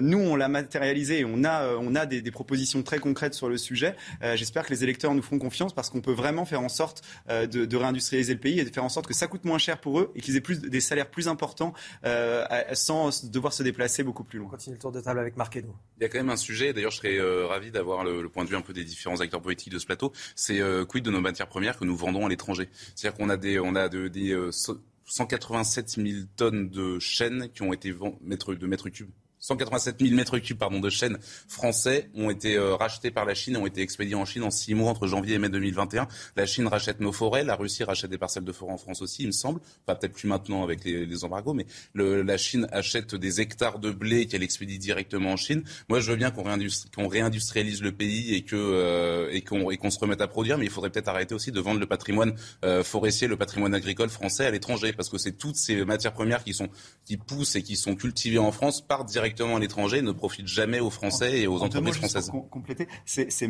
nous, 0.00 0.18
on 0.18 0.34
l'a 0.34 0.48
matérialisé 0.48 1.20
et 1.20 1.24
on 1.24 1.44
a 1.44 1.76
on 1.76 1.94
a 1.94 2.06
des, 2.06 2.22
propositions 2.32 2.82
très 2.82 2.98
concrètes 2.98 3.34
sur 3.34 3.48
le 3.48 3.56
sujet. 3.56 3.94
J'espère 4.34 4.66
que 4.66 4.70
les 4.70 4.82
électeurs 4.82 5.14
nous 5.14 5.22
feront 5.22 5.38
confiance 5.38 5.72
parce 5.72 5.90
qu'on 5.90 6.00
peut 6.00 6.12
vraiment 6.12 6.44
faire 6.44 6.62
en 6.62 6.68
sorte 6.68 7.02
de, 7.28 7.76
réindustrialiser 7.76 8.34
le 8.34 8.40
pays 8.40 8.58
et 8.58 8.64
de 8.64 8.70
faire 8.70 8.82
en 8.82 8.88
sorte 8.88 9.06
que 9.06 9.14
ça 9.14 9.28
coûte 9.28 9.44
moins 9.44 9.58
cher 9.58 9.78
pour 9.78 10.00
eux 10.00 10.10
et 10.16 10.20
qu'ils 10.20 10.36
aient 10.36 10.40
plus 10.40 10.60
des 10.60 10.80
salaires 10.80 11.10
plus 11.10 11.28
importants 11.28 11.74
sans 12.72 13.24
devoir 13.24 13.52
se 13.52 13.62
déplacer 13.62 14.02
beaucoup 14.02 14.24
plus 14.24 14.38
loin. 14.38 14.50
Il 15.98 16.02
y 16.02 16.06
a 16.06 16.08
quand 16.08 16.18
même 16.18 16.30
un 16.30 16.36
sujet, 16.36 16.72
d'ailleurs 16.72 16.90
je 16.90 16.96
serais 16.96 17.18
euh, 17.18 17.46
ravi 17.46 17.70
d'avoir 17.70 18.04
le, 18.04 18.28
point 18.28 18.44
de 18.44 18.50
vue 18.50 18.56
un 18.56 18.62
peu 18.62 18.72
des 18.72 18.84
différents 18.84 19.20
acteurs 19.20 19.40
politiques 19.40 19.72
de 19.72 19.78
ce 19.78 19.86
plateau, 19.86 20.12
c'est 20.34 20.60
euh, 20.60 20.84
quid 20.84 21.04
de 21.04 21.10
nos 21.10 21.20
matières 21.20 21.48
premières 21.48 21.78
que 21.78 21.84
nous 21.84 21.96
vendons 21.96 22.26
à 22.26 22.28
l'étranger? 22.28 22.68
C'est-à-dire 22.94 23.16
qu'on 23.16 23.28
a 23.28 23.36
des, 23.36 23.58
on 23.60 23.74
a 23.74 23.88
de, 23.88 24.08
des 24.08 24.36
187 25.06 25.98
euh, 25.98 26.02
000 26.02 26.26
tonnes 26.36 26.68
de 26.68 26.98
chaînes 26.98 27.48
qui 27.54 27.62
ont 27.62 27.72
été 27.72 27.92
de 27.92 28.66
mètres 28.66 28.88
cubes 28.88 29.10
187 29.44 30.00
000 30.00 30.14
mètres 30.14 30.38
cubes 30.38 30.56
pardon, 30.56 30.80
de 30.80 30.88
chêne 30.88 31.18
français 31.48 32.08
ont 32.14 32.30
été 32.30 32.56
euh, 32.56 32.76
rachetés 32.76 33.10
par 33.10 33.26
la 33.26 33.34
Chine 33.34 33.56
et 33.56 33.58
ont 33.58 33.66
été 33.66 33.82
expédiés 33.82 34.14
en 34.14 34.24
Chine 34.24 34.42
en 34.42 34.50
six 34.50 34.72
mois 34.72 34.90
entre 34.90 35.06
janvier 35.06 35.34
et 35.34 35.38
mai 35.38 35.50
2021. 35.50 36.08
La 36.34 36.46
Chine 36.46 36.66
rachète 36.66 37.00
nos 37.00 37.12
forêts, 37.12 37.44
la 37.44 37.54
Russie 37.54 37.84
rachète 37.84 38.10
des 38.10 38.16
parcelles 38.16 38.44
de 38.44 38.52
forêt 38.52 38.72
en 38.72 38.78
France 38.78 39.02
aussi, 39.02 39.24
il 39.24 39.26
me 39.26 39.32
semble. 39.32 39.60
Pas 39.84 39.96
peut-être 39.96 40.14
plus 40.14 40.28
maintenant 40.28 40.62
avec 40.62 40.82
les, 40.84 41.24
embargos, 41.24 41.52
mais 41.52 41.66
la 41.94 42.36
Chine 42.38 42.66
achète 42.72 43.14
des 43.14 43.42
hectares 43.42 43.80
de 43.80 43.90
blé 43.90 44.26
qu'elle 44.26 44.42
expédie 44.42 44.78
directement 44.78 45.32
en 45.32 45.36
Chine. 45.36 45.62
Moi, 45.90 46.00
je 46.00 46.10
veux 46.10 46.16
bien 46.16 46.30
qu'on 46.30 46.42
réindustri 46.42 46.88
réindustrialise 46.96 47.82
le 47.82 47.92
pays 47.92 48.44
euh, 48.54 49.28
et 49.30 49.42
qu'on 49.42 49.90
se 49.90 49.98
remette 49.98 50.22
à 50.22 50.26
produire, 50.26 50.56
mais 50.56 50.64
il 50.64 50.70
faudrait 50.70 50.90
peut-être 50.90 51.08
arrêter 51.08 51.34
aussi 51.34 51.52
de 51.52 51.60
vendre 51.60 51.80
le 51.80 51.86
patrimoine 51.86 52.34
euh, 52.64 52.82
forestier, 52.82 53.28
le 53.28 53.36
patrimoine 53.36 53.74
agricole 53.74 54.08
français 54.08 54.46
à 54.46 54.50
l'étranger, 54.50 54.94
parce 54.94 55.10
que 55.10 55.18
c'est 55.18 55.32
toutes 55.32 55.56
ces 55.56 55.84
matières 55.84 56.14
premières 56.14 56.42
qui 56.44 57.16
poussent 57.18 57.56
et 57.56 57.62
qui 57.62 57.76
sont 57.76 57.94
cultivées 57.94 58.38
en 58.38 58.50
France 58.50 58.80
partent 58.80 59.10
directement 59.10 59.33
à 59.40 59.58
l'étranger 59.58 60.02
profite 60.14 60.46
jamais 60.46 60.80
aux 60.80 60.90
Français 60.90 61.40
et 61.40 61.46
aux 61.46 61.62
entreprises 61.62 61.96
françaises. 61.96 62.30
compléter, 62.50 62.88
c'est 63.04 63.48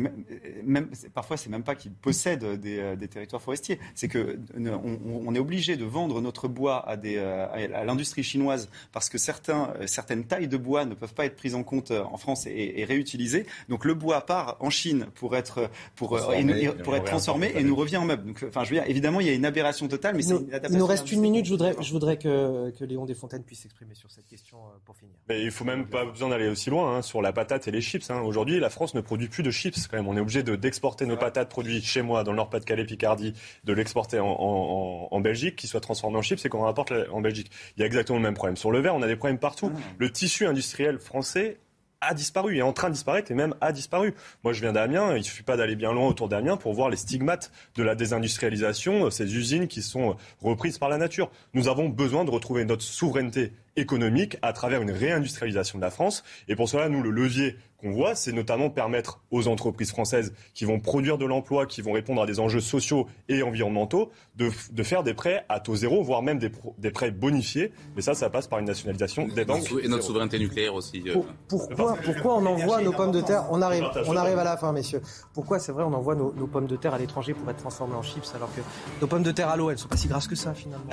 même, 0.63 0.89
parfois 1.13 1.37
c'est 1.37 1.49
même 1.49 1.63
pas 1.63 1.75
qu'ils 1.75 1.91
possèdent 1.91 2.59
des, 2.59 2.79
euh, 2.79 2.95
des, 2.95 3.07
territoires 3.07 3.41
forestiers, 3.41 3.79
c'est 3.93 4.07
que 4.07 4.39
on, 4.57 4.99
on, 5.25 5.35
est 5.35 5.39
obligé 5.39 5.77
de 5.77 5.85
vendre 5.85 6.21
notre 6.21 6.47
bois 6.47 6.87
à, 6.87 6.97
des, 6.97 7.17
euh, 7.17 7.47
à 7.47 7.83
l'industrie 7.83 8.23
chinoise 8.23 8.69
parce 8.91 9.09
que 9.09 9.17
certains, 9.17 9.73
euh, 9.79 9.87
certaines 9.87 10.25
tailles 10.25 10.47
de 10.47 10.57
bois 10.57 10.85
ne 10.85 10.95
peuvent 10.95 11.13
pas 11.13 11.25
être 11.25 11.35
prises 11.35 11.55
en 11.55 11.63
compte 11.63 11.91
en 11.91 12.17
France 12.17 12.47
et, 12.47 12.73
et 12.77 12.85
réutilisées. 12.85 13.45
Donc 13.69 13.85
le 13.85 13.93
bois 13.93 14.25
part 14.25 14.57
en 14.59 14.69
Chine 14.69 15.07
pour 15.15 15.35
être 15.35 15.69
pour, 15.95 16.17
transformé, 16.17 16.69
pour 16.83 16.95
être 16.95 17.05
transformé 17.05 17.51
et 17.55 17.63
nous 17.63 17.75
revient 17.75 17.97
en 17.97 18.05
meuble. 18.05 18.25
Donc 18.25 18.43
enfin 18.47 18.63
je 18.63 18.69
veux 18.71 18.75
dire 18.75 18.89
évidemment 18.89 19.19
il 19.19 19.27
y 19.27 19.29
a 19.29 19.33
une 19.33 19.45
aberration 19.45 19.87
totale, 19.87 20.15
mais 20.15 20.23
il, 20.23 20.33
nous, 20.33 20.47
il 20.69 20.77
nous 20.77 20.85
reste 20.85 21.11
une 21.11 21.21
minute. 21.21 21.45
Je 21.45 21.51
voudrais 21.51 21.75
je 21.79 21.91
voudrais 21.91 22.17
que, 22.17 22.71
que 22.71 22.83
Léon 22.83 23.05
Desfontaines 23.05 23.43
puisse 23.43 23.61
s'exprimer 23.61 23.95
sur 23.95 24.11
cette 24.11 24.27
question 24.27 24.57
pour 24.83 24.95
finir. 24.95 25.15
Mais 25.29 25.43
il 25.43 25.51
faut 25.51 25.65
même 25.65 25.74
pas 25.83 26.05
besoin 26.05 26.29
d'aller 26.29 26.47
aussi 26.47 26.69
loin 26.69 26.95
hein, 26.95 27.01
sur 27.01 27.21
la 27.21 27.33
patate 27.33 27.67
et 27.67 27.71
les 27.71 27.81
chips. 27.81 28.09
Hein. 28.09 28.21
Aujourd'hui, 28.21 28.59
la 28.59 28.69
France 28.69 28.93
ne 28.93 29.01
produit 29.01 29.27
plus 29.27 29.43
de 29.43 29.51
chips 29.51 29.87
quand 29.87 29.97
même. 29.97 30.07
On 30.07 30.15
est 30.15 30.21
obligé 30.21 30.43
d'exporter 30.43 31.05
nos 31.05 31.17
patates 31.17 31.49
produites 31.49 31.83
chez 31.83 32.01
moi, 32.01 32.23
dans 32.23 32.31
le 32.31 32.37
Nord-Pas-de-Calais, 32.37 32.85
Picardie, 32.85 33.33
de 33.63 33.73
l'exporter 33.73 34.19
en, 34.19 34.27
en, 34.27 35.07
en, 35.11 35.19
Belgique, 35.19 35.55
qui 35.57 35.67
soit 35.67 35.81
transformé 35.81 36.17
en 36.17 36.21
chips 36.21 36.45
et 36.45 36.49
qu'on 36.49 36.61
rapporte 36.61 36.93
en 37.11 37.21
Belgique. 37.21 37.51
Il 37.75 37.81
y 37.81 37.83
a 37.83 37.85
exactement 37.85 38.17
le 38.17 38.23
même 38.23 38.33
problème. 38.33 38.55
Sur 38.55 38.71
le 38.71 38.79
verre, 38.79 38.95
on 38.95 39.01
a 39.01 39.07
des 39.07 39.17
problèmes 39.17 39.39
partout. 39.39 39.71
Ah. 39.75 39.79
Le 39.97 40.11
tissu 40.11 40.45
industriel 40.45 40.99
français 40.99 41.59
a 42.01 42.13
disparu, 42.13 42.57
est 42.57 42.61
en 42.61 42.73
train 42.73 42.89
de 42.89 42.93
disparaître 42.93 43.31
et 43.31 43.35
même 43.35 43.55
a 43.61 43.71
disparu. 43.71 44.13
Moi, 44.43 44.53
je 44.53 44.61
viens 44.61 44.73
d'Amiens, 44.73 45.15
il 45.15 45.23
suffit 45.23 45.43
pas 45.43 45.57
d'aller 45.57 45.75
bien 45.75 45.91
loin 45.91 46.07
autour 46.07 46.29
d'Amiens 46.29 46.57
pour 46.57 46.73
voir 46.73 46.89
les 46.89 46.97
stigmates 46.97 47.51
de 47.75 47.83
la 47.83 47.95
désindustrialisation, 47.95 49.09
ces 49.09 49.35
usines 49.35 49.67
qui 49.67 49.81
sont 49.81 50.15
reprises 50.41 50.77
par 50.77 50.89
la 50.89 50.97
nature. 50.97 51.31
Nous 51.53 51.67
avons 51.67 51.89
besoin 51.89 52.25
de 52.25 52.31
retrouver 52.31 52.65
notre 52.65 52.83
souveraineté 52.83 53.53
économique 53.75 54.37
à 54.41 54.53
travers 54.53 54.81
une 54.81 54.91
réindustrialisation 54.91 55.79
de 55.79 55.83
la 55.83 55.91
France. 55.91 56.23
Et 56.47 56.55
pour 56.55 56.69
cela, 56.69 56.89
nous, 56.89 57.01
le 57.01 57.09
levier 57.09 57.55
qu'on 57.81 57.91
voit, 57.91 58.15
c'est 58.15 58.31
notamment 58.31 58.69
permettre 58.69 59.21
aux 59.31 59.47
entreprises 59.47 59.89
françaises 59.89 60.33
qui 60.53 60.65
vont 60.65 60.79
produire 60.79 61.17
de 61.17 61.25
l'emploi, 61.25 61.65
qui 61.65 61.81
vont 61.81 61.91
répondre 61.91 62.21
à 62.21 62.25
des 62.25 62.39
enjeux 62.39 62.61
sociaux 62.61 63.07
et 63.27 63.43
environnementaux, 63.43 64.11
de, 64.37 64.49
de 64.71 64.83
faire 64.83 65.03
des 65.03 65.13
prêts 65.13 65.45
à 65.49 65.59
taux 65.59 65.75
zéro, 65.75 66.01
voire 66.03 66.21
même 66.21 66.39
des, 66.39 66.51
des, 66.77 66.91
prêts 66.91 67.11
bonifiés. 67.11 67.73
Mais 67.95 68.01
ça, 68.01 68.13
ça 68.13 68.29
passe 68.29 68.47
par 68.47 68.59
une 68.59 68.65
nationalisation 68.65 69.27
des 69.27 69.43
banques. 69.43 69.73
Et 69.83 69.87
notre 69.87 70.03
souveraineté 70.03 70.39
nucléaire 70.39 70.73
aussi. 70.73 71.03
Euh. 71.07 71.17
pourquoi, 71.49 71.97
pourquoi 72.03 72.35
on 72.37 72.45
envoie 72.45 72.81
nos 72.81 72.93
pommes 72.93 73.11
de 73.11 73.21
terre 73.21 73.45
On 73.51 73.61
arrive, 73.61 73.83
on 74.07 74.15
arrive 74.15 74.39
à 74.39 74.43
la 74.43 74.57
fin, 74.57 74.71
messieurs. 74.71 75.01
Pourquoi, 75.33 75.59
c'est 75.59 75.73
vrai, 75.73 75.83
on 75.83 75.93
envoie 75.93 76.15
nos, 76.15 76.33
nos, 76.33 76.47
pommes 76.47 76.67
de 76.67 76.77
terre 76.77 76.93
à 76.93 76.97
l'étranger 76.97 77.33
pour 77.33 77.49
être 77.49 77.57
transformées 77.57 77.95
en 77.95 78.03
chips, 78.03 78.31
alors 78.35 78.53
que 78.55 78.61
nos 79.01 79.07
pommes 79.07 79.23
de 79.23 79.31
terre 79.31 79.49
à 79.49 79.57
l'eau, 79.57 79.69
elles 79.69 79.77
sont 79.77 79.89
pas 79.89 79.97
si 79.97 80.07
grasses 80.07 80.27
que 80.27 80.35
ça, 80.35 80.53
finalement, 80.53 80.85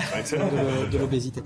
de, 0.90 0.98
l'obésité? 0.98 1.42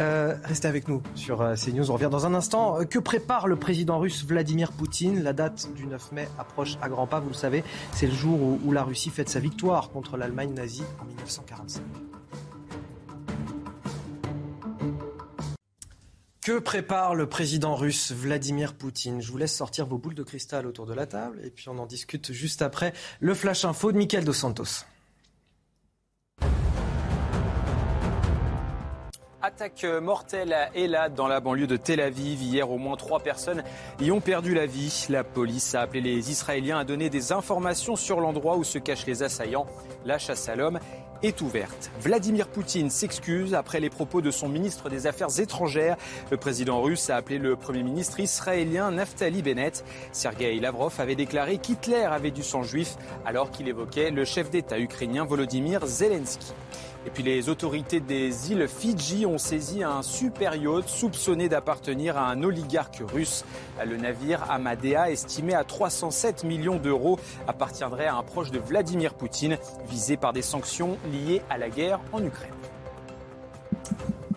Euh, 0.00 0.36
restez 0.44 0.67
avec 0.68 0.86
nous 0.88 1.02
sur 1.14 1.40
euh, 1.40 1.54
CNews. 1.54 1.90
On 1.90 1.94
revient 1.94 2.08
dans 2.10 2.26
un 2.26 2.34
instant. 2.34 2.84
Que 2.84 2.98
prépare 2.98 3.48
le 3.48 3.56
président 3.56 3.98
russe 3.98 4.24
Vladimir 4.24 4.72
Poutine? 4.72 5.22
La 5.22 5.32
date 5.32 5.72
du 5.74 5.86
9 5.86 6.12
mai 6.12 6.28
approche 6.38 6.78
à 6.80 6.88
grands 6.88 7.06
pas, 7.06 7.20
vous 7.20 7.28
le 7.28 7.34
savez. 7.34 7.64
C'est 7.92 8.06
le 8.06 8.14
jour 8.14 8.38
où, 8.40 8.72
la 8.72 8.84
Russie 8.84 9.10
fête 9.10 9.28
sa 9.28 9.40
victoire 9.40 9.90
contre 9.90 10.16
l'Allemagne 10.16 10.52
nazie 10.52 10.84
en 11.00 11.04
1945. 11.06 11.82
Que 16.42 16.58
prépare 16.58 17.14
le 17.14 17.26
président 17.26 17.74
russe 17.74 18.12
Vladimir 18.12 18.74
Poutine? 18.74 19.20
Je 19.20 19.30
vous 19.30 19.38
laisse 19.38 19.54
sortir 19.54 19.86
vos 19.86 19.98
boules 19.98 20.14
de 20.14 20.22
cristal 20.22 20.66
autour 20.66 20.86
de 20.86 20.94
la 20.94 21.06
table 21.06 21.40
et 21.44 21.50
puis 21.50 21.68
on 21.68 21.78
en 21.78 21.86
discute 21.86 22.32
juste 22.32 22.62
après 22.62 22.92
le 23.20 23.34
flash 23.34 23.64
info 23.64 23.92
de 23.92 23.98
Michael 23.98 24.24
Dos 24.24 24.32
Santos. 24.32 24.84
Attaque 29.48 29.86
mortelle 30.02 30.52
à 30.52 30.68
Elad 30.76 31.14
dans 31.14 31.26
la 31.26 31.40
banlieue 31.40 31.66
de 31.66 31.78
Tel 31.78 32.00
Aviv. 32.02 32.42
Hier, 32.42 32.70
au 32.70 32.76
moins 32.76 32.96
trois 32.96 33.18
personnes 33.18 33.64
y 33.98 34.10
ont 34.10 34.20
perdu 34.20 34.52
la 34.52 34.66
vie. 34.66 35.06
La 35.08 35.24
police 35.24 35.74
a 35.74 35.80
appelé 35.80 36.02
les 36.02 36.30
Israéliens 36.30 36.78
à 36.78 36.84
donner 36.84 37.08
des 37.08 37.32
informations 37.32 37.96
sur 37.96 38.20
l'endroit 38.20 38.58
où 38.58 38.64
se 38.64 38.76
cachent 38.76 39.06
les 39.06 39.22
assaillants. 39.22 39.64
La 40.04 40.18
chasse 40.18 40.50
à 40.50 40.54
l'homme 40.54 40.78
est 41.22 41.40
ouverte. 41.40 41.90
Vladimir 42.02 42.46
Poutine 42.48 42.90
s'excuse 42.90 43.54
après 43.54 43.80
les 43.80 43.88
propos 43.88 44.20
de 44.20 44.30
son 44.30 44.50
ministre 44.50 44.90
des 44.90 45.06
Affaires 45.06 45.40
étrangères. 45.40 45.96
Le 46.30 46.36
président 46.36 46.82
russe 46.82 47.08
a 47.08 47.16
appelé 47.16 47.38
le 47.38 47.56
Premier 47.56 47.82
ministre 47.82 48.20
israélien 48.20 48.90
Naftali 48.90 49.40
Bennett. 49.40 49.82
Sergei 50.12 50.60
Lavrov 50.60 50.94
avait 50.98 51.16
déclaré 51.16 51.56
qu'Hitler 51.56 52.02
avait 52.02 52.32
du 52.32 52.42
sang 52.42 52.64
juif 52.64 52.96
alors 53.24 53.50
qu'il 53.50 53.66
évoquait 53.66 54.10
le 54.10 54.26
chef 54.26 54.50
d'État 54.50 54.78
ukrainien 54.78 55.24
Volodymyr 55.24 55.86
Zelensky. 55.86 56.52
Et 57.08 57.10
puis 57.10 57.22
les 57.22 57.48
autorités 57.48 58.00
des 58.00 58.52
îles 58.52 58.68
Fidji 58.68 59.24
ont 59.24 59.38
saisi 59.38 59.82
un 59.82 60.02
super 60.02 60.54
yacht 60.56 60.86
soupçonné 60.86 61.48
d'appartenir 61.48 62.18
à 62.18 62.28
un 62.28 62.42
oligarque 62.42 63.02
russe. 63.14 63.46
Le 63.82 63.96
navire 63.96 64.50
Amadea, 64.50 65.10
estimé 65.10 65.54
à 65.54 65.64
307 65.64 66.44
millions 66.44 66.76
d'euros, 66.76 67.18
appartiendrait 67.46 68.08
à 68.08 68.16
un 68.16 68.22
proche 68.22 68.50
de 68.50 68.58
Vladimir 68.58 69.14
Poutine, 69.14 69.56
visé 69.88 70.18
par 70.18 70.34
des 70.34 70.42
sanctions 70.42 70.98
liées 71.10 71.40
à 71.48 71.56
la 71.56 71.70
guerre 71.70 72.00
en 72.12 72.22
Ukraine. 72.22 72.57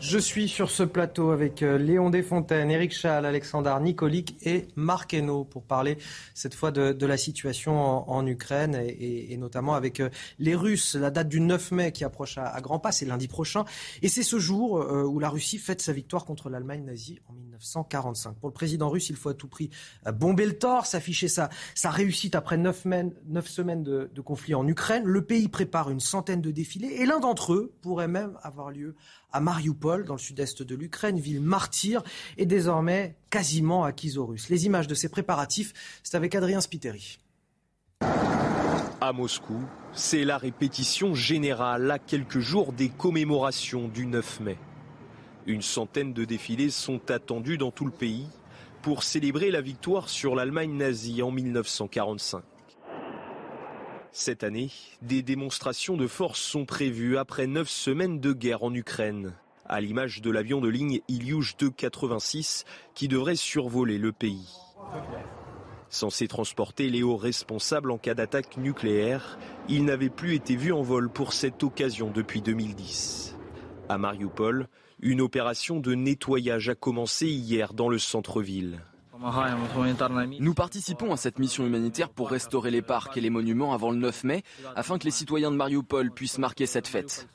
Je 0.02 0.18
suis 0.18 0.50
sur 0.50 0.72
ce 0.72 0.82
plateau 0.82 1.30
avec 1.30 1.62
euh, 1.62 1.78
Léon 1.78 2.10
Desfontaines, 2.10 2.72
Éric 2.72 2.92
Chal, 2.92 3.24
Alexandre 3.24 3.80
Nicolic 3.80 4.36
et 4.42 4.68
Marc 4.76 5.14
Hainaut 5.14 5.44
pour 5.44 5.64
parler 5.64 6.00
cette 6.34 6.56
fois 6.56 6.72
de, 6.72 7.06
la 7.06 7.18
situation 7.18 8.10
en, 8.10 8.26
Ukraine 8.26 8.82
et, 8.84 9.38
notamment 9.38 9.76
avec 9.76 10.00
euh, 10.00 10.10
les 10.40 10.56
Russes. 10.56 10.96
La 10.96 11.12
date 11.12 11.30
du 11.30 11.40
9 11.40 11.72
mai 11.72 11.92
qui 11.92 12.04
approche 12.04 12.40
à, 12.40 12.60
grands 12.62 12.80
pas, 12.80 12.92
c'est 12.92 13.06
lundi 13.06 13.28
prochain. 13.28 13.64
Et 14.02 14.10
c'est 14.10 14.24
ce 14.24 14.40
jour 14.40 14.82
euh, 14.82 15.04
où 15.04 15.20
la 15.20 15.30
Russie 15.30 15.60
fête 15.60 15.84
sa 15.84 15.94
victoire 15.94 16.26
contre 16.26 16.50
l'Allemagne 16.50 16.84
nazie 16.84 17.20
en 17.28 17.51
1945. 17.62 18.36
Pour 18.36 18.50
le 18.50 18.54
président 18.54 18.90
russe, 18.90 19.10
il 19.10 19.16
faut 19.16 19.30
à 19.30 19.34
tout 19.34 19.48
prix 19.48 19.70
bomber 20.14 20.46
le 20.46 20.58
torse, 20.58 20.96
afficher 20.96 21.28
sa, 21.28 21.50
sa 21.76 21.92
réussite 21.92 22.36
après 22.36 22.58
neuf, 22.58 22.82
semaines 22.82 23.84
de, 23.84 24.10
de 24.14 24.22
conflit 24.22 24.56
en 24.56 24.68
Ukraine. 24.68 25.04
Le 25.06 25.24
pays 25.24 25.48
prépare 25.48 25.90
une 25.90 26.00
centaine 26.00 26.42
de 26.42 26.52
défilés 26.52 26.96
et 27.00 27.06
l'un 27.06 27.20
d'entre 27.20 27.54
eux 27.54 27.74
pourrait 27.82 28.08
même 28.08 28.38
avoir 28.42 28.72
lieu 28.72 28.96
à 29.32 29.40
Mariupol, 29.40 30.06
dans 30.06 30.16
le 30.16 30.20
sud-est 30.20 30.64
de 30.64 30.76
l'Ukraine, 30.76 31.20
ville 31.20 31.42
martyre 31.42 32.04
et 32.38 32.46
désormais 32.46 33.16
quasiment 33.30 33.84
acquise 33.84 34.18
aux 34.18 34.26
Russes. 34.26 34.50
Les 34.50 34.66
images 34.66 34.88
de 34.88 34.96
ces 34.96 35.10
préparatifs, 35.10 35.74
c'est 36.04 36.18
avec 36.18 36.36
Adrien 36.36 36.60
Spiteri. 36.60 37.20
À 39.04 39.14
Moscou, 39.14 39.62
c'est 39.94 40.26
la 40.26 40.38
répétition 40.38 41.16
générale 41.16 41.90
à 41.90 41.98
quelques 41.98 42.40
jours 42.40 42.72
des 42.74 42.90
commémorations 42.90 43.88
du 43.88 44.06
9 44.06 44.42
mai. 44.42 44.58
Une 45.48 45.62
centaine 45.62 46.14
de 46.14 46.24
défilés 46.24 46.70
sont 46.70 47.10
attendus 47.10 47.58
dans 47.58 47.72
tout 47.72 47.86
le 47.86 47.92
pays 47.92 48.28
pour 48.82 49.04
célébrer 49.04 49.52
la 49.52 49.62
victoire 49.62 50.10
sur 50.10 50.36
l'Allemagne 50.36 50.76
nazie 50.76 51.22
en 51.22 51.32
1945. 51.32 52.44
Cette 54.12 54.44
année, 54.44 54.72
des 55.02 55.22
démonstrations 55.24 55.96
de 55.96 56.06
force 56.06 56.40
sont 56.40 56.66
prévues 56.66 57.18
après 57.18 57.48
neuf 57.48 57.70
semaines 57.70 58.20
de 58.20 58.34
guerre 58.34 58.64
en 58.64 58.74
Ukraine, 58.74 59.34
à 59.66 59.80
l'image 59.80 60.22
de 60.22 60.30
l'avion 60.30 60.60
de 60.60 60.68
ligne 60.68 61.00
Ilyush 61.08 61.56
286 61.58 62.66
qui 62.94 63.08
devrait 63.08 63.38
survoler 63.38 63.98
le 63.98 64.12
pays. 64.12 64.50
Censé 65.90 66.28
transporter 66.28 66.90
les 66.90 67.04
hauts 67.04 67.18
responsables 67.18 67.92
en 67.92 67.98
cas 67.98 68.14
d'attaque 68.14 68.58
nucléaire, 68.58 69.40
il 69.70 69.86
n'avait 69.86 70.10
plus 70.10 70.36
été 70.36 70.56
vu 70.56 70.72
en 70.72 70.82
vol 70.82 71.10
pour 71.10 71.34
cette 71.34 71.64
occasion 71.64 72.12
depuis 72.12 72.42
2010. 72.42 73.38
À 73.90 73.98
Mariupol, 73.98 74.68
une 75.02 75.22
opération 75.22 75.80
de 75.80 75.96
nettoyage 75.96 76.70
a 76.70 76.76
commencé 76.76 77.28
hier 77.28 77.74
dans 77.74 77.90
le 77.90 77.98
centre-ville. 77.98 78.80
Nous 80.40 80.54
participons 80.54 81.12
à 81.12 81.18
cette 81.18 81.38
mission 81.38 81.66
humanitaire 81.66 82.10
pour 82.10 82.30
restaurer 82.30 82.72
les 82.72 82.82
parcs 82.82 83.18
et 83.18 83.22
les 83.22 83.30
monuments 83.30 83.74
avant 83.74 83.92
le 83.92 83.98
9 83.98 84.24
mai, 84.24 84.44
afin 84.76 84.98
que 84.98 85.06
les 85.06 85.12
citoyens 85.12 85.52
de 85.52 85.56
Mariupol 85.56 86.12
puissent 86.12 86.40
marquer 86.40 86.66
cette 86.66 86.88
fête. 86.88 87.28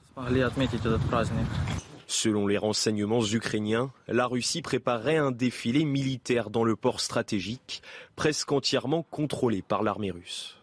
Selon 2.09 2.47
les 2.47 2.59
renseignements 2.59 3.24
ukrainiens, 3.24 3.90
la 4.09 4.26
Russie 4.26 4.62
préparait 4.62 5.16
un 5.16 5.32
défilé 5.32 5.84
militaire 5.84 6.51
dans 6.51 6.64
le 6.64 6.76
port 6.76 7.01
stratégique, 7.01 7.82
presque 8.14 8.51
entièrement 8.52 9.02
contrôlé 9.02 9.62
par 9.62 9.82
l'armée 9.82 10.10
russe. 10.10 10.56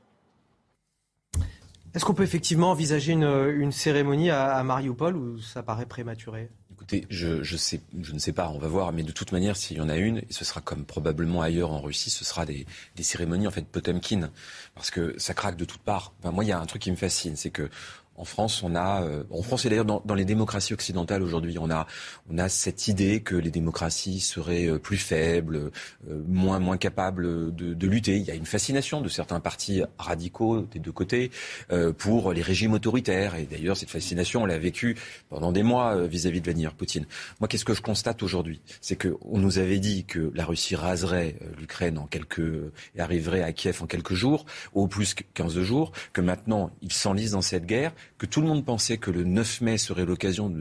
Est-ce 1.94 2.06
qu'on 2.06 2.16
peut 2.16 2.24
effectivement 2.24 2.72
envisager 2.72 3.14
une, 3.14 3.72
cérémonie 3.72 4.32
à, 4.32 4.56
à 4.56 4.64
Mariupol 4.64 5.16
ou 5.16 5.40
ça 5.40 5.64
paraît 5.64 5.86
prématuré? 5.86 6.50
Écoutez, 6.84 7.08
je, 7.10 7.44
je, 7.44 7.56
sais, 7.56 7.80
je 8.02 8.12
ne 8.12 8.20
sais 8.20 8.34
pas, 8.34 8.50
on 8.50 8.58
va 8.58 8.68
voir, 8.68 8.92
mais 8.92 9.04
de 9.04 9.14
toute 9.14 9.32
manière, 9.32 9.56
s'il 9.56 9.78
y 9.78 9.80
en 9.80 9.88
a 9.88 9.96
une, 9.96 10.18
et 10.18 10.28
ce 10.32 10.44
sera 10.44 10.60
comme 10.60 10.84
probablement 10.84 11.42
ailleurs 11.42 11.72
en 11.72 11.80
Russie, 11.80 12.10
ce 12.10 12.26
sera 12.26 12.46
des, 12.46 12.66
des 12.98 13.04
cérémonies 13.04 13.48
en 13.48 13.52
fait 13.52 13.66
Potemkin, 13.66 14.30
parce 14.76 14.92
que 14.92 15.18
ça 15.18 15.34
craque 15.34 15.56
de 15.56 15.64
toutes 15.64 15.82
parts. 15.82 16.12
Enfin, 16.20 16.32
moi, 16.32 16.44
il 16.44 16.50
y 16.50 16.52
a 16.52 16.60
un 16.60 16.66
truc 16.66 16.82
qui 16.82 16.92
me 16.92 16.98
fascine, 16.98 17.38
c'est 17.38 17.52
que 17.52 17.70
en 18.16 18.26
France, 18.26 18.62
on 18.64 18.76
a, 18.76 19.04
euh, 19.04 19.24
en 19.32 19.42
France 19.42 19.66
et 19.66 19.70
d'ailleurs 19.70 19.86
dans, 19.86 20.02
dans, 20.06 20.14
les 20.14 20.26
démocraties 20.26 20.74
occidentales 20.74 21.24
aujourd'hui, 21.24 21.58
on 21.58 21.72
a, 21.72 21.88
on 22.30 22.38
a 22.38 22.48
cette 22.48 22.88
idée 22.88 23.22
que 23.22 23.36
les 23.36 23.50
démocraties 23.50 24.20
seraient 24.20 24.68
euh, 24.68 24.78
plus 24.78 24.98
faibles, 24.98 25.72
euh, 26.10 26.24
moins, 26.28 26.60
moins 26.60 26.78
capables 26.78 27.54
de, 27.56 27.74
de, 27.74 27.88
lutter. 27.88 28.18
Il 28.18 28.24
y 28.24 28.32
a 28.32 28.36
une 28.36 28.46
fascination 28.46 29.02
de 29.02 29.10
certains 29.10 29.40
partis 29.40 29.82
radicaux 29.98 30.62
des 30.62 30.80
deux 30.80 30.92
côtés 30.92 31.32
euh, 31.72 31.92
pour 31.92 32.34
les 32.34 32.42
régimes 32.42 32.74
autoritaires. 32.74 33.36
Et 33.36 33.46
d'ailleurs, 33.46 33.78
cette 33.78 33.90
fascination, 33.90 34.44
on 34.44 34.46
l'a 34.46 34.60
vécue 34.60 34.96
pendant 35.30 35.52
des 35.52 35.64
mois 35.64 36.06
vis-à-vis 36.06 36.38
-vis 36.38 36.42
de 36.42 36.46
Vladimir 36.46 36.74
Poutine. 36.74 37.06
Moi, 37.40 37.48
qu'est-ce 37.48 37.66
que 37.66 37.74
je 37.74 37.82
constate 37.82 38.22
aujourd'hui? 38.22 38.62
C'est 38.82 38.96
qu'on 38.96 39.38
nous 39.40 39.58
avait 39.58 39.80
dit 39.80 40.06
que 40.06 40.32
la 40.36 40.46
Russie 40.46 40.76
raserait 40.76 41.36
l'Ukraine 41.58 41.98
en 41.98 42.06
quelques 42.06 42.72
et 42.96 43.02
arriverait 43.02 43.44
à 43.44 43.52
Kiev 43.54 43.82
en 43.82 43.88
quelques 43.88 44.14
jours, 44.14 44.46
au 44.74 44.88
plus 44.88 45.16
15 45.34 45.60
jours, 45.62 45.92
que 46.14 46.22
maintenant, 46.22 46.72
ils 46.82 46.94
s'enlisent 46.94 47.32
dans 47.32 47.42
cette 47.42 47.66
guerre 47.66 47.94
que 48.18 48.26
tout 48.26 48.42
le 48.42 48.48
monde 48.48 48.66
pensait 48.66 48.98
que 48.98 49.12
le 49.12 49.24
9 49.24 49.62
mai 49.62 49.78
serait 49.78 50.06
l'occasion 50.06 50.54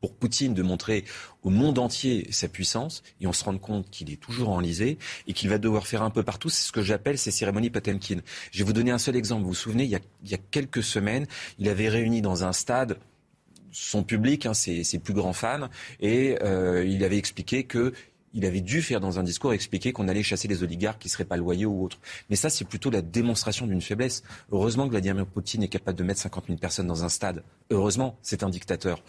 pour 0.00 0.14
Poutine 0.14 0.54
de 0.54 0.62
montrer 0.62 1.04
au 1.42 1.50
monde 1.50 1.78
entier 1.78 2.28
sa 2.30 2.48
puissance 2.48 3.02
et 3.20 3.26
on 3.26 3.32
se 3.32 3.44
rend 3.44 3.56
compte 3.58 3.90
qu'il 3.90 4.12
est 4.12 4.20
toujours 4.20 4.50
enlisé 4.50 4.98
et 5.26 5.32
qu'il 5.32 5.48
va 5.48 5.58
devoir 5.58 5.86
faire 5.86 6.02
un 6.02 6.10
peu 6.10 6.22
partout. 6.22 6.48
C'est 6.48 6.66
ce 6.66 6.72
que 6.72 6.82
j'appelle 6.82 7.18
ces 7.18 7.30
cérémonies 7.30 7.70
Potemkin. 7.70 8.20
Je 8.52 8.58
vais 8.58 8.64
vous 8.64 8.72
donner 8.72 8.90
un 8.90 8.98
seul 8.98 9.16
exemple. 9.16 9.42
Vous 9.42 9.48
vous 9.48 9.54
souvenez, 9.54 9.84
il 9.84 9.90
y 9.90 10.34
a, 10.34 10.38
quelques 10.50 10.82
semaines, 10.82 11.26
il 11.58 11.68
avait 11.68 11.88
réuni 11.88 12.20
dans 12.20 12.44
un 12.44 12.52
stade 12.52 12.98
son 13.72 14.02
public, 14.02 14.46
hein, 14.46 14.54
ses, 14.54 14.84
ses, 14.84 14.98
plus 14.98 15.12
grands 15.12 15.34
fans, 15.34 15.68
et 16.00 16.38
euh, 16.42 16.82
il 16.86 17.04
avait 17.04 17.18
expliqué 17.18 17.64
que 17.64 17.92
il 18.34 18.44
avait 18.44 18.60
dû 18.60 18.82
faire 18.82 19.00
dans 19.00 19.18
un 19.18 19.22
discours 19.22 19.52
expliquer 19.52 19.92
qu'on 19.92 20.08
allait 20.08 20.22
chasser 20.22 20.48
les 20.48 20.62
oligarques 20.62 21.00
qui 21.00 21.08
seraient 21.08 21.24
pas 21.24 21.36
loyaux 21.36 21.70
ou 21.70 21.84
autres. 21.84 21.98
Mais 22.30 22.36
ça, 22.36 22.50
c'est 22.50 22.64
plutôt 22.64 22.90
la 22.90 23.02
démonstration 23.02 23.66
d'une 23.66 23.80
faiblesse. 23.80 24.22
Heureusement 24.52 24.86
que 24.86 24.90
Vladimir 24.90 25.26
Poutine 25.26 25.62
est 25.62 25.68
capable 25.68 25.98
de 25.98 26.04
mettre 26.04 26.20
50 26.20 26.46
000 26.46 26.58
personnes 26.58 26.86
dans 26.86 27.04
un 27.04 27.08
stade. 27.08 27.42
Heureusement, 27.70 28.18
c'est 28.22 28.42
un 28.42 28.50
dictateur. 28.50 29.02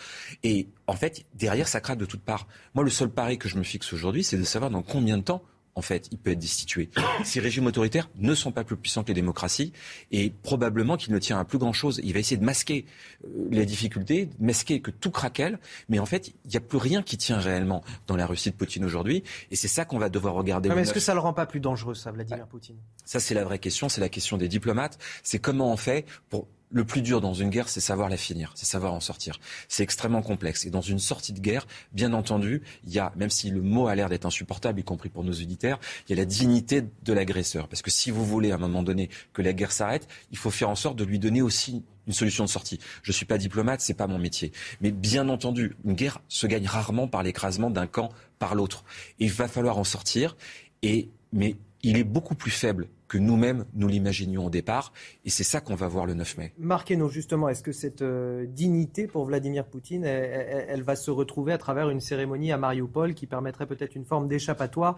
Et 0.44 0.68
en 0.88 0.94
fait, 0.94 1.26
derrière, 1.35 1.68
ça 1.68 1.81
craque 1.81 1.99
de 1.99 2.06
toutes 2.06 2.22
parts. 2.22 2.48
Moi, 2.73 2.84
le 2.84 2.89
seul 2.89 3.10
pari 3.10 3.38
que 3.38 3.49
je 3.49 3.57
me 3.57 3.64
fixe 3.64 3.91
aujourd'hui, 3.94 4.23
c'est 4.23 4.38
de 4.38 4.44
savoir 4.44 4.72
dans 4.72 4.81
combien 4.81 5.18
de 5.18 5.23
temps 5.23 5.44
en 5.77 5.81
fait, 5.83 6.07
il 6.11 6.17
peut 6.17 6.31
être 6.31 6.39
destitué. 6.39 6.89
Ces 7.23 7.39
régimes 7.39 7.67
autoritaires 7.67 8.09
ne 8.17 8.33
sont 8.33 8.51
pas 8.51 8.63
plus 8.63 8.75
puissants 8.75 9.03
que 9.03 9.09
les 9.09 9.13
démocraties 9.13 9.73
et 10.11 10.33
probablement 10.41 10.97
qu'il 10.97 11.13
ne 11.13 11.19
tient 11.19 11.39
à 11.39 11.45
plus 11.45 11.59
grand-chose. 11.59 12.01
Il 12.03 12.13
va 12.13 12.19
essayer 12.19 12.37
de 12.37 12.43
masquer 12.43 12.85
euh, 13.23 13.47
les 13.51 13.63
difficultés, 13.67 14.27
masquer 14.39 14.81
que 14.81 14.89
tout 14.89 15.11
craquelle, 15.11 15.59
mais 15.87 15.99
en 15.99 16.07
fait, 16.07 16.29
il 16.45 16.49
n'y 16.49 16.57
a 16.57 16.61
plus 16.61 16.79
rien 16.79 17.03
qui 17.03 17.15
tient 17.15 17.37
réellement 17.37 17.83
dans 18.07 18.15
la 18.15 18.25
Russie 18.25 18.49
de 18.49 18.55
Poutine 18.55 18.85
aujourd'hui 18.85 19.23
et 19.51 19.55
c'est 19.55 19.67
ça 19.67 19.85
qu'on 19.85 19.99
va 19.99 20.09
devoir 20.09 20.33
regarder. 20.33 20.69
mais 20.69 20.81
est-ce 20.81 20.93
que 20.93 20.99
ça 20.99 21.11
ne 21.11 21.17
le 21.17 21.21
rend 21.21 21.33
pas 21.33 21.45
plus 21.45 21.59
dangereux, 21.59 21.93
ça, 21.93 22.11
Vladimir 22.11 22.47
Poutine? 22.47 22.77
Ça, 23.05 23.19
c'est 23.19 23.35
la 23.35 23.43
vraie 23.43 23.59
question, 23.59 23.87
c'est 23.87 24.01
la 24.01 24.09
question 24.09 24.37
des 24.37 24.47
diplomates. 24.47 24.97
C'est 25.21 25.37
comment 25.37 25.71
on 25.71 25.77
fait 25.77 26.07
pour 26.29 26.47
le 26.69 26.84
plus 26.84 27.02
dur 27.02 27.22
dans 27.22 27.34
une 27.34 27.49
guerre, 27.49 27.69
c'est 27.69 27.80
savoir 27.80 28.10
la 28.10 28.18
finir, 28.18 28.52
c'est 28.56 28.65
savoir 28.65 28.94
en 28.94 28.99
sortir. 28.99 29.39
C'est 29.69 29.84
extrêmement 29.84 30.22
complexe. 30.22 30.65
Et 30.65 30.69
dans 30.69 30.81
une 30.81 30.99
sortie 30.99 31.34
de 31.34 31.39
guerre, 31.39 31.65
bien 31.94 32.14
entendu, 32.14 32.61
il 32.85 32.94
y 32.94 32.99
a, 32.99 33.14
même 33.15 33.30
si 33.30 33.49
le 33.49 33.61
mot 33.61 33.88
a 33.88 33.95
l'air 33.95 34.10
d'être 34.10 34.26
insupportable, 34.26 34.80
y 34.80 34.84
compris 34.84 35.10
pour 35.10 35.23
nos 35.23 35.31
auditeurs, 35.31 35.80
il 36.07 36.11
y 36.11 36.14
a 36.14 36.22
la 36.22 36.26
dignité 36.26 36.84
de 37.03 37.14
l'agresseur. 37.14 37.68
Parce 37.68 37.81
que 37.81 37.91
si 37.91 38.11
vous 38.11 38.26
voulez, 38.26 38.52
à 38.52 38.56
un 38.56 38.60
moment 38.60 38.84
donné, 38.84 39.10
que 39.34 39.41
la 39.41 39.53
guerre 39.53 39.72
s'arrête, 39.72 40.07
il 40.31 40.38
faut 40.38 40.52
faire 40.52 40.69
en 40.69 40.76
sorte 40.76 40.98
de 40.98 41.06
lui 41.06 41.19
donner 41.19 41.41
aussi 41.41 41.84
une 42.06 42.14
solution 42.14 42.44
de 42.44 42.49
sortie. 42.49 42.80
Je 43.02 43.11
suis 43.11 43.26
pas 43.26 43.38
diplomate, 43.38 43.81
c'est 43.81 43.94
pas 43.94 44.07
mon 44.07 44.18
métier. 44.18 44.52
Mais 44.81 44.91
bien 44.91 45.30
entendu, 45.30 45.76
une 45.85 45.94
guerre 45.94 46.19
se 46.27 46.48
gagne 46.48 46.68
rarement 46.68 47.07
par 47.07 47.23
l'écrasement 47.23 47.69
d'un 47.69 47.88
camp 47.88 48.10
par 48.39 48.56
l'autre. 48.56 48.84
Il 49.19 49.31
va 49.31 49.48
falloir 49.48 49.77
en 49.77 49.84
sortir. 49.84 50.35
Et, 50.84 51.10
mais 51.34 51.56
il 51.81 51.98
est 51.98 52.03
beaucoup 52.03 52.35
plus 52.35 52.52
faible 52.52 52.88
que 53.07 53.17
nous-mêmes 53.17 53.65
nous 53.73 53.88
l'imaginions 53.88 54.45
au 54.45 54.49
départ. 54.49 54.93
Et 55.25 55.29
c'est 55.29 55.43
ça 55.43 55.61
qu'on 55.61 55.75
va 55.75 55.88
voir 55.88 56.05
le 56.05 56.13
9 56.13 56.38
mai. 56.38 56.53
Marquez-nous 56.57 57.09
justement, 57.09 57.49
est-ce 57.49 57.63
que 57.63 57.71
cette 57.71 58.01
euh, 58.01 58.45
dignité 58.47 59.07
pour 59.07 59.25
Vladimir 59.25 59.65
Poutine, 59.65 60.03
elle, 60.03 60.47
elle, 60.49 60.65
elle, 60.69 60.84
va 60.84 60.95
se 60.95 61.11
retrouver 61.11 61.53
à 61.53 61.57
travers 61.57 61.89
une 61.89 61.99
cérémonie 61.99 62.51
à 62.51 62.57
Mariupol 62.57 63.13
qui 63.13 63.27
permettrait 63.27 63.65
peut-être 63.65 63.95
une 63.95 64.05
forme 64.05 64.27
d'échappatoire 64.27 64.95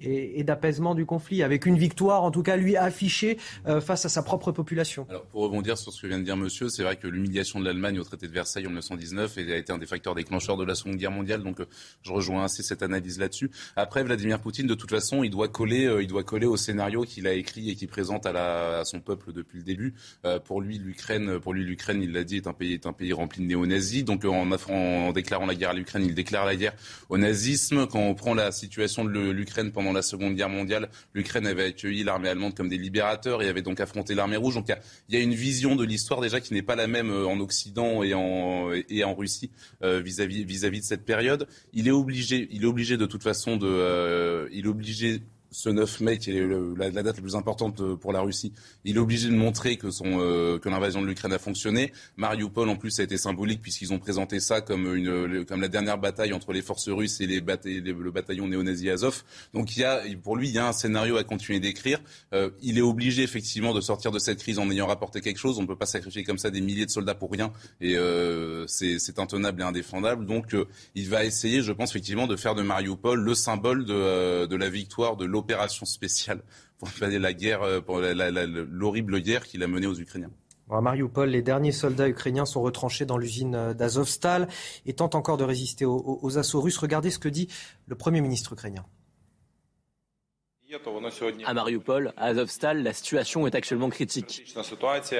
et, 0.00 0.40
et 0.40 0.44
d'apaisement 0.44 0.94
du 0.94 1.06
conflit, 1.06 1.42
avec 1.42 1.66
une 1.66 1.76
victoire 1.76 2.22
en 2.22 2.30
tout 2.30 2.42
cas 2.42 2.56
lui 2.56 2.76
affichée 2.76 3.38
euh, 3.66 3.80
face 3.80 4.04
à 4.04 4.08
sa 4.08 4.22
propre 4.22 4.52
population? 4.52 5.06
Alors 5.08 5.26
pour 5.26 5.42
rebondir 5.42 5.78
sur 5.78 5.92
ce 5.92 6.02
que 6.02 6.06
vient 6.06 6.18
de 6.18 6.24
dire 6.24 6.36
monsieur, 6.36 6.68
c'est 6.68 6.82
vrai 6.82 6.96
que 6.96 7.06
l'humiliation 7.06 7.60
de 7.60 7.64
l'Allemagne 7.64 7.98
au 7.98 8.04
traité 8.04 8.26
de 8.26 8.32
Versailles 8.32 8.66
en 8.66 8.70
1919 8.70 9.38
a 9.38 9.56
été 9.56 9.72
un 9.72 9.78
des 9.78 9.86
facteurs 9.86 10.14
déclencheurs 10.14 10.56
de 10.56 10.64
la 10.64 10.74
Seconde 10.74 10.96
Guerre 10.96 11.10
mondiale, 11.10 11.42
donc 11.42 11.60
euh, 11.60 11.66
je 12.02 12.12
rejoins 12.12 12.44
assez 12.44 12.62
cette 12.62 12.82
analyse 12.82 13.18
là-dessus. 13.18 13.50
Après, 13.76 14.02
Vladimir 14.02 14.40
Poutine, 14.40 14.66
de 14.66 14.74
toute 14.74 14.90
façon, 14.90 15.22
il 15.22 15.30
doit 15.30 15.48
coller, 15.48 15.86
euh, 15.86 16.02
il 16.02 16.08
doit 16.08 16.24
coller 16.24 16.46
au 16.46 16.56
scénario 16.56 17.02
qu'il 17.02 17.26
a 17.26 17.32
écrit 17.32 17.51
et 17.56 17.74
qui 17.74 17.86
présente 17.86 18.26
à, 18.26 18.82
son 18.84 19.00
peuple 19.00 19.32
depuis 19.32 19.58
le 19.58 19.64
début. 19.64 19.94
Euh, 20.24 20.38
pour 20.38 20.60
lui, 20.60 20.78
l'Ukraine, 20.78 21.38
pour 21.40 21.54
lui, 21.54 21.64
l'Ukraine, 21.64 22.02
il 22.02 22.12
l'a 22.12 22.24
dit, 22.24 22.36
est 22.36 22.46
un 22.46 22.52
pays, 22.52 22.74
est 22.74 22.86
un 22.86 22.92
pays 22.92 23.12
rempli 23.12 23.42
de 23.42 23.46
néo-nazis. 23.46 24.04
Donc, 24.04 24.24
en, 24.24 24.50
en, 24.50 25.12
déclarant 25.12 25.46
la 25.46 25.54
guerre 25.54 25.70
à 25.70 25.74
l'Ukraine, 25.74 26.04
il 26.04 26.14
déclare 26.14 26.46
la 26.46 26.56
guerre 26.56 26.74
au 27.08 27.18
nazisme. 27.18 27.86
Quand 27.86 28.00
on 28.00 28.14
prend 28.14 28.34
la 28.34 28.52
situation 28.52 29.04
de 29.04 29.30
l'Ukraine 29.30 29.72
pendant 29.72 29.92
la 29.92 30.02
Seconde 30.02 30.34
Guerre 30.34 30.48
mondiale, 30.48 30.88
l'Ukraine 31.14 31.46
avait 31.46 31.64
accueilli 31.64 32.04
l'armée 32.04 32.28
allemande 32.28 32.54
comme 32.54 32.68
des 32.68 32.78
libérateurs 32.78 33.42
et 33.42 33.48
avait 33.48 33.62
donc 33.62 33.80
affronté 33.80 34.14
l'armée 34.14 34.36
rouge. 34.36 34.54
Donc, 34.54 34.72
il 35.08 35.14
y, 35.14 35.18
a, 35.18 35.20
une 35.20 35.34
vision 35.34 35.76
de 35.76 35.84
l'histoire 35.84 36.20
déjà 36.20 36.40
qui 36.40 36.54
n'est 36.54 36.62
pas 36.62 36.76
la 36.76 36.86
même 36.86 37.10
en 37.10 37.38
Occident 37.40 38.02
et 38.02 38.14
en, 38.14 39.14
Russie 39.14 39.50
vis-à-vis, 39.82 40.44
de 40.44 40.84
cette 40.84 41.04
période. 41.04 41.46
Il 41.72 41.88
est 41.88 41.92
obligé, 41.92 42.48
il 42.50 42.62
est 42.62 42.66
obligé 42.66 42.96
de 42.96 43.06
toute 43.06 43.22
façon 43.22 43.56
de, 43.56 43.66
euh, 43.66 44.48
il 44.52 44.66
est 44.66 44.68
obligé 44.68 45.22
ce 45.52 45.68
9 45.68 46.00
mai, 46.00 46.18
qui 46.18 46.30
est 46.30 46.46
la, 46.76 46.90
date 46.90 47.16
la 47.16 47.22
plus 47.22 47.36
importante 47.36 47.94
pour 47.96 48.12
la 48.12 48.20
Russie, 48.20 48.52
il 48.84 48.96
est 48.96 48.98
obligé 48.98 49.28
de 49.28 49.34
montrer 49.34 49.76
que, 49.76 49.90
son, 49.90 50.18
euh, 50.20 50.58
que 50.58 50.68
l'invasion 50.68 51.02
de 51.02 51.06
l'Ukraine 51.06 51.32
a 51.32 51.38
fonctionné. 51.38 51.92
Mariupol, 52.16 52.68
en 52.68 52.76
plus, 52.76 52.98
a 53.00 53.02
été 53.02 53.18
symbolique 53.18 53.62
puisqu'ils 53.62 53.92
ont 53.92 53.98
présenté 53.98 54.40
ça 54.40 54.60
comme, 54.60 54.94
une, 54.94 55.44
comme 55.44 55.60
la 55.60 55.68
dernière 55.68 55.98
bataille 55.98 56.32
entre 56.32 56.52
les 56.52 56.62
forces 56.62 56.88
russes 56.88 57.20
et 57.20 57.26
les 57.26 57.40
batailles, 57.40 57.80
les, 57.80 57.92
le 57.92 58.10
bataillon 58.10 58.48
néo-nazi 58.48 58.90
Azov. 58.90 59.22
Donc, 59.54 59.76
il 59.76 59.80
y 59.80 59.84
a, 59.84 60.02
pour 60.22 60.36
lui, 60.36 60.48
il 60.48 60.54
y 60.54 60.58
a 60.58 60.66
un 60.66 60.72
scénario 60.72 61.16
à 61.16 61.24
continuer 61.24 61.60
d'écrire. 61.60 62.00
Euh, 62.32 62.50
il 62.62 62.78
est 62.78 62.82
obligé, 62.82 63.22
effectivement, 63.22 63.74
de 63.74 63.80
sortir 63.80 64.10
de 64.10 64.18
cette 64.18 64.38
crise 64.38 64.58
en 64.58 64.70
ayant 64.70 64.86
rapporté 64.86 65.20
quelque 65.20 65.38
chose. 65.38 65.58
On 65.58 65.62
ne 65.62 65.66
peut 65.66 65.76
pas 65.76 65.86
sacrifier 65.86 66.24
comme 66.24 66.38
ça 66.38 66.50
des 66.50 66.60
milliers 66.60 66.86
de 66.86 66.90
soldats 66.90 67.14
pour 67.14 67.30
rien. 67.30 67.52
Et 67.80 67.96
euh, 67.96 68.66
c'est 68.66 69.18
intenable 69.18 69.62
et 69.62 69.64
indéfendable. 69.64 70.26
Donc, 70.26 70.54
euh, 70.54 70.66
il 70.94 71.08
va 71.08 71.24
essayer, 71.24 71.62
je 71.62 71.72
pense, 71.72 71.90
effectivement, 71.90 72.26
de 72.26 72.36
faire 72.36 72.54
de 72.54 72.62
Mariupol 72.62 73.20
le 73.20 73.34
symbole 73.34 73.84
de, 73.84 73.92
euh, 73.94 74.46
de 74.46 74.56
la 74.56 74.68
victoire 74.68 75.16
de 75.16 75.24
l'opération 75.42 75.84
opération 75.84 75.86
spéciale 75.86 76.42
pour 76.78 76.88
la 77.00 77.32
guerre, 77.32 77.82
pour 77.84 78.00
l'horrible 78.00 79.20
guerre 79.20 79.44
qu'il 79.44 79.62
a 79.62 79.66
menée 79.66 79.86
aux 79.86 79.98
Ukrainiens. 79.98 80.30
À 80.70 80.80
Mariupol, 80.80 81.28
les 81.28 81.42
derniers 81.42 81.72
soldats 81.72 82.08
ukrainiens 82.08 82.46
sont 82.46 82.62
retranchés 82.62 83.04
dans 83.04 83.18
l'usine 83.18 83.74
d'Azovstal 83.74 84.48
et 84.86 84.94
tentent 84.94 85.14
encore 85.14 85.36
de 85.36 85.44
résister 85.44 85.84
aux 85.84 86.38
assauts 86.38 86.60
russes. 86.62 86.78
Regardez 86.78 87.10
ce 87.10 87.18
que 87.18 87.28
dit 87.28 87.48
le 87.86 87.94
Premier 87.94 88.20
ministre 88.22 88.54
ukrainien. 88.54 88.84
À 91.44 91.54
Mariupol, 91.54 92.12
à 92.16 92.26
Azovstal, 92.26 92.82
la 92.82 92.92
situation 92.92 93.46
est 93.46 93.54
actuellement 93.54 93.90
critique. 93.90 94.44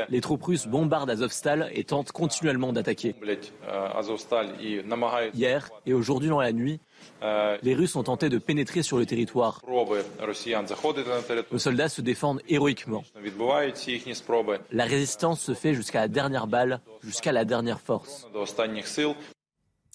Les 0.09 0.21
troupes 0.21 0.43
russes 0.43 0.67
bombardent 0.67 1.11
Azovstal 1.11 1.71
et 1.75 1.85
tentent 1.85 2.13
continuellement 2.13 2.73
d'attaquer. 2.73 3.15
Hier 5.35 5.71
et 5.87 5.93
aujourd'hui 5.93 6.29
dans 6.29 6.41
la 6.41 6.53
nuit, 6.53 6.81
les 7.21 7.75
Russes 7.75 7.97
ont 7.97 8.03
tenté 8.03 8.29
de 8.29 8.39
pénétrer 8.39 8.83
sur 8.83 8.99
le 8.99 9.07
territoire. 9.07 9.61
Nos 11.51 11.59
soldats 11.59 11.89
se 11.89 12.01
défendent 12.01 12.41
héroïquement. 12.49 13.05
La 14.71 14.85
résistance 14.85 15.41
se 15.41 15.55
fait 15.55 15.75
jusqu'à 15.75 16.01
la 16.01 16.09
dernière 16.09 16.47
balle, 16.47 16.81
jusqu'à 17.03 17.33
la 17.33 17.45
dernière 17.45 17.81
force. 17.81 18.27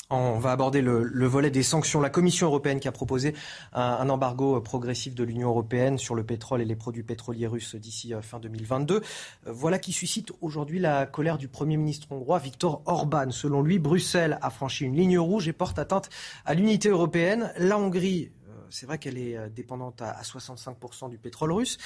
On 0.10 0.40
va 0.40 0.54
aborder 0.54 0.82
le, 0.82 1.04
le, 1.04 1.28
volet 1.28 1.52
des 1.52 1.64
sanctions. 1.64 2.00
La 2.00 2.10
Commission 2.10 2.48
européenne 2.48 2.80
qui 2.80 2.88
a 2.88 2.94
proposé 2.94 3.36
un, 3.74 4.08
embargo 4.08 4.62
progressif 4.62 5.14
de 5.16 5.24
l'Union 5.26 5.50
européenne 5.50 5.98
sur 5.98 6.16
le 6.16 6.24
pétrole 6.24 6.62
et 6.62 6.66
les 6.66 6.78
produits 6.78 7.04
pétroliers 7.04 7.46
russes 7.46 7.76
d'ici 7.76 8.14
fin 8.22 8.40
2022. 8.40 9.02
Voilà 9.46 9.80
qui 9.80 9.92
suscite 9.92 10.32
aujourd'hui 10.40 10.80
la 10.80 11.08
colère 11.08 11.38
du 11.38 11.50
Premier 11.50 11.76
ministre 11.76 12.08
hongrois 12.10 12.40
Viktor 12.40 12.84
Orban. 12.86 13.32
Selon 13.32 13.62
lui, 13.62 13.80
Bruxelles 13.80 14.40
a 14.42 14.50
franchi 14.50 14.86
une 14.86 14.96
ligne 14.96 15.20
rouge 15.20 15.50
et 15.50 15.54
porte 15.54 15.78
atteinte 15.78 16.10
à 16.46 16.54
l'unité 16.54 16.88
européenne. 16.88 17.52
La 17.58 17.78
Hongrie, 17.78 18.32
c'est 18.70 18.86
vrai 18.86 19.00
qu'elle 19.00 19.18
est 19.18 19.50
dépendante 19.50 20.02
à 20.02 20.22
65% 20.22 21.10
du 21.10 21.18
pétrole 21.18 21.52
russe 21.52 21.78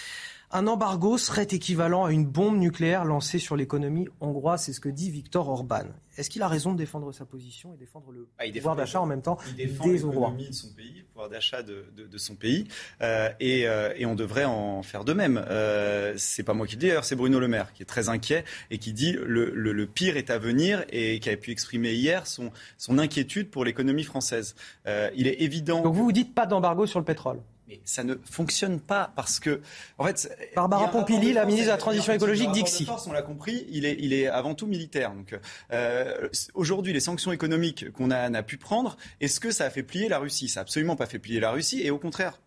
Un 0.53 0.67
embargo 0.67 1.17
serait 1.17 1.47
équivalent 1.49 2.03
à 2.03 2.11
une 2.11 2.25
bombe 2.25 2.57
nucléaire 2.57 3.05
lancée 3.05 3.39
sur 3.39 3.55
l'économie 3.55 4.09
hongroise, 4.19 4.63
c'est 4.63 4.73
ce 4.73 4.81
que 4.81 4.89
dit 4.89 5.09
Viktor 5.09 5.47
Orban. 5.47 5.85
Est-ce 6.17 6.29
qu'il 6.29 6.41
a 6.41 6.49
raison 6.49 6.73
de 6.73 6.77
défendre 6.77 7.13
sa 7.13 7.23
position 7.23 7.73
et 7.73 7.77
défendre 7.77 8.11
le 8.11 8.27
ah, 8.37 8.43
pouvoir 8.53 8.75
d'achat 8.75 8.99
en 8.99 9.05
même 9.05 9.21
temps 9.21 9.37
il 9.47 9.55
défend 9.55 9.87
des 9.87 10.03
Hongrois 10.03 10.33
de 10.37 10.51
son 10.51 10.73
pays, 10.73 10.95
le 10.97 11.03
pouvoir 11.05 11.29
d'achat 11.29 11.63
de, 11.63 12.17
son 12.17 12.35
pays, 12.35 12.67
euh, 13.01 13.29
euh, 13.41 13.93
et, 13.95 14.05
on 14.05 14.15
devrait 14.15 14.43
en 14.43 14.83
faire 14.83 15.05
de 15.05 15.13
même. 15.13 15.41
Euh, 15.49 16.13
c'est 16.17 16.43
pas 16.43 16.53
moi 16.53 16.67
qui 16.67 16.75
le 16.75 16.81
dis, 16.81 16.87
d'ailleurs, 16.87 17.05
c'est 17.05 17.15
Bruno 17.15 17.39
Le 17.39 17.47
Maire 17.47 17.71
qui 17.71 17.83
est 17.83 17.85
très 17.85 18.09
inquiet 18.09 18.43
et 18.71 18.77
qui 18.77 18.91
dit 18.91 19.13
le, 19.13 19.51
le, 19.51 19.87
pire 19.87 20.17
est 20.17 20.29
à 20.29 20.37
venir 20.37 20.83
et 20.89 21.21
qui 21.21 21.29
a 21.29 21.37
pu 21.37 21.51
exprimer 21.51 21.93
hier 21.93 22.27
son, 22.27 22.51
son 22.77 22.99
inquiétude 22.99 23.49
pour 23.49 23.63
l'économie 23.63 24.03
française. 24.03 24.55
Euh, 24.87 25.09
il 25.15 25.27
est 25.27 25.41
évident. 25.41 25.81
Donc 25.81 25.95
vous 25.95 26.03
vous 26.03 26.11
dites 26.11 26.35
pas 26.35 26.45
d'embargo 26.45 26.85
sur 26.85 26.99
le 26.99 27.05
pétrole 27.05 27.39
ça 27.85 28.03
ne 28.03 28.15
fonctionne 28.29 28.79
pas 28.79 29.11
parce 29.15 29.39
que, 29.39 29.61
en 29.97 30.05
fait, 30.05 30.35
Barbara 30.55 30.89
Pompili, 30.89 31.33
la 31.33 31.45
ministre 31.45 31.67
de 31.67 31.71
la 31.71 31.77
Transition 31.77 32.13
écologique, 32.13 32.51
dit 32.51 32.63
que 32.63 32.69
si. 32.69 32.87
On 33.07 33.13
l'a 33.13 33.21
compris, 33.21 33.65
il 33.69 33.85
est, 33.85 33.97
il 33.99 34.13
est 34.13 34.27
avant 34.27 34.55
tout 34.55 34.67
militaire. 34.67 35.13
Donc, 35.13 35.37
euh, 35.71 36.27
aujourd'hui, 36.53 36.93
les 36.93 36.99
sanctions 36.99 37.31
économiques 37.31 37.91
qu'on 37.91 38.11
a, 38.11 38.17
a 38.17 38.43
pu 38.43 38.57
prendre, 38.57 38.97
est-ce 39.19 39.39
que 39.39 39.51
ça 39.51 39.65
a 39.65 39.69
fait 39.69 39.83
plier 39.83 40.09
la 40.09 40.19
Russie? 40.19 40.49
Ça 40.49 40.59
n'a 40.59 40.63
absolument 40.63 40.95
pas 40.95 41.05
fait 41.05 41.19
plier 41.19 41.39
la 41.39 41.51
Russie, 41.51 41.81
et 41.81 41.91
au 41.91 41.97
contraire, 41.97 42.39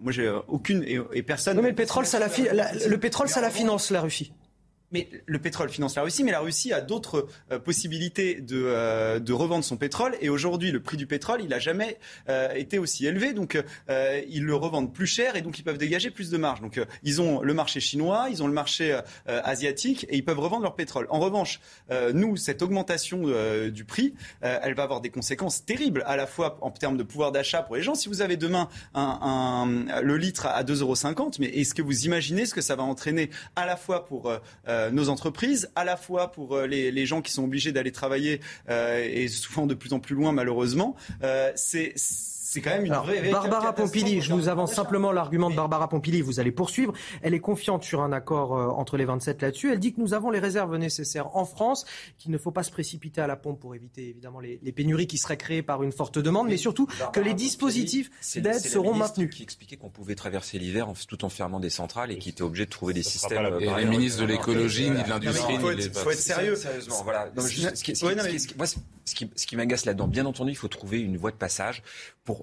moi 0.00 0.12
j'ai 0.12 0.28
aucune 0.48 0.84
et, 0.84 1.22
personne. 1.22 1.56
Non 1.56 1.62
mais 1.62 1.70
le 1.70 1.74
pétrole, 1.74 2.06
ça 2.06 2.18
la, 2.18 2.28
le 2.28 2.96
pétrole, 2.98 3.28
ça 3.28 3.40
la 3.40 3.50
finance 3.50 3.90
la 3.90 4.00
Russie. 4.00 4.32
Mais 4.92 5.08
le 5.26 5.38
pétrole 5.38 5.70
finance 5.70 5.96
la 5.96 6.02
Russie, 6.02 6.22
mais 6.24 6.32
la 6.32 6.40
Russie 6.40 6.72
a 6.72 6.80
d'autres 6.80 7.26
euh, 7.50 7.58
possibilités 7.58 8.40
de, 8.40 8.62
euh, 8.64 9.18
de, 9.18 9.32
revendre 9.32 9.64
son 9.64 9.76
pétrole. 9.76 10.16
Et 10.20 10.28
aujourd'hui, 10.28 10.70
le 10.70 10.80
prix 10.80 10.96
du 10.96 11.06
pétrole, 11.06 11.40
il 11.42 11.48
n'a 11.48 11.58
jamais 11.58 11.98
euh, 12.28 12.52
été 12.54 12.78
aussi 12.78 13.06
élevé. 13.06 13.32
Donc, 13.32 13.58
ils 14.28 14.44
le 14.44 14.54
revendent 14.54 14.92
plus 14.92 15.06
cher 15.06 15.36
et 15.36 15.42
donc 15.42 15.58
ils 15.58 15.62
peuvent 15.62 15.78
dégager 15.78 16.10
plus 16.10 16.30
de 16.30 16.36
marge. 16.36 16.60
Donc, 16.60 16.80
ils 17.02 17.20
ont 17.20 17.40
le 17.40 17.54
marché 17.54 17.80
chinois, 17.80 18.28
ils 18.30 18.42
ont 18.42 18.46
le 18.46 18.52
marché 18.52 18.98
asiatique 19.26 20.06
et 20.08 20.16
ils 20.16 20.24
peuvent 20.24 20.38
revendre 20.38 20.62
leur 20.62 20.74
pétrole. 20.74 21.06
En 21.10 21.20
revanche, 21.20 21.60
nous, 22.12 22.36
cette 22.36 22.62
augmentation 22.62 23.22
du 23.68 23.84
prix, 23.84 24.14
elle 24.40 24.74
va 24.74 24.84
avoir 24.84 25.00
des 25.00 25.10
conséquences 25.10 25.64
terribles, 25.64 26.02
à 26.06 26.16
la 26.16 26.26
fois 26.26 26.58
en 26.60 26.70
termes 26.70 26.96
de 26.96 27.02
pouvoir 27.02 27.32
d'achat 27.32 27.62
pour 27.62 27.76
les 27.76 27.82
gens. 27.82 27.94
Si 27.94 28.08
vous 28.08 28.20
avez 28.20 28.36
demain 28.36 28.68
le 28.94 30.16
litre 30.16 30.46
à 30.46 30.62
2,50 30.62 30.80
euros, 30.82 31.30
mais 31.38 31.46
est-ce 31.46 31.74
que 31.74 31.82
vous 31.82 32.04
imaginez 32.06 32.46
ce 32.46 32.54
que 32.54 32.60
ça 32.60 32.76
va 32.76 32.82
entraîner 32.82 33.30
à 33.56 33.66
la 33.66 33.76
fois 33.76 34.04
pour 34.04 34.32
nos 34.90 35.08
entreprises, 35.08 35.70
à 35.76 35.84
la 35.84 35.96
fois 35.96 36.32
pour 36.32 36.56
euh, 36.56 36.66
les, 36.66 37.06
gens 37.06 37.22
qui 37.22 37.32
sont 37.32 37.44
obligés 37.44 37.72
d'aller 37.72 37.92
travailler 37.92 38.40
euh, 38.68 39.06
et 39.10 39.28
souvent 39.28 39.66
de 39.66 39.74
plus 39.74 39.92
en 39.92 40.00
plus 40.00 40.14
loin 40.14 40.32
malheureusement. 40.32 40.96
c'est 41.54 41.94
c'est 42.52 42.60
quand 42.60 42.70
même 42.70 42.84
une 42.84 42.92
vraie. 42.92 43.30
Barbara 43.30 43.74
Pompili, 43.74 44.20
je 44.20 44.34
vous 44.34 44.48
avance 44.48 44.74
simplement 44.74 45.10
l'argument 45.10 45.48
de 45.48 45.56
Barbara 45.56 45.88
Pompili, 45.88 46.20
vous 46.20 46.38
allez 46.38 46.52
poursuivre. 46.52 46.92
Elle 47.22 47.32
est 47.32 47.40
confiante 47.40 47.82
sur 47.82 48.02
un 48.02 48.12
accord 48.12 48.54
euh, 48.54 48.68
entre 48.68 48.98
les 48.98 49.06
27 49.06 49.40
là-dessus. 49.40 49.72
Elle 49.72 49.78
dit 49.78 49.94
que 49.94 50.00
nous 50.02 50.12
avons 50.12 50.30
les 50.30 50.38
réserves 50.38 50.76
nécessaires 50.76 51.34
en 51.34 51.46
France, 51.46 51.86
qu'il 52.18 52.30
ne 52.30 52.36
faut 52.36 52.50
pas 52.50 52.62
se 52.62 52.70
précipiter 52.70 53.22
à 53.22 53.26
la 53.26 53.36
pompe 53.36 53.58
pour 53.58 53.74
éviter 53.74 54.10
évidemment 54.10 54.38
les, 54.38 54.58
pénuries 54.72 55.06
qui 55.06 55.16
seraient 55.16 55.38
créées 55.38 55.62
par 55.62 55.82
une 55.82 55.92
forte 55.92 56.18
demande, 56.18 56.48
mais, 56.48 56.58
surtout 56.58 56.86
que 57.14 57.20
les 57.20 57.32
dispositifs 57.32 58.10
d'aide 58.36 58.60
seront 58.60 58.94
maintenus. 58.94 59.34
Qui 59.34 59.42
expliquait 59.42 59.76
qu'on 59.76 59.88
pouvait 59.88 60.14
traverser 60.14 60.58
l'hiver 60.58 60.88
tout 61.08 61.24
en 61.24 61.30
fermant 61.30 61.58
des 61.58 61.70
centrales 61.70 62.12
et 62.12 62.18
qui 62.18 62.28
était 62.28 62.42
obligé 62.42 62.66
de 62.66 62.70
trouver 62.70 62.92
des 62.92 63.02
systèmes. 63.02 63.46
Et 63.60 63.74
les 63.74 63.86
ministres 63.86 64.20
de 64.20 64.26
l'écologie, 64.26 64.90
ni 64.90 65.02
de 65.02 65.08
l'industrie, 65.08 65.54
il 65.54 65.90
faut 65.90 66.10
être 66.10 66.18
sérieux. 66.18 66.56
Ce 69.04 69.46
qui 69.46 69.56
m'agace 69.56 69.86
là-dedans, 69.86 70.06
bien 70.06 70.26
entendu, 70.26 70.50
il 70.50 70.56
faut 70.56 70.68
trouver 70.68 71.00
une 71.00 71.16
voie 71.16 71.30
de 71.30 71.36
passage 71.36 71.82
pour 72.24 72.41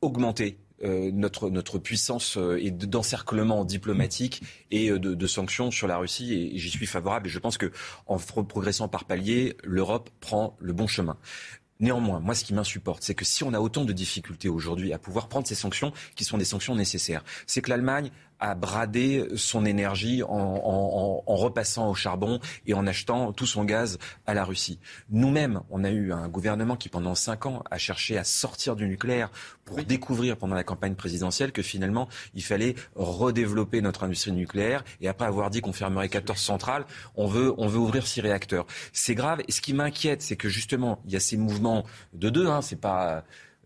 augmenter 0.00 0.58
euh, 0.84 1.10
notre, 1.10 1.48
notre 1.48 1.78
puissance 1.78 2.36
euh, 2.36 2.62
et 2.62 2.70
d'encerclement 2.70 3.64
diplomatique 3.64 4.42
et 4.70 4.90
euh, 4.90 4.98
de, 4.98 5.26
sanctions 5.26 5.70
sur 5.70 5.86
la 5.86 5.96
Russie 5.96 6.34
et, 6.34 6.58
j'y 6.58 6.68
suis 6.68 6.84
favorable 6.84 7.28
et 7.28 7.30
je 7.30 7.38
pense 7.38 7.56
que 7.56 7.72
en 8.06 8.18
progressant 8.18 8.86
par 8.86 9.06
paliers, 9.06 9.56
l'Europe 9.64 10.10
prend 10.20 10.54
le 10.60 10.74
bon 10.74 10.86
chemin. 10.86 11.16
Néanmoins, 11.80 12.20
moi, 12.20 12.34
ce 12.34 12.44
qui 12.44 12.52
m'insupporte, 12.52 13.02
c'est 13.02 13.14
que 13.14 13.24
si 13.24 13.42
on 13.42 13.54
a 13.54 13.60
autant 13.60 13.86
de 13.86 13.92
difficultés 13.94 14.50
aujourd'hui 14.50 14.92
à 14.92 14.98
pouvoir 14.98 15.28
prendre 15.28 15.46
ces 15.46 15.54
sanctions, 15.54 15.92
qui 16.14 16.24
sont 16.24 16.36
des 16.36 16.44
sanctions 16.44 16.74
nécessaires, 16.74 17.24
c'est 17.46 17.62
que 17.62 17.70
l'Allemagne 17.70 18.10
à 18.40 18.54
brader 18.54 19.26
son 19.36 19.64
énergie 19.64 20.22
en, 20.22 21.22
repassant 21.26 21.90
au 21.90 21.94
charbon 21.94 22.40
et 22.66 22.74
en 22.74 22.86
achetant 22.86 23.32
tout 23.32 23.46
son 23.46 23.64
gaz 23.64 23.98
à 24.26 24.34
la 24.34 24.44
Russie. 24.44 24.78
Nous-mêmes, 25.10 25.60
on 25.70 25.84
a 25.84 25.90
eu 25.90 26.12
un 26.12 26.28
gouvernement 26.28 26.76
qui, 26.76 26.88
pendant 26.88 27.14
cinq 27.14 27.46
ans, 27.46 27.62
a 27.70 27.78
cherché 27.78 28.16
à 28.18 28.24
sortir 28.24 28.76
du 28.76 28.88
nucléaire 28.88 29.30
pour 29.64 29.82
découvrir 29.82 30.36
pendant 30.36 30.54
la 30.54 30.64
campagne 30.64 30.94
présidentielle 30.94 31.52
que 31.52 31.62
finalement, 31.62 32.08
il 32.34 32.42
fallait 32.42 32.74
redévelopper 32.94 33.80
notre 33.80 34.04
industrie 34.04 34.32
nucléaire. 34.32 34.84
Et 35.00 35.08
après 35.08 35.26
avoir 35.26 35.50
dit 35.50 35.60
qu'on 35.60 35.72
fermerait 35.72 36.08
14 36.08 36.38
centrales, 36.38 36.84
on 37.16 37.26
veut, 37.26 37.52
on 37.58 37.66
veut 37.66 37.78
ouvrir 37.78 38.06
six 38.06 38.20
réacteurs. 38.20 38.66
C'est 38.92 39.14
grave. 39.14 39.40
Et 39.48 39.52
ce 39.52 39.60
qui 39.60 39.74
m'inquiète, 39.74 40.22
c'est 40.22 40.36
que 40.36 40.48
justement, 40.48 41.00
il 41.06 41.12
y 41.12 41.16
a 41.16 41.20
ces 41.20 41.36
mouvements 41.36 41.84
de 42.14 42.30
deux. 42.30 42.46
Hein, 42.46 42.62
c'est 42.62 42.80
pas 42.80 43.24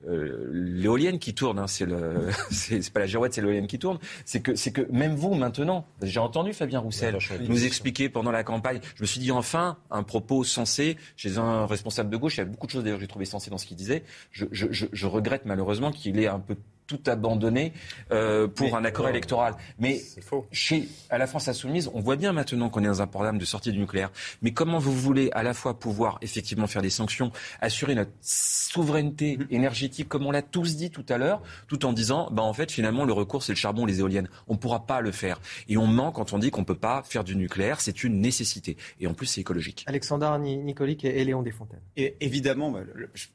euh, 0.09 0.49
l'éolienne 0.51 1.19
qui 1.19 1.35
tourne, 1.35 1.59
hein, 1.59 1.67
c'est 1.67 1.85
le, 1.85 2.29
c'est 2.51 2.91
pas 2.93 3.01
la 3.01 3.07
girouette, 3.07 3.35
c'est 3.35 3.41
l'éolienne 3.41 3.67
qui 3.67 3.79
tourne. 3.79 3.99
C'est 4.25 4.41
que, 4.41 4.55
c'est 4.55 4.73
que 4.73 4.87
même 4.91 5.15
vous 5.15 5.35
maintenant, 5.35 5.87
j'ai 6.03 6.21
entendu 6.21 6.53
Fabien 6.53 6.79
Roussel 6.79 7.19
nous 7.49 7.65
expliquer 7.65 8.09
pendant 8.09 8.31
la 8.31 8.43
campagne. 8.45 8.81
Je 8.97 9.03
me 9.03 9.07
suis 9.07 9.21
dit 9.21 9.31
enfin 9.31 9.77
un 9.91 10.03
propos 10.03 10.45
sensé 10.45 10.97
chez 11.17 11.39
un 11.39 11.67
responsable 11.67 12.11
de 12.11 12.17
gauche. 12.17 12.37
Il 12.37 12.39
y 12.39 12.43
a 12.43 12.47
beaucoup 12.47 12.67
de 12.67 12.73
choses 12.73 12.83
d'ailleurs 12.83 12.99
que 12.99 13.05
j'ai 13.05 13.09
trouvé 13.09 13.25
sensées 13.27 13.51
dans 13.51 13.59
ce 13.59 13.67
qu'il 13.67 13.77
disait. 13.77 14.05
Je, 14.31 14.47
je, 14.53 14.69
je, 14.71 14.87
je 14.91 15.07
regrette 15.07 15.45
malheureusement 15.45 15.93
qu'il 15.93 16.19
ait 16.19 16.29
un 16.29 16.41
peu 16.41 16.57
tout 16.91 17.09
abandonné 17.09 17.73
euh, 18.11 18.49
pour 18.49 18.77
un 18.77 18.85
accord 18.85 19.09
électoral. 19.09 19.55
Mais 19.79 20.03
chez 20.51 20.89
à 21.09 21.19
la 21.19 21.29
France 21.29 21.47
insoumise, 21.47 21.89
on 21.95 22.01
voit 22.01 22.17
bien 22.17 22.33
maintenant 22.33 22.69
qu'on 22.69 22.83
est 22.83 22.89
dans 22.89 23.03
un 23.03 23.07
programme 23.07 23.39
de 23.39 23.45
sortie 23.45 23.71
du 23.71 23.79
nucléaire. 23.79 24.11
Mais 24.43 24.53
comment 24.53 24.79
vous 24.79 24.93
voulez 24.93 25.31
à 25.33 25.45
la 25.45 25.55
fois 25.55 25.79
pouvoir 25.79 26.19
effectivement 26.21 26.67
faire 26.67 26.83
des 26.83 26.91
sanctions, 26.91 27.31
assurer 27.61 27.95
notre 27.95 28.11
souveraineté 28.21 29.37
mm-hmm. 29.37 29.47
énergétique, 29.51 30.09
comme 30.09 30.27
on 30.27 30.33
l'a 30.33 30.43
tous 30.43 30.75
dit 30.75 30.91
tout 30.91 31.07
à 31.09 31.17
l'heure, 31.17 31.43
tout 31.69 31.87
en 31.87 31.93
disant, 31.93 32.29
bah 32.33 32.43
en 32.43 32.53
fait 32.53 32.73
finalement 32.73 33.05
le 33.05 33.13
recours 33.13 33.45
c'est 33.45 33.53
le 33.53 33.57
charbon, 33.57 33.87
les 33.87 34.01
éoliennes. 34.01 34.29
On 34.49 34.55
ne 34.55 34.59
pourra 34.59 34.87
pas 34.87 35.01
le 35.01 35.13
faire. 35.13 35.41
Et 35.69 35.77
on 35.77 35.87
ment 35.87 36.11
quand 36.11 36.33
on 36.33 36.39
dit 36.39 36.51
qu'on 36.51 36.63
ne 36.63 36.67
peut 36.67 36.75
pas 36.75 37.05
faire 37.05 37.23
du 37.23 37.37
nucléaire. 37.37 37.81
C'est 37.81 38.03
une 38.03 38.21
nécessité. 38.21 38.77
Et 38.99 39.07
en 39.07 39.15
plus 39.15 39.27
c'est 39.27 39.41
écologique. 39.41 39.85
Alexandre 39.87 40.37
Nicolique 40.39 41.05
et 41.05 41.25
Léon 41.25 41.43
Desfontaines. 41.43 41.81
Et 41.97 42.17
évidemment, 42.21 42.73
bah, 42.73 42.81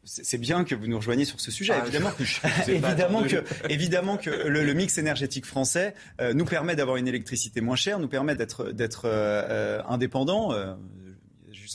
c'est 0.03 0.37
bien 0.37 0.65
que 0.65 0.75
vous 0.75 0.87
nous 0.87 0.97
rejoigniez 0.97 1.23
sur 1.23 1.39
ce 1.39 1.51
sujet. 1.51 1.73
Ah, 1.73 1.83
évidemment, 1.85 2.11
évidemment 2.67 3.23
que 3.23 3.43
évidemment 3.69 4.17
que 4.17 4.29
le, 4.29 4.73
mix 4.73 4.97
énergétique 4.97 5.45
français 5.45 5.93
euh, 6.19 6.33
nous 6.33 6.45
permet 6.45 6.75
d'avoir 6.75 6.97
une 6.97 7.07
électricité 7.07 7.61
moins 7.61 7.75
chère, 7.75 7.99
nous 7.99 8.07
permet 8.07 8.35
d'être 8.35 8.65
euh, 8.65 8.71
euh, 9.05 9.81
indépendant 9.87 10.53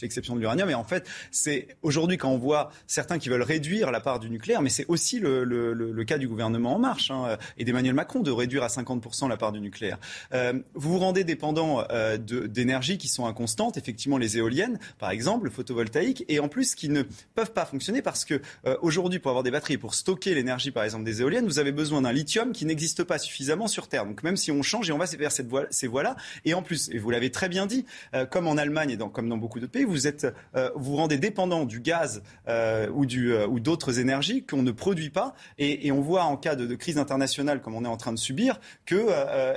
l'exception 0.02 0.34
de 0.34 0.40
l'uranium. 0.40 0.70
Et 0.70 0.74
en 0.74 0.84
fait, 0.84 1.08
c'est 1.30 1.68
aujourd'hui 1.82 2.16
quand 2.16 2.30
on 2.30 2.38
voit 2.38 2.70
certains 2.86 3.18
qui 3.18 3.28
veulent 3.28 3.42
réduire 3.42 3.90
la 3.90 4.00
part 4.00 4.20
du 4.20 4.30
nucléaire, 4.30 4.62
mais 4.62 4.70
c'est 4.70 4.86
aussi 4.88 5.18
le, 5.18 5.44
le, 5.44 5.72
le, 5.72 6.04
cas 6.04 6.18
du 6.18 6.28
gouvernement 6.28 6.74
En 6.74 6.78
Marche 6.78 7.10
hein, 7.10 7.36
et 7.58 7.64
d'Emmanuel 7.64 7.94
Macron 7.94 8.20
de 8.20 8.30
réduire 8.30 8.62
à 8.62 8.68
50% 8.68 9.28
la 9.28 9.36
part 9.36 9.52
du 9.52 9.60
nucléaire. 9.60 9.98
Euh, 10.32 10.54
vous 10.74 10.92
vous 10.92 10.98
rendez 10.98 11.24
dépendant 11.24 11.84
euh, 11.90 12.16
d'énergies 12.16 12.98
qui 12.98 13.08
sont 13.08 13.26
inconstantes, 13.26 13.76
effectivement 13.76 14.18
les 14.18 14.38
éoliennes, 14.38 14.78
par 14.98 15.10
exemple, 15.10 15.44
le 15.44 15.50
photovoltaïque, 15.50 16.24
et 16.28 16.40
en 16.40 16.48
plus 16.48 16.74
qui 16.74 16.88
ne 16.88 17.02
peuvent 17.34 17.52
pas 17.52 17.64
fonctionner 17.64 18.02
parce 18.02 18.24
que 18.24 18.40
euh, 18.66 18.76
aujourd'hui, 18.82 19.18
pour 19.18 19.30
avoir 19.30 19.42
des 19.42 19.50
batteries 19.50 19.78
pour 19.78 19.94
stocker 19.94 20.34
l'énergie, 20.34 20.70
par 20.70 20.84
exemple, 20.84 21.04
des 21.04 21.20
éoliennes, 21.20 21.46
vous 21.46 21.58
avez 21.58 21.72
besoin 21.72 22.02
d'un 22.02 22.12
lithium 22.12 22.52
qui 22.52 22.64
n'existe 22.64 23.04
pas 23.04 23.18
suffisamment 23.18 23.68
sur 23.68 23.88
Terre. 23.88 24.06
Donc 24.06 24.22
même 24.22 24.36
si 24.36 24.50
on 24.50 24.62
change 24.62 24.88
et 24.88 24.92
on 24.92 24.98
va 24.98 25.06
vers 25.16 25.32
cette 25.32 25.48
voie, 25.48 25.66
ces 25.70 25.86
voies-là, 25.86 26.16
et 26.44 26.54
en 26.54 26.62
plus, 26.62 26.90
et 26.90 26.98
vous 26.98 27.10
l'avez 27.10 27.30
très 27.30 27.48
bien 27.48 27.66
dit, 27.66 27.84
euh, 28.14 28.26
comme 28.26 28.46
en 28.46 28.56
Allemagne 28.56 28.90
et 28.90 28.96
dans, 28.96 29.08
comme 29.08 29.28
dans 29.28 29.36
beaucoup 29.36 29.60
de 29.60 29.66
pays, 29.66 29.84
vous 29.90 30.06
êtes, 30.06 30.26
euh, 30.56 30.70
vous 30.74 30.96
rendez 30.96 31.18
dépendant 31.18 31.64
du 31.64 31.80
gaz 31.80 32.22
euh, 32.48 32.88
ou, 32.94 33.06
du, 33.06 33.32
euh, 33.32 33.46
ou 33.46 33.60
d'autres 33.60 33.98
énergies 33.98 34.44
qu'on 34.44 34.62
ne 34.62 34.72
produit 34.72 35.10
pas. 35.10 35.34
Et, 35.58 35.90
on 35.92 36.00
voit 36.00 36.22
en 36.22 36.36
cas 36.36 36.54
de, 36.54 36.74
crise 36.76 36.98
internationale 36.98 37.60
comme 37.60 37.74
on 37.74 37.84
est 37.84 37.88
en 37.88 37.96
train 37.96 38.12
de 38.12 38.18
subir 38.18 38.60
que, 38.86 39.08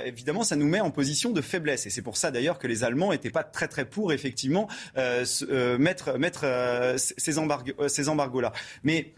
évidemment, 0.04 0.42
ça 0.42 0.56
nous 0.56 0.66
met 0.66 0.80
en 0.80 0.90
position 0.90 1.30
de 1.30 1.40
faiblesse. 1.40 1.86
Et 1.86 1.90
c'est 1.90 2.02
pour 2.02 2.16
ça 2.16 2.32
d'ailleurs 2.32 2.58
que 2.58 2.66
les 2.66 2.82
Allemands 2.82 3.12
n'étaient 3.12 3.30
pas 3.30 3.44
très 3.44 3.68
très 3.68 3.84
pour 3.84 4.12
effectivement 4.12 4.68
mettre, 4.96 6.18
mettre 6.18 6.94
ces, 6.96 7.38
embargos, 7.38 7.88
ces 7.88 8.08
embargos-là. 8.08 8.52
Mais 8.82 9.12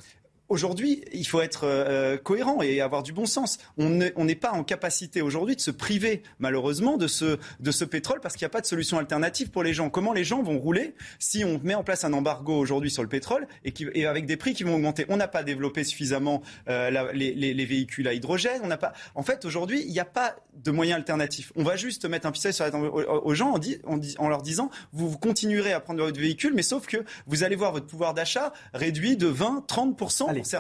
Aujourd'hui, 0.49 1.03
il 1.13 1.27
faut 1.27 1.41
être 1.41 1.65
euh, 1.65 2.17
cohérent 2.17 2.63
et 2.63 2.81
avoir 2.81 3.03
du 3.03 3.13
bon 3.13 3.27
sens. 3.27 3.59
On 3.79 3.89
n'est 3.89 4.35
pas 4.37 4.53
en 4.53 4.63
capacité 4.63 5.21
aujourd'hui 5.21 5.57
de 5.57 5.61
se 5.61 5.73
priver, 5.73 6.23
malheureusement, 6.39 6.97
de 6.97 7.09
ce, 7.09 7.39
de 7.59 7.71
ce 7.73 7.85
pétrole 7.85 8.21
parce 8.21 8.37
qu'il 8.37 8.45
n'y 8.45 8.51
a 8.51 8.51
pas 8.51 8.61
de 8.61 8.67
solution 8.67 8.99
alternative 8.99 9.51
pour 9.51 9.65
les 9.65 9.75
gens. 9.75 9.91
Comment 9.91 10.13
les 10.13 10.23
gens 10.23 10.43
vont 10.43 10.59
rouler 10.59 10.95
si 11.19 11.45
on 11.45 11.61
met 11.65 11.75
en 11.75 11.83
place 11.83 12.05
un 12.05 12.13
embargo 12.13 12.57
aujourd'hui 12.57 12.93
sur 12.93 13.03
le 13.03 13.09
pétrole 13.09 13.49
et, 13.65 13.73
qui, 13.73 13.89
et, 13.95 14.07
avec 14.07 14.27
des 14.27 14.37
prix 14.37 14.55
qui 14.55 14.63
vont 14.63 14.77
augmenter? 14.77 15.05
On 15.09 15.17
n'a 15.17 15.27
pas 15.27 15.43
développé 15.43 15.83
suffisamment 15.83 16.43
euh, 16.69 17.13
les, 17.13 17.35
les, 17.35 17.53
les, 17.53 17.65
véhicules 17.65 18.07
à 18.07 18.13
hydrogène. 18.13 18.61
On 18.63 18.69
pas. 18.77 18.93
En 19.17 19.25
fait, 19.25 19.45
aujourd'hui, 19.45 19.83
il 19.85 19.93
n'y 19.93 20.01
a 20.01 20.05
pas 20.05 20.37
de 20.55 20.71
moyens 20.71 20.99
alternatifs. 20.99 21.53
On 21.57 21.65
va 21.65 21.75
juste 21.75 22.05
mettre 22.05 22.27
un 22.27 22.33
pistolet 22.33 22.53
sur 22.53 22.65
la 22.65 22.77
aux, 22.77 23.35
gens 23.35 23.53
en, 23.53 23.59
dit, 23.59 23.79
en, 24.19 24.29
leur 24.29 24.43
disant 24.43 24.71
vous, 24.93 25.09
vous 25.09 25.19
continuerez 25.19 25.73
à 25.73 25.81
prendre 25.81 26.05
votre 26.05 26.21
véhicule, 26.21 26.53
mais 26.55 26.63
sauf 26.63 26.87
que 26.87 26.99
vous 27.27 27.43
allez 27.43 27.57
voir 27.57 27.73
votre 27.73 27.87
pouvoir 27.87 28.15
d'achat 28.15 28.53
réduit 28.75 29.17
de 29.17 29.27
20, 29.27 29.65
30 29.67 29.97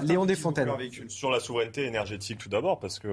Léon 0.03 0.27
Desfontaines. 0.27 0.71
Sur 1.09 1.31
la 1.31 1.41
souveraineté 1.41 1.85
énergétique 1.85 2.39
tout 2.39 2.49
d'abord, 2.49 2.79
parce 2.79 2.99
que 2.99 3.09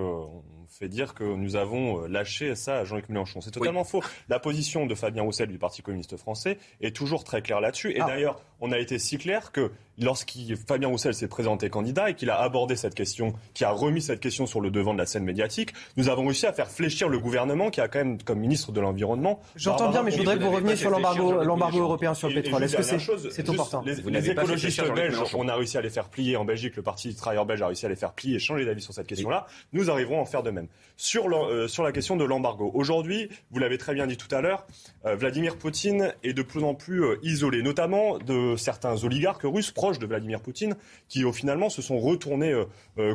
fait 0.73 0.90
dire 0.90 1.14
que 1.14 1.23
nous 1.23 1.56
avons 1.56 2.07
lâché 2.07 2.56
ça 2.56 2.80
à 2.80 2.84
Jean-Luc 2.84 3.10
Mélenchon. 3.10 3.41
C'est 3.41 3.52
totalement 3.52 3.84
faux. 3.84 4.02
La 4.27 4.40
position 4.40 4.85
de 4.85 4.95
Fabien 4.95 5.22
Roussel 5.22 5.49
du 5.49 5.60
Parti 5.60 5.81
communiste 5.84 6.18
français 6.18 6.57
est 6.81 6.95
toujours 6.95 7.23
très 7.23 7.41
claire 7.41 7.61
là-dessus. 7.61 7.91
Et 7.91 8.02
ah. 8.02 8.07
d'ailleurs, 8.07 8.41
on 8.60 8.72
a 8.72 8.80
été 8.80 8.98
si 8.98 9.18
clair 9.18 9.52
que 9.52 9.72
lorsqu'il 9.99 10.56
Fabien 10.57 10.88
Roussel 10.88 11.14
s'est 11.14 11.28
présenté 11.28 11.70
candidat 11.70 12.10
et 12.10 12.15
qu'il 12.15 12.30
a 12.30 12.40
abordé 12.40 12.76
cette 12.76 12.95
question, 12.95 13.34
qui 13.53 13.64
a 13.64 13.72
remis 13.72 14.02
cette 14.02 14.20
question 14.20 14.45
sur 14.45 14.61
le 14.61 14.72
devant 14.72 14.94
de 14.94 14.99
la 14.99 15.06
scène 15.06 15.24
médiatique, 15.24 15.74
nous 15.98 16.10
avons 16.10 16.26
réussi 16.26 16.45
à 16.45 16.53
faire 16.53 16.70
fléchir 16.70 17.10
le 17.10 17.20
gouvernement 17.20 17.70
qui 17.70 17.82
a 17.82 17.88
quand 17.88 17.99
même 17.99 18.22
comme 18.22 18.40
ministre 18.40 18.72
de 18.72 18.82
l'environnement. 18.82 19.40
J'entends 19.56 19.90
bien, 19.90 20.03
mais 20.03 20.11
je 20.11 20.18
voudrais 20.18 20.38
que 20.38 20.44
vous 20.44 20.52
reveniez 20.52 20.76
sur 20.76 20.90
l'embargo, 20.90 21.44
l'embargo 21.44 21.80
européen 21.80 22.14
sur 22.14 22.30
le 22.30 22.36
pétrole. 22.36 22.64
Est-ce 22.64 22.78
que 22.78 22.84
c'est 23.32 23.49
important 23.49 23.84
Les, 23.86 23.95
les 23.95 24.30
écologistes 24.30 24.94
belges, 24.94 25.18
on 25.34 25.48
a 25.48 25.56
réussi 25.56 25.78
à 25.78 25.82
les 25.82 25.90
faire 25.90 26.10
plier 26.10 26.38
en 26.38 26.45
Belgique. 26.45 26.76
Le 26.76 26.84
Parti 26.84 27.14
travailleur 27.15 27.45
belge 27.45 27.61
a 27.61 27.68
réussi 27.68 27.86
à 27.86 27.90
les 27.90 27.95
faire 27.95 28.14
plier 28.14 28.36
et 28.36 28.40
changer 28.40 28.65
d'avis 28.65 28.82
sur 28.82 28.94
cette 28.94 29.07
question-là. 29.07 29.45
Nous 29.74 29.90
arriverons 29.90 30.20
à 30.20 30.22
en 30.22 30.26
faire 30.26 30.44
de 30.44 30.52
même. 30.52 30.68
Sur, 30.98 31.28
euh, 31.28 31.68
sur 31.68 31.84
la 31.84 31.91
question 31.91 32.15
de 32.15 32.24
l'embargo, 32.24 32.72
aujourd'hui, 32.74 33.30
vous 33.52 33.60
l'avez 33.60 33.78
très 33.78 33.94
bien 33.94 34.07
dit 34.07 34.18
tout 34.18 34.34
à 34.34 34.41
l'heure, 34.41 34.65
euh, 35.06 35.15
Vladimir 35.15 35.57
Poutine 35.57 36.14
est 36.24 36.34
de 36.34 36.41
plus 36.41 36.64
en 36.64 36.76
plus 36.76 37.03
euh, 37.03 37.20
isolé, 37.24 37.61
notamment 37.61 38.18
de 38.20 38.56
certains 38.57 39.03
oligarques 39.03 39.44
russes 39.44 39.72
proches 39.84 39.99
de 39.99 40.05
Vladimir 40.05 40.39
Poutine 40.39 40.77
qui, 41.10 41.26
au 41.26 41.34
finalement, 41.34 41.69
se 41.69 41.81
sont 41.81 41.99
retournés 41.99 42.55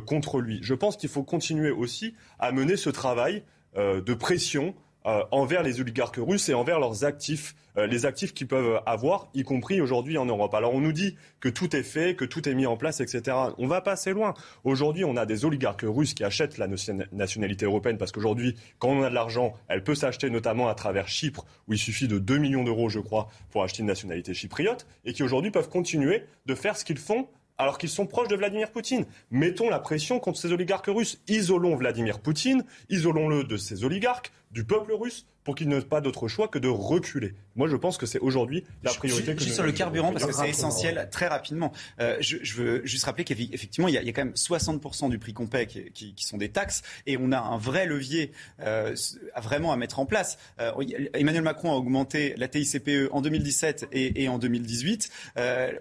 contre 0.04 0.38
lui. 0.38 0.58
Je 0.60 0.74
pense 0.74 0.98
qu'il 0.98 1.08
faut 1.08 1.22
continuer 1.22 1.70
aussi 1.70 2.14
à 2.38 2.52
mener 2.52 2.76
ce 2.76 2.90
travail 2.90 3.42
de 3.74 4.12
pression 4.12 4.74
euh, 5.06 5.22
envers 5.30 5.62
les 5.62 5.80
oligarques 5.80 6.18
russes 6.18 6.48
et 6.48 6.54
envers 6.54 6.80
leurs 6.80 7.04
actifs, 7.04 7.54
euh, 7.76 7.86
les 7.86 8.04
actifs 8.04 8.34
qu'ils 8.34 8.48
peuvent 8.48 8.80
avoir, 8.84 9.28
y 9.32 9.42
compris 9.42 9.80
aujourd'hui 9.80 10.18
en 10.18 10.26
Europe. 10.26 10.52
Alors 10.54 10.74
on 10.74 10.80
nous 10.80 10.92
dit 10.92 11.16
que 11.40 11.48
tout 11.48 11.74
est 11.76 11.84
fait, 11.84 12.16
que 12.16 12.24
tout 12.24 12.48
est 12.48 12.54
mis 12.54 12.66
en 12.66 12.76
place, 12.76 13.00
etc. 13.00 13.36
On 13.58 13.68
va 13.68 13.80
pas 13.80 13.92
assez 13.92 14.12
loin. 14.12 14.34
Aujourd'hui, 14.64 15.04
on 15.04 15.16
a 15.16 15.24
des 15.24 15.44
oligarques 15.44 15.84
russes 15.86 16.14
qui 16.14 16.24
achètent 16.24 16.58
la 16.58 16.66
nationalité 17.12 17.64
européenne 17.64 17.96
parce 17.96 18.10
qu'aujourd'hui, 18.10 18.56
quand 18.78 18.88
on 18.88 19.02
a 19.02 19.08
de 19.08 19.14
l'argent, 19.14 19.54
elle 19.68 19.84
peut 19.84 19.94
s'acheter 19.94 20.30
notamment 20.30 20.68
à 20.68 20.74
travers 20.74 21.08
Chypre, 21.08 21.46
où 21.68 21.74
il 21.74 21.78
suffit 21.78 22.08
de 22.08 22.18
2 22.18 22.38
millions 22.38 22.64
d'euros, 22.64 22.88
je 22.88 23.00
crois, 23.00 23.28
pour 23.50 23.62
acheter 23.62 23.80
une 23.80 23.86
nationalité 23.86 24.34
chypriote, 24.34 24.86
et 25.04 25.12
qui 25.12 25.22
aujourd'hui 25.22 25.50
peuvent 25.50 25.68
continuer 25.68 26.24
de 26.46 26.54
faire 26.54 26.76
ce 26.76 26.84
qu'ils 26.84 26.98
font 26.98 27.28
alors 27.58 27.76
qu'ils 27.76 27.88
sont 27.88 28.06
proches 28.06 28.28
de 28.28 28.36
Vladimir 28.36 28.70
Poutine. 28.70 29.06
Mettons 29.30 29.68
la 29.68 29.80
pression 29.80 30.20
contre 30.20 30.38
ces 30.38 30.52
oligarques 30.52 30.86
russes. 30.86 31.20
Isolons 31.28 31.76
Vladimir 31.76 32.20
Poutine, 32.20 32.64
isolons-le 32.88 33.44
de 33.44 33.56
ces 33.56 33.84
oligarques, 33.84 34.32
du 34.52 34.64
peuple 34.64 34.92
russe, 34.92 35.26
pour 35.48 35.54
qu'il 35.54 35.70
n'ait 35.70 35.80
pas 35.80 36.02
d'autre 36.02 36.28
choix 36.28 36.46
que 36.46 36.58
de 36.58 36.68
reculer. 36.68 37.32
Moi, 37.56 37.68
je 37.68 37.76
pense 37.76 37.96
que 37.96 38.04
c'est 38.04 38.18
aujourd'hui 38.18 38.64
la 38.82 38.92
priorité. 38.92 39.34
Juste, 39.38 39.54
sur 39.54 39.64
le 39.64 39.72
carburant, 39.72 40.12
parce 40.12 40.26
que 40.26 40.32
c'est 40.32 40.50
essentiel, 40.50 41.08
très 41.10 41.26
rapidement. 41.26 41.72
Euh, 42.00 42.18
je, 42.20 42.54
veux 42.54 42.84
juste 42.84 43.06
rappeler 43.06 43.24
qu'effectivement, 43.24 43.88
il, 43.88 43.94
y 43.94 43.96
a 43.96 44.12
quand 44.12 44.26
même 44.26 44.34
60% 44.34 45.08
du 45.08 45.18
prix 45.18 45.32
qu'on 45.32 45.46
paie 45.46 45.66
qui, 45.66 46.14
sont 46.18 46.36
des 46.36 46.50
taxes, 46.50 46.82
et 47.06 47.16
on 47.16 47.32
a 47.32 47.38
un 47.38 47.56
vrai 47.56 47.86
levier 47.86 48.32
euh, 48.60 48.94
à 49.32 49.40
vraiment 49.40 49.72
à 49.72 49.78
mettre 49.78 50.00
en 50.00 50.04
place. 50.04 50.36
Euh, 50.60 50.70
Emmanuel 51.14 51.44
Macron 51.44 51.72
a 51.72 51.76
augmenté 51.76 52.34
la 52.36 52.48
TICPE 52.48 53.08
en 53.10 53.22
2017 53.22 53.88
et, 53.90 54.24
et 54.24 54.28
en 54.28 54.38
2018. 54.38 55.08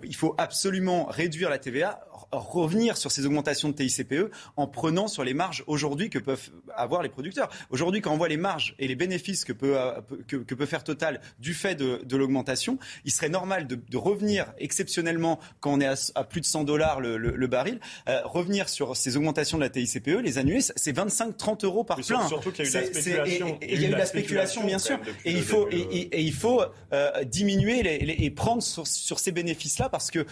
il 0.06 0.16
faut 0.16 0.34
absolument 0.38 1.08
réduire 1.08 1.50
la 1.50 1.58
TVA 1.58 2.07
revenir 2.32 2.98
sur 2.98 3.12
ces 3.12 3.26
augmentations 3.26 3.70
de 3.70 3.74
TICPE 3.74 4.32
en 4.56 4.68
prenant 4.68 5.08
sur 5.08 5.24
les 5.24 5.34
marges 5.34 5.64
aujourd'hui 5.68 6.10
que 6.10 6.20
peuvent 6.20 6.50
avoir 6.76 7.02
les 7.02 7.10
producteurs. 7.10 7.50
Aujourd'hui, 7.70 8.02
quand 8.02 8.12
on 8.12 8.18
voit 8.18 8.28
les 8.28 8.38
marges 8.38 8.76
et 8.80 8.88
les 8.88 8.96
bénéfices 8.96 9.46
que 9.46 9.54
peut, 9.54 9.78
euh, 9.78 10.02
que, 10.28 10.38
peut 10.38 10.66
faire 10.66 10.84
Total 10.84 11.22
du 11.40 11.54
fait 11.54 11.76
de, 11.76 12.18
l'augmentation, 12.18 12.80
il 13.06 13.12
serait 13.12 13.30
normal 13.30 13.68
de, 13.68 13.98
revenir 13.98 14.54
exceptionnellement 14.60 15.40
quand 15.60 15.74
on 15.74 15.80
est 15.80 16.12
à, 16.16 16.24
plus 16.24 16.42
de 16.42 16.46
100 16.46 16.64
dollars 16.64 17.02
le, 17.02 17.48
baril, 17.48 17.80
euh, 18.08 18.22
revenir 18.26 18.70
sur 18.70 18.96
ces 18.96 19.18
augmentations 19.18 19.58
de 19.58 19.64
la 19.64 19.70
TICPE, 19.70 20.22
les 20.24 20.38
annuler, 20.38 20.62
c'est 20.62 20.96
25-30 20.96 21.66
euros 21.66 21.84
par 21.84 21.98
plein. 21.98 22.28
Surtout 22.28 22.52
qu'il 22.52 22.66
y 22.66 22.76
a 22.76 22.82
eu 22.82 22.84
la 22.84 22.94
spéculation. 22.94 23.58
il 23.62 23.82
y 23.82 23.86
a 23.86 23.90
eu 23.90 23.92
la 23.92 24.06
spéculation, 24.06 24.64
bien 24.66 24.80
sûr. 24.80 25.00
Et 25.26 25.32
il 25.32 25.44
faut, 25.44 25.68
et, 25.72 26.22
il 26.22 26.34
faut 26.34 26.62
euh, 26.94 27.24
diminuer 27.24 28.26
et 28.26 28.30
prendre 28.32 28.62
sur, 28.62 28.86
ces 29.20 29.32
bénéfices-là 29.32 29.90
parce 29.90 30.12
que 30.12 30.26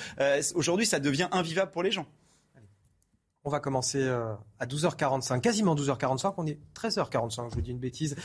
aujourd'hui, 0.54 0.86
ça 0.86 1.00
devient 1.00 1.28
invivable 1.32 1.72
pour 1.72 1.84
les 1.84 1.85
gens. 1.92 2.06
On 3.48 3.52
va 3.52 3.60
commencer 3.60 4.02
euh, 4.02 4.34
à 4.60 4.66
12h45, 4.66 5.40
quasiment 5.40 5.76
12h45. 5.76 6.34
On 6.38 6.48
est 6.48 6.60
13h45, 6.74 7.52
je 7.52 7.56
vous 7.56 7.62
dis 7.62 7.72
une 7.72 7.80
bêtise, 7.80 8.16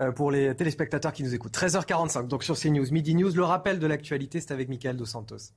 euh, 0.00 0.10
pour 0.10 0.30
les 0.30 0.56
téléspectateurs 0.56 1.12
qui 1.12 1.22
nous 1.22 1.34
écoutent. 1.34 1.52
13h45, 1.52 2.26
donc 2.28 2.44
sur 2.44 2.58
CNews, 2.58 2.90
Midi 2.90 3.14
News. 3.14 3.30
Le 3.34 3.44
rappel 3.44 3.78
de 3.78 3.86
l'actualité, 3.86 4.40
c'est 4.40 4.52
avec 4.52 4.70
Michael 4.70 4.96
Dos 4.96 5.04
Santos. 5.04 5.52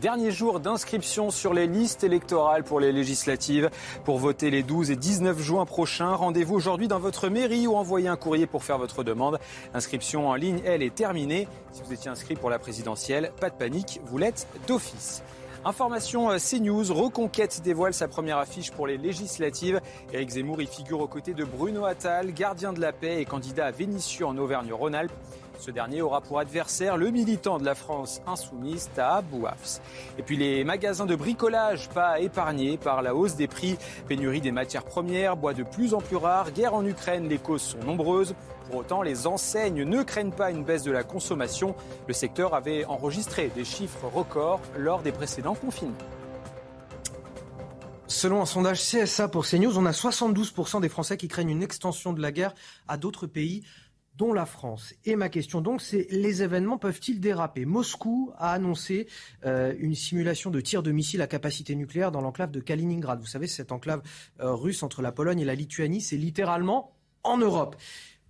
Dernier 0.00 0.30
jour 0.30 0.60
d'inscription 0.60 1.30
sur 1.30 1.54
les 1.54 1.66
listes 1.66 2.04
électorales 2.04 2.64
pour 2.64 2.80
les 2.80 2.92
législatives. 2.92 3.70
Pour 4.04 4.18
voter 4.18 4.50
les 4.50 4.62
12 4.62 4.90
et 4.90 4.96
19 4.96 5.40
juin 5.40 5.64
prochains, 5.64 6.14
rendez-vous 6.14 6.54
aujourd'hui 6.54 6.86
dans 6.86 6.98
votre 6.98 7.30
mairie 7.30 7.66
ou 7.66 7.76
envoyez 7.76 8.08
un 8.08 8.16
courrier 8.16 8.46
pour 8.46 8.62
faire 8.62 8.76
votre 8.76 9.04
demande. 9.04 9.38
L'inscription 9.72 10.28
en 10.28 10.34
ligne, 10.34 10.60
elle, 10.66 10.82
est 10.82 10.94
terminée. 10.94 11.48
Si 11.72 11.80
vous 11.82 11.94
étiez 11.94 12.10
inscrit 12.10 12.34
pour 12.34 12.50
la 12.50 12.58
présidentielle, 12.58 13.32
pas 13.40 13.48
de 13.48 13.54
panique, 13.54 14.00
vous 14.04 14.18
l'êtes 14.18 14.46
d'office. 14.66 15.22
Information 15.64 16.30
euh, 16.30 16.36
CNews, 16.38 16.92
Reconquête 16.92 17.62
dévoile 17.64 17.94
sa 17.94 18.06
première 18.06 18.38
affiche 18.38 18.70
pour 18.70 18.86
les 18.86 18.98
législatives. 18.98 19.80
Éric 20.12 20.30
Zemmour 20.30 20.60
y 20.60 20.66
figure 20.66 21.00
aux 21.00 21.08
côtés 21.08 21.34
de 21.34 21.44
Bruno 21.44 21.86
Attal, 21.86 22.32
gardien 22.32 22.72
de 22.72 22.80
la 22.80 22.92
paix 22.92 23.20
et 23.20 23.24
candidat 23.24 23.66
à 23.66 23.70
Vénissieux 23.70 24.26
en 24.26 24.36
Auvergne-Rhône-Alpes. 24.36 25.12
Ce 25.58 25.70
dernier 25.70 26.02
aura 26.02 26.20
pour 26.20 26.38
adversaire 26.38 26.96
le 26.96 27.10
militant 27.10 27.58
de 27.58 27.64
la 27.64 27.74
France 27.74 28.20
insoumise, 28.26 28.90
Taha 28.94 29.22
Bouafs. 29.22 29.80
Et 30.18 30.22
puis 30.22 30.36
les 30.36 30.64
magasins 30.64 31.06
de 31.06 31.16
bricolage, 31.16 31.88
pas 31.88 32.20
épargnés 32.20 32.76
par 32.76 33.02
la 33.02 33.14
hausse 33.14 33.36
des 33.36 33.46
prix. 33.46 33.76
Pénurie 34.06 34.40
des 34.40 34.52
matières 34.52 34.84
premières, 34.84 35.36
bois 35.36 35.54
de 35.54 35.62
plus 35.62 35.94
en 35.94 36.00
plus 36.00 36.16
rare, 36.16 36.52
guerre 36.52 36.74
en 36.74 36.84
Ukraine, 36.84 37.28
les 37.28 37.38
causes 37.38 37.62
sont 37.62 37.78
nombreuses. 37.78 38.34
Pour 38.66 38.80
autant, 38.80 39.02
les 39.02 39.26
enseignes 39.26 39.84
ne 39.84 40.02
craignent 40.02 40.32
pas 40.32 40.50
une 40.50 40.64
baisse 40.64 40.82
de 40.82 40.90
la 40.90 41.04
consommation. 41.04 41.74
Le 42.08 42.14
secteur 42.14 42.54
avait 42.54 42.84
enregistré 42.84 43.50
des 43.54 43.64
chiffres 43.64 44.06
records 44.12 44.60
lors 44.76 45.02
des 45.02 45.12
précédents 45.12 45.54
confinements. 45.54 45.96
Selon 48.08 48.40
un 48.40 48.46
sondage 48.46 48.80
CSA 48.80 49.28
pour 49.28 49.46
CNews, 49.46 49.78
on 49.78 49.84
a 49.84 49.90
72% 49.90 50.80
des 50.80 50.88
Français 50.88 51.16
qui 51.16 51.26
craignent 51.26 51.50
une 51.50 51.62
extension 51.62 52.12
de 52.12 52.22
la 52.22 52.30
guerre 52.30 52.54
à 52.86 52.96
d'autres 52.96 53.26
pays 53.26 53.64
dont 54.16 54.32
la 54.32 54.46
France. 54.46 54.94
Et 55.04 55.16
ma 55.16 55.28
question 55.28 55.60
donc, 55.60 55.82
c'est 55.82 56.06
les 56.10 56.42
événements 56.42 56.78
peuvent-ils 56.78 57.20
déraper? 57.20 57.64
Moscou 57.64 58.32
a 58.36 58.52
annoncé 58.52 59.06
euh, 59.44 59.74
une 59.78 59.94
simulation 59.94 60.50
de 60.50 60.60
tir 60.60 60.82
de 60.82 60.92
missiles 60.92 61.22
à 61.22 61.26
capacité 61.26 61.74
nucléaire 61.74 62.12
dans 62.12 62.20
l'enclave 62.20 62.50
de 62.50 62.60
Kaliningrad. 62.60 63.20
Vous 63.20 63.26
savez, 63.26 63.46
cette 63.46 63.72
enclave 63.72 64.02
euh, 64.40 64.54
russe 64.54 64.82
entre 64.82 65.02
la 65.02 65.12
Pologne 65.12 65.40
et 65.40 65.44
la 65.44 65.54
Lituanie, 65.54 66.00
c'est 66.00 66.16
littéralement 66.16 66.96
en 67.22 67.36
Europe. 67.36 67.76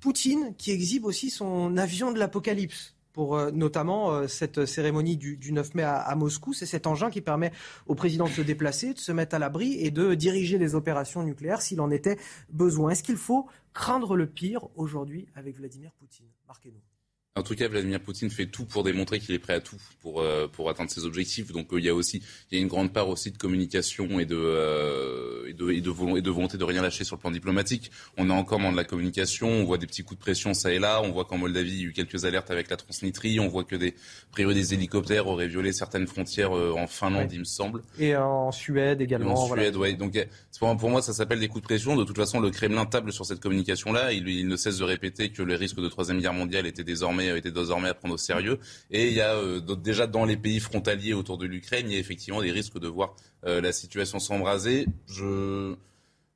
Poutine 0.00 0.54
qui 0.56 0.72
exhibe 0.72 1.04
aussi 1.04 1.30
son 1.30 1.76
avion 1.76 2.12
de 2.12 2.18
l'apocalypse 2.18 2.95
pour 3.16 3.34
euh, 3.34 3.50
notamment 3.50 4.12
euh, 4.12 4.28
cette 4.28 4.66
cérémonie 4.66 5.16
du, 5.16 5.50
9 5.50 5.74
mai 5.74 5.82
à, 5.82 6.14
Moscou. 6.16 6.52
C'est 6.52 6.66
cet 6.66 6.86
engin 6.86 7.08
qui 7.08 7.22
permet 7.22 7.50
au 7.86 7.94
président 7.94 8.26
de 8.26 8.30
se 8.30 8.42
déplacer, 8.42 8.92
de 8.92 8.98
se 8.98 9.10
mettre 9.10 9.34
à 9.34 9.38
l'abri 9.38 9.72
et 9.80 9.90
de 9.90 10.12
diriger 10.14 10.58
les 10.58 10.74
opérations 10.74 11.22
nucléaires 11.22 11.62
s'il 11.62 11.80
en 11.80 11.90
était 11.90 12.18
besoin. 12.50 12.90
Est-ce 12.90 13.02
qu'il 13.02 13.16
faut 13.16 13.48
craindre 13.72 14.16
le 14.16 14.26
pire 14.26 14.68
aujourd'hui 14.74 15.28
avec 15.34 15.56
Vladimir 15.56 15.92
Poutine? 15.98 16.26
Marquez-nous. 16.46 16.95
En 17.36 17.42
tout 17.42 17.54
cas, 17.54 17.68
Vladimir 17.68 18.00
Poutine 18.00 18.30
fait 18.30 18.46
tout 18.46 18.64
pour 18.64 18.82
démontrer 18.82 19.20
qu'il 19.20 19.34
est 19.34 19.38
prêt 19.38 19.52
à 19.52 19.60
tout 19.60 19.76
pour, 20.00 20.22
euh, 20.22 20.48
pour 20.48 20.70
atteindre 20.70 20.90
ses 20.90 21.04
objectifs. 21.04 21.52
Donc 21.52 21.70
euh, 21.70 21.78
il 21.78 21.84
y 21.84 21.90
a 21.90 21.94
aussi 21.94 22.22
il 22.50 22.56
y 22.56 22.58
a 22.58 22.62
une 22.62 22.68
grande 22.68 22.94
part 22.94 23.10
aussi 23.10 23.30
de 23.30 23.36
communication 23.36 24.18
et 24.18 24.24
de, 24.24 24.36
euh, 24.38 25.46
et, 25.46 25.52
de, 25.52 25.70
et, 25.70 25.82
de 25.82 25.90
volonté, 25.90 26.20
et 26.20 26.22
de 26.22 26.30
volonté 26.30 26.56
de 26.56 26.64
rien 26.64 26.80
lâcher 26.80 27.04
sur 27.04 27.16
le 27.16 27.20
plan 27.20 27.30
diplomatique. 27.30 27.90
On 28.16 28.30
est 28.30 28.32
encore 28.32 28.58
dans 28.58 28.72
de 28.72 28.76
la 28.76 28.84
communication, 28.84 29.48
on 29.50 29.64
voit 29.64 29.76
des 29.76 29.86
petits 29.86 30.02
coups 30.02 30.18
de 30.18 30.22
pression 30.22 30.54
ça 30.54 30.72
et 30.72 30.78
là, 30.78 31.02
on 31.02 31.10
voit 31.10 31.26
qu'en 31.26 31.36
Moldavie 31.36 31.72
il 31.72 31.80
y 31.80 31.84
a 31.84 31.88
eu 31.88 31.92
quelques 31.92 32.24
alertes 32.24 32.50
avec 32.50 32.70
la 32.70 32.78
Transnistrie, 32.78 33.38
on 33.38 33.48
voit 33.48 33.64
que 33.64 33.76
des 33.76 33.94
priori 34.32 34.54
des 34.54 34.72
hélicoptères 34.72 35.26
auraient 35.26 35.48
violé 35.48 35.74
certaines 35.74 36.06
frontières 36.06 36.52
en 36.52 36.86
Finlande, 36.86 37.30
il 37.34 37.40
me 37.40 37.44
semble. 37.44 37.82
Et 37.98 38.16
en 38.16 38.50
Suède 38.50 39.02
également. 39.02 39.34
en 39.34 39.54
Suède, 39.54 39.76
oui. 39.76 39.94
Donc 39.94 40.18
pour, 40.58 40.88
moi 40.88 41.02
ça 41.02 41.12
s'appelle 41.12 41.40
des 41.40 41.48
coups 41.48 41.60
de 41.60 41.66
pression. 41.66 41.96
De 41.96 42.04
toute 42.04 42.16
façon, 42.16 42.40
le 42.40 42.50
Kremlin 42.50 42.86
table 42.86 43.12
sur 43.12 43.26
cette 43.26 43.40
communication 43.40 43.92
là. 43.92 44.14
Il, 44.14 44.26
il 44.26 44.48
ne 44.48 44.56
cesse 44.56 44.78
de 44.78 44.84
répéter 44.84 45.28
que 45.28 45.42
le 45.42 45.54
risque 45.54 45.76
de 45.76 45.88
troisième 45.88 46.18
guerre 46.18 46.32
mondiale 46.32 46.66
était 46.66 46.84
désormais 46.84 47.25
était 47.34 47.50
désormais 47.50 47.88
à 47.88 47.94
prendre 47.94 48.14
au 48.14 48.18
sérieux. 48.18 48.58
Et 48.90 49.08
il 49.08 49.14
y 49.14 49.20
a 49.20 49.34
euh, 49.34 49.60
déjà 49.60 50.06
dans 50.06 50.24
les 50.24 50.36
pays 50.36 50.60
frontaliers 50.60 51.14
autour 51.14 51.38
de 51.38 51.46
l'Ukraine, 51.46 51.86
il 51.88 51.94
y 51.94 51.96
a 51.96 51.98
effectivement 51.98 52.42
des 52.42 52.52
risques 52.52 52.78
de 52.78 52.88
voir 52.88 53.14
euh, 53.44 53.60
la 53.60 53.72
situation 53.72 54.18
s'embraser. 54.18 54.86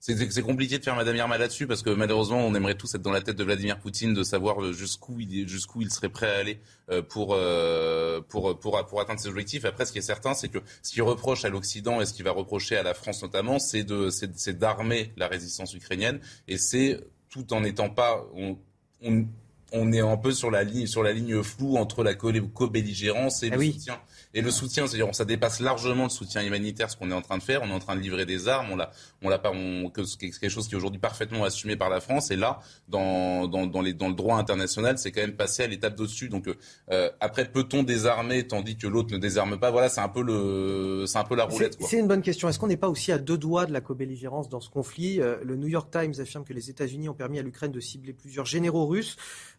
C'est 0.01 0.43
compliqué 0.43 0.79
de 0.79 0.83
faire 0.83 0.97
Madame 0.97 1.17
Irma 1.17 1.37
là-dessus 1.37 1.67
parce 1.67 1.83
que 1.83 1.91
malheureusement, 1.91 2.39
on 2.39 2.55
aimerait 2.55 2.75
tous 2.75 2.95
être 2.95 3.03
dans 3.03 3.13
la 3.13 3.21
tête 3.21 3.37
de 3.37 3.45
Vladimir 3.45 3.79
Poutine, 3.79 4.15
de 4.15 4.23
savoir 4.23 4.63
euh, 4.63 4.73
jusqu'où 4.73 5.21
il, 5.21 5.47
jusqu'où 5.47 5.83
il 5.83 5.93
serait 5.93 6.09
prêt 6.09 6.31
à 6.31 6.39
aller 6.39 6.61
pour, 7.09 7.39
pour, 8.29 8.59
pour, 8.59 9.01
atteindre 9.01 9.21
ses 9.21 9.29
objectifs. 9.29 9.65
Après, 9.65 9.85
ce 9.85 9.93
qui 9.93 9.99
est 9.99 10.03
certain, 10.03 10.35
c'est 10.35 10.49
que 10.49 10.59
ce 10.83 10.93
qu'il 10.93 11.03
reproche 11.03 11.45
à 11.45 11.51
l'Occident 11.51 12.01
et 12.01 12.07
ce 12.07 12.15
qu'il 12.15 12.25
va 12.25 12.33
reprocher 12.33 12.77
à 12.77 12.83
la 12.83 12.95
France 12.95 13.23
notamment, 13.23 13.59
c'est 13.59 13.85
d'armer 14.59 15.13
la 15.17 15.29
résistance 15.29 15.75
ukrainienne. 15.75 16.19
Et 16.49 16.57
c'est 16.57 16.99
tout 17.29 17.53
en 17.53 17.61
n'étant 17.61 17.91
pas... 17.91 18.27
est 19.73 20.01
un 20.01 20.17
peu 20.17 20.33
sur 20.33 20.51
la 20.51 20.65
ligne, 20.65 20.87
sur 20.87 21.03
la 21.03 21.13
ligne 21.13 21.43
floue 21.43 21.77
entre 21.77 22.03
la 22.03 22.15
co-belligérance 22.15 23.43
et 23.43 23.49
Ah 23.51 23.55
le 23.55 23.61
oui. 23.61 23.73
soutien. 23.73 23.99
Et 24.33 24.43
le 24.43 24.51
soutien, 24.53 24.87
c'est-à-dire, 24.87 25.13
ça 25.15 25.25
dépasse 25.25 25.59
largement 25.61 26.05
le 26.05 26.11
soutien 26.11 26.43
humanitaire, 26.45 26.89
ce 26.89 26.97
qu'on 26.97 27.11
est 27.11 27.15
en 27.15 27.23
train 27.23 27.39
de 27.39 27.43
faire. 27.43 27.63
On 27.65 27.69
est 27.69 27.73
en 27.73 27.81
train 27.81 27.97
de 27.97 28.01
livrer 28.01 28.27
des 28.27 28.47
armes. 28.47 28.69
On 28.71 28.77
l'a, 28.77 28.93
on 29.23 29.29
l'a 29.29 29.39
pas, 29.39 29.51
on, 29.53 29.91
quelque 29.91 30.49
chose 30.49 30.69
qui 30.69 30.75
est 30.75 30.77
aujourd'hui 30.77 31.01
parfaitement 31.01 31.43
assumé 31.45 31.77
par 31.77 31.91
la 31.91 32.01
France. 32.01 32.31
Et 32.31 32.37
là, 32.37 32.61
dans, 32.89 33.49
dans, 33.49 33.67
dans, 33.67 33.81
les, 33.81 33.93
dans 33.93 34.09
le 34.09 34.15
droit 34.15 34.37
international, 34.37 34.99
c'est 34.99 35.11
quand 35.11 35.21
même 35.21 35.37
passé 35.37 35.65
à 35.65 35.67
l'étape 35.67 35.97
d'au-dessus. 35.97 36.29
Donc, 36.29 36.49
euh, 36.91 37.11
après, 37.19 37.45
peut-on 37.51 37.83
désarmer 37.83 38.47
tandis 38.47 38.77
que 38.77 38.87
l'autre 38.87 39.13
ne 39.13 39.19
désarme 39.19 39.59
pas? 39.59 39.73
Voilà, 39.73 39.89
c'est 39.89 40.01
un 40.01 40.09
peu 40.09 40.23
le, 40.23 41.05
c'est 41.07 41.19
un 41.19 41.25
peu 41.25 41.35
la 41.35 41.45
roulette. 41.45 41.77
C'est 41.81 41.99
une 41.99 42.07
bonne 42.07 42.23
question. 42.23 42.49
Est-ce 42.49 42.59
qu'on 42.61 42.69
n'est 42.69 42.77
pas 42.77 42.89
aussi 42.89 43.11
à 43.11 43.19
deux 43.19 43.39
doigts 43.39 43.67
de 43.67 43.73
la 43.73 43.81
co-belligérance 43.81 44.49
dans 44.49 44.61
ce 44.61 44.71
conflit? 44.71 45.21
Euh, 45.21 45.39
Le 45.43 45.57
New 45.57 45.69
York 45.69 45.91
Times 45.91 46.15
affirme 46.21 46.45
que 46.45 46.53
les 46.53 46.71
États-Unis 46.71 47.09
ont 47.09 47.15
permis 47.15 47.41
à 47.41 47.43
l'Ukraine 47.43 47.73
de 47.73 47.81
cibler 47.81 48.13
plusieurs 48.13 48.47
généraux 48.47 48.87
russes. 48.87 49.17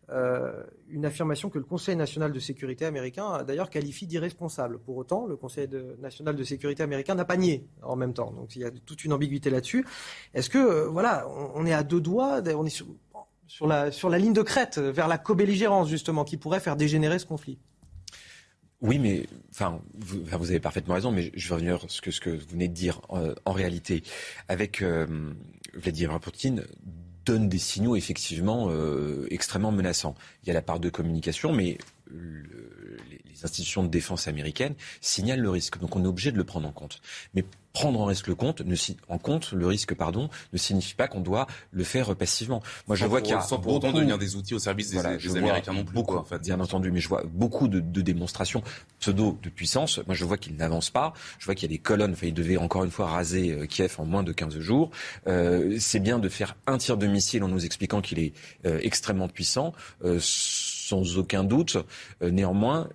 Euh, 0.09 0.63
une 0.89 1.05
affirmation 1.05 1.49
que 1.49 1.57
le 1.57 1.63
Conseil 1.63 1.95
national 1.95 2.33
de 2.33 2.39
sécurité 2.39 2.85
américain 2.85 3.31
a 3.31 3.43
d'ailleurs 3.43 3.69
qualifie 3.69 4.07
d'irresponsable. 4.07 4.79
Pour 4.79 4.97
autant, 4.97 5.25
le 5.25 5.37
Conseil 5.37 5.69
national 5.99 6.35
de 6.35 6.43
sécurité 6.43 6.83
américain 6.83 7.15
n'a 7.15 7.23
pas 7.23 7.37
nié 7.37 7.65
en 7.81 7.95
même 7.95 8.13
temps. 8.13 8.31
Donc 8.31 8.55
il 8.55 8.61
y 8.61 8.65
a 8.65 8.71
toute 8.71 9.05
une 9.05 9.13
ambiguïté 9.13 9.49
là-dessus. 9.49 9.85
Est-ce 10.33 10.49
que 10.49 10.57
euh, 10.57 10.87
voilà, 10.89 11.27
on, 11.55 11.65
est 11.65 11.73
à 11.73 11.83
deux 11.83 12.01
doigts, 12.01 12.41
on 12.55 12.65
est 12.65 12.83
sur, 13.47 13.67
la 13.67 13.91
sur 13.91 14.09
la 14.09 14.17
ligne 14.17 14.33
de 14.33 14.41
crête 14.41 14.79
vers 14.79 15.07
la 15.07 15.17
co-belligérance 15.17 15.87
justement, 15.87 16.25
qui 16.25 16.35
pourrait 16.35 16.59
faire 16.59 16.75
dégénérer 16.75 17.17
ce 17.17 17.25
conflit? 17.25 17.57
Oui, 18.81 18.97
mais 18.97 19.27
enfin, 19.51 19.79
vous, 19.93 20.33
avez 20.33 20.59
parfaitement 20.59 20.95
raison, 20.95 21.11
mais 21.11 21.31
je 21.35 21.47
vais 21.47 21.53
revenir 21.53 21.79
sur 21.81 21.91
ce 21.91 22.01
que, 22.01 22.11
ce 22.11 22.19
que 22.19 22.31
vous 22.31 22.47
venez 22.49 22.67
de 22.67 22.73
dire. 22.73 22.99
Euh, 23.11 23.35
en 23.45 23.51
réalité, 23.51 24.03
avec 24.47 24.81
euh, 24.81 25.05
Vladimir 25.75 26.19
Poutine 26.19 26.63
donne 27.25 27.49
des 27.49 27.59
signaux 27.59 27.95
effectivement 27.95 28.67
euh, 28.69 29.27
extrêmement 29.29 29.71
menaçants. 29.71 30.15
Il 30.43 30.47
y 30.47 30.51
a 30.51 30.53
la 30.53 30.61
part 30.61 30.79
de 30.79 30.89
communication, 30.89 31.53
mais 31.53 31.77
le- 32.13 32.97
les, 33.09 33.19
institutions 33.43 33.81
de 33.81 33.87
défense 33.87 34.27
américaines 34.27 34.75
signalent 34.99 35.39
le 35.41 35.49
risque. 35.49 35.79
Donc 35.79 35.95
on 35.95 36.03
est 36.03 36.07
obligé 36.07 36.31
de 36.31 36.37
le 36.37 36.43
prendre 36.43 36.67
en 36.67 36.71
compte. 36.71 37.01
Mais 37.33 37.43
prendre 37.73 37.99
en 38.01 38.05
risque 38.05 38.27
le 38.27 38.35
compte, 38.35 38.61
ne, 38.61 38.75
en 39.07 39.17
compte 39.17 39.53
le 39.53 39.65
risque, 39.65 39.95
pardon, 39.95 40.29
ne 40.53 40.57
signifie 40.59 40.93
pas 40.93 41.07
qu'on 41.07 41.21
doit 41.21 41.47
le 41.71 41.83
faire 41.83 42.13
passivement. 42.15 42.61
Moi, 42.85 42.95
je 42.97 43.03
Sans 43.03 43.07
vois 43.09 43.21
qu'il 43.21 43.31
y 43.31 43.33
a 43.33 43.41
sans 43.41 43.57
pour 43.59 43.73
autant 43.75 43.87
beaucoup- 43.87 43.97
devenir 43.99 44.17
des 44.19 44.35
outils 44.35 44.53
au 44.53 44.59
service 44.59 44.89
des, 44.89 44.95
Voilà, 44.99 45.17
Américains 45.37 45.73
non 45.73 45.85
plus. 45.85 45.95
Beaucoup, 45.95 46.11
quoi, 46.11 46.21
en 46.21 46.25
fait. 46.25 46.39
bien 46.39 46.59
entendu, 46.59 46.91
mais 46.91 46.99
je 46.99 47.07
vois 47.07 47.23
beaucoup 47.25 47.67
de, 47.69 47.79
de 47.79 48.01
démonstrations 48.01 48.61
pseudo 48.99 49.39
de 49.41 49.49
puissance. 49.49 50.01
Moi, 50.05 50.13
je 50.15 50.25
vois 50.25 50.37
qu'ils 50.37 50.55
n'avancent 50.57 50.89
pas. 50.91 51.13
Je 51.39 51.45
vois 51.45 51.55
qu'il 51.55 51.71
y 51.71 51.73
a 51.73 51.75
des 51.75 51.81
colonnes. 51.81 52.11
Enfin, 52.11 52.27
ils 52.27 52.33
devaient 52.33 52.57
encore 52.57 52.83
une 52.83 52.91
fois 52.91 53.07
raser 53.07 53.53
euh, 53.53 53.65
Kiev 53.65 53.95
en 53.97 54.05
moins 54.05 54.21
de 54.23 54.33
15 54.33 54.59
jours. 54.59 54.91
Euh, 55.27 55.77
c'est 55.79 56.01
bien 56.01 56.19
de 56.19 56.27
faire 56.29 56.57
un 56.67 56.77
tir 56.77 56.97
de 56.97 57.07
missile 57.07 57.41
en 57.43 57.47
nous 57.47 57.65
expliquant 57.65 58.01
qu'il 58.01 58.19
est 58.19 58.33
euh, 58.65 58.79
extrêmement 58.83 59.29
puissant, 59.29 59.73
euh, 60.03 60.19
sans 60.91 61.17
aucun 61.17 61.43
doute. 61.43 61.77
Euh, 62.21 62.29
néanmoins, 62.31 62.89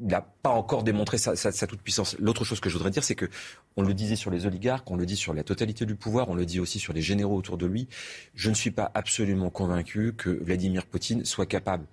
il 0.00 0.06
n'a 0.08 0.22
pas 0.42 0.50
encore 0.50 0.82
démontré 0.82 1.18
sa, 1.18 1.36
sa- 1.36 1.52
sa 1.52 1.66
toute 1.66 1.82
puissance. 1.82 2.16
L'autre 2.18 2.44
chose 2.44 2.58
que 2.60 2.70
je 2.70 2.76
voudrais 2.76 2.90
dire, 2.90 3.04
c'est 3.04 3.14
que 3.14 3.28
on 3.76 3.82
le 3.82 3.94
disait 3.94 4.16
sur 4.16 4.30
les 4.30 4.46
oligarques, 4.46 4.90
on 4.90 4.96
le 4.96 5.06
dit 5.06 5.16
sur 5.16 5.34
la 5.34 5.44
totalité 5.44 5.84
du 5.86 5.94
pouvoir, 5.94 6.28
on 6.30 6.34
le 6.34 6.46
dit 6.46 6.58
aussi 6.60 6.78
sur 6.78 6.92
les 6.92 7.02
généraux 7.02 7.36
autour 7.36 7.58
de 7.58 7.66
lui. 7.66 7.86
Je 8.34 8.48
ne 8.50 8.54
suis 8.54 8.70
pas 8.70 8.90
absolument 8.94 9.50
convaincu 9.50 10.14
que 10.16 10.30
Vladimir 10.30 10.86
Poutine 10.86 11.24
soit 11.24 11.46
capable 11.46 11.84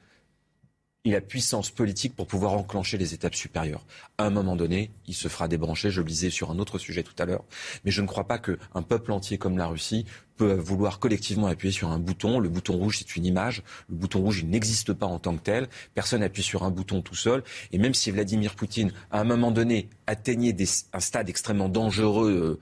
il 1.09 1.15
a 1.15 1.21
puissance 1.21 1.71
politique 1.71 2.15
pour 2.15 2.27
pouvoir 2.27 2.53
enclencher 2.53 2.97
les 2.97 3.13
étapes 3.13 3.35
supérieures. 3.35 3.85
À 4.17 4.25
un 4.25 4.29
moment 4.29 4.55
donné, 4.55 4.91
il 5.07 5.15
se 5.15 5.27
fera 5.27 5.47
débrancher. 5.47 5.89
Je 5.89 6.01
le 6.01 6.07
disais 6.07 6.29
sur 6.29 6.51
un 6.51 6.59
autre 6.59 6.77
sujet 6.77 7.03
tout 7.03 7.15
à 7.17 7.25
l'heure. 7.25 7.43
Mais 7.83 7.91
je 7.91 8.01
ne 8.01 8.07
crois 8.07 8.27
pas 8.27 8.37
qu'un 8.37 8.81
peuple 8.81 9.11
entier 9.11 9.37
comme 9.37 9.57
la 9.57 9.67
Russie 9.67 10.05
peut 10.37 10.53
vouloir 10.53 10.99
collectivement 10.99 11.47
appuyer 11.47 11.73
sur 11.73 11.89
un 11.89 11.99
bouton. 11.99 12.39
Le 12.39 12.47
bouton 12.47 12.77
rouge, 12.77 12.99
c'est 12.99 13.15
une 13.15 13.25
image. 13.25 13.63
Le 13.89 13.95
bouton 13.95 14.21
rouge, 14.21 14.39
il 14.39 14.49
n'existe 14.49 14.93
pas 14.93 15.05
en 15.05 15.19
tant 15.19 15.35
que 15.35 15.41
tel. 15.41 15.67
Personne 15.95 16.21
n'appuie 16.21 16.43
sur 16.43 16.63
un 16.63 16.69
bouton 16.69 17.01
tout 17.01 17.15
seul. 17.15 17.43
Et 17.71 17.77
même 17.77 17.93
si 17.93 18.11
Vladimir 18.11 18.55
Poutine, 18.55 18.93
à 19.11 19.19
un 19.19 19.25
moment 19.25 19.51
donné, 19.51 19.89
atteignait 20.07 20.55
un 20.93 20.99
stade 20.99 21.27
extrêmement 21.27 21.69
dangereux 21.69 22.31
euh, 22.31 22.59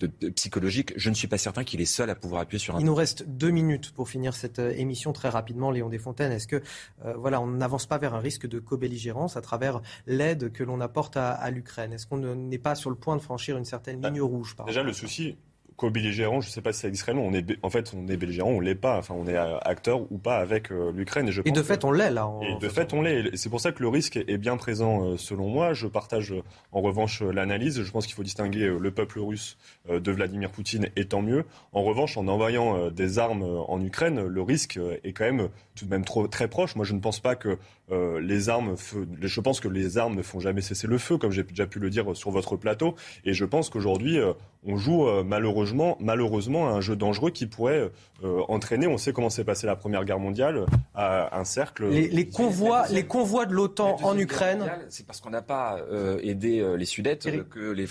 de- 0.00 0.10
de- 0.20 0.28
psychologique, 0.30 0.92
je 0.96 1.10
ne 1.10 1.14
suis 1.14 1.28
pas 1.28 1.38
certain 1.38 1.62
qu'il 1.64 1.80
est 1.80 1.84
seul 1.84 2.10
à 2.10 2.14
pouvoir 2.14 2.40
appuyer 2.42 2.58
sur 2.58 2.74
un 2.74 2.80
Il 2.80 2.86
nous 2.86 2.94
reste 2.94 3.28
deux 3.28 3.50
minutes 3.50 3.92
pour 3.92 4.08
finir 4.08 4.34
cette 4.34 4.58
euh, 4.58 4.72
émission 4.76 5.12
très 5.12 5.28
rapidement. 5.28 5.70
Léon 5.70 5.88
Desfontaines, 5.88 6.32
est-ce 6.32 6.46
que 6.48 6.62
euh, 7.04 7.14
voilà, 7.16 7.40
on 7.40 7.46
n'avance 7.46 7.86
pas 7.86 7.98
vers 7.98 8.14
un 8.14 8.20
risque 8.20 8.46
de 8.48 8.58
co-belligérance 8.58 9.36
à 9.36 9.40
travers 9.40 9.80
l'aide 10.06 10.50
que 10.52 10.64
l'on 10.64 10.80
apporte 10.80 11.16
à, 11.16 11.30
à 11.32 11.50
l'Ukraine? 11.50 11.92
Est-ce 11.92 12.06
qu'on 12.06 12.16
ne- 12.16 12.34
n'est 12.34 12.58
pas 12.58 12.74
sur 12.74 12.90
le 12.90 12.96
point 12.96 13.16
de 13.16 13.22
franchir 13.22 13.56
une 13.56 13.64
certaine 13.64 14.02
ligne 14.02 14.20
rouge 14.22 14.56
par 14.56 14.66
Déjà, 14.66 14.82
le 14.82 14.92
souci, 14.92 15.36
co-belligérant, 15.80 16.42
je 16.42 16.48
ne 16.48 16.52
sais 16.52 16.60
pas 16.60 16.74
si 16.74 16.80
ça 16.80 16.88
existe 16.88 17.04
réellement. 17.06 17.24
On 17.26 17.32
est, 17.32 17.56
en 17.62 17.70
fait, 17.70 17.92
on 17.96 18.06
est 18.08 18.18
belligérant, 18.18 18.50
on 18.50 18.60
l'est 18.60 18.74
pas. 18.74 18.98
Enfin, 18.98 19.14
on 19.16 19.26
est 19.26 19.36
acteur 19.36 20.02
ou 20.12 20.18
pas 20.18 20.36
avec 20.36 20.70
euh, 20.70 20.92
l'Ukraine. 20.94 21.28
Et, 21.28 21.32
je 21.32 21.40
Et 21.46 21.50
de 21.52 21.60
que- 21.60 21.66
fait, 21.66 21.84
on 21.84 21.90
l'est 21.92 22.10
là. 22.10 22.26
en- 22.26 22.42
Et 22.42 22.54
de 22.58 22.68
fait, 22.68 22.92
on 22.92 23.00
l'est. 23.00 23.34
C'est 23.36 23.48
pour 23.48 23.60
ça 23.62 23.72
que 23.72 23.82
le 23.82 23.88
risque 23.88 24.16
est 24.18 24.36
bien 24.38 24.58
présent, 24.58 25.04
euh, 25.06 25.16
selon 25.16 25.48
moi. 25.48 25.72
Je 25.72 25.86
partage 25.86 26.32
euh, 26.32 26.42
en 26.72 26.82
revanche 26.82 27.22
l'analyse. 27.22 27.82
Je 27.82 27.90
pense 27.90 28.06
qu'il 28.06 28.14
faut 28.14 28.22
distinguer 28.22 28.66
le 28.78 28.90
peuple 28.90 29.20
russe 29.20 29.56
de 29.88 30.12
Vladimir 30.12 30.50
Poutine, 30.50 30.88
et 30.96 31.06
tant 31.06 31.22
mieux. 31.22 31.44
En 31.72 31.82
revanche, 31.82 32.16
en 32.18 32.28
envoyant 32.28 32.90
des 32.90 33.18
armes 33.18 33.42
en 33.42 33.80
Ukraine, 33.80 34.20
le 34.26 34.42
risque 34.42 34.78
est 35.02 35.12
quand 35.12 35.24
même 35.24 35.48
tout 35.74 35.86
de 35.86 35.90
même 35.90 36.04
trop, 36.04 36.28
très 36.28 36.48
proche. 36.48 36.76
Moi, 36.76 36.84
je 36.84 36.92
ne 36.92 37.00
pense 37.00 37.20
pas 37.20 37.36
que 37.36 37.56
euh, 37.90 38.20
les 38.20 38.48
armes, 38.48 38.76
je 39.20 39.40
pense 39.40 39.60
que 39.60 39.68
les 39.68 39.98
armes 39.98 40.14
ne 40.14 40.22
font 40.22 40.40
jamais 40.40 40.60
cesser 40.60 40.86
le 40.86 40.98
feu, 40.98 41.18
comme 41.18 41.32
j'ai 41.32 41.42
déjà 41.42 41.66
pu 41.66 41.78
le 41.78 41.90
dire 41.90 42.14
sur 42.14 42.30
votre 42.30 42.56
plateau. 42.56 42.94
Et 43.24 43.32
je 43.32 43.44
pense 43.44 43.68
qu'aujourd'hui, 43.70 44.18
euh, 44.18 44.32
on 44.64 44.76
joue 44.76 45.06
euh, 45.08 45.24
malheureusement, 45.24 45.96
malheureusement 46.00 46.68
à 46.68 46.72
un 46.72 46.80
jeu 46.80 46.96
dangereux 46.96 47.30
qui 47.30 47.46
pourrait 47.46 47.90
euh, 48.24 48.40
entraîner. 48.48 48.86
On 48.86 48.98
sait 48.98 49.12
comment 49.12 49.30
s'est 49.30 49.44
passée 49.44 49.66
la 49.66 49.76
Première 49.76 50.04
Guerre 50.04 50.18
mondiale, 50.18 50.66
à 50.94 51.38
un 51.38 51.44
cercle. 51.44 51.88
Les, 51.88 52.08
les 52.08 52.28
convois, 52.28 52.86
les 52.88 53.04
convois 53.06 53.46
de 53.46 53.54
l'OTAN 53.54 53.96
en 54.02 54.16
Ukraine. 54.18 54.70
C'est 54.88 55.06
parce 55.06 55.20
qu'on 55.20 55.30
n'a 55.30 55.42
pas 55.42 55.78
euh, 55.90 56.18
aidé 56.22 56.60
euh, 56.60 56.76
les 56.76 56.84
Eric- 56.84 57.26
euh, 57.26 57.44
que 57.44 57.70
les, 57.70 57.86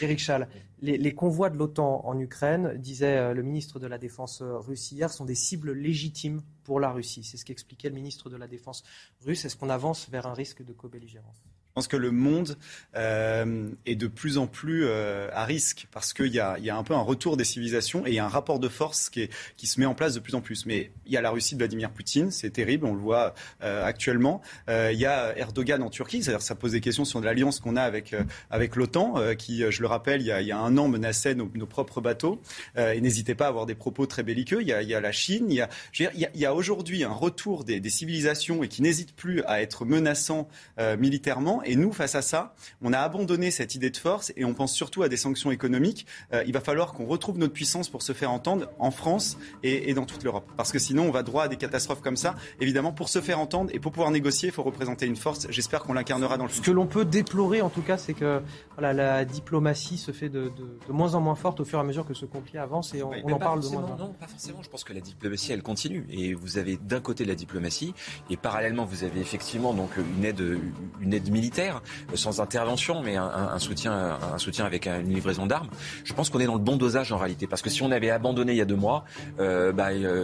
les, 0.00 0.18
Schall, 0.18 0.48
les, 0.80 1.14
convois 1.14 1.50
de 1.50 1.56
l'OTAN 1.56 2.02
en 2.04 2.18
Ukraine, 2.18 2.74
disait 2.76 3.18
euh, 3.18 3.34
le 3.34 3.42
ministre 3.42 3.78
de 3.78 3.86
la 3.86 3.98
Défense 3.98 4.42
euh, 4.42 4.58
russe 4.58 4.92
hier, 4.92 5.10
sont 5.10 5.24
des 5.24 5.34
cibles 5.34 5.72
légitimes 5.72 6.42
pour 6.64 6.80
la 6.80 6.90
Russie. 6.90 7.24
C'est 7.24 7.36
ce 7.36 7.44
qu'expliquait 7.44 7.88
le 7.88 7.94
ministre 7.94 8.30
de 8.30 8.36
la 8.36 8.46
Défense 8.46 8.84
russe. 9.22 9.44
Est-ce 9.44 9.56
qu'on 9.56 9.70
avance 9.70 10.08
vers 10.08 10.26
un 10.26 10.34
risque 10.34 10.64
de 10.64 10.72
co-belligérance? 10.72 11.47
Pense 11.78 11.86
que 11.86 11.96
le 11.96 12.10
monde 12.10 12.56
euh, 12.96 13.68
est 13.86 13.94
de 13.94 14.08
plus 14.08 14.36
en 14.36 14.48
plus 14.48 14.84
euh, 14.84 15.28
à 15.32 15.44
risque 15.44 15.86
parce 15.92 16.12
qu'il 16.12 16.34
y 16.34 16.40
a, 16.40 16.56
un 16.76 16.82
peu 16.82 16.94
un 16.94 17.00
retour 17.00 17.36
des 17.36 17.44
civilisations 17.44 18.04
et 18.04 18.18
un 18.18 18.26
rapport 18.26 18.58
de 18.58 18.68
force 18.68 19.10
qui, 19.10 19.28
se 19.62 19.78
met 19.78 19.86
en 19.86 19.94
place 19.94 20.14
de 20.14 20.18
plus 20.18 20.34
en 20.34 20.40
plus. 20.40 20.66
Mais 20.66 20.90
il 21.06 21.12
y 21.12 21.16
a 21.16 21.20
la 21.20 21.30
Russie 21.30 21.54
de 21.54 21.60
Vladimir 21.60 21.90
Poutine, 21.90 22.32
c'est 22.32 22.50
terrible, 22.50 22.84
on 22.84 22.94
le 22.94 23.00
voit 23.00 23.32
euh, 23.62 23.84
actuellement. 23.84 24.40
Euh, 24.68 24.90
il 24.92 24.98
y 24.98 25.06
a 25.06 25.38
Erdogan 25.38 25.80
en 25.84 25.88
Turquie, 25.88 26.20
ça 26.24 26.54
pose 26.56 26.72
des 26.72 26.80
questions 26.80 27.04
sur 27.04 27.20
l'alliance 27.20 27.60
qu'on 27.60 27.76
a 27.76 27.82
avec, 27.82 28.12
euh, 28.12 28.24
l'OTAN, 28.74 29.14
euh, 29.18 29.34
qui, 29.34 29.62
euh, 29.62 29.70
je 29.70 29.82
le 29.82 29.86
rappelle, 29.86 30.20
il 30.20 30.26
y 30.26 30.52
a, 30.52 30.58
un 30.58 30.76
an 30.78 30.88
menaçait 30.88 31.36
nos, 31.36 31.46
propres 31.66 32.00
bateaux. 32.00 32.42
Euh, 32.76 32.92
et 32.92 33.00
n'hésitez 33.00 33.36
pas 33.36 33.44
à 33.44 33.48
avoir 33.50 33.66
des 33.66 33.76
propos 33.76 34.06
très 34.06 34.24
belliqueux. 34.24 34.62
Il 34.62 34.68
y 34.68 34.72
a, 34.72 35.00
la 35.00 35.12
Chine, 35.12 35.46
il 35.48 35.64
y 36.34 36.44
a, 36.44 36.54
aujourd'hui 36.54 37.04
un 37.04 37.12
retour 37.12 37.62
des, 37.62 37.78
des 37.78 37.90
civilisations 37.90 38.64
et 38.64 38.68
qui 38.68 38.82
n'hésitent 38.82 39.14
plus 39.14 39.44
à 39.44 39.62
être 39.62 39.84
menaçants 39.84 40.48
euh, 40.78 40.96
militairement. 40.96 41.62
Et 41.68 41.76
nous, 41.76 41.92
face 41.92 42.14
à 42.14 42.22
ça, 42.22 42.54
on 42.82 42.92
a 42.92 42.98
abandonné 42.98 43.50
cette 43.50 43.74
idée 43.74 43.90
de 43.90 43.96
force 43.96 44.32
et 44.36 44.44
on 44.44 44.54
pense 44.54 44.72
surtout 44.72 45.02
à 45.02 45.08
des 45.08 45.16
sanctions 45.16 45.50
économiques. 45.50 46.06
Euh, 46.32 46.42
il 46.46 46.52
va 46.52 46.60
falloir 46.60 46.92
qu'on 46.94 47.06
retrouve 47.06 47.38
notre 47.38 47.52
puissance 47.52 47.88
pour 47.88 48.02
se 48.02 48.12
faire 48.12 48.32
entendre 48.32 48.68
en 48.78 48.90
France 48.90 49.36
et, 49.62 49.90
et 49.90 49.94
dans 49.94 50.06
toute 50.06 50.24
l'Europe. 50.24 50.46
Parce 50.56 50.72
que 50.72 50.78
sinon, 50.78 51.04
on 51.04 51.10
va 51.10 51.22
droit 51.22 51.44
à 51.44 51.48
des 51.48 51.56
catastrophes 51.56 52.00
comme 52.00 52.16
ça. 52.16 52.34
Évidemment, 52.60 52.92
pour 52.92 53.08
se 53.08 53.20
faire 53.20 53.38
entendre 53.38 53.70
et 53.74 53.78
pour 53.80 53.92
pouvoir 53.92 54.10
négocier, 54.10 54.48
il 54.48 54.52
faut 54.52 54.62
représenter 54.62 55.06
une 55.06 55.16
force. 55.16 55.46
J'espère 55.50 55.82
qu'on 55.82 55.92
l'incarnera 55.92 56.36
dans 56.38 56.44
le 56.44 56.50
Ce 56.50 56.56
futur. 56.56 56.72
que 56.72 56.76
l'on 56.76 56.86
peut 56.86 57.04
déplorer, 57.04 57.60
en 57.60 57.68
tout 57.70 57.82
cas, 57.82 57.98
c'est 57.98 58.14
que 58.14 58.40
voilà, 58.76 58.92
la 58.92 59.24
diplomatie 59.24 59.98
se 59.98 60.12
fait 60.12 60.28
de, 60.28 60.44
de- 60.44 60.78
de 60.88 60.92
moins 60.92 61.14
en 61.14 61.20
moins 61.20 61.34
forte 61.34 61.60
au 61.60 61.64
fur 61.64 61.78
et 61.78 61.82
à 61.82 61.84
mesure 61.84 62.06
que 62.06 62.14
ce 62.14 62.24
conflit 62.24 62.58
avance 62.58 62.94
et 62.94 63.02
on, 63.02 63.10
en 63.12 63.38
parle 63.38 63.60
de 63.62 63.68
moins 63.68 63.82
en 63.82 63.86
moins. 63.88 63.96
Non, 63.96 64.12
pas 64.18 64.26
forcément. 64.26 64.62
Je 64.62 64.68
pense 64.70 64.84
que 64.84 64.92
la 64.92 65.00
diplomatie, 65.00 65.52
elle 65.52 65.62
continue. 65.62 66.06
Et 66.10 66.32
vous 66.34 66.56
avez 66.58 66.76
d'un 66.76 67.00
côté 67.00 67.24
la 67.24 67.34
diplomatie, 67.34 67.94
et 68.30 68.36
parallèlement, 68.36 68.84
vous 68.84 69.04
avez 69.04 69.20
effectivement 69.20 69.74
donc 69.74 69.90
une 70.16 70.24
aide, 70.24 70.58
une 71.00 71.12
aide 71.12 71.30
militaire, 71.30 71.57
euh, 71.60 72.16
sans 72.16 72.40
intervention, 72.40 73.02
mais 73.02 73.16
un, 73.16 73.24
un- 73.24 73.58
soutien, 73.58 74.18
un 74.34 74.38
soutien 74.38 74.64
avec 74.64 74.86
une 74.86 75.12
livraison 75.12 75.46
d'armes. 75.46 75.68
Je 76.04 76.12
pense 76.14 76.30
qu'on 76.30 76.40
est 76.40 76.46
dans 76.46 76.54
le 76.54 76.58
bon 76.60 76.76
dosage 76.76 77.12
en 77.12 77.18
réalité, 77.18 77.46
parce 77.46 77.62
que 77.62 77.70
si 77.70 77.82
on 77.82 77.90
avait 77.90 78.10
abandonné 78.10 78.52
il 78.52 78.58
y 78.58 78.60
a 78.60 78.64
deux 78.64 78.76
mois, 78.76 79.04
euh, 79.40 79.72
bah, 79.72 79.88
euh, 79.90 80.22